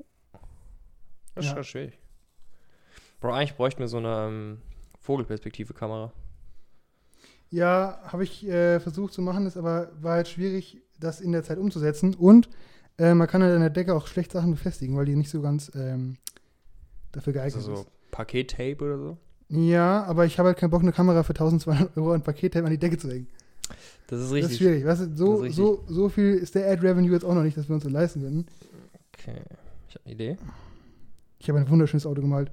Das 1.35 1.45
ist 1.45 1.51
Ja. 1.51 1.55
schon 1.57 1.63
schwierig. 1.63 1.99
Bro, 3.21 3.31
eigentlich 3.33 3.55
bräuchten 3.55 3.79
wir 3.79 3.87
so 3.87 3.97
eine 3.97 4.25
ähm, 4.27 4.61
Vogelperspektive-Kamera. 4.99 6.11
Ja, 7.49 7.99
habe 8.07 8.23
ich 8.23 8.45
äh, 8.47 8.79
versucht 8.79 9.13
zu 9.13 9.21
machen, 9.21 9.45
ist 9.45 9.55
aber 9.57 9.91
war 10.01 10.13
halt 10.15 10.27
schwierig, 10.27 10.81
das 10.99 11.21
in 11.21 11.31
der 11.31 11.43
Zeit 11.43 11.57
umzusetzen. 11.57 12.15
Und 12.15 12.49
äh, 12.97 13.13
man 13.13 13.27
kann 13.27 13.41
halt 13.43 13.53
an 13.53 13.61
der 13.61 13.69
Decke 13.69 13.93
auch 13.95 14.07
schlecht 14.07 14.31
Sachen 14.31 14.51
befestigen, 14.51 14.95
weil 14.95 15.05
die 15.05 15.15
nicht 15.15 15.29
so 15.29 15.41
ganz 15.41 15.71
ähm, 15.75 16.17
dafür 17.11 17.33
geeignet 17.33 17.55
Also 17.55 17.75
so 17.75 17.81
ist. 17.81 18.11
Paket-Tape 18.11 18.77
oder 18.83 18.97
so. 18.97 19.17
Ja, 19.49 20.03
aber 20.05 20.25
ich 20.25 20.39
habe 20.39 20.47
halt 20.49 20.57
keinen 20.57 20.69
Bock, 20.71 20.81
eine 20.81 20.91
Kamera 20.93 21.23
für 21.23 21.33
1200 21.33 21.95
Euro 21.97 22.13
und 22.13 22.23
Pakettape 22.23 22.65
an 22.65 22.71
die 22.71 22.77
Decke 22.79 22.97
zu 22.97 23.09
hängen. 23.09 23.27
Das 24.07 24.19
ist 24.19 24.21
Das 24.21 24.21
ist 24.25 24.31
richtig. 24.33 24.57
schwierig. 24.57 24.85
Weißt 24.85 25.01
du, 25.01 25.15
so, 25.15 25.41
Das 25.41 25.49
ist 25.51 25.55
so, 25.55 25.83
so 25.87 26.09
viel 26.09 26.33
ist 26.35 26.55
der 26.55 26.69
Ad-Revenue 26.71 27.11
jetzt 27.11 27.23
auch 27.25 27.33
noch 27.35 27.43
nicht, 27.43 27.57
dass 27.57 27.67
wir 27.69 27.75
uns 27.75 27.83
das 27.83 27.93
leisten 27.93 28.21
würden. 28.21 28.45
okay. 29.13 29.41
Ich 29.87 29.95
habe 29.95 30.05
eine 30.05 30.13
Idee. 30.13 30.37
Ich 31.39 31.49
habe 31.49 31.59
ein 31.59 31.69
wunderschönes 31.69 32.05
Auto 32.05 32.21
gemalt. 32.21 32.51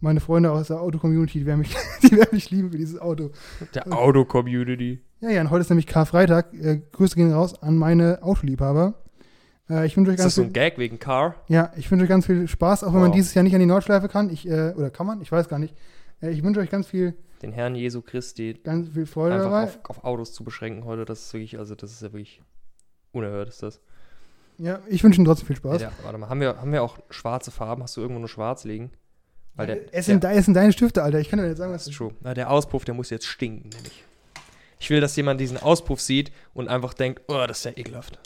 Meine 0.00 0.20
Freunde 0.20 0.50
aus 0.50 0.68
der 0.68 0.80
Auto-Community, 0.80 1.40
die 1.40 1.46
werden 1.46 1.60
mich, 1.60 1.76
die 2.02 2.12
werden 2.12 2.30
mich 2.32 2.50
lieben 2.50 2.70
für 2.70 2.78
dieses 2.78 2.98
Auto. 2.98 3.30
Der 3.74 3.92
Auto-Community. 3.92 5.00
Ja, 5.20 5.30
ja, 5.30 5.40
und 5.42 5.50
heute 5.50 5.60
ist 5.62 5.70
nämlich 5.70 5.86
Karfreitag. 5.86 6.52
Äh, 6.54 6.80
Grüße 6.92 7.14
gehen 7.16 7.32
raus 7.32 7.60
an 7.62 7.76
meine 7.76 8.22
Autoliebhaber. 8.22 8.94
Äh, 9.70 9.86
ich 9.86 9.96
wünsche 9.96 10.10
euch 10.10 10.16
Ist 10.16 10.24
das 10.24 10.24
ganz 10.24 10.34
so 10.34 10.42
ein 10.42 10.52
Gag 10.52 10.76
wegen 10.78 10.98
Car? 10.98 11.36
ja, 11.48 11.72
ich 11.76 11.90
wünsche 11.90 12.02
euch 12.04 12.08
ganz 12.08 12.26
viel 12.26 12.48
Spaß, 12.48 12.84
auch 12.84 12.92
wenn 12.92 13.00
man 13.00 13.08
Wow. 13.10 13.16
dieses 13.16 13.34
Jahr 13.34 13.42
nicht 13.44 13.54
an 13.54 13.60
die 13.60 13.66
Nordschleife 13.66 14.08
kann. 14.08 14.28
Ich, 14.30 14.46
äh, 14.48 14.72
oder 14.76 14.90
kann 14.90 15.06
man? 15.06 15.20
Ich 15.22 15.30
weiß 15.30 15.48
gar 15.48 15.58
nicht. 15.58 15.74
Äh, 16.20 16.30
ich 16.30 16.42
wünsche 16.42 16.60
euch 16.60 16.70
ganz 16.70 16.86
viel, 16.88 17.14
Den 17.42 17.52
Herrn 17.52 17.74
Jesu 17.74 18.02
Christi 18.02 18.58
ganz 18.62 18.88
viel 18.90 19.06
Freude 19.06 19.36
einfach 19.36 19.50
dabei. 19.50 19.64
auf, 19.64 19.78
auf 19.84 20.04
Autos 20.04 20.32
zu 20.34 20.44
beschränken 20.44 20.84
heute, 20.84 21.04
das 21.04 21.20
ist 21.26 21.32
wirklich, 21.32 21.58
also 21.58 21.74
das 21.74 21.92
ist 21.92 22.02
ja 22.02 22.08
wirklich 22.12 22.42
unerhört, 23.12 23.48
ist 23.48 23.62
das. 23.62 23.80
Ja, 24.58 24.80
ich 24.88 25.02
wünsche 25.02 25.18
Ihnen 25.18 25.24
trotzdem 25.24 25.46
viel 25.46 25.56
Spaß. 25.56 25.80
Ja, 25.80 25.90
warte 26.02 26.18
mal, 26.18 26.28
haben 26.28 26.40
wir, 26.40 26.60
haben 26.60 26.70
wir 26.72 26.82
auch 26.82 26.98
schwarze 27.08 27.50
Farben? 27.50 27.82
Hast 27.82 27.96
du 27.96 28.02
irgendwo 28.02 28.18
nur 28.20 28.28
schwarz 28.28 28.64
liegen? 28.64 28.90
Weil 29.54 29.66
der, 29.68 29.76
es, 29.86 29.90
der, 29.90 30.02
sind, 30.02 30.24
es 30.24 30.44
sind 30.44 30.54
deine 30.54 30.72
Stifte, 30.72 31.02
Alter. 31.02 31.18
Ich 31.18 31.30
kann 31.30 31.38
dir 31.38 31.46
nicht 31.46 31.56
sagen, 31.56 31.72
was 31.72 31.84
das 31.84 31.92
ist 31.92 31.96
true. 31.96 32.12
Na, 32.20 32.34
der 32.34 32.50
Auspuff, 32.50 32.84
der 32.84 32.94
muss 32.94 33.08
jetzt 33.10 33.26
stinken, 33.26 33.70
nämlich. 33.70 34.04
Ich 34.78 34.90
will, 34.90 35.00
dass 35.00 35.16
jemand 35.16 35.40
diesen 35.40 35.56
Auspuff 35.56 36.00
sieht 36.00 36.30
und 36.54 36.68
einfach 36.68 36.92
denkt, 36.94 37.22
oh, 37.28 37.44
das 37.48 37.58
ist 37.58 37.64
ja 37.64 37.72
ekelhaft. 37.76 38.18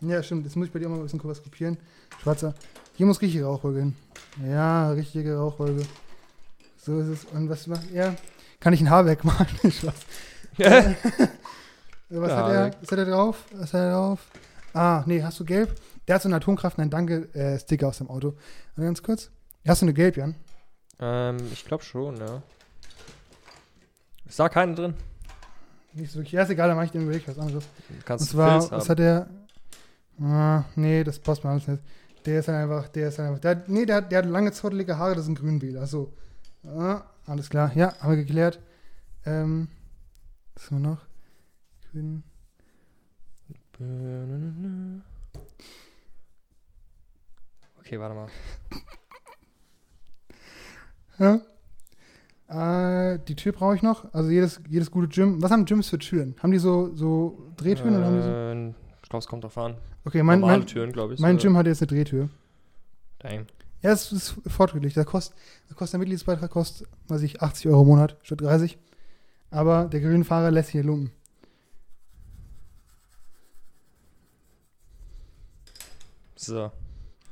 Ja, 0.00 0.22
stimmt. 0.22 0.44
Jetzt 0.44 0.56
muss 0.56 0.66
ich 0.66 0.72
bei 0.72 0.78
dir 0.78 0.86
auch 0.86 0.90
mal 0.90 0.98
ein 0.98 1.02
bisschen 1.02 1.20
was 1.24 1.42
kopieren. 1.42 1.76
Schwarzer. 2.22 2.54
Hier 2.94 3.06
muss 3.06 3.20
richtige 3.20 3.44
Rauchwolke 3.44 3.80
hin. 3.80 3.96
Ja, 4.46 4.90
richtige 4.92 5.36
Rauchwolke. 5.36 5.82
So 6.76 6.98
ist 7.00 7.08
es. 7.08 7.24
Und 7.26 7.48
was 7.48 7.66
macht 7.66 7.90
er? 7.92 8.14
Kann 8.60 8.72
ich 8.72 8.80
ein 8.80 8.90
Haar 8.90 9.06
wegmalen? 9.06 9.46
Spaß. 9.70 9.94
Äh, 12.10 12.20
was, 12.22 12.30
Ja, 12.30 12.36
hat 12.38 12.52
er, 12.52 12.64
weg. 12.66 12.76
was 12.80 12.90
hat 12.90 12.98
er 13.00 13.04
drauf? 13.04 13.44
Was 13.52 13.74
hat 13.74 13.80
er 13.82 13.92
drauf? 13.92 14.26
Ah, 14.72 15.02
nee, 15.04 15.22
hast 15.22 15.38
du 15.40 15.44
gelb? 15.44 15.78
Der 16.06 16.14
hat 16.14 16.22
so 16.22 16.28
einen 16.28 16.34
Atomkraft, 16.34 16.78
nein, 16.78 16.88
danke, 16.88 17.28
äh, 17.34 17.58
Sticker 17.58 17.88
aus 17.88 17.98
dem 17.98 18.08
Auto. 18.08 18.28
Warte 18.74 18.86
ganz 18.86 19.02
kurz. 19.02 19.30
Hast 19.66 19.82
du 19.82 19.84
eine 19.84 19.92
gelb, 19.92 20.16
Jan? 20.16 20.34
ähm, 21.00 21.36
ich 21.52 21.66
glaube 21.66 21.84
schon, 21.84 22.16
ja. 22.16 22.42
Ist 24.26 24.38
da 24.40 24.48
keine 24.48 24.74
drin? 24.74 24.94
Nicht 25.92 26.10
so 26.12 26.18
wirklich. 26.20 26.32
Ja, 26.32 26.42
ist 26.44 26.48
egal, 26.50 26.68
dann 26.68 26.78
mach 26.78 26.84
ich 26.84 26.92
dir 26.92 27.00
wirklich 27.00 27.28
was 27.28 27.38
anderes. 27.38 27.64
Du 27.88 27.94
Und 27.94 28.06
kannst 28.06 28.30
zwar, 28.30 28.60
Filz 28.60 28.72
was 28.72 28.88
hat 28.88 29.00
er? 29.00 29.28
Ah, 30.20 30.64
nee, 30.74 31.04
das 31.04 31.18
passt 31.18 31.44
mir 31.44 31.50
alles 31.50 31.68
nicht. 31.68 31.82
Der 32.26 32.40
ist 32.40 32.48
dann 32.48 32.56
einfach, 32.56 32.88
der 32.88 33.08
ist 33.08 33.18
dann 33.18 33.26
einfach, 33.26 33.40
der 33.40 33.50
hat, 33.52 33.68
nee, 33.68 33.86
der 33.86 33.96
hat, 33.96 34.12
der 34.12 34.18
hat 34.18 34.26
lange 34.26 34.52
zottelige 34.52 34.98
Haare, 34.98 35.14
das 35.14 35.24
ist 35.24 35.28
ein 35.28 35.34
Grünwähler. 35.34 35.82
Achso. 35.82 36.12
Ah, 36.64 37.02
alles 37.26 37.48
klar. 37.48 37.72
Ja, 37.74 37.94
haben 38.00 38.10
wir 38.10 38.16
geklärt. 38.16 38.60
Ähm, 39.24 39.68
was 40.54 40.70
haben 40.70 40.82
wir 40.82 40.90
noch? 40.90 41.06
Grün. 41.90 42.22
Okay, 47.78 47.98
warte 48.00 48.14
mal. 48.14 48.28
Ja. 51.18 51.40
Äh, 52.48 53.18
die 53.26 53.34
Tür 53.34 53.52
brauche 53.52 53.74
ich 53.74 53.82
noch. 53.82 54.12
Also 54.14 54.30
jedes, 54.30 54.60
jedes 54.68 54.90
gute 54.90 55.08
Gym. 55.08 55.42
Was 55.42 55.50
haben 55.50 55.64
Gyms 55.64 55.88
für 55.88 55.98
Türen? 55.98 56.36
Haben 56.40 56.52
die 56.52 56.58
so, 56.58 56.94
so 56.94 57.52
Drehtüren 57.56 57.96
oder 57.96 58.06
haben 58.06 58.16
die 58.16 58.22
so? 58.22 58.87
Ich 59.08 59.10
glaube, 59.10 59.22
es 59.22 59.26
kommt 59.26 59.42
drauf 59.42 59.56
an. 59.56 59.74
Okay, 60.04 60.22
mein, 60.22 60.40
Normale 60.40 60.58
mein, 60.58 60.66
Türen, 60.66 60.92
glaube 60.92 61.14
ich. 61.14 61.20
mein 61.20 61.38
so. 61.38 61.44
Gym 61.44 61.56
hat 61.56 61.66
jetzt 61.66 61.80
eine 61.80 61.86
Drehtür. 61.86 62.28
Dang. 63.20 63.46
Ja, 63.80 63.92
es 63.92 64.12
ist 64.12 64.34
fortschrittlich. 64.46 64.92
Da 64.92 65.04
kostet, 65.04 65.34
da 65.66 65.74
kostet 65.74 65.94
der 65.94 66.00
Mitgliedsbeitrag 66.00 66.50
kostet, 66.50 66.86
weiß 67.06 67.22
ich, 67.22 67.40
80 67.40 67.68
Euro 67.68 67.80
im 67.80 67.86
Monat 67.88 68.18
statt 68.20 68.42
30. 68.42 68.76
Aber 69.50 69.86
der 69.86 70.02
Grünfahrer 70.02 70.50
lässt 70.50 70.66
sich 70.66 70.72
hier 70.72 70.84
lumpen. 70.84 71.10
So. 76.36 76.70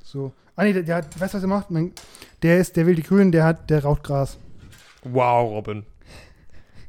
So. 0.02 0.32
Ah 0.54 0.64
nee, 0.64 0.72
der, 0.72 0.82
der 0.82 0.96
hat, 0.96 1.20
weißt 1.20 1.34
du, 1.34 1.36
was 1.36 1.44
er 1.44 1.48
macht? 1.48 1.70
Mein, 1.70 1.92
der 2.40 2.58
ist, 2.58 2.74
der 2.78 2.86
will 2.86 2.94
die 2.94 3.02
Grünen, 3.02 3.32
der 3.32 3.44
hat, 3.44 3.68
der 3.68 3.84
raucht 3.84 4.02
Gras. 4.02 4.38
Wow, 5.02 5.50
Robin. 5.50 5.84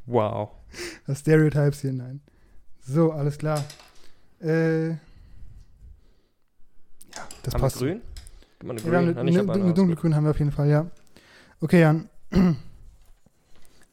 Wow. 0.05 0.51
Das 1.05 1.19
Stereotypes 1.19 1.81
hier, 1.81 1.91
nein. 1.91 2.21
So, 2.79 3.11
alles 3.11 3.37
klar. 3.37 3.65
Äh, 4.41 4.89
ja, 4.89 4.97
das 7.43 7.53
haben 7.53 7.61
passt. 7.61 7.81
wir 7.81 7.87
grün? 7.87 8.01
Gib 8.59 8.67
mal 8.67 8.73
eine 8.73 8.81
grün. 8.81 8.93
eine, 8.95 9.11
Ja, 9.11 9.19
eine, 9.19 9.29
eine, 9.41 9.53
eine 9.53 9.63
gut. 9.63 9.77
dunkelgrün 9.77 10.15
haben 10.15 10.23
wir 10.25 10.31
auf 10.31 10.39
jeden 10.39 10.51
Fall, 10.51 10.69
ja. 10.69 10.85
Okay, 11.61 11.81
Jan. 11.81 12.09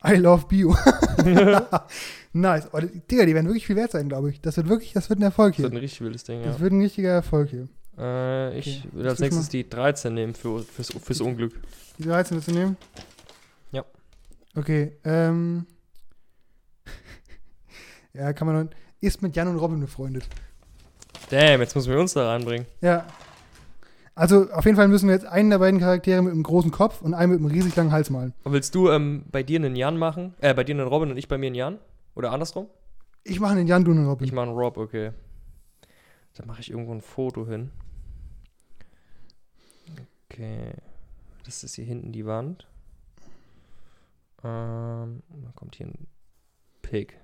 I 0.07 0.17
love 0.17 0.47
Bio. 0.49 0.77
nice. 2.35 2.69
Oh, 2.73 2.81
Digga, 3.11 3.25
die 3.25 3.35
werden 3.35 3.47
wirklich 3.47 3.67
viel 3.67 3.77
wert 3.77 3.93
sein, 3.93 4.09
glaube 4.09 4.31
ich. 4.31 4.41
Das 4.43 4.57
wird 4.59 4.69
wirklich, 4.69 4.93
das 4.93 5.09
wird 5.09 5.19
ein 5.21 5.23
Erfolg 5.23 5.53
Das 5.53 5.57
hier. 5.57 5.63
wird 5.65 5.73
ein 5.75 5.79
richtig 5.79 6.01
wildes 6.03 6.25
Ding, 6.25 6.43
Das 6.43 6.57
ja. 6.57 6.61
wird 6.61 6.73
ein 6.73 6.83
richtiger 6.83 7.11
Erfolg 7.11 7.49
hier. 7.51 7.69
Äh, 7.97 8.59
ich 8.59 8.81
Okay. 8.85 8.89
will 8.99 9.09
als 9.09 9.21
nächstes 9.21 9.49
die 9.49 9.67
13 9.69 10.13
nehmen 10.13 10.35
für, 10.35 10.63
fürs, 10.63 10.89
fürs 10.91 11.21
Unglück. 11.23 11.55
Die 11.99 12.03
13 12.03 12.37
willst 12.37 12.49
du 12.49 12.53
nehmen? 12.53 12.77
Ja. 13.73 13.85
Okay, 14.55 14.93
ähm. 15.05 15.65
ja, 18.13 18.33
kann 18.35 18.47
man. 18.47 18.71
Ist 19.05 19.21
mit 19.21 19.37
Jan 19.37 19.49
und 19.49 19.59
Robin 19.59 19.81
befreundet. 19.81 20.27
Damn, 21.29 21.61
jetzt 21.61 21.77
müssen 21.77 21.93
wir 21.93 22.01
uns 22.01 22.15
da 22.15 22.27
reinbringen. 22.31 22.67
Ja. 22.81 23.07
Also, 24.15 24.51
auf 24.51 24.65
jeden 24.65 24.79
Fall 24.79 24.89
müssen 24.89 25.09
wir 25.09 25.15
jetzt 25.15 25.27
einen 25.27 25.51
der 25.51 25.59
beiden 25.59 25.79
Charaktere 25.79 26.23
mit 26.23 26.33
einem 26.33 26.43
großen 26.43 26.71
Kopf 26.71 27.03
und 27.03 27.13
einen 27.13 27.33
mit 27.33 27.41
einem 27.41 27.51
riesig 27.51 27.77
langen 27.77 27.93
Hals 27.93 28.09
malen. 28.09 28.33
Und 28.45 28.53
willst 28.53 28.75
du 28.75 28.89
ähm, 28.89 29.27
bei 29.31 29.43
dir 29.43 29.59
einen 29.59 29.77
Jan 29.77 29.99
machen? 29.99 30.33
Äh, 30.41 30.55
bei 30.55 30.65
dir 30.65 30.75
einen 30.75 30.89
Robin 30.89 31.11
und 31.11 31.19
ich 31.19 31.29
bei 31.29 31.37
mir 31.37 31.49
einen 31.49 31.55
Jan? 31.55 31.79
Oder 32.15 32.33
andersrum? 32.33 32.69
Ich 33.25 33.41
mache 33.41 33.57
den 33.57 33.67
Jan, 33.67 33.85
du 33.85 33.91
einen 33.91 34.07
Robin. 34.07 34.27
Ich 34.27 34.33
mache 34.33 34.47
einen 34.47 34.57
Rob, 34.57 34.79
okay. 34.79 35.11
Da 36.35 36.47
mache 36.47 36.61
ich 36.61 36.71
irgendwo 36.71 36.93
ein 36.93 37.03
Foto 37.03 37.47
hin. 37.47 37.73
Okay. 40.31 40.73
Das 41.45 41.63
ist 41.63 41.75
hier 41.75 41.85
hinten 41.85 42.13
die 42.13 42.25
Wand. 42.25 42.67
Ähm, 44.43 45.23
dann 45.29 45.55
kommt 45.55 45.77
hier 45.77 45.89
ein 45.89 46.07
Pig. 46.81 47.19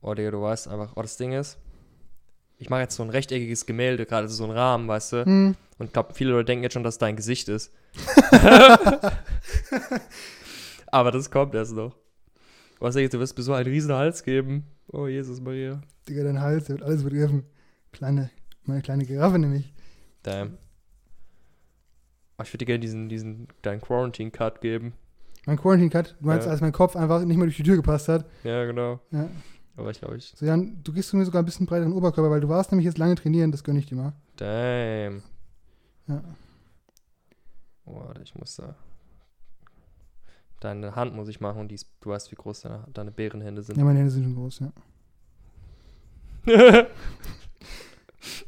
Oh, 0.00 0.14
Digga, 0.14 0.30
du 0.30 0.40
weißt 0.42 0.68
einfach, 0.68 0.92
oh, 0.96 1.02
das 1.02 1.16
Ding 1.16 1.32
ist. 1.32 1.58
Ich 2.58 2.70
mache 2.70 2.80
jetzt 2.80 2.96
so 2.96 3.02
ein 3.02 3.10
rechteckiges 3.10 3.66
Gemälde, 3.66 4.04
gerade 4.06 4.28
so 4.28 4.44
einen 4.44 4.52
Rahmen, 4.52 4.88
weißt 4.88 5.12
du? 5.12 5.24
Hm. 5.24 5.54
Und 5.78 5.86
ich 5.86 5.92
glaube, 5.92 6.12
viele 6.14 6.30
Leute 6.32 6.46
denken 6.46 6.64
jetzt 6.64 6.72
schon, 6.72 6.82
dass 6.82 6.98
dein 6.98 7.14
Gesicht 7.16 7.48
ist. 7.48 7.72
Aber 10.90 11.10
das 11.12 11.30
kommt 11.30 11.54
erst 11.54 11.74
noch. 11.74 11.94
Was 12.80 12.94
denkst 12.94 13.10
du, 13.12 13.18
wirst 13.18 13.36
mir 13.36 13.44
so 13.44 13.52
einen 13.52 13.68
riesen 13.68 13.92
Hals 13.92 14.22
geben? 14.22 14.64
Oh, 14.92 15.06
Jesus 15.06 15.40
Maria. 15.40 15.80
Digga, 16.08 16.24
dein 16.24 16.40
Hals, 16.40 16.64
der 16.66 16.76
wird 16.78 16.86
alles 16.86 17.02
begriffen. 17.04 17.44
Kleine, 17.92 18.30
meine 18.64 18.82
kleine 18.82 19.04
Giraffe 19.04 19.38
nämlich. 19.38 19.72
Damn. 20.22 20.58
Aber 22.36 22.46
ich 22.46 22.52
würde 22.52 22.58
dir 22.64 22.66
gerne 22.66 22.80
diesen, 22.80 23.08
diesen, 23.08 23.48
deinen 23.62 23.80
Quarantine-Cut 23.80 24.60
geben. 24.60 24.94
Mein 25.46 25.56
Quarantine 25.56 25.90
Cut, 25.90 26.14
du 26.20 26.26
meinst, 26.26 26.46
Ja. 26.46 26.52
als 26.52 26.60
mein 26.60 26.72
Kopf 26.72 26.94
einfach 26.94 27.24
nicht 27.24 27.36
mehr 27.36 27.46
durch 27.46 27.56
die 27.56 27.62
Tür 27.62 27.76
gepasst 27.76 28.08
hat. 28.08 28.26
Ja, 28.44 28.64
genau. 28.64 29.00
Ja. 29.10 29.28
Aber 29.78 29.92
ich 29.92 30.00
glaube, 30.00 30.16
ich. 30.16 30.34
So, 30.36 30.44
Jan, 30.44 30.82
du 30.82 30.92
gibst 30.92 31.14
mir 31.14 31.24
sogar 31.24 31.40
ein 31.40 31.44
bisschen 31.44 31.66
breiteren 31.66 31.92
Oberkörper, 31.92 32.30
weil 32.30 32.40
du 32.40 32.48
warst 32.48 32.72
nämlich 32.72 32.84
jetzt 32.84 32.98
lange 32.98 33.14
trainieren, 33.14 33.52
das 33.52 33.62
gönne 33.62 33.78
ich 33.78 33.86
dir 33.86 33.94
mal. 33.94 34.12
Damn. 34.36 35.22
Ja. 36.08 36.20
Oh, 37.84 37.94
warte, 37.94 38.22
ich 38.22 38.34
muss 38.34 38.56
da. 38.56 38.74
Deine 40.58 40.96
Hand 40.96 41.14
muss 41.14 41.28
ich 41.28 41.40
machen 41.40 41.60
und 41.60 41.68
die 41.68 41.76
ist, 41.76 41.86
du 42.00 42.10
weißt, 42.10 42.32
wie 42.32 42.36
groß 42.36 42.62
deine, 42.62 42.88
deine 42.92 43.12
Bärenhände 43.12 43.62
sind. 43.62 43.78
Ja, 43.78 43.84
meine 43.84 44.00
Hände 44.00 44.10
sind 44.10 44.24
schon 44.24 44.34
groß, 44.34 44.60
ja. 44.60 44.72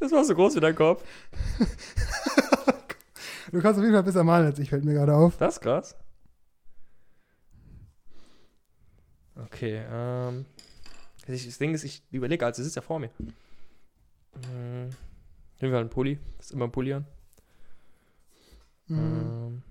das 0.01 0.11
war 0.11 0.25
so 0.25 0.35
groß 0.35 0.57
wie 0.57 0.61
dein 0.61 0.75
Kopf. 0.75 1.05
Du 3.53 3.61
kannst 3.61 3.81
auf 3.81 3.83
jeden 3.83 3.95
Fall 3.95 4.05
besser 4.05 4.23
malen 4.23 4.47
als 4.47 4.61
ich, 4.61 4.71
fällt 4.71 4.85
mir 4.85 4.95
gerade 4.95 5.13
auf. 5.13 5.37
Das 5.37 5.55
ist 5.55 5.61
krass. 5.61 5.97
Okay, 9.35 9.83
ähm. 9.91 10.47
Ich, 11.27 11.47
das 11.47 11.59
Ding 11.59 11.75
ist, 11.75 11.85
ich 11.85 12.03
überlege, 12.11 12.45
also 12.45 12.63
es 12.63 12.69
ist 12.69 12.77
ja 12.77 12.83
vor 12.83 12.99
mir. 12.99 13.11
Hm, 13.19 14.91
nehmen 15.61 15.73
wir 15.73 15.79
einen 15.79 15.91
Pulli. 15.91 16.19
Das 16.37 16.47
ist 16.47 16.53
immer 16.53 16.67
ein 16.67 16.73
Pulli 16.73 16.95
an. 16.95 17.07
Mhm. 18.87 18.99
Ähm, 18.99 19.63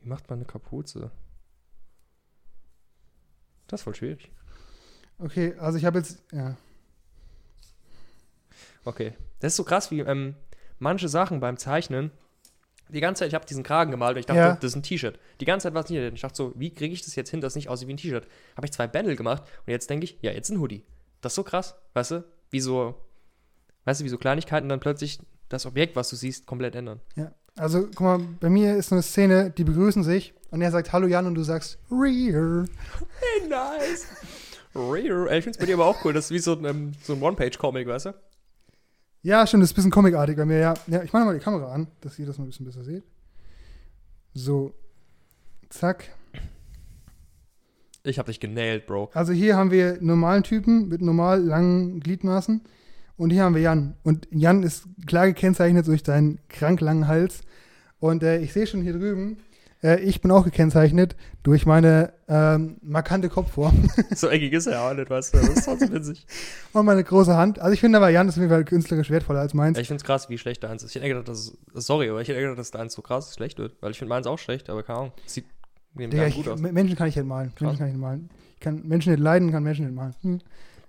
wie 0.00 0.08
macht 0.08 0.28
man 0.28 0.38
eine 0.38 0.46
Kapuze? 0.46 1.10
Das 3.66 3.80
ist 3.80 3.84
voll 3.84 3.94
schwierig. 3.94 4.30
Okay, 5.18 5.54
also 5.58 5.78
ich 5.78 5.84
habe 5.84 5.98
jetzt, 5.98 6.22
ja. 6.32 6.56
Okay. 8.84 9.14
Das 9.40 9.52
ist 9.52 9.56
so 9.56 9.64
krass, 9.64 9.90
wie 9.90 10.00
ähm, 10.00 10.34
manche 10.78 11.08
Sachen 11.08 11.40
beim 11.40 11.56
Zeichnen. 11.56 12.10
Die 12.92 13.00
ganze 13.00 13.20
Zeit, 13.20 13.28
ich 13.28 13.34
habe 13.34 13.46
diesen 13.46 13.62
Kragen 13.62 13.90
gemalt 13.90 14.14
und 14.16 14.20
ich 14.20 14.26
dachte, 14.26 14.40
Ja. 14.40 14.54
das 14.54 14.64
ist 14.72 14.76
ein 14.76 14.82
T-Shirt. 14.82 15.18
Die 15.40 15.44
ganze 15.44 15.64
Zeit 15.64 15.74
war 15.74 15.84
es 15.84 15.90
nicht. 15.90 16.00
Ich 16.14 16.20
dachte 16.20 16.36
so, 16.36 16.52
wie 16.56 16.74
kriege 16.74 16.92
ich 16.92 17.02
das 17.02 17.14
jetzt 17.16 17.30
hin, 17.30 17.40
dass 17.40 17.52
es 17.52 17.56
nicht 17.56 17.68
aussieht 17.68 17.88
wie 17.88 17.94
ein 17.94 17.98
T-Shirt? 17.98 18.26
Habe 18.56 18.66
ich 18.66 18.72
zwei 18.72 18.86
Bändel 18.86 19.16
gemacht 19.16 19.42
und 19.66 19.70
jetzt 19.70 19.88
denke 19.90 20.04
ich, 20.04 20.18
ja, 20.22 20.32
jetzt 20.32 20.50
ein 20.50 20.60
Hoodie. 20.60 20.84
Das 21.20 21.32
ist 21.32 21.36
so 21.36 21.42
krass, 21.44 21.74
weißt 21.94 22.10
du? 22.12 22.24
Wie 22.50 22.60
so, 22.60 22.94
weißt 23.84 24.00
du, 24.00 24.04
wie 24.04 24.08
so 24.08 24.18
Kleinigkeiten 24.18 24.68
dann 24.68 24.80
plötzlich 24.80 25.18
das 25.48 25.66
Objekt, 25.66 25.96
was 25.96 26.08
du 26.10 26.16
siehst, 26.16 26.46
komplett 26.46 26.74
ändern. 26.74 27.00
Ja. 27.16 27.32
Also, 27.56 27.82
guck 27.88 28.00
mal, 28.00 28.18
bei 28.40 28.48
mir 28.48 28.76
ist 28.76 28.88
so 28.90 28.94
eine 28.94 29.02
Szene, 29.02 29.50
die 29.50 29.64
begrüßen 29.64 30.02
sich 30.04 30.34
und 30.50 30.62
er 30.62 30.70
sagt 30.70 30.92
Hallo 30.92 31.06
Jan 31.08 31.26
und 31.26 31.34
du 31.34 31.42
sagst 31.42 31.78
Rear. 31.90 32.64
Hey, 33.18 33.48
nice. 33.48 34.06
Ey, 34.74 35.38
Ich 35.38 35.44
finde 35.44 35.50
es 35.50 35.58
bei 35.58 35.66
dir 35.66 35.74
aber 35.74 35.86
auch 35.86 36.04
cool. 36.04 36.12
Das 36.12 36.26
ist 36.26 36.30
wie 36.30 36.38
so 36.38 36.52
ein, 36.54 36.64
ähm, 36.64 36.92
so 37.02 37.14
ein 37.14 37.20
One-Page-Comic, 37.22 37.88
weißt 37.88 38.06
du? 38.06 38.14
Ja, 39.22 39.46
stimmt, 39.46 39.62
das 39.62 39.70
ist 39.70 39.74
ein 39.74 39.76
bisschen 39.76 39.90
comicartig 39.90 40.36
bei 40.36 40.46
mir, 40.46 40.58
ja. 40.58 40.74
Ja, 40.86 41.02
ich 41.02 41.12
mache 41.12 41.24
mal 41.24 41.34
die 41.34 41.44
Kamera 41.44 41.72
an, 41.72 41.88
dass 42.00 42.18
ihr 42.18 42.26
das 42.26 42.38
mal 42.38 42.44
ein 42.44 42.48
bisschen 42.48 42.66
besser 42.66 42.84
seht. 42.84 43.04
So. 44.32 44.72
Zack. 45.68 46.10
Ich 48.02 48.18
habe 48.18 48.30
dich 48.30 48.40
genailt, 48.40 48.86
Bro. 48.86 49.10
Also 49.12 49.32
hier 49.32 49.56
haben 49.56 49.70
wir 49.70 49.98
normalen 50.00 50.42
Typen 50.42 50.88
mit 50.88 51.02
normal 51.02 51.40
langen 51.42 52.00
Gliedmaßen. 52.00 52.62
Und 53.16 53.30
hier 53.30 53.44
haben 53.44 53.54
wir 53.54 53.60
Jan. 53.60 53.94
Und 54.02 54.26
Jan 54.30 54.62
ist 54.62 54.84
klar 55.06 55.26
gekennzeichnet 55.26 55.86
durch 55.86 56.02
seinen 56.02 56.38
krank 56.48 56.80
langen 56.80 57.06
Hals. 57.06 57.42
Und 57.98 58.22
äh, 58.22 58.38
ich 58.38 58.54
sehe 58.54 58.66
schon 58.66 58.80
hier 58.80 58.94
drüben, 58.94 59.36
äh, 59.82 60.00
ich 60.00 60.20
bin 60.20 60.30
auch 60.30 60.44
gekennzeichnet 60.44 61.16
durch 61.42 61.66
meine 61.66 62.12
ähm, 62.28 62.76
markante 62.82 63.28
Kopfform 63.28 63.90
so 64.14 64.28
eckig 64.28 64.52
ist 64.52 64.66
er 64.66 64.82
auch 64.82 64.94
nicht, 64.94 65.10
weißt 65.10 65.34
du? 65.34 65.38
Das 65.38 65.48
ist 65.48 65.64
trotzdem 65.64 65.92
witzig. 65.92 66.26
und 66.72 66.84
meine 66.86 67.02
große 67.02 67.36
Hand. 67.36 67.58
Also 67.58 67.72
ich 67.72 67.80
finde 67.80 67.98
aber, 67.98 68.10
Jan 68.10 68.28
ist 68.28 68.34
auf 68.34 68.40
jeden 68.40 68.50
Fall 68.50 68.64
künstlerisch 68.64 69.10
wertvoller 69.10 69.40
als 69.40 69.54
meins. 69.54 69.78
Ich 69.78 69.88
finde 69.88 70.00
es 70.00 70.04
krass, 70.04 70.28
wie 70.28 70.38
schlecht 70.38 70.62
deins 70.62 70.82
ist. 70.82 70.90
Ich 70.90 70.96
hätte 70.96 71.08
gedacht, 71.08 71.28
dass 71.28 71.56
sorry, 71.74 72.10
aber 72.10 72.20
ich 72.20 72.28
hätte 72.28 72.40
gedacht, 72.40 72.58
dass 72.58 72.70
deins 72.70 72.94
so 72.94 73.02
krass 73.02 73.34
schlecht 73.34 73.58
wird. 73.58 73.74
Weil 73.80 73.92
ich 73.92 73.98
finde 73.98 74.10
meins 74.10 74.26
auch 74.26 74.38
schlecht, 74.38 74.70
aber 74.70 74.82
keine 74.82 74.98
Ahnung. 74.98 75.12
Sieht 75.26 75.46
neben 75.94 76.10
Digga, 76.10 76.26
ich, 76.26 76.36
gut 76.36 76.48
aus. 76.48 76.60
Menschen 76.60 76.96
kann 76.96 77.08
ich 77.08 77.16
nicht 77.16 77.26
malen. 77.26 77.52
Krass. 77.54 77.60
Menschen 77.60 77.78
kann 77.78 77.88
ich 77.88 77.94
nicht 77.94 78.02
malen. 78.02 78.30
Ich 78.54 78.60
kann 78.60 78.82
Menschen 78.86 79.12
nicht 79.12 79.22
leiden, 79.22 79.50
kann 79.50 79.62
Menschen 79.62 79.86
nicht 79.86 79.94
malen. 79.94 80.14
Hm. 80.22 80.40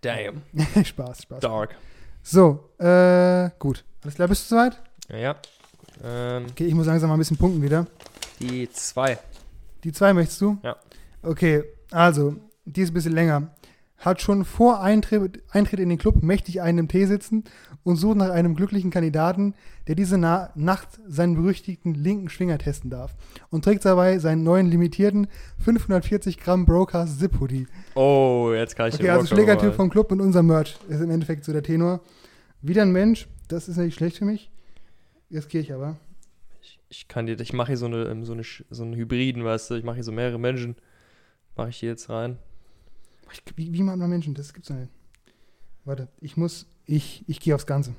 Damn. 0.02 0.42
Spaß, 0.86 1.24
Spaß. 1.24 1.39
Dark. 1.39 1.76
So, 2.24 2.70
äh, 2.78 3.50
gut. 3.58 3.84
Alles 4.04 4.16
klar, 4.16 4.28
bist 4.28 4.50
du 4.50 4.56
soweit? 4.56 4.82
Ja, 5.10 5.18
ja. 5.18 5.36
Ähm, 6.04 6.46
Okay, 6.52 6.66
ich 6.66 6.74
muss 6.74 6.88
langsam 6.88 7.10
mal 7.10 7.16
ein 7.16 7.20
bisschen 7.20 7.38
punkten 7.38 7.62
wieder. 7.62 7.88
Die 8.42 8.70
zwei. 8.72 9.18
Die 9.84 9.92
zwei 9.92 10.14
möchtest 10.14 10.42
du? 10.42 10.58
Ja. 10.64 10.76
Okay, 11.24 11.64
also, 11.92 12.36
die 12.66 12.82
ist 12.82 12.92
ein 12.92 12.94
bisschen 12.94 13.14
länger. 13.14 13.54
Hat 13.98 14.20
schon 14.20 14.46
vor 14.46 14.82
Eintritt, 14.82 15.44
Eintritt 15.52 15.80
in 15.80 15.89
den 15.89 16.00
Club 16.00 16.24
mächtig 16.24 16.62
einen 16.62 16.80
im 16.80 16.88
Tee 16.88 17.06
sitzen 17.06 17.44
und 17.84 17.98
sucht 17.98 18.18
nach 18.18 18.32
einem 18.32 18.56
glücklichen 18.56 18.89
Kandidaten, 18.89 19.54
der 19.88 19.94
diese 19.94 20.18
Na 20.18 20.50
Nacht 20.56 20.89
seinen 21.08 21.36
berüchtigten 21.36 21.94
linken 21.94 22.30
Schwinger 22.30 22.58
testen 22.58 22.89
darf. 22.89 23.16
Und 23.52 23.64
trägt 23.64 23.86
dabei 23.86 24.18
seinen 24.18 24.44
neuen 24.44 24.72
limitierten 24.72 25.28
540 25.60 26.39
Gramm 26.39 26.66
Brokers 26.66 27.20
Zip 27.20 27.39
Hoodie. 27.39 27.68
Oh, 27.94 28.52
jetzt 28.56 28.76
kann 28.76 28.88
ich 28.89 28.96
Okay, 28.96 29.04
den 29.04 29.12
also 29.12 29.28
Schlägertyp 29.28 29.76
vom 29.76 29.92
Club 29.92 30.12
und 30.12 30.20
unser 30.20 30.42
Merch 30.42 30.80
ist 30.89 31.02
im 31.02 31.12
Endeffekt 31.12 31.46
so 31.46 31.52
der 31.52 31.64
Tenor. 31.64 32.02
Wieder 32.64 32.82
ein 32.82 32.92
Mensch, 32.92 33.28
das 33.50 33.68
ist 33.68 33.78
nicht 33.78 33.96
schlecht 33.96 34.18
für 34.18 34.26
mich. 34.26 34.50
Riskiere 35.32 35.64
ich 35.64 35.74
aber. 35.74 35.98
Ich 36.92 37.08
kann 37.08 37.26
dir, 37.26 37.39
ich 37.39 37.54
mache 37.54 37.68
hier 37.68 37.78
so 37.78 37.86
eine, 37.86 38.04
ähm, 38.04 38.26
so 38.26 38.34
eine, 38.34 38.44
so 38.44 38.84
einen 38.84 38.94
Hybriden, 38.96 39.46
weißt 39.46 39.70
du? 39.70 39.76
Ich 39.76 39.86
mache 39.86 39.96
hier 39.96 40.04
so 40.04 40.12
mehrere 40.12 40.38
Menschen. 40.38 40.76
Mache 41.56 41.70
ich 41.70 41.78
hier 41.78 41.88
jetzt 41.88 42.10
rein. 42.10 42.38
Wie, 43.56 43.72
wie 43.72 43.82
macht 43.82 43.96
man 43.96 44.10
Menschen? 44.10 44.34
Das 44.34 44.54
gibt's 44.54 44.68
doch 44.68 44.76
nicht. 44.76 44.92
Warte, 45.86 46.10
ich 46.20 46.36
muss, 46.36 46.66
ich, 46.86 47.24
ich 47.30 47.39
gehe 47.39 47.56
aufs 47.56 47.66
Ganze. 47.66 47.96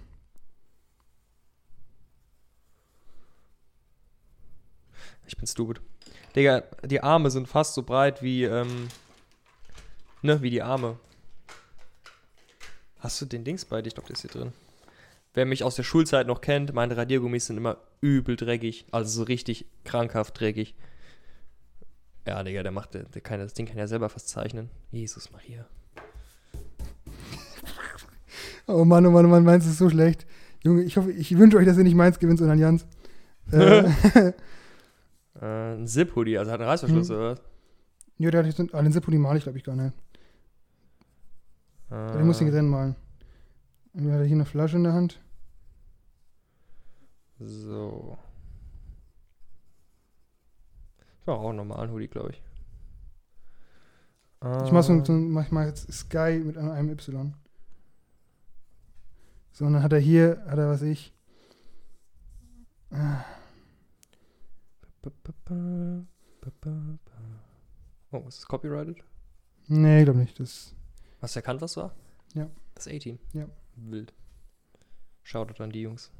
Ich 5.26 5.38
bin 5.38 5.46
stupid. 5.46 5.80
Digga, 6.36 6.62
die 6.84 7.02
Arme 7.02 7.30
sind 7.30 7.48
fast 7.48 7.72
so 7.72 7.82
breit 7.82 8.22
wie, 8.22 8.44
ähm, 8.44 8.88
ne, 10.20 10.42
wie 10.42 10.50
die 10.50 10.60
Arme. 10.60 10.98
Hast 12.98 13.22
du 13.22 13.24
den 13.24 13.42
Dings 13.42 13.64
bei 13.64 13.80
dir? 13.80 13.88
Ich 13.88 13.94
glaube, 13.94 14.08
der 14.08 14.16
ist 14.16 14.20
hier 14.20 14.30
drin. 14.30 14.52
Wer 15.34 15.46
mich 15.46 15.64
aus 15.64 15.76
der 15.76 15.82
Schulzeit 15.82 16.26
noch 16.26 16.40
kennt, 16.42 16.74
meine 16.74 16.96
Radiergummis 16.96 17.46
sind 17.46 17.56
immer 17.56 17.78
übel 18.00 18.36
dreckig. 18.36 18.84
Also 18.90 19.10
so 19.20 19.22
richtig 19.24 19.66
krankhaft 19.84 20.38
dreckig. 20.38 20.74
Ja, 22.26 22.42
Digga, 22.42 22.62
der 22.62 22.70
macht, 22.72 22.94
der, 22.94 23.04
der 23.04 23.20
kann, 23.22 23.40
das 23.40 23.54
Ding 23.54 23.66
kann 23.66 23.78
ja 23.78 23.86
selber 23.86 24.08
fast 24.08 24.28
zeichnen. 24.28 24.68
Jesus 24.90 25.32
Maria. 25.32 25.66
Oh 28.66 28.84
Mann, 28.84 29.04
oh 29.06 29.10
Mann, 29.10 29.26
oh 29.26 29.28
Mann, 29.28 29.44
meins 29.44 29.66
ist 29.66 29.78
so 29.78 29.90
schlecht. 29.90 30.26
Junge, 30.62 30.82
ich 30.82 30.96
hoffe, 30.96 31.10
ich 31.10 31.36
wünsche 31.36 31.56
euch, 31.56 31.66
dass 31.66 31.76
ihr 31.76 31.84
nicht 31.84 31.96
meins 31.96 32.18
gewinnt, 32.18 32.38
sondern 32.38 32.58
Jans. 32.58 32.86
Äh, 33.52 34.32
Äh, 35.40 35.74
ein 35.74 35.88
Zip-Hoodie, 35.88 36.38
also 36.38 36.52
hat 36.52 36.60
einen 36.60 36.68
Reißverschluss 36.68 37.08
Mhm. 37.08 37.14
oder 37.16 37.30
was? 37.32 37.42
Ja, 38.18 38.30
der 38.30 38.44
hat 38.44 38.46
jetzt, 38.46 38.74
ah, 38.74 38.80
den 38.82 38.92
Zippo, 38.92 39.10
die 39.10 39.18
male 39.18 39.38
ich, 39.38 39.42
glaube 39.42 39.58
ich, 39.58 39.64
gar 39.64 39.74
nicht. 39.74 39.92
Äh, 41.90 42.12
Den 42.12 42.26
muss 42.26 42.40
ich 42.40 42.48
drin 42.48 42.68
malen. 42.68 42.94
Und 43.94 44.06
wir 44.06 44.12
haben 44.14 44.24
hier 44.24 44.36
eine 44.36 44.44
Flasche 44.44 44.76
in 44.76 44.84
der 44.84 44.94
Hand. 44.94 45.20
So. 47.38 48.18
Ich 51.20 51.26
mache 51.26 51.38
auch 51.38 51.48
einen 51.48 51.56
normalen 51.56 51.90
Hoodie, 51.90 52.08
glaube 52.08 52.30
ich. 52.30 52.42
Ich 54.64 54.72
mache 54.72 54.82
so, 54.82 54.92
Äh, 54.94 55.04
so 55.04 55.12
mach 55.12 55.50
mal 55.50 55.68
jetzt 55.68 55.92
Sky 55.92 56.42
mit 56.44 56.56
einem, 56.58 56.88
Y. 56.90 57.34
So, 59.52 59.66
und 59.66 59.74
dann 59.74 59.82
hat 59.82 59.92
er 59.92 60.00
hier, 60.00 60.42
hat 60.48 60.58
er 60.58 60.68
was 60.68 60.82
ich. 60.82 61.14
Ah. 62.90 63.24
Oh, 68.10 68.24
ist 68.28 68.38
das 68.38 68.46
copyrighted? 68.46 68.98
Nee, 69.68 70.00
ich 70.00 70.04
glaube 70.04 70.18
nicht. 70.18 70.38
Das, 70.40 70.74
Hast 71.20 71.36
du 71.36 71.38
erkannt, 71.38 71.60
was 71.60 71.76
war? 71.76 71.94
Ja. 72.34 72.50
Das 72.74 72.88
A-Team. 72.88 73.18
Ja. 73.32 73.46
Wild. 73.76 74.12
Shoutout 75.22 75.62
an 75.62 75.70
die 75.70 75.82
Jungs. 75.82 76.10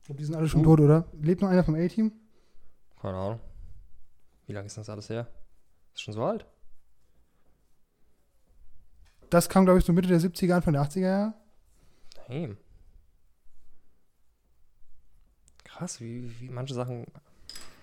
ich 0.00 0.06
glaube, 0.06 0.18
die 0.18 0.24
sind 0.24 0.34
alle 0.34 0.48
schon 0.48 0.60
Uh. 0.60 0.64
tot, 0.76 0.80
oder? 0.80 1.06
Lebt 1.20 1.40
noch 1.42 1.48
einer 1.48 1.64
vom 1.64 1.74
A-Team? 1.74 2.12
Keine 3.00 3.16
Ahnung. 3.16 3.40
Wie 4.46 4.52
lange 4.52 4.66
ist 4.66 4.76
das 4.76 4.88
alles 4.88 5.08
her? 5.08 5.28
Ist 5.94 6.02
schon 6.02 6.14
so 6.14 6.24
alt? 6.24 6.46
Das 9.30 9.48
kam, 9.48 9.64
glaube 9.64 9.78
ich, 9.78 9.84
so 9.84 9.92
Mitte 9.92 10.08
der 10.08 10.20
70er, 10.20 10.54
Anfang 10.54 10.72
der 10.72 10.82
80er 10.82 11.00
Jahre. 11.00 11.34
Damn. 12.28 12.56
Krass, 15.64 16.00
wie, 16.00 16.30
wie 16.40 16.48
manche 16.48 16.74
Sachen, 16.74 17.06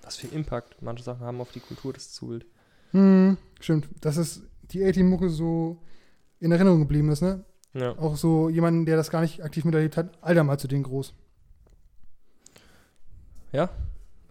was 0.02 0.18
für 0.18 0.28
Impact 0.28 0.82
manche 0.82 1.04
Sachen 1.04 1.26
haben 1.26 1.40
auf 1.42 1.52
die 1.52 1.60
Kultur 1.62 1.94
des 1.94 2.12
Zubild. 2.14 2.46
Hm, 2.92 3.38
stimmt. 3.60 3.88
Dass 4.02 4.18
es 4.18 4.42
die 4.72 4.84
A-Team-Mucke 4.84 5.30
so 5.30 5.82
in 6.40 6.52
Erinnerung 6.52 6.80
geblieben 6.80 7.10
ist, 7.10 7.22
ne? 7.22 7.44
Ja. 7.80 7.98
Auch 7.98 8.16
so 8.16 8.50
jemanden, 8.50 8.86
der 8.86 8.98
das 8.98 9.12
gar 9.12 9.22
nicht 9.22 9.44
aktiv 9.44 9.66
miterlebt 9.66 9.98
hat, 9.98 10.10
Alter 10.22 10.44
mal 10.44 10.58
zu 10.58 10.68
denen 10.68 10.84
groß. 10.84 11.14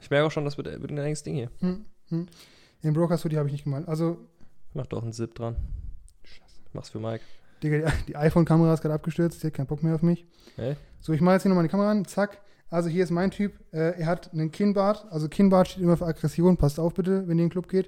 Ich 0.01 0.11
merke 0.11 0.27
auch 0.27 0.31
schon, 0.31 0.45
das 0.45 0.57
wird, 0.57 0.67
wird 0.67 0.91
ein 0.91 0.97
längeres 0.97 1.23
Ding 1.23 1.35
hier. 1.35 1.51
Hm, 1.61 1.85
hm. 2.09 2.27
Den 2.83 2.93
Brokers 2.93 3.25
Hoodie 3.25 3.37
habe 3.39 3.49
ich 3.49 3.53
nicht 3.53 3.65
gemalt. 3.65 3.89
Also, 3.89 4.19
Mach 4.77 4.87
doch 4.87 5.03
einen 5.03 5.15
Zip 5.15 5.35
dran. 5.35 5.57
Mach's 6.75 6.91
für 6.91 7.01
Mike. 7.01 7.25
Digga, 7.63 7.89
die, 7.89 8.07
die 8.09 8.17
iPhone-Kamera 8.17 8.75
ist 8.75 8.83
gerade 8.83 8.95
abgestürzt, 8.95 9.43
die 9.43 9.47
hat 9.47 9.55
keinen 9.55 9.67
Bock 9.67 9.83
mehr 9.83 9.95
auf 9.95 10.03
mich. 10.03 10.27
Hey? 10.57 10.77
So, 11.01 11.15
ich 11.15 11.23
mache 11.23 11.37
jetzt 11.37 11.43
hier 11.43 11.49
nochmal 11.49 11.65
die 11.65 11.71
Kamera 11.71 11.91
an, 11.91 12.05
zack. 12.05 12.39
Also 12.69 12.91
hier 12.91 13.05
ist 13.05 13.11
mein 13.11 13.31
Typ, 13.31 13.55
äh, 13.73 13.99
er 13.99 14.07
hat 14.07 14.33
einen 14.35 14.51
Kinnbart, 14.51 15.07
also 15.11 15.29
Kinnbart 15.29 15.69
steht 15.69 15.83
immer 15.83 15.97
für 15.97 16.05
Aggression, 16.05 16.59
passt 16.59 16.79
auf 16.79 16.93
bitte, 16.93 17.27
wenn 17.27 17.39
ihr 17.39 17.45
in 17.45 17.49
den 17.49 17.51
Club 17.51 17.69
geht. 17.69 17.87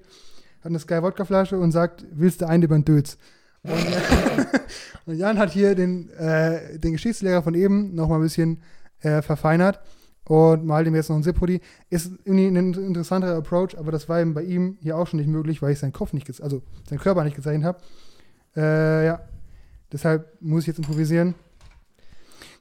Hat 0.61 0.67
eine 0.67 0.79
Sky-Wodka-Flasche 0.79 1.59
und 1.59 1.73
sagt, 1.73 2.07
willst 2.11 2.41
du 2.41 2.49
einen 2.49 2.63
über 2.63 2.77
den 2.79 2.87
Dötz? 2.87 3.19
Und, 3.63 3.73
und 5.07 5.17
Jan 5.17 5.39
hat 5.39 5.51
hier 5.51 5.75
den, 5.75 6.11
äh, 6.11 6.79
den 6.79 6.93
Geschichtslehrer 6.93 7.43
von 7.43 7.55
eben 7.55 7.95
nochmal 7.95 8.19
ein 8.19 8.23
bisschen 8.23 8.63
äh, 9.01 9.23
verfeinert 9.23 9.81
und 10.25 10.65
malt 10.67 10.87
ihm 10.87 10.95
jetzt 10.95 11.09
noch 11.09 11.17
einen 11.17 11.25
Zip-Hoodie. 11.25 11.61
Ist 11.91 12.13
irgendwie 12.25 12.47
ein 12.47 12.75
interessanter 12.75 13.35
Approach, 13.37 13.77
aber 13.79 13.91
das 13.91 14.09
war 14.09 14.21
eben 14.21 14.35
bei 14.35 14.43
ihm 14.43 14.77
hier 14.81 14.97
auch 14.97 15.07
schon 15.07 15.19
nicht 15.19 15.29
möglich, 15.29 15.63
weil 15.63 15.73
ich 15.73 15.79
seinen 15.79 15.93
Kopf 15.93 16.13
nicht, 16.13 16.29
also 16.43 16.63
seinen 16.89 16.99
Körper 16.99 17.25
nicht 17.25 17.37
gezeichnet 17.37 17.65
habe. 17.65 17.79
Äh, 18.57 19.07
ja, 19.07 19.21
deshalb 19.91 20.41
muss 20.41 20.63
ich 20.63 20.69
jetzt 20.69 20.79
improvisieren. 20.79 21.35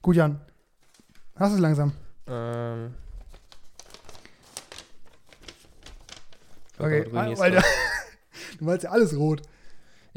Gut, 0.01 0.15
Jan. 0.15 0.39
Hast 1.35 1.51
du 1.51 1.55
es 1.55 1.61
langsam? 1.61 1.91
Ähm. 2.27 2.93
Okay, 6.79 7.05
ah, 7.13 7.19
Alter. 7.19 7.59
du. 7.59 7.61
Du 8.59 8.65
malst 8.65 8.83
ja 8.85 8.91
alles 8.91 9.15
rot. 9.15 9.41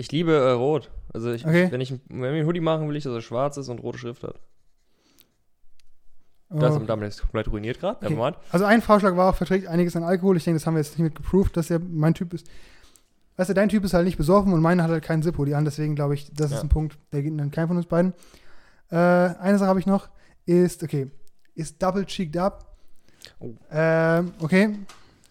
Ich 0.00 0.10
liebe 0.12 0.32
äh, 0.32 0.50
Rot. 0.52 0.90
Also 1.12 1.30
ich, 1.30 1.44
Okay. 1.46 1.70
wenn 1.70 1.82
ich 1.82 1.92
wenn 2.08 2.22
wir 2.22 2.28
einen 2.30 2.46
Hoodie 2.46 2.60
machen 2.60 2.88
will, 2.88 2.96
ich, 2.96 3.04
dass 3.04 3.12
er 3.12 3.20
schwarz 3.20 3.58
ist 3.58 3.68
und 3.68 3.80
rote 3.82 3.98
Schrift 3.98 4.22
hat. 4.22 4.40
Das 6.48 6.74
Oh. 6.74 6.78
damit 6.80 7.08
ist 7.08 7.20
komplett 7.20 7.48
ruiniert 7.48 7.78
gerade. 7.80 8.04
Okay. 8.06 8.32
Also 8.50 8.64
ein 8.64 8.80
Vorschlag 8.80 9.14
war 9.16 9.30
auch, 9.30 9.36
verträgt 9.36 9.66
einiges 9.66 9.94
an 9.96 10.02
Alkohol. 10.02 10.36
Ich 10.38 10.44
denke, 10.44 10.56
das 10.58 10.66
haben 10.66 10.74
wir 10.74 10.80
jetzt 10.80 10.92
nicht 10.98 11.04
mit 11.04 11.14
geproved, 11.14 11.54
dass 11.56 11.70
er 11.70 11.78
mein 11.80 12.14
Typ 12.14 12.32
ist. 12.32 12.46
Weißt 13.36 13.50
du, 13.50 13.54
dein 13.54 13.68
Typ 13.68 13.84
ist 13.84 13.92
halt 13.92 14.06
nicht 14.06 14.16
besoffen 14.16 14.52
und 14.54 14.60
meiner 14.62 14.82
hat 14.84 14.90
halt 14.90 15.04
keinen 15.04 15.22
Zippo, 15.22 15.44
die 15.44 15.54
an. 15.54 15.64
Deswegen 15.66 15.94
glaube 15.94 16.14
ich, 16.14 16.32
das 16.32 16.46
ist 16.50 16.56
Ja. 16.56 16.62
ein 16.62 16.68
Punkt, 16.70 16.96
der 17.12 17.22
geht 17.22 17.38
dann 17.38 17.50
kein 17.50 17.68
von 17.68 17.76
uns 17.76 17.86
beiden. 17.86 18.14
Äh, 18.90 18.96
eine 18.96 19.58
Sache 19.58 19.68
habe 19.68 19.80
ich 19.80 19.86
noch, 19.86 20.08
ist, 20.46 20.82
okay, 20.82 21.10
ist 21.54 21.80
Double 21.82 22.06
Cheeked 22.06 22.36
Up. 22.38 22.74
Oh. 23.38 23.50
Ähm, 23.70 24.32
okay, 24.40 24.76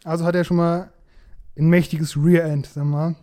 also 0.04 0.26
hat 0.26 0.36
er 0.36 0.44
schon 0.44 0.58
mal 0.58 0.92
ein 1.58 1.68
mächtiges 1.70 2.16
Rear 2.16 2.46
End, 2.46 2.68
sagen 2.68 2.90
wir 2.92 2.98
mal. 2.98 3.16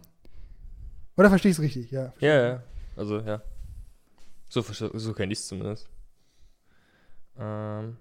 Oder 1.17 1.29
verstehe 1.31 1.51
ich 1.51 1.59
es 1.59 1.63
richtig? 1.63 1.91
Ja. 1.91 2.13
Ja, 2.21 2.49
ja. 2.49 2.63
Also, 2.97 3.21
ja. 3.21 3.43
So, 4.49 4.61
so, 4.63 5.13
kenne 5.13 5.33
ich 5.33 5.39
es 5.41 5.49
zumindest. 5.49 5.89
Ähm. 7.39 7.97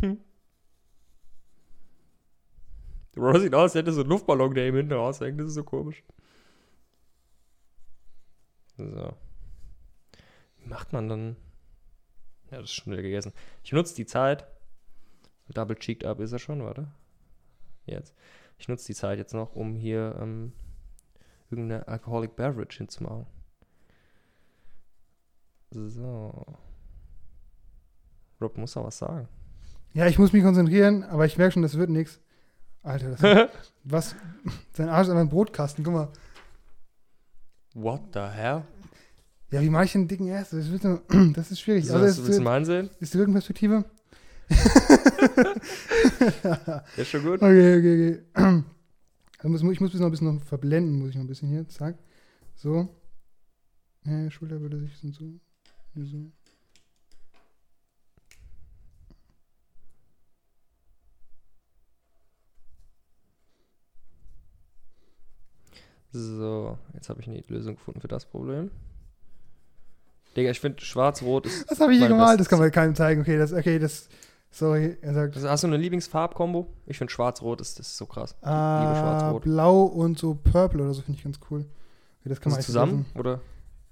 Hm. 0.00 0.18
Bro 3.12 3.38
sieht 3.38 3.54
aus, 3.54 3.62
als 3.62 3.74
hätte 3.74 3.92
so 3.92 4.02
einen 4.02 4.10
Luftballon, 4.10 4.54
der 4.54 4.68
ihm 4.68 4.76
hinten 4.76 4.92
raushängt. 4.92 5.40
Das 5.40 5.48
ist 5.48 5.54
so 5.54 5.64
komisch. 5.64 6.02
So. 8.76 9.14
Wie 10.58 10.68
macht 10.68 10.92
man 10.92 11.08
dann? 11.08 11.36
Ja, 12.50 12.58
das 12.58 12.66
ist 12.66 12.74
schon 12.74 12.92
wieder 12.92 13.02
gegessen. 13.02 13.32
Ich 13.64 13.72
nutze 13.72 13.94
die 13.94 14.06
Zeit. 14.06 14.46
Double 15.48 15.76
cheeked 15.76 16.04
up 16.04 16.20
ist 16.20 16.32
er 16.32 16.38
schon, 16.38 16.62
warte. 16.62 16.88
Jetzt. 17.86 18.14
Ich 18.58 18.68
nutze 18.68 18.86
die 18.86 18.94
Zeit 18.94 19.18
jetzt 19.18 19.32
noch, 19.32 19.54
um 19.54 19.76
hier 19.76 20.16
ähm, 20.20 20.52
irgendeine 21.50 21.86
Alcoholic 21.88 22.36
Beverage 22.36 22.78
hinzumachen. 22.78 23.26
So. 25.72 26.44
Rob 28.40 28.56
muss 28.58 28.74
noch 28.74 28.84
was 28.84 28.98
sagen. 28.98 29.28
Ja, 29.94 30.06
ich 30.06 30.18
muss 30.18 30.32
mich 30.32 30.42
konzentrieren, 30.44 31.02
aber 31.04 31.24
ich 31.26 31.38
merke 31.38 31.52
schon, 31.52 31.62
das 31.62 31.76
wird 31.78 31.90
nichts. 31.90 32.20
Alter, 32.82 33.10
das 33.16 33.48
was? 33.84 34.14
Sein 34.72 34.88
Arsch 34.88 35.06
ist 35.06 35.10
einfach 35.10 35.22
ein 35.22 35.28
Brotkasten, 35.28 35.84
guck 35.84 35.94
mal. 35.94 36.08
What 37.74 38.00
the 38.14 38.20
hell? 38.20 38.62
Ja, 39.50 39.60
wie 39.60 39.70
mache 39.70 39.84
ich 39.84 39.92
den 39.92 40.08
dicken 40.08 40.30
Ass? 40.32 40.50
Das, 40.50 40.70
wird 40.70 40.82
das 41.36 41.50
ist 41.50 41.60
schwierig. 41.60 41.86
So, 41.86 41.94
also, 41.94 42.04
willst, 42.04 42.18
du- 42.18 42.22
willst 42.24 42.38
du 42.38 42.40
die- 42.40 42.44
meinen 42.44 42.64
sehen? 42.64 42.90
ist 43.00 43.14
die 43.14 43.18
Rückenperspektive? 43.18 43.84
Ist 46.96 47.10
schon 47.10 47.22
gut. 47.24 47.42
Okay, 47.42 47.78
okay, 47.78 48.22
okay. 48.34 48.62
Also 49.38 49.48
muss, 49.48 49.62
ich 49.72 49.80
muss 49.80 49.94
noch 49.94 50.06
ein 50.06 50.10
bisschen 50.10 50.34
noch 50.34 50.42
verblenden, 50.42 50.98
muss 50.98 51.10
ich 51.10 51.16
noch 51.16 51.24
ein 51.24 51.28
bisschen 51.28 51.48
hier. 51.48 51.68
Zack. 51.68 51.98
So. 52.54 52.88
Äh, 54.04 54.30
Schulter 54.30 54.60
würde 54.60 54.80
sich 54.80 54.96
so. 54.98 55.40
so. 55.94 56.30
So, 66.12 66.78
jetzt 66.94 67.10
habe 67.10 67.20
ich 67.20 67.28
eine 67.28 67.42
Lösung 67.48 67.74
gefunden 67.74 68.00
für 68.00 68.08
das 68.08 68.24
Problem. 68.24 68.70
Digga, 70.34 70.50
ich 70.50 70.60
finde 70.60 70.82
schwarz-rot 70.82 71.46
ist. 71.46 71.70
Was 71.70 71.80
habe 71.80 71.92
ich 71.92 71.98
hier 71.98 72.08
gemalt? 72.08 72.40
Das 72.40 72.48
kann 72.48 72.58
man 72.58 72.70
keinem 72.70 72.94
zeigen. 72.94 73.20
Okay, 73.20 73.36
das, 73.36 73.52
okay, 73.52 73.78
das. 73.78 74.08
Sorry, 74.56 74.96
er 75.02 75.12
sagt. 75.12 75.36
Also 75.36 75.50
hast 75.50 75.64
du 75.64 75.66
eine 75.66 75.76
Lieblingsfarbkombo? 75.76 76.66
Ich 76.86 76.96
finde 76.96 77.12
schwarz-rot 77.12 77.60
ist, 77.60 77.78
das 77.78 77.88
ist 77.88 77.98
so 77.98 78.06
krass. 78.06 78.34
Ah, 78.40 78.94
schwarz-rot. 78.94 79.42
Blau 79.42 79.82
und 79.82 80.18
so 80.18 80.34
Purple 80.34 80.82
oder 80.82 80.94
so 80.94 81.02
finde 81.02 81.18
ich 81.18 81.24
ganz 81.24 81.38
cool. 81.50 81.66
Das 82.24 82.40
kann 82.40 82.50
man 82.50 82.56
eigentlich 82.56 82.66
zusammen? 82.66 83.04
Oder 83.16 83.42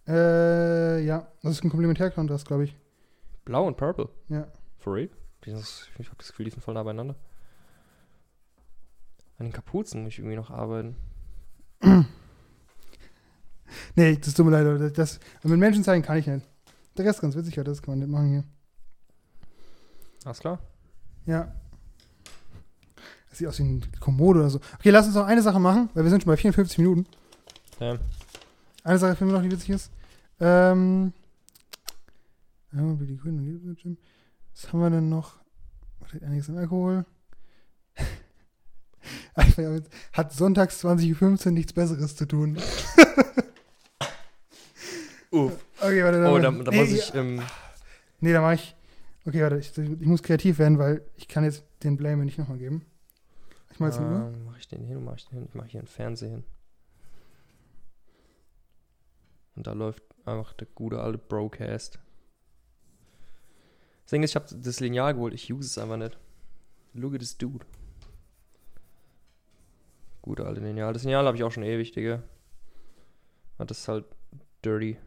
vergessen. 0.06 1.00
Äh, 1.02 1.04
ja. 1.04 1.28
Das 1.42 1.52
ist 1.52 1.64
ein 1.64 1.68
Komplementärkontrast, 1.68 2.46
glaube 2.46 2.64
ich. 2.64 2.74
blau 3.44 3.66
und 3.66 3.76
purple? 3.76 4.08
Ja. 4.30 4.46
For 4.78 4.94
real? 4.94 5.10
Ich 5.44 5.52
habe 5.52 6.16
das 6.16 6.28
Gefühl, 6.28 6.46
die 6.46 6.50
sind 6.50 6.62
voll 6.62 6.72
nah 6.72 6.82
beieinander. 6.82 7.14
An 9.36 9.44
den 9.44 9.52
Kapuzen 9.52 10.02
muss 10.02 10.14
ich 10.14 10.20
irgendwie 10.20 10.36
noch 10.36 10.50
arbeiten. 10.50 10.96
Nee, 13.96 14.16
das 14.16 14.34
tut 14.34 14.46
mir 14.46 14.52
leid, 14.52 14.64
Leute. 14.64 14.92
Das, 14.92 15.18
mit 15.42 15.58
Menschen 15.58 15.82
zeigen 15.82 16.02
kann 16.02 16.18
ich 16.18 16.26
nicht. 16.26 16.46
Der 16.96 17.04
Rest 17.04 17.16
ist 17.18 17.22
ganz 17.22 17.34
witzig, 17.34 17.56
ja, 17.56 17.64
das 17.64 17.82
kann 17.82 17.92
man 17.92 17.98
nicht 18.00 18.10
machen 18.10 18.28
hier. 18.28 18.44
Alles 20.24 20.40
klar? 20.40 20.58
Ja. 21.26 21.52
Das 23.28 23.38
sieht 23.38 23.48
aus 23.48 23.58
wie 23.58 23.64
ein 23.64 23.84
Kommode 24.00 24.40
oder 24.40 24.50
so. 24.50 24.60
Okay, 24.78 24.90
lass 24.90 25.06
uns 25.06 25.14
noch 25.14 25.26
eine 25.26 25.42
Sache 25.42 25.58
machen, 25.58 25.88
weil 25.94 26.04
wir 26.04 26.10
sind 26.10 26.22
schon 26.22 26.30
bei 26.30 26.36
54 26.36 26.78
Minuten. 26.78 27.06
Ja. 27.80 27.98
Eine 28.84 28.98
Sache 28.98 29.16
für 29.16 29.24
mich 29.24 29.34
noch, 29.34 29.42
die 29.42 29.50
witzig 29.50 29.70
ist. 29.70 29.90
Ähm. 30.40 31.12
Jim. 32.72 33.96
Was 34.54 34.72
haben 34.72 34.80
wir 34.80 34.90
denn 34.90 35.08
noch? 35.08 35.36
Einiges 36.24 36.48
an 36.48 36.58
Alkohol. 36.58 37.04
Hat 40.12 40.32
sonntags 40.32 40.84
20.15 40.84 41.46
Uhr 41.46 41.52
nichts 41.52 41.72
Besseres 41.72 42.14
zu 42.14 42.26
tun. 42.26 42.56
Uff. 45.30 45.52
Okay, 45.80 46.04
warte. 46.04 46.18
Oh, 46.20 46.34
warte. 46.34 46.42
da, 46.42 46.50
da 46.70 46.70
muss 46.70 46.90
ich. 46.90 47.12
Ähm, 47.14 47.42
Nee, 48.20 48.32
da 48.32 48.40
mache 48.40 48.54
ich. 48.54 48.74
Okay, 49.26 49.42
warte, 49.42 49.58
ich, 49.58 49.76
ich 49.78 50.06
muss 50.06 50.22
kreativ 50.22 50.58
werden, 50.58 50.78
weil 50.78 51.02
ich 51.16 51.28
kann 51.28 51.44
jetzt 51.44 51.64
den 51.82 51.96
Blame 51.96 52.24
nicht 52.24 52.38
nochmal 52.38 52.58
geben. 52.58 52.84
Ich 53.70 53.80
mal 53.80 53.86
jetzt. 53.86 53.98
Ähm, 53.98 54.44
mach 54.44 54.58
ich 54.58 54.68
den 54.68 54.84
hin, 54.84 55.02
mach 55.02 55.16
ich 55.16 55.26
den 55.26 55.38
hin? 55.38 55.46
Ich 55.48 55.54
mache 55.54 55.68
hier 55.68 55.80
einen 55.80 55.88
Fernseher 55.88 56.30
hin. 56.30 56.44
Und 59.56 59.66
da 59.66 59.72
läuft 59.72 60.02
einfach 60.24 60.52
der 60.52 60.66
gute 60.74 61.00
alte 61.00 61.18
Broadcast. 61.18 61.98
Das 64.02 64.10
Ding 64.10 64.22
ist, 64.22 64.30
ich 64.30 64.36
habe 64.36 64.46
das 64.54 64.80
Lineal 64.80 65.14
geholt, 65.14 65.32
ich 65.32 65.50
use 65.52 65.66
es 65.66 65.78
einfach 65.78 65.96
nicht. 65.96 66.18
Look 66.92 67.14
at 67.14 67.20
this 67.20 67.38
dude. 67.38 67.64
Gute 70.22 70.44
alte 70.46 70.60
Lineal. 70.60 70.92
Das 70.92 71.04
Lineal 71.04 71.26
habe 71.26 71.36
ich 71.36 71.42
auch 71.42 71.52
schon 71.52 71.62
ewig, 71.62 71.92
Digga. 71.92 72.22
Das 73.58 73.78
ist 73.78 73.88
halt 73.88 74.04
dirty. 74.64 74.98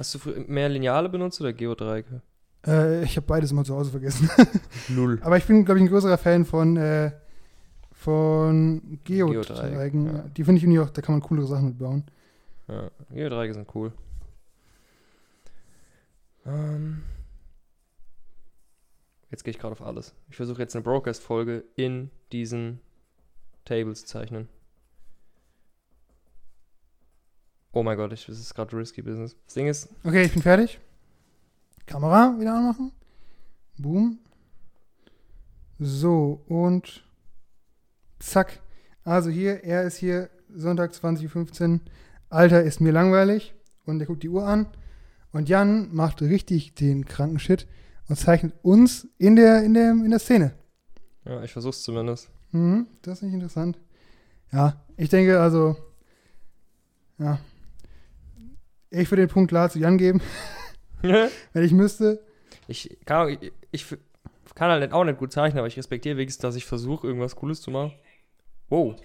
Hast 0.00 0.14
du 0.14 0.30
mehr 0.46 0.70
Lineale 0.70 1.10
benutzt 1.10 1.42
oder 1.42 1.52
Geodreiecke? 1.52 2.22
Äh, 2.66 3.04
ich 3.04 3.18
habe 3.18 3.26
beides 3.26 3.50
immer 3.50 3.64
zu 3.64 3.74
Hause 3.74 3.90
vergessen. 3.90 4.30
Null. 4.88 5.18
Aber 5.20 5.36
ich 5.36 5.44
bin, 5.44 5.62
glaube 5.66 5.78
ich, 5.78 5.84
ein 5.84 5.90
größerer 5.90 6.16
Fan 6.16 6.46
von, 6.46 6.78
äh, 6.78 7.12
von 7.92 8.98
Geodreieck, 9.04 9.46
Geodreieken. 9.46 10.06
ja. 10.06 10.24
Die 10.34 10.44
finde 10.44 10.56
ich 10.56 10.62
irgendwie 10.64 10.80
auch, 10.80 10.88
da 10.88 11.02
kann 11.02 11.16
man 11.16 11.20
coolere 11.20 11.46
Sachen 11.46 11.66
mitbauen. 11.66 12.04
Ja, 12.66 12.90
Geodreiecke 13.10 13.52
sind 13.52 13.74
cool. 13.74 13.92
Ähm, 16.46 17.02
jetzt 19.30 19.44
gehe 19.44 19.50
ich 19.50 19.58
gerade 19.58 19.72
auf 19.72 19.82
alles. 19.82 20.14
Ich 20.30 20.36
versuche 20.36 20.62
jetzt 20.62 20.74
eine 20.74 20.82
Broadcast-Folge 20.82 21.64
in 21.76 22.10
diesen 22.32 22.80
Tables 23.66 24.00
zu 24.00 24.06
zeichnen. 24.06 24.48
Oh 27.72 27.82
mein 27.82 27.96
Gott, 27.96 28.12
ich, 28.12 28.26
das 28.26 28.38
ist 28.38 28.54
gerade 28.54 28.76
risky 28.76 29.02
Business. 29.02 29.36
Das 29.44 29.54
Ding 29.54 29.68
ist, 29.68 29.88
Okay, 30.04 30.24
ich 30.24 30.32
bin 30.32 30.42
fertig. 30.42 30.80
Kamera 31.86 32.34
wieder 32.38 32.54
anmachen. 32.54 32.92
Boom. 33.78 34.18
So, 35.78 36.42
und 36.48 37.04
zack. 38.18 38.60
Also 39.04 39.30
hier, 39.30 39.64
er 39.64 39.84
ist 39.84 39.96
hier 39.96 40.30
Sonntag 40.54 40.92
20.15 40.92 41.74
Uhr. 41.74 41.80
Alter, 42.28 42.62
ist 42.62 42.80
mir 42.80 42.92
langweilig. 42.92 43.54
Und 43.86 44.00
er 44.00 44.06
guckt 44.06 44.22
die 44.22 44.28
Uhr 44.28 44.46
an. 44.46 44.66
Und 45.32 45.48
Jan 45.48 45.94
macht 45.94 46.22
richtig 46.22 46.74
den 46.74 47.04
kranken 47.04 47.38
Shit 47.38 47.66
und 48.08 48.16
zeichnet 48.16 48.52
uns 48.62 49.08
in 49.16 49.36
der, 49.36 49.62
in 49.62 49.74
der, 49.74 49.92
in 49.92 50.10
der 50.10 50.18
Szene. 50.18 50.54
ja, 51.24 51.42
ich 51.42 51.52
versuche 51.52 51.70
es 51.70 51.82
zumindest. 51.82 52.28
Mhm, 52.50 52.88
das 53.02 53.18
ist 53.18 53.22
nicht 53.22 53.34
interessant. 53.34 53.78
Ja, 54.52 54.84
ich 54.96 55.08
denke 55.08 55.40
also, 55.40 55.76
ja. 57.18 57.38
Ich 58.90 59.10
würde 59.10 59.26
den 59.26 59.32
Punkt 59.32 59.50
klar 59.50 59.70
zu 59.70 59.78
Jan 59.78 59.98
geben, 59.98 60.20
wenn 61.02 61.30
ich 61.64 61.72
müsste. 61.72 62.22
ich, 62.66 62.98
kann, 63.06 63.28
ich, 63.28 63.52
ich 63.70 63.86
kann 64.54 64.70
halt 64.70 64.92
auch 64.92 65.04
nicht 65.04 65.18
gut 65.18 65.32
zeichnen, 65.32 65.58
aber 65.58 65.68
ich 65.68 65.76
respektiere 65.76 66.16
wenigstens, 66.16 66.42
dass 66.42 66.56
ich 66.56 66.66
versuche, 66.66 67.06
irgendwas 67.06 67.36
Cooles 67.36 67.60
zu 67.60 67.70
machen. 67.70 67.92
Wow, 68.68 68.96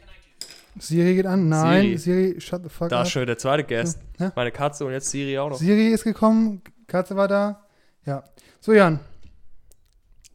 Siri 0.77 1.15
geht 1.15 1.25
an. 1.25 1.47
Nein, 1.49 1.97
Siri. 1.97 2.31
Siri, 2.31 2.41
shut 2.41 2.63
the 2.63 2.69
fuck 2.69 2.89
da 2.89 2.99
up. 2.99 3.05
ist 3.05 3.11
schon 3.11 3.25
der 3.25 3.37
zweite 3.37 3.63
Guest. 3.63 3.99
Ja. 4.19 4.31
Meine 4.35 4.51
Katze 4.51 4.85
und 4.85 4.91
jetzt 4.91 5.09
Siri 5.09 5.37
auch 5.37 5.49
noch. 5.49 5.57
Siri 5.57 5.87
ist 5.89 6.03
gekommen, 6.03 6.61
Katze 6.87 7.15
war 7.15 7.27
da. 7.27 7.65
Ja. 8.05 8.23
So, 8.59 8.73
Jan, 8.73 8.99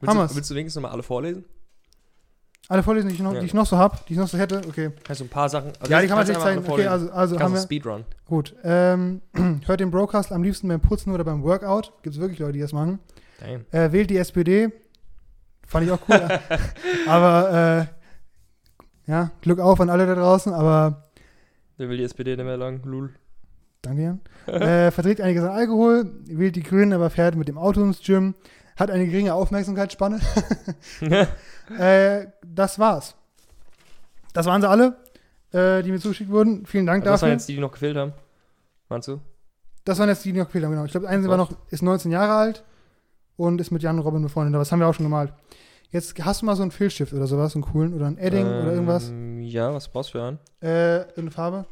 Willst 0.00 0.14
Hammer's. 0.14 0.30
du, 0.30 0.36
willst 0.36 0.50
du 0.50 0.54
wenigstens 0.54 0.76
nochmal 0.80 0.92
alle 0.92 1.02
vorlesen? 1.02 1.44
alle 2.68 2.84
Vorlesungen, 2.84 3.10
die 3.10 3.16
ich 3.16 3.22
noch, 3.22 3.34
Ja. 3.34 3.40
die 3.40 3.46
ich 3.46 3.54
noch 3.54 3.66
so 3.66 3.76
habe, 3.76 3.98
die 4.08 4.12
ich 4.12 4.18
noch 4.18 4.28
so 4.28 4.38
hätte, 4.38 4.62
okay. 4.68 4.92
Kannst 5.02 5.20
du 5.20 5.24
ein 5.24 5.28
paar 5.28 5.48
Sachen. 5.48 5.72
also 5.80 5.90
ja, 5.92 6.00
die 6.00 6.06
kann 6.06 6.18
man 6.18 6.26
sich 6.26 6.38
zeigen. 6.38 6.58
Okay, 6.60 6.68
vorlesen. 6.68 6.88
also, 6.92 7.10
also 7.10 7.34
haben 7.34 7.40
Kannst 7.40 7.56
wir. 7.56 7.62
Speedrun. 7.62 8.04
Gut. 8.30 8.54
Ähm, 8.62 9.22
hört 9.66 9.80
den 9.80 9.90
Broadcast 9.90 10.30
am 10.30 10.44
liebsten 10.44 10.68
beim 10.68 10.80
Putzen 10.80 11.12
oder 11.12 11.24
beim 11.24 11.42
Workout. 11.42 11.92
Gibt 12.04 12.14
es 12.14 12.20
wirklich 12.20 12.38
Leute, 12.38 12.52
die 12.52 12.60
das 12.60 12.72
machen. 12.72 13.00
Äh, 13.72 13.90
wählt 13.90 14.08
die 14.08 14.18
SPD. 14.18 14.70
Fand 15.66 15.86
ich 15.86 15.90
auch 15.90 15.98
cool. 16.08 16.28
aber 17.08 17.88
äh, 19.08 19.10
ja, 19.10 19.32
Glück 19.40 19.58
auf 19.58 19.80
an 19.80 19.90
alle 19.90 20.06
da 20.06 20.14
draußen, 20.14 20.52
aber 20.52 21.10
Wer 21.76 21.88
will 21.88 21.96
die 21.96 22.04
SPD 22.04 22.36
nicht 22.36 22.44
mehr 22.44 22.56
lang? 22.56 22.80
Lul. 22.84 23.12
danke 23.82 24.02
Jan. 24.02 24.20
äh, 24.46 24.92
verträgt 24.92 25.20
einiges 25.20 25.42
an 25.42 25.50
Alkohol, 25.50 26.08
wählt 26.26 26.54
die 26.54 26.62
Grünen, 26.62 26.92
aber 26.92 27.10
fährt 27.10 27.34
mit 27.34 27.48
dem 27.48 27.58
Auto 27.58 27.82
ins 27.82 28.00
Gym, 28.00 28.36
hat 28.76 28.92
eine 28.92 29.06
geringe 29.06 29.34
Aufmerksamkeitsspanne. 29.34 30.20
äh, 31.80 32.26
das 32.46 32.78
war's. 32.78 33.16
Das 34.34 34.46
waren 34.46 34.60
sie 34.60 34.68
alle, 34.68 34.98
äh, 35.52 35.82
die 35.82 35.90
mir 35.92 36.00
zugeschickt 36.00 36.30
wurden. 36.30 36.66
Vielen 36.66 36.86
Dank 36.86 37.04
das 37.04 37.10
waren 37.10 37.14
dafür. 37.20 37.32
jetzt 37.32 37.48
die, 37.48 37.54
die 37.54 37.60
noch 37.60 37.72
gefehlt 37.72 37.96
haben. 37.96 38.12
Meinst 38.88 39.08
du? 39.08 39.20
das 39.84 39.98
waren 39.98 40.08
jetzt 40.08 40.24
die, 40.24 40.32
die 40.32 40.38
noch 40.38 40.46
gefehlt 40.46 40.64
haben, 40.64 40.72
genau. 40.72 40.84
Ich 40.84 40.90
glaube, 40.92 41.08
eine 41.08 41.26
war 41.28 41.36
noch, 41.36 41.52
ist 41.70 41.82
19 41.82 42.10
Jahre 42.12 42.34
alt 42.34 42.64
und 43.36 43.60
ist 43.60 43.70
mit 43.70 43.82
Jan 43.82 43.96
und 43.98 44.04
Robin 44.04 44.22
befreundet. 44.22 44.54
Aber 44.54 44.60
das 44.62 44.70
haben 44.72 44.78
wir 44.80 44.86
auch 44.86 44.94
schon 44.94 45.06
gemalt. 45.06 45.32
Jetzt 45.90 46.22
hast 46.24 46.42
du 46.42 46.46
mal 46.46 46.54
so 46.54 46.62
einen 46.62 46.70
Filzstift 46.70 47.12
oder 47.12 47.26
sowas, 47.26 47.54
einen 47.56 47.64
coolen 47.64 47.94
oder 47.94 48.06
ein 48.06 48.16
Edding 48.18 48.46
oder 48.46 48.72
irgendwas. 48.72 49.08
Ähm, 49.08 49.40
Ja, 49.42 49.72
was 49.74 49.88
brauchst 49.88 50.10
du 50.14 50.18
für 50.18 50.24
einen? 50.24 50.38
Äh, 50.62 50.98
irgendeine 51.00 51.30
Farbe. 51.32 51.66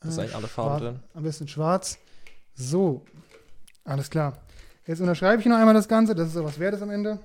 Da 0.00 0.10
sind 0.10 0.18
Äh, 0.18 0.22
eigentlich 0.22 0.34
alle 0.36 0.48
Farben 0.48 0.84
drin. 0.84 1.00
Am 1.14 1.22
besten 1.22 1.46
schwarz. 1.46 1.98
So. 2.54 3.04
Alles 3.84 4.10
klar. 4.10 4.38
Jetzt 4.86 5.00
unterschreibe 5.00 5.40
ich 5.40 5.46
noch 5.46 5.56
einmal 5.58 5.74
das 5.74 5.86
Ganze. 5.86 6.14
Das 6.14 6.28
ist 6.28 6.36
auch 6.36 6.44
was 6.44 6.58
Wertes 6.58 6.82
am 6.82 6.90
Ende. 6.90 7.20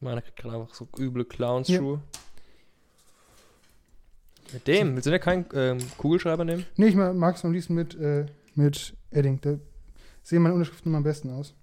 Meiner 0.00 0.22
kriegt 0.22 0.36
gerade 0.36 0.60
einfach 0.60 0.74
so 0.74 0.88
üble 0.98 1.24
Clowns 1.24 1.66
Hier. 1.66 1.78
Schuhe. 1.78 2.00
Mit 4.52 4.66
dem? 4.66 4.94
Willst 4.94 5.06
du 5.06 5.10
denn 5.10 5.20
keinen 5.20 5.46
ähm, 5.54 5.78
Kugelschreiber 5.98 6.44
nehmen? 6.44 6.66
Nee, 6.76 6.88
ich 6.88 6.94
mag 6.94 7.34
es 7.34 7.44
am 7.44 7.52
liebsten 7.52 7.74
mit, 7.74 7.94
äh, 7.96 8.26
mit 8.54 8.96
Edding. 9.10 9.40
Da 9.40 9.58
sehen 10.22 10.42
meine 10.42 10.54
Unterschriften 10.54 10.90
immer 10.90 10.98
am 10.98 11.04
besten 11.04 11.30
aus. 11.30 11.54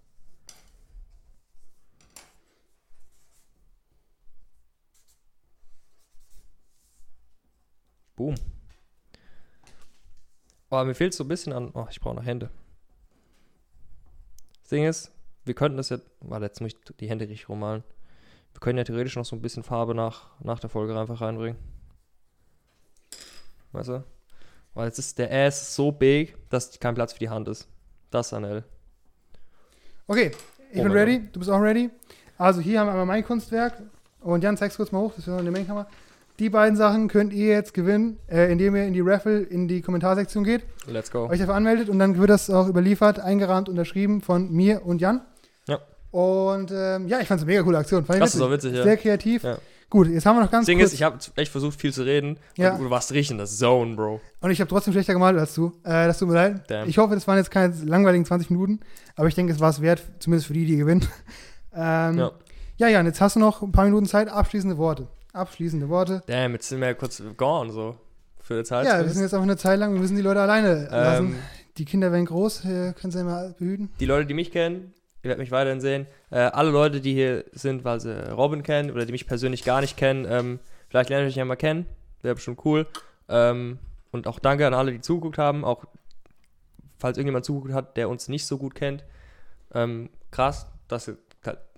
Boom. 8.15 8.35
Oh, 10.69 10.83
mir 10.83 10.95
fehlt 10.95 11.13
so 11.13 11.23
ein 11.23 11.27
bisschen 11.27 11.53
an. 11.53 11.71
Oh, 11.73 11.87
ich 11.89 11.99
brauche 11.99 12.15
noch 12.15 12.25
Hände. 12.25 12.49
Das 14.61 14.69
Ding 14.69 14.85
ist, 14.85 15.11
wir 15.45 15.53
könnten 15.53 15.77
das 15.77 15.89
ja. 15.89 15.99
Warte, 16.19 16.45
jetzt 16.45 16.61
muss 16.61 16.73
ich 16.73 16.95
die 16.97 17.09
Hände 17.09 17.27
richtig 17.27 17.47
rummalen. 17.47 17.83
Wir 18.53 18.59
können 18.59 18.77
ja 18.77 18.83
theoretisch 18.83 19.15
noch 19.15 19.25
so 19.25 19.35
ein 19.35 19.41
bisschen 19.41 19.63
Farbe 19.63 19.93
nach, 19.95 20.29
nach 20.41 20.59
der 20.59 20.69
Folge 20.69 20.97
einfach 20.97 21.21
reinbringen. 21.21 21.57
Weißt 23.71 23.89
du? 23.89 24.03
Weil 24.73 24.87
jetzt 24.87 24.99
ist 24.99 25.17
der 25.19 25.31
Ass 25.31 25.75
so 25.75 25.91
big, 25.91 26.35
dass 26.49 26.79
kein 26.79 26.95
Platz 26.95 27.13
für 27.13 27.19
die 27.19 27.29
Hand 27.29 27.47
ist. 27.47 27.67
Das 28.11 28.27
ist 28.27 28.33
Anel. 28.33 28.63
Okay, 30.07 30.31
ich 30.71 30.79
Oh 30.79 30.83
bin 30.83 30.91
ready. 30.91 31.29
Du 31.31 31.39
bist 31.39 31.49
auch 31.51 31.59
ready. 31.61 31.89
Also 32.37 32.61
hier 32.61 32.79
haben 32.79 32.87
wir 32.87 32.91
einmal 32.91 33.05
mein 33.05 33.25
Kunstwerk. 33.25 33.81
Und 34.21 34.43
Jan, 34.43 34.57
zeig's 34.57 34.77
kurz 34.77 34.91
mal 34.91 34.99
hoch, 34.99 35.11
das 35.15 35.27
ist 35.27 35.27
in 35.27 35.43
der 35.43 35.51
Mengenkammer. 35.51 35.87
Die 36.39 36.49
beiden 36.49 36.75
Sachen 36.75 37.09
könnt 37.09 37.31
ihr 37.33 37.49
jetzt 37.49 37.73
gewinnen, 37.73 38.17
äh, 38.27 38.51
indem 38.51 38.75
ihr 38.75 38.85
in 38.85 38.93
die 38.93 39.01
Raffle, 39.01 39.41
in 39.41 39.67
die 39.67 39.81
Kommentarsektion 39.81 40.43
geht, 40.43 40.63
Let's 40.87 41.11
go. 41.11 41.27
euch 41.29 41.39
dafür 41.39 41.53
anmeldet 41.53 41.89
und 41.89 41.99
dann 41.99 42.17
wird 42.17 42.29
das 42.31 42.49
auch 42.49 42.67
überliefert, 42.67 43.19
eingerahmt, 43.19 43.69
unterschrieben 43.69 44.21
von 44.21 44.51
mir 44.51 44.83
und 44.85 44.99
Jan. 44.99 45.21
Ja. 46.13 46.19
Und 46.19 46.71
ähm, 46.71 47.07
ja, 47.07 47.19
ich 47.19 47.27
fand 47.27 47.39
es 47.41 47.43
eine 47.43 47.51
mega 47.51 47.63
coole 47.63 47.77
Aktion. 47.79 48.05
Fand 48.05 48.17
ich 48.17 48.23
Das 48.23 48.35
ist 48.35 48.41
auch 48.41 48.51
witzig, 48.51 48.73
ja. 48.75 48.83
Sehr 48.83 48.97
kreativ. 48.97 49.43
Ja. 49.43 49.57
Gut, 49.89 50.07
jetzt 50.07 50.25
haben 50.25 50.37
wir 50.37 50.41
noch 50.43 50.49
ganz 50.51 50.63
Das 50.63 50.67
Ding 50.67 50.79
kurz. 50.79 50.87
ist, 50.91 50.93
ich 50.95 51.03
habe 51.03 51.17
echt 51.35 51.51
versucht, 51.51 51.79
viel 51.79 51.93
zu 51.93 52.01
reden. 52.03 52.37
Ja. 52.57 52.77
Du 52.77 52.89
warst 52.89 53.11
richtig 53.11 53.31
in 53.31 53.37
der 53.37 53.45
Zone, 53.45 53.95
Bro. 53.95 54.21
und 54.41 54.49
ich 54.51 54.59
habe 54.59 54.67
trotzdem 54.69 54.91
schlechter 54.93 55.13
gemalt 55.13 55.37
als 55.37 55.53
du. 55.53 55.67
Äh, 55.83 56.07
das 56.07 56.17
tut 56.17 56.29
mir 56.29 56.33
leid. 56.33 56.63
Damn. 56.67 56.89
Ich 56.89 56.97
hoffe, 56.97 57.13
das 57.13 57.27
waren 57.27 57.37
jetzt 57.37 57.51
keine 57.51 57.73
langweiligen 57.85 58.25
20 58.25 58.49
Minuten, 58.49 58.79
aber 59.15 59.27
ich 59.27 59.35
denke, 59.35 59.53
es 59.53 59.59
war 59.59 59.69
es 59.69 59.81
wert, 59.81 60.01
zumindest 60.19 60.47
für 60.47 60.53
die, 60.53 60.65
die 60.65 60.77
gewinnen. 60.77 61.05
ähm, 61.75 62.17
Ja. 62.17 62.31
ja, 62.77 62.87
Jan, 62.87 63.05
jetzt 63.05 63.21
hast 63.21 63.35
du 63.35 63.39
noch 63.39 63.61
ein 63.61 63.71
paar 63.71 63.85
Minuten 63.85 64.05
Zeit. 64.07 64.29
Abschließende 64.29 64.77
Worte. 64.79 65.07
Abschließende 65.31 65.89
Worte. 65.89 66.23
Damn, 66.27 66.53
jetzt 66.53 66.69
sind 66.69 66.79
wir 66.79 66.87
ja 66.87 66.93
kurz 66.95 67.21
gone, 67.37 67.71
so. 67.71 67.95
Für 68.41 68.57
die 68.57 68.63
Zeit. 68.63 68.85
ja, 68.87 68.99
wir 69.01 69.09
sind 69.09 69.21
jetzt 69.21 69.33
einfach 69.33 69.43
eine 69.43 69.57
Zeit 69.57 69.79
lang, 69.79 69.93
wir 69.93 70.01
müssen 70.01 70.15
die 70.15 70.21
Leute 70.21 70.41
alleine 70.41 70.87
lassen. 70.91 71.25
ähm, 71.27 71.35
Die 71.77 71.85
Kinder 71.85 72.11
werden 72.11 72.25
groß, 72.25 72.61
können 72.63 73.11
sie 73.11 73.19
immer 73.19 73.49
behüten. 73.57 73.89
die 73.99 74.05
Leute, 74.05 74.25
die 74.25 74.33
mich 74.33 74.51
kennen, 74.51 74.91
ihr 75.23 75.29
werdet 75.29 75.39
mich 75.39 75.51
weiterhin 75.51 75.81
sehen. 75.81 76.05
Äh, 76.29 76.39
alle 76.39 76.69
Leute, 76.69 77.01
die 77.01 77.13
hier 77.13 77.45
sind, 77.53 77.83
weil 77.83 77.99
sie 77.99 78.31
Robin 78.31 78.61
kennen 78.61 78.91
oder 78.91 79.05
die 79.05 79.11
mich 79.11 79.25
persönlich 79.25 79.63
gar 79.63 79.81
nicht 79.81 79.97
kennen, 79.97 80.25
ähm, 80.29 80.59
vielleicht 80.89 81.09
lernt 81.09 81.23
ihr 81.23 81.27
euch 81.29 81.35
ja 81.35 81.45
mal 81.45 81.55
kennen. 81.55 81.85
Wäre 82.21 82.35
bestimmt 82.35 82.63
cool. 82.65 82.85
Ähm, 83.29 83.79
und 84.11 84.27
auch 84.27 84.39
danke 84.39 84.67
an 84.67 84.73
alle, 84.73 84.91
die 84.91 85.01
zugeguckt 85.01 85.37
haben. 85.37 85.65
Auch 85.65 85.85
falls 86.99 87.17
irgendjemand 87.17 87.45
zugeguckt 87.45 87.73
hat, 87.73 87.97
der 87.97 88.09
uns 88.09 88.27
nicht 88.27 88.45
so 88.45 88.57
gut 88.57 88.75
kennt. 88.75 89.03
Ähm, 89.73 90.09
krass, 90.31 90.67
dass 90.87 91.07
ihr 91.07 91.17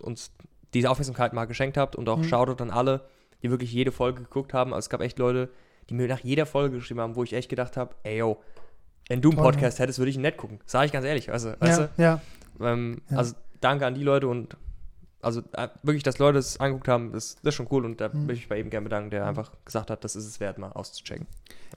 uns 0.01 0.31
diese 0.73 0.89
Aufmerksamkeit 0.89 1.33
mal 1.33 1.45
geschenkt 1.45 1.77
habt 1.77 1.95
und 1.95 2.09
auch 2.09 2.17
Mhm. 2.17 2.23
Shoutout 2.25 2.61
an 2.61 2.69
alle, 2.71 3.01
die 3.41 3.49
wirklich 3.49 3.71
jede 3.71 3.91
Folge 3.91 4.23
geguckt 4.23 4.53
haben. 4.53 4.73
Also 4.73 4.85
es 4.85 4.89
gab 4.89 5.01
echt 5.01 5.17
Leute, 5.19 5.49
die 5.89 5.93
mir 5.93 6.07
nach 6.07 6.19
jeder 6.19 6.45
Folge 6.45 6.77
geschrieben 6.77 6.99
haben, 6.99 7.15
wo 7.15 7.23
ich 7.23 7.33
echt 7.33 7.49
gedacht 7.49 7.77
habe, 7.77 7.95
ey 8.03 8.17
yo, 8.17 8.41
wenn 9.07 9.21
du 9.21 9.29
einen 9.29 9.37
Podcast 9.37 9.79
hättest, 9.79 9.99
würde 9.99 10.09
ich 10.09 10.15
ihn 10.15 10.23
nicht 10.23 10.37
gucken. 10.37 10.59
Sag 10.65 10.85
ich 10.85 10.91
ganz 10.91 11.05
ehrlich. 11.05 11.31
Also, 11.31 11.53
weißt 11.59 11.79
ja, 11.79 11.87
du? 11.95 12.01
ja. 12.01 12.21
Ähm, 12.61 13.01
Ja. 13.09 13.17
Also 13.17 13.35
danke 13.61 13.85
an 13.85 13.95
die 13.95 14.03
Leute 14.03 14.27
und 14.27 14.55
also 15.21 15.41
äh, 15.53 15.69
wirklich, 15.81 16.03
dass 16.03 16.19
Leute 16.19 16.37
es 16.37 16.59
angeguckt 16.59 16.87
haben, 16.87 17.11
das, 17.11 17.35
das 17.37 17.45
ist 17.53 17.55
schon 17.55 17.67
cool 17.71 17.83
und 17.83 17.99
da 17.99 18.09
Mhm. 18.09 18.27
möchte 18.27 18.43
ich 18.43 18.47
bei 18.49 18.59
ihm 18.59 18.69
gerne 18.69 18.83
bedanken, 18.83 19.09
der 19.09 19.25
einfach 19.25 19.51
gesagt 19.65 19.89
hat, 19.89 20.03
das 20.03 20.15
ist 20.15 20.25
es 20.27 20.39
wert, 20.39 20.59
mal 20.59 20.71
auszuchecken. 20.71 21.25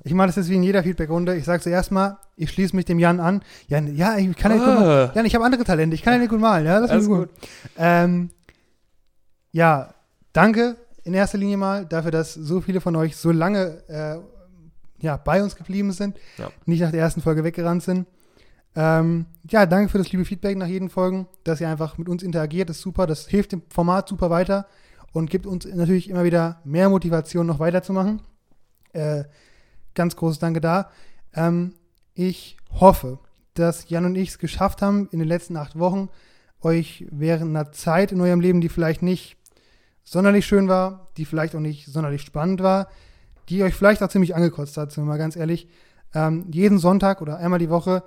Ich 0.04 0.12
mache 0.12 0.26
das 0.26 0.36
jetzt 0.36 0.50
wie 0.50 0.56
in 0.56 0.62
jeder 0.62 0.82
Feedback-Runde. 0.82 1.34
Ich 1.36 1.44
sage 1.46 1.62
zuerst 1.62 1.90
mal, 1.90 2.18
ich 2.36 2.50
schließe 2.50 2.76
mich 2.76 2.84
dem 2.84 2.98
Jan 2.98 3.20
an. 3.20 3.42
Jan, 3.68 3.96
ja, 3.96 4.18
ich 4.18 4.36
kann 4.36 4.50
ja 4.52 4.56
nicht 4.58 4.66
gut 4.66 4.74
malen. 4.74 5.08
Ah, 5.10 5.12
Jan, 5.14 5.24
ich 5.26 5.34
habe 5.34 5.44
andere 5.46 5.64
Talente. 5.64 5.94
Ich 5.94 6.02
kann 6.02 6.12
ja 6.14 6.18
nicht 6.20 6.28
gut 6.28 6.40
malen. 6.40 6.66
Ja, 6.66 6.76
alles 6.76 6.90
in 6.90 7.06
Ruhe. 7.12 7.26
gut. 7.26 7.30
Ähm, 7.78 8.30
ja, 9.52 9.94
danke 10.32 10.76
in 11.04 11.14
erster 11.14 11.38
Linie 11.38 11.56
mal 11.56 11.86
dafür, 11.86 12.10
dass 12.10 12.34
so 12.34 12.60
viele 12.60 12.80
von 12.82 12.94
euch 12.96 13.16
so 13.16 13.30
lange 13.32 13.82
äh, 13.88 14.18
ja, 15.02 15.16
bei 15.16 15.42
uns 15.42 15.56
geblieben 15.56 15.92
sind, 15.92 16.16
Ja. 16.36 16.50
nicht 16.66 16.80
nach 16.80 16.90
der 16.90 17.00
ersten 17.00 17.22
Folge 17.22 17.44
weggerannt 17.44 17.82
sind. 17.82 18.06
Ähm, 18.78 19.26
ja, 19.50 19.66
danke 19.66 19.90
für 19.90 19.98
das 19.98 20.12
liebe 20.12 20.24
Feedback 20.24 20.56
nach 20.56 20.68
jeden 20.68 20.88
Folgen, 20.88 21.26
dass 21.42 21.60
ihr 21.60 21.68
einfach 21.68 21.98
mit 21.98 22.08
uns 22.08 22.22
interagiert, 22.22 22.70
ist 22.70 22.80
super. 22.80 23.08
Das 23.08 23.26
hilft 23.26 23.50
dem 23.50 23.62
Format 23.70 24.08
super 24.08 24.30
weiter 24.30 24.68
und 25.12 25.30
gibt 25.30 25.46
uns 25.46 25.66
natürlich 25.66 26.08
immer 26.08 26.22
wieder 26.22 26.60
mehr 26.62 26.88
Motivation, 26.88 27.44
noch 27.44 27.58
weiterzumachen. 27.58 28.22
Äh, 28.92 29.24
ganz 29.96 30.14
großes 30.14 30.38
Danke 30.38 30.60
da. 30.60 30.92
Ähm, 31.34 31.74
ich 32.14 32.56
hoffe, 32.70 33.18
dass 33.54 33.88
Jan 33.88 34.04
und 34.04 34.14
ich 34.14 34.28
es 34.28 34.38
geschafft 34.38 34.80
haben, 34.80 35.08
in 35.10 35.18
den 35.18 35.26
letzten 35.26 35.56
acht 35.56 35.76
Wochen 35.76 36.08
euch 36.62 37.04
während 37.10 37.56
einer 37.56 37.72
Zeit 37.72 38.12
in 38.12 38.20
eurem 38.20 38.40
Leben, 38.40 38.60
die 38.60 38.68
vielleicht 38.68 39.02
nicht 39.02 39.36
sonderlich 40.04 40.46
schön 40.46 40.68
war, 40.68 41.08
die 41.16 41.24
vielleicht 41.24 41.56
auch 41.56 41.60
nicht 41.60 41.86
sonderlich 41.86 42.22
spannend 42.22 42.62
war, 42.62 42.86
die 43.48 43.64
euch 43.64 43.74
vielleicht 43.74 44.04
auch 44.04 44.08
ziemlich 44.08 44.36
angekotzt 44.36 44.76
hat, 44.76 44.92
sind 44.92 45.02
wir 45.02 45.08
mal 45.08 45.18
ganz 45.18 45.34
ehrlich, 45.34 45.66
ähm, 46.14 46.46
jeden 46.52 46.78
Sonntag 46.78 47.20
oder 47.20 47.38
einmal 47.38 47.58
die 47.58 47.70
Woche 47.70 48.04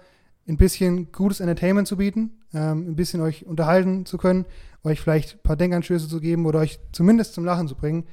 ein 0.51 0.57
bisschen 0.57 1.11
gutes 1.11 1.39
Entertainment 1.39 1.87
zu 1.87 1.97
bieten, 1.97 2.31
ähm, 2.53 2.89
ein 2.91 2.95
bisschen 2.95 3.21
euch 3.21 3.45
unterhalten 3.45 4.05
zu 4.05 4.17
können, 4.17 4.45
euch 4.83 4.99
vielleicht 4.99 5.35
ein 5.35 5.43
paar 5.43 5.55
Denkanstöße 5.55 6.07
zu 6.09 6.19
geben 6.19 6.45
oder 6.45 6.59
euch 6.59 6.79
zumindest 6.91 7.33
zum 7.33 7.45
Lachen 7.45 7.67
zu 7.67 7.75
bringen. 7.75 8.05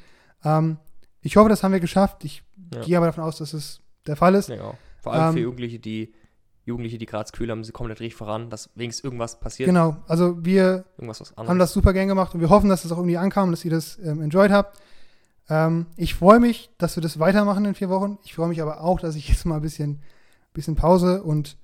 Ähm, 0.44 0.78
ich 1.20 1.36
hoffe, 1.36 1.48
das 1.48 1.62
haben 1.62 1.72
wir 1.72 1.80
geschafft. 1.80 2.24
Ich 2.24 2.42
Ja. 2.72 2.80
gehe 2.82 2.96
aber 2.96 3.06
davon 3.06 3.24
aus, 3.24 3.38
dass 3.38 3.52
es 3.54 3.80
der 4.06 4.16
Fall 4.16 4.34
ist. 4.34 4.48
Ja, 4.48 4.56
genau. 4.56 4.78
Vor 5.02 5.12
allem 5.12 5.32
für 5.32 5.38
Ähm, 5.38 5.44
Jugendliche, 5.44 5.78
die 5.78 6.12
Jugendliche, 6.64 6.98
die 6.98 7.06
gerade 7.06 7.24
das 7.24 7.32
Gefühl 7.32 7.50
haben, 7.50 7.64
sie 7.64 7.72
kommen 7.72 7.88
nicht 7.88 8.00
richtig 8.00 8.14
voran, 8.16 8.50
dass 8.50 8.68
wenigstens 8.74 9.02
irgendwas 9.04 9.40
passiert, 9.40 9.66
Genau, 9.68 9.96
also 10.06 10.44
wir 10.44 10.84
haben 11.36 11.58
das 11.58 11.72
super 11.72 11.92
gern 11.94 12.08
gemacht 12.08 12.34
und 12.34 12.40
wir 12.40 12.50
hoffen, 12.50 12.68
dass 12.68 12.84
es 12.84 12.92
auch 12.92 12.98
irgendwie 12.98 13.16
ankam, 13.16 13.50
dass 13.50 13.64
ihr 13.64 13.70
das 13.70 13.98
ähm, 14.04 14.20
enjoyed 14.20 14.50
habt. 14.52 14.78
Ähm, 15.48 15.86
ich 15.96 16.14
freue 16.14 16.40
mich, 16.40 16.70
dass 16.76 16.94
wir 16.94 17.02
das 17.02 17.18
weitermachen 17.18 17.64
in 17.64 17.74
vier 17.74 17.88
Wochen. 17.88 18.18
Ich 18.22 18.34
freue 18.34 18.48
mich 18.48 18.60
aber 18.60 18.82
auch, 18.82 19.00
dass 19.00 19.16
ich 19.16 19.28
jetzt 19.30 19.46
mal 19.46 19.56
ein 19.56 19.62
bisschen, 19.62 20.02
bisschen 20.52 20.74
Pause 20.76 21.22
und 21.22 21.56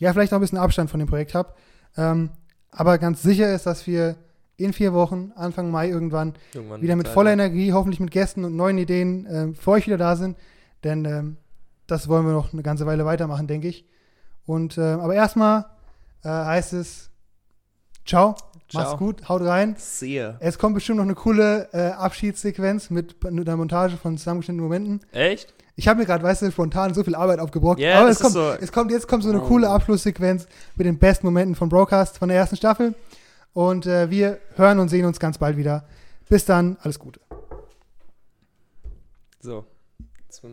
ja, 0.00 0.12
vielleicht 0.12 0.32
auch 0.32 0.38
ein 0.38 0.40
bisschen 0.40 0.58
Abstand 0.58 0.90
von 0.90 0.98
dem 0.98 1.08
Projekt 1.08 1.34
habe. 1.34 1.54
Ähm, 1.96 2.30
aber 2.70 2.98
ganz 2.98 3.22
sicher 3.22 3.54
ist, 3.54 3.66
dass 3.66 3.86
wir 3.86 4.16
in 4.56 4.72
vier 4.72 4.92
Wochen, 4.92 5.32
Anfang 5.36 5.70
Mai 5.70 5.88
irgendwann, 5.88 6.34
Irgendwann 6.52 6.82
wieder 6.82 6.96
mit 6.96 7.08
voller. 7.08 7.32
Energie, 7.32 7.72
hoffentlich 7.72 8.00
mit 8.00 8.10
Gästen 8.10 8.44
und 8.44 8.56
neuen 8.56 8.78
Ideen 8.78 9.26
ähm, 9.30 9.54
für 9.54 9.70
euch 9.70 9.86
wieder 9.86 9.96
da 9.96 10.16
sind. 10.16 10.36
Denn 10.84 11.04
ähm, 11.04 11.36
das 11.86 12.08
wollen 12.08 12.26
wir 12.26 12.32
noch 12.32 12.52
eine 12.52 12.62
ganze 12.62 12.86
Weile 12.86 13.04
weitermachen, 13.04 13.46
denke 13.46 13.68
ich. 13.68 13.86
Und 14.46 14.76
äh, 14.78 14.82
aber 14.82 15.14
erstmal 15.14 15.66
äh, 16.22 16.28
heißt 16.28 16.72
es 16.72 17.10
Ciao, 18.06 18.34
Ciao. 18.70 18.82
macht's 18.82 18.98
gut, 18.98 19.28
haut 19.28 19.42
rein. 19.42 19.74
Sehr. 19.78 20.36
Es 20.40 20.58
kommt 20.58 20.74
bestimmt 20.74 20.98
noch 20.98 21.04
eine 21.04 21.14
coole 21.14 21.68
äh, 21.72 21.90
Abschiedssequenz 21.90 22.90
mit, 22.90 23.16
einer 23.24 23.56
Montage 23.56 23.96
von 23.96 24.16
zusammengeschnittenen 24.16 24.62
Momenten. 24.64 25.00
Echt? 25.12 25.52
Ich 25.76 25.88
habe 25.88 26.00
mir 26.00 26.06
gerade, 26.06 26.22
weißt 26.22 26.42
du, 26.42 26.50
spontan 26.52 26.92
so 26.94 27.02
viel 27.02 27.14
Arbeit 27.14 27.38
aufgebrockt. 27.38 27.80
Ja, 27.80 28.00
aber 28.00 28.10
es 28.10 28.20
kommt, 28.20 28.34
so. 28.34 28.52
es 28.60 28.70
kommt, 28.70 28.90
jetzt 28.90 29.08
kommt 29.08 29.22
so 29.22 29.30
eine 29.30 29.42
Oh. 29.42 29.46
coole 29.46 29.68
Abschlusssequenz 29.68 30.46
mit 30.76 30.86
den 30.86 30.98
besten 30.98 31.26
Momenten 31.26 31.54
von 31.54 31.68
Broadcast 31.68 32.18
von 32.18 32.28
der 32.28 32.36
ersten 32.38 32.56
Staffel. 32.56 32.94
Und 33.52 33.86
äh, 33.86 34.10
wir 34.10 34.38
hören 34.56 34.78
und 34.78 34.88
sehen 34.88 35.06
uns 35.06 35.18
ganz 35.18 35.38
bald 35.38 35.56
wieder. 35.56 35.84
Bis 36.28 36.44
dann, 36.44 36.76
alles 36.82 36.98
Gute. 36.98 37.20
So. 39.40 39.64
Jetzt 40.26 40.44
mal 40.44 40.50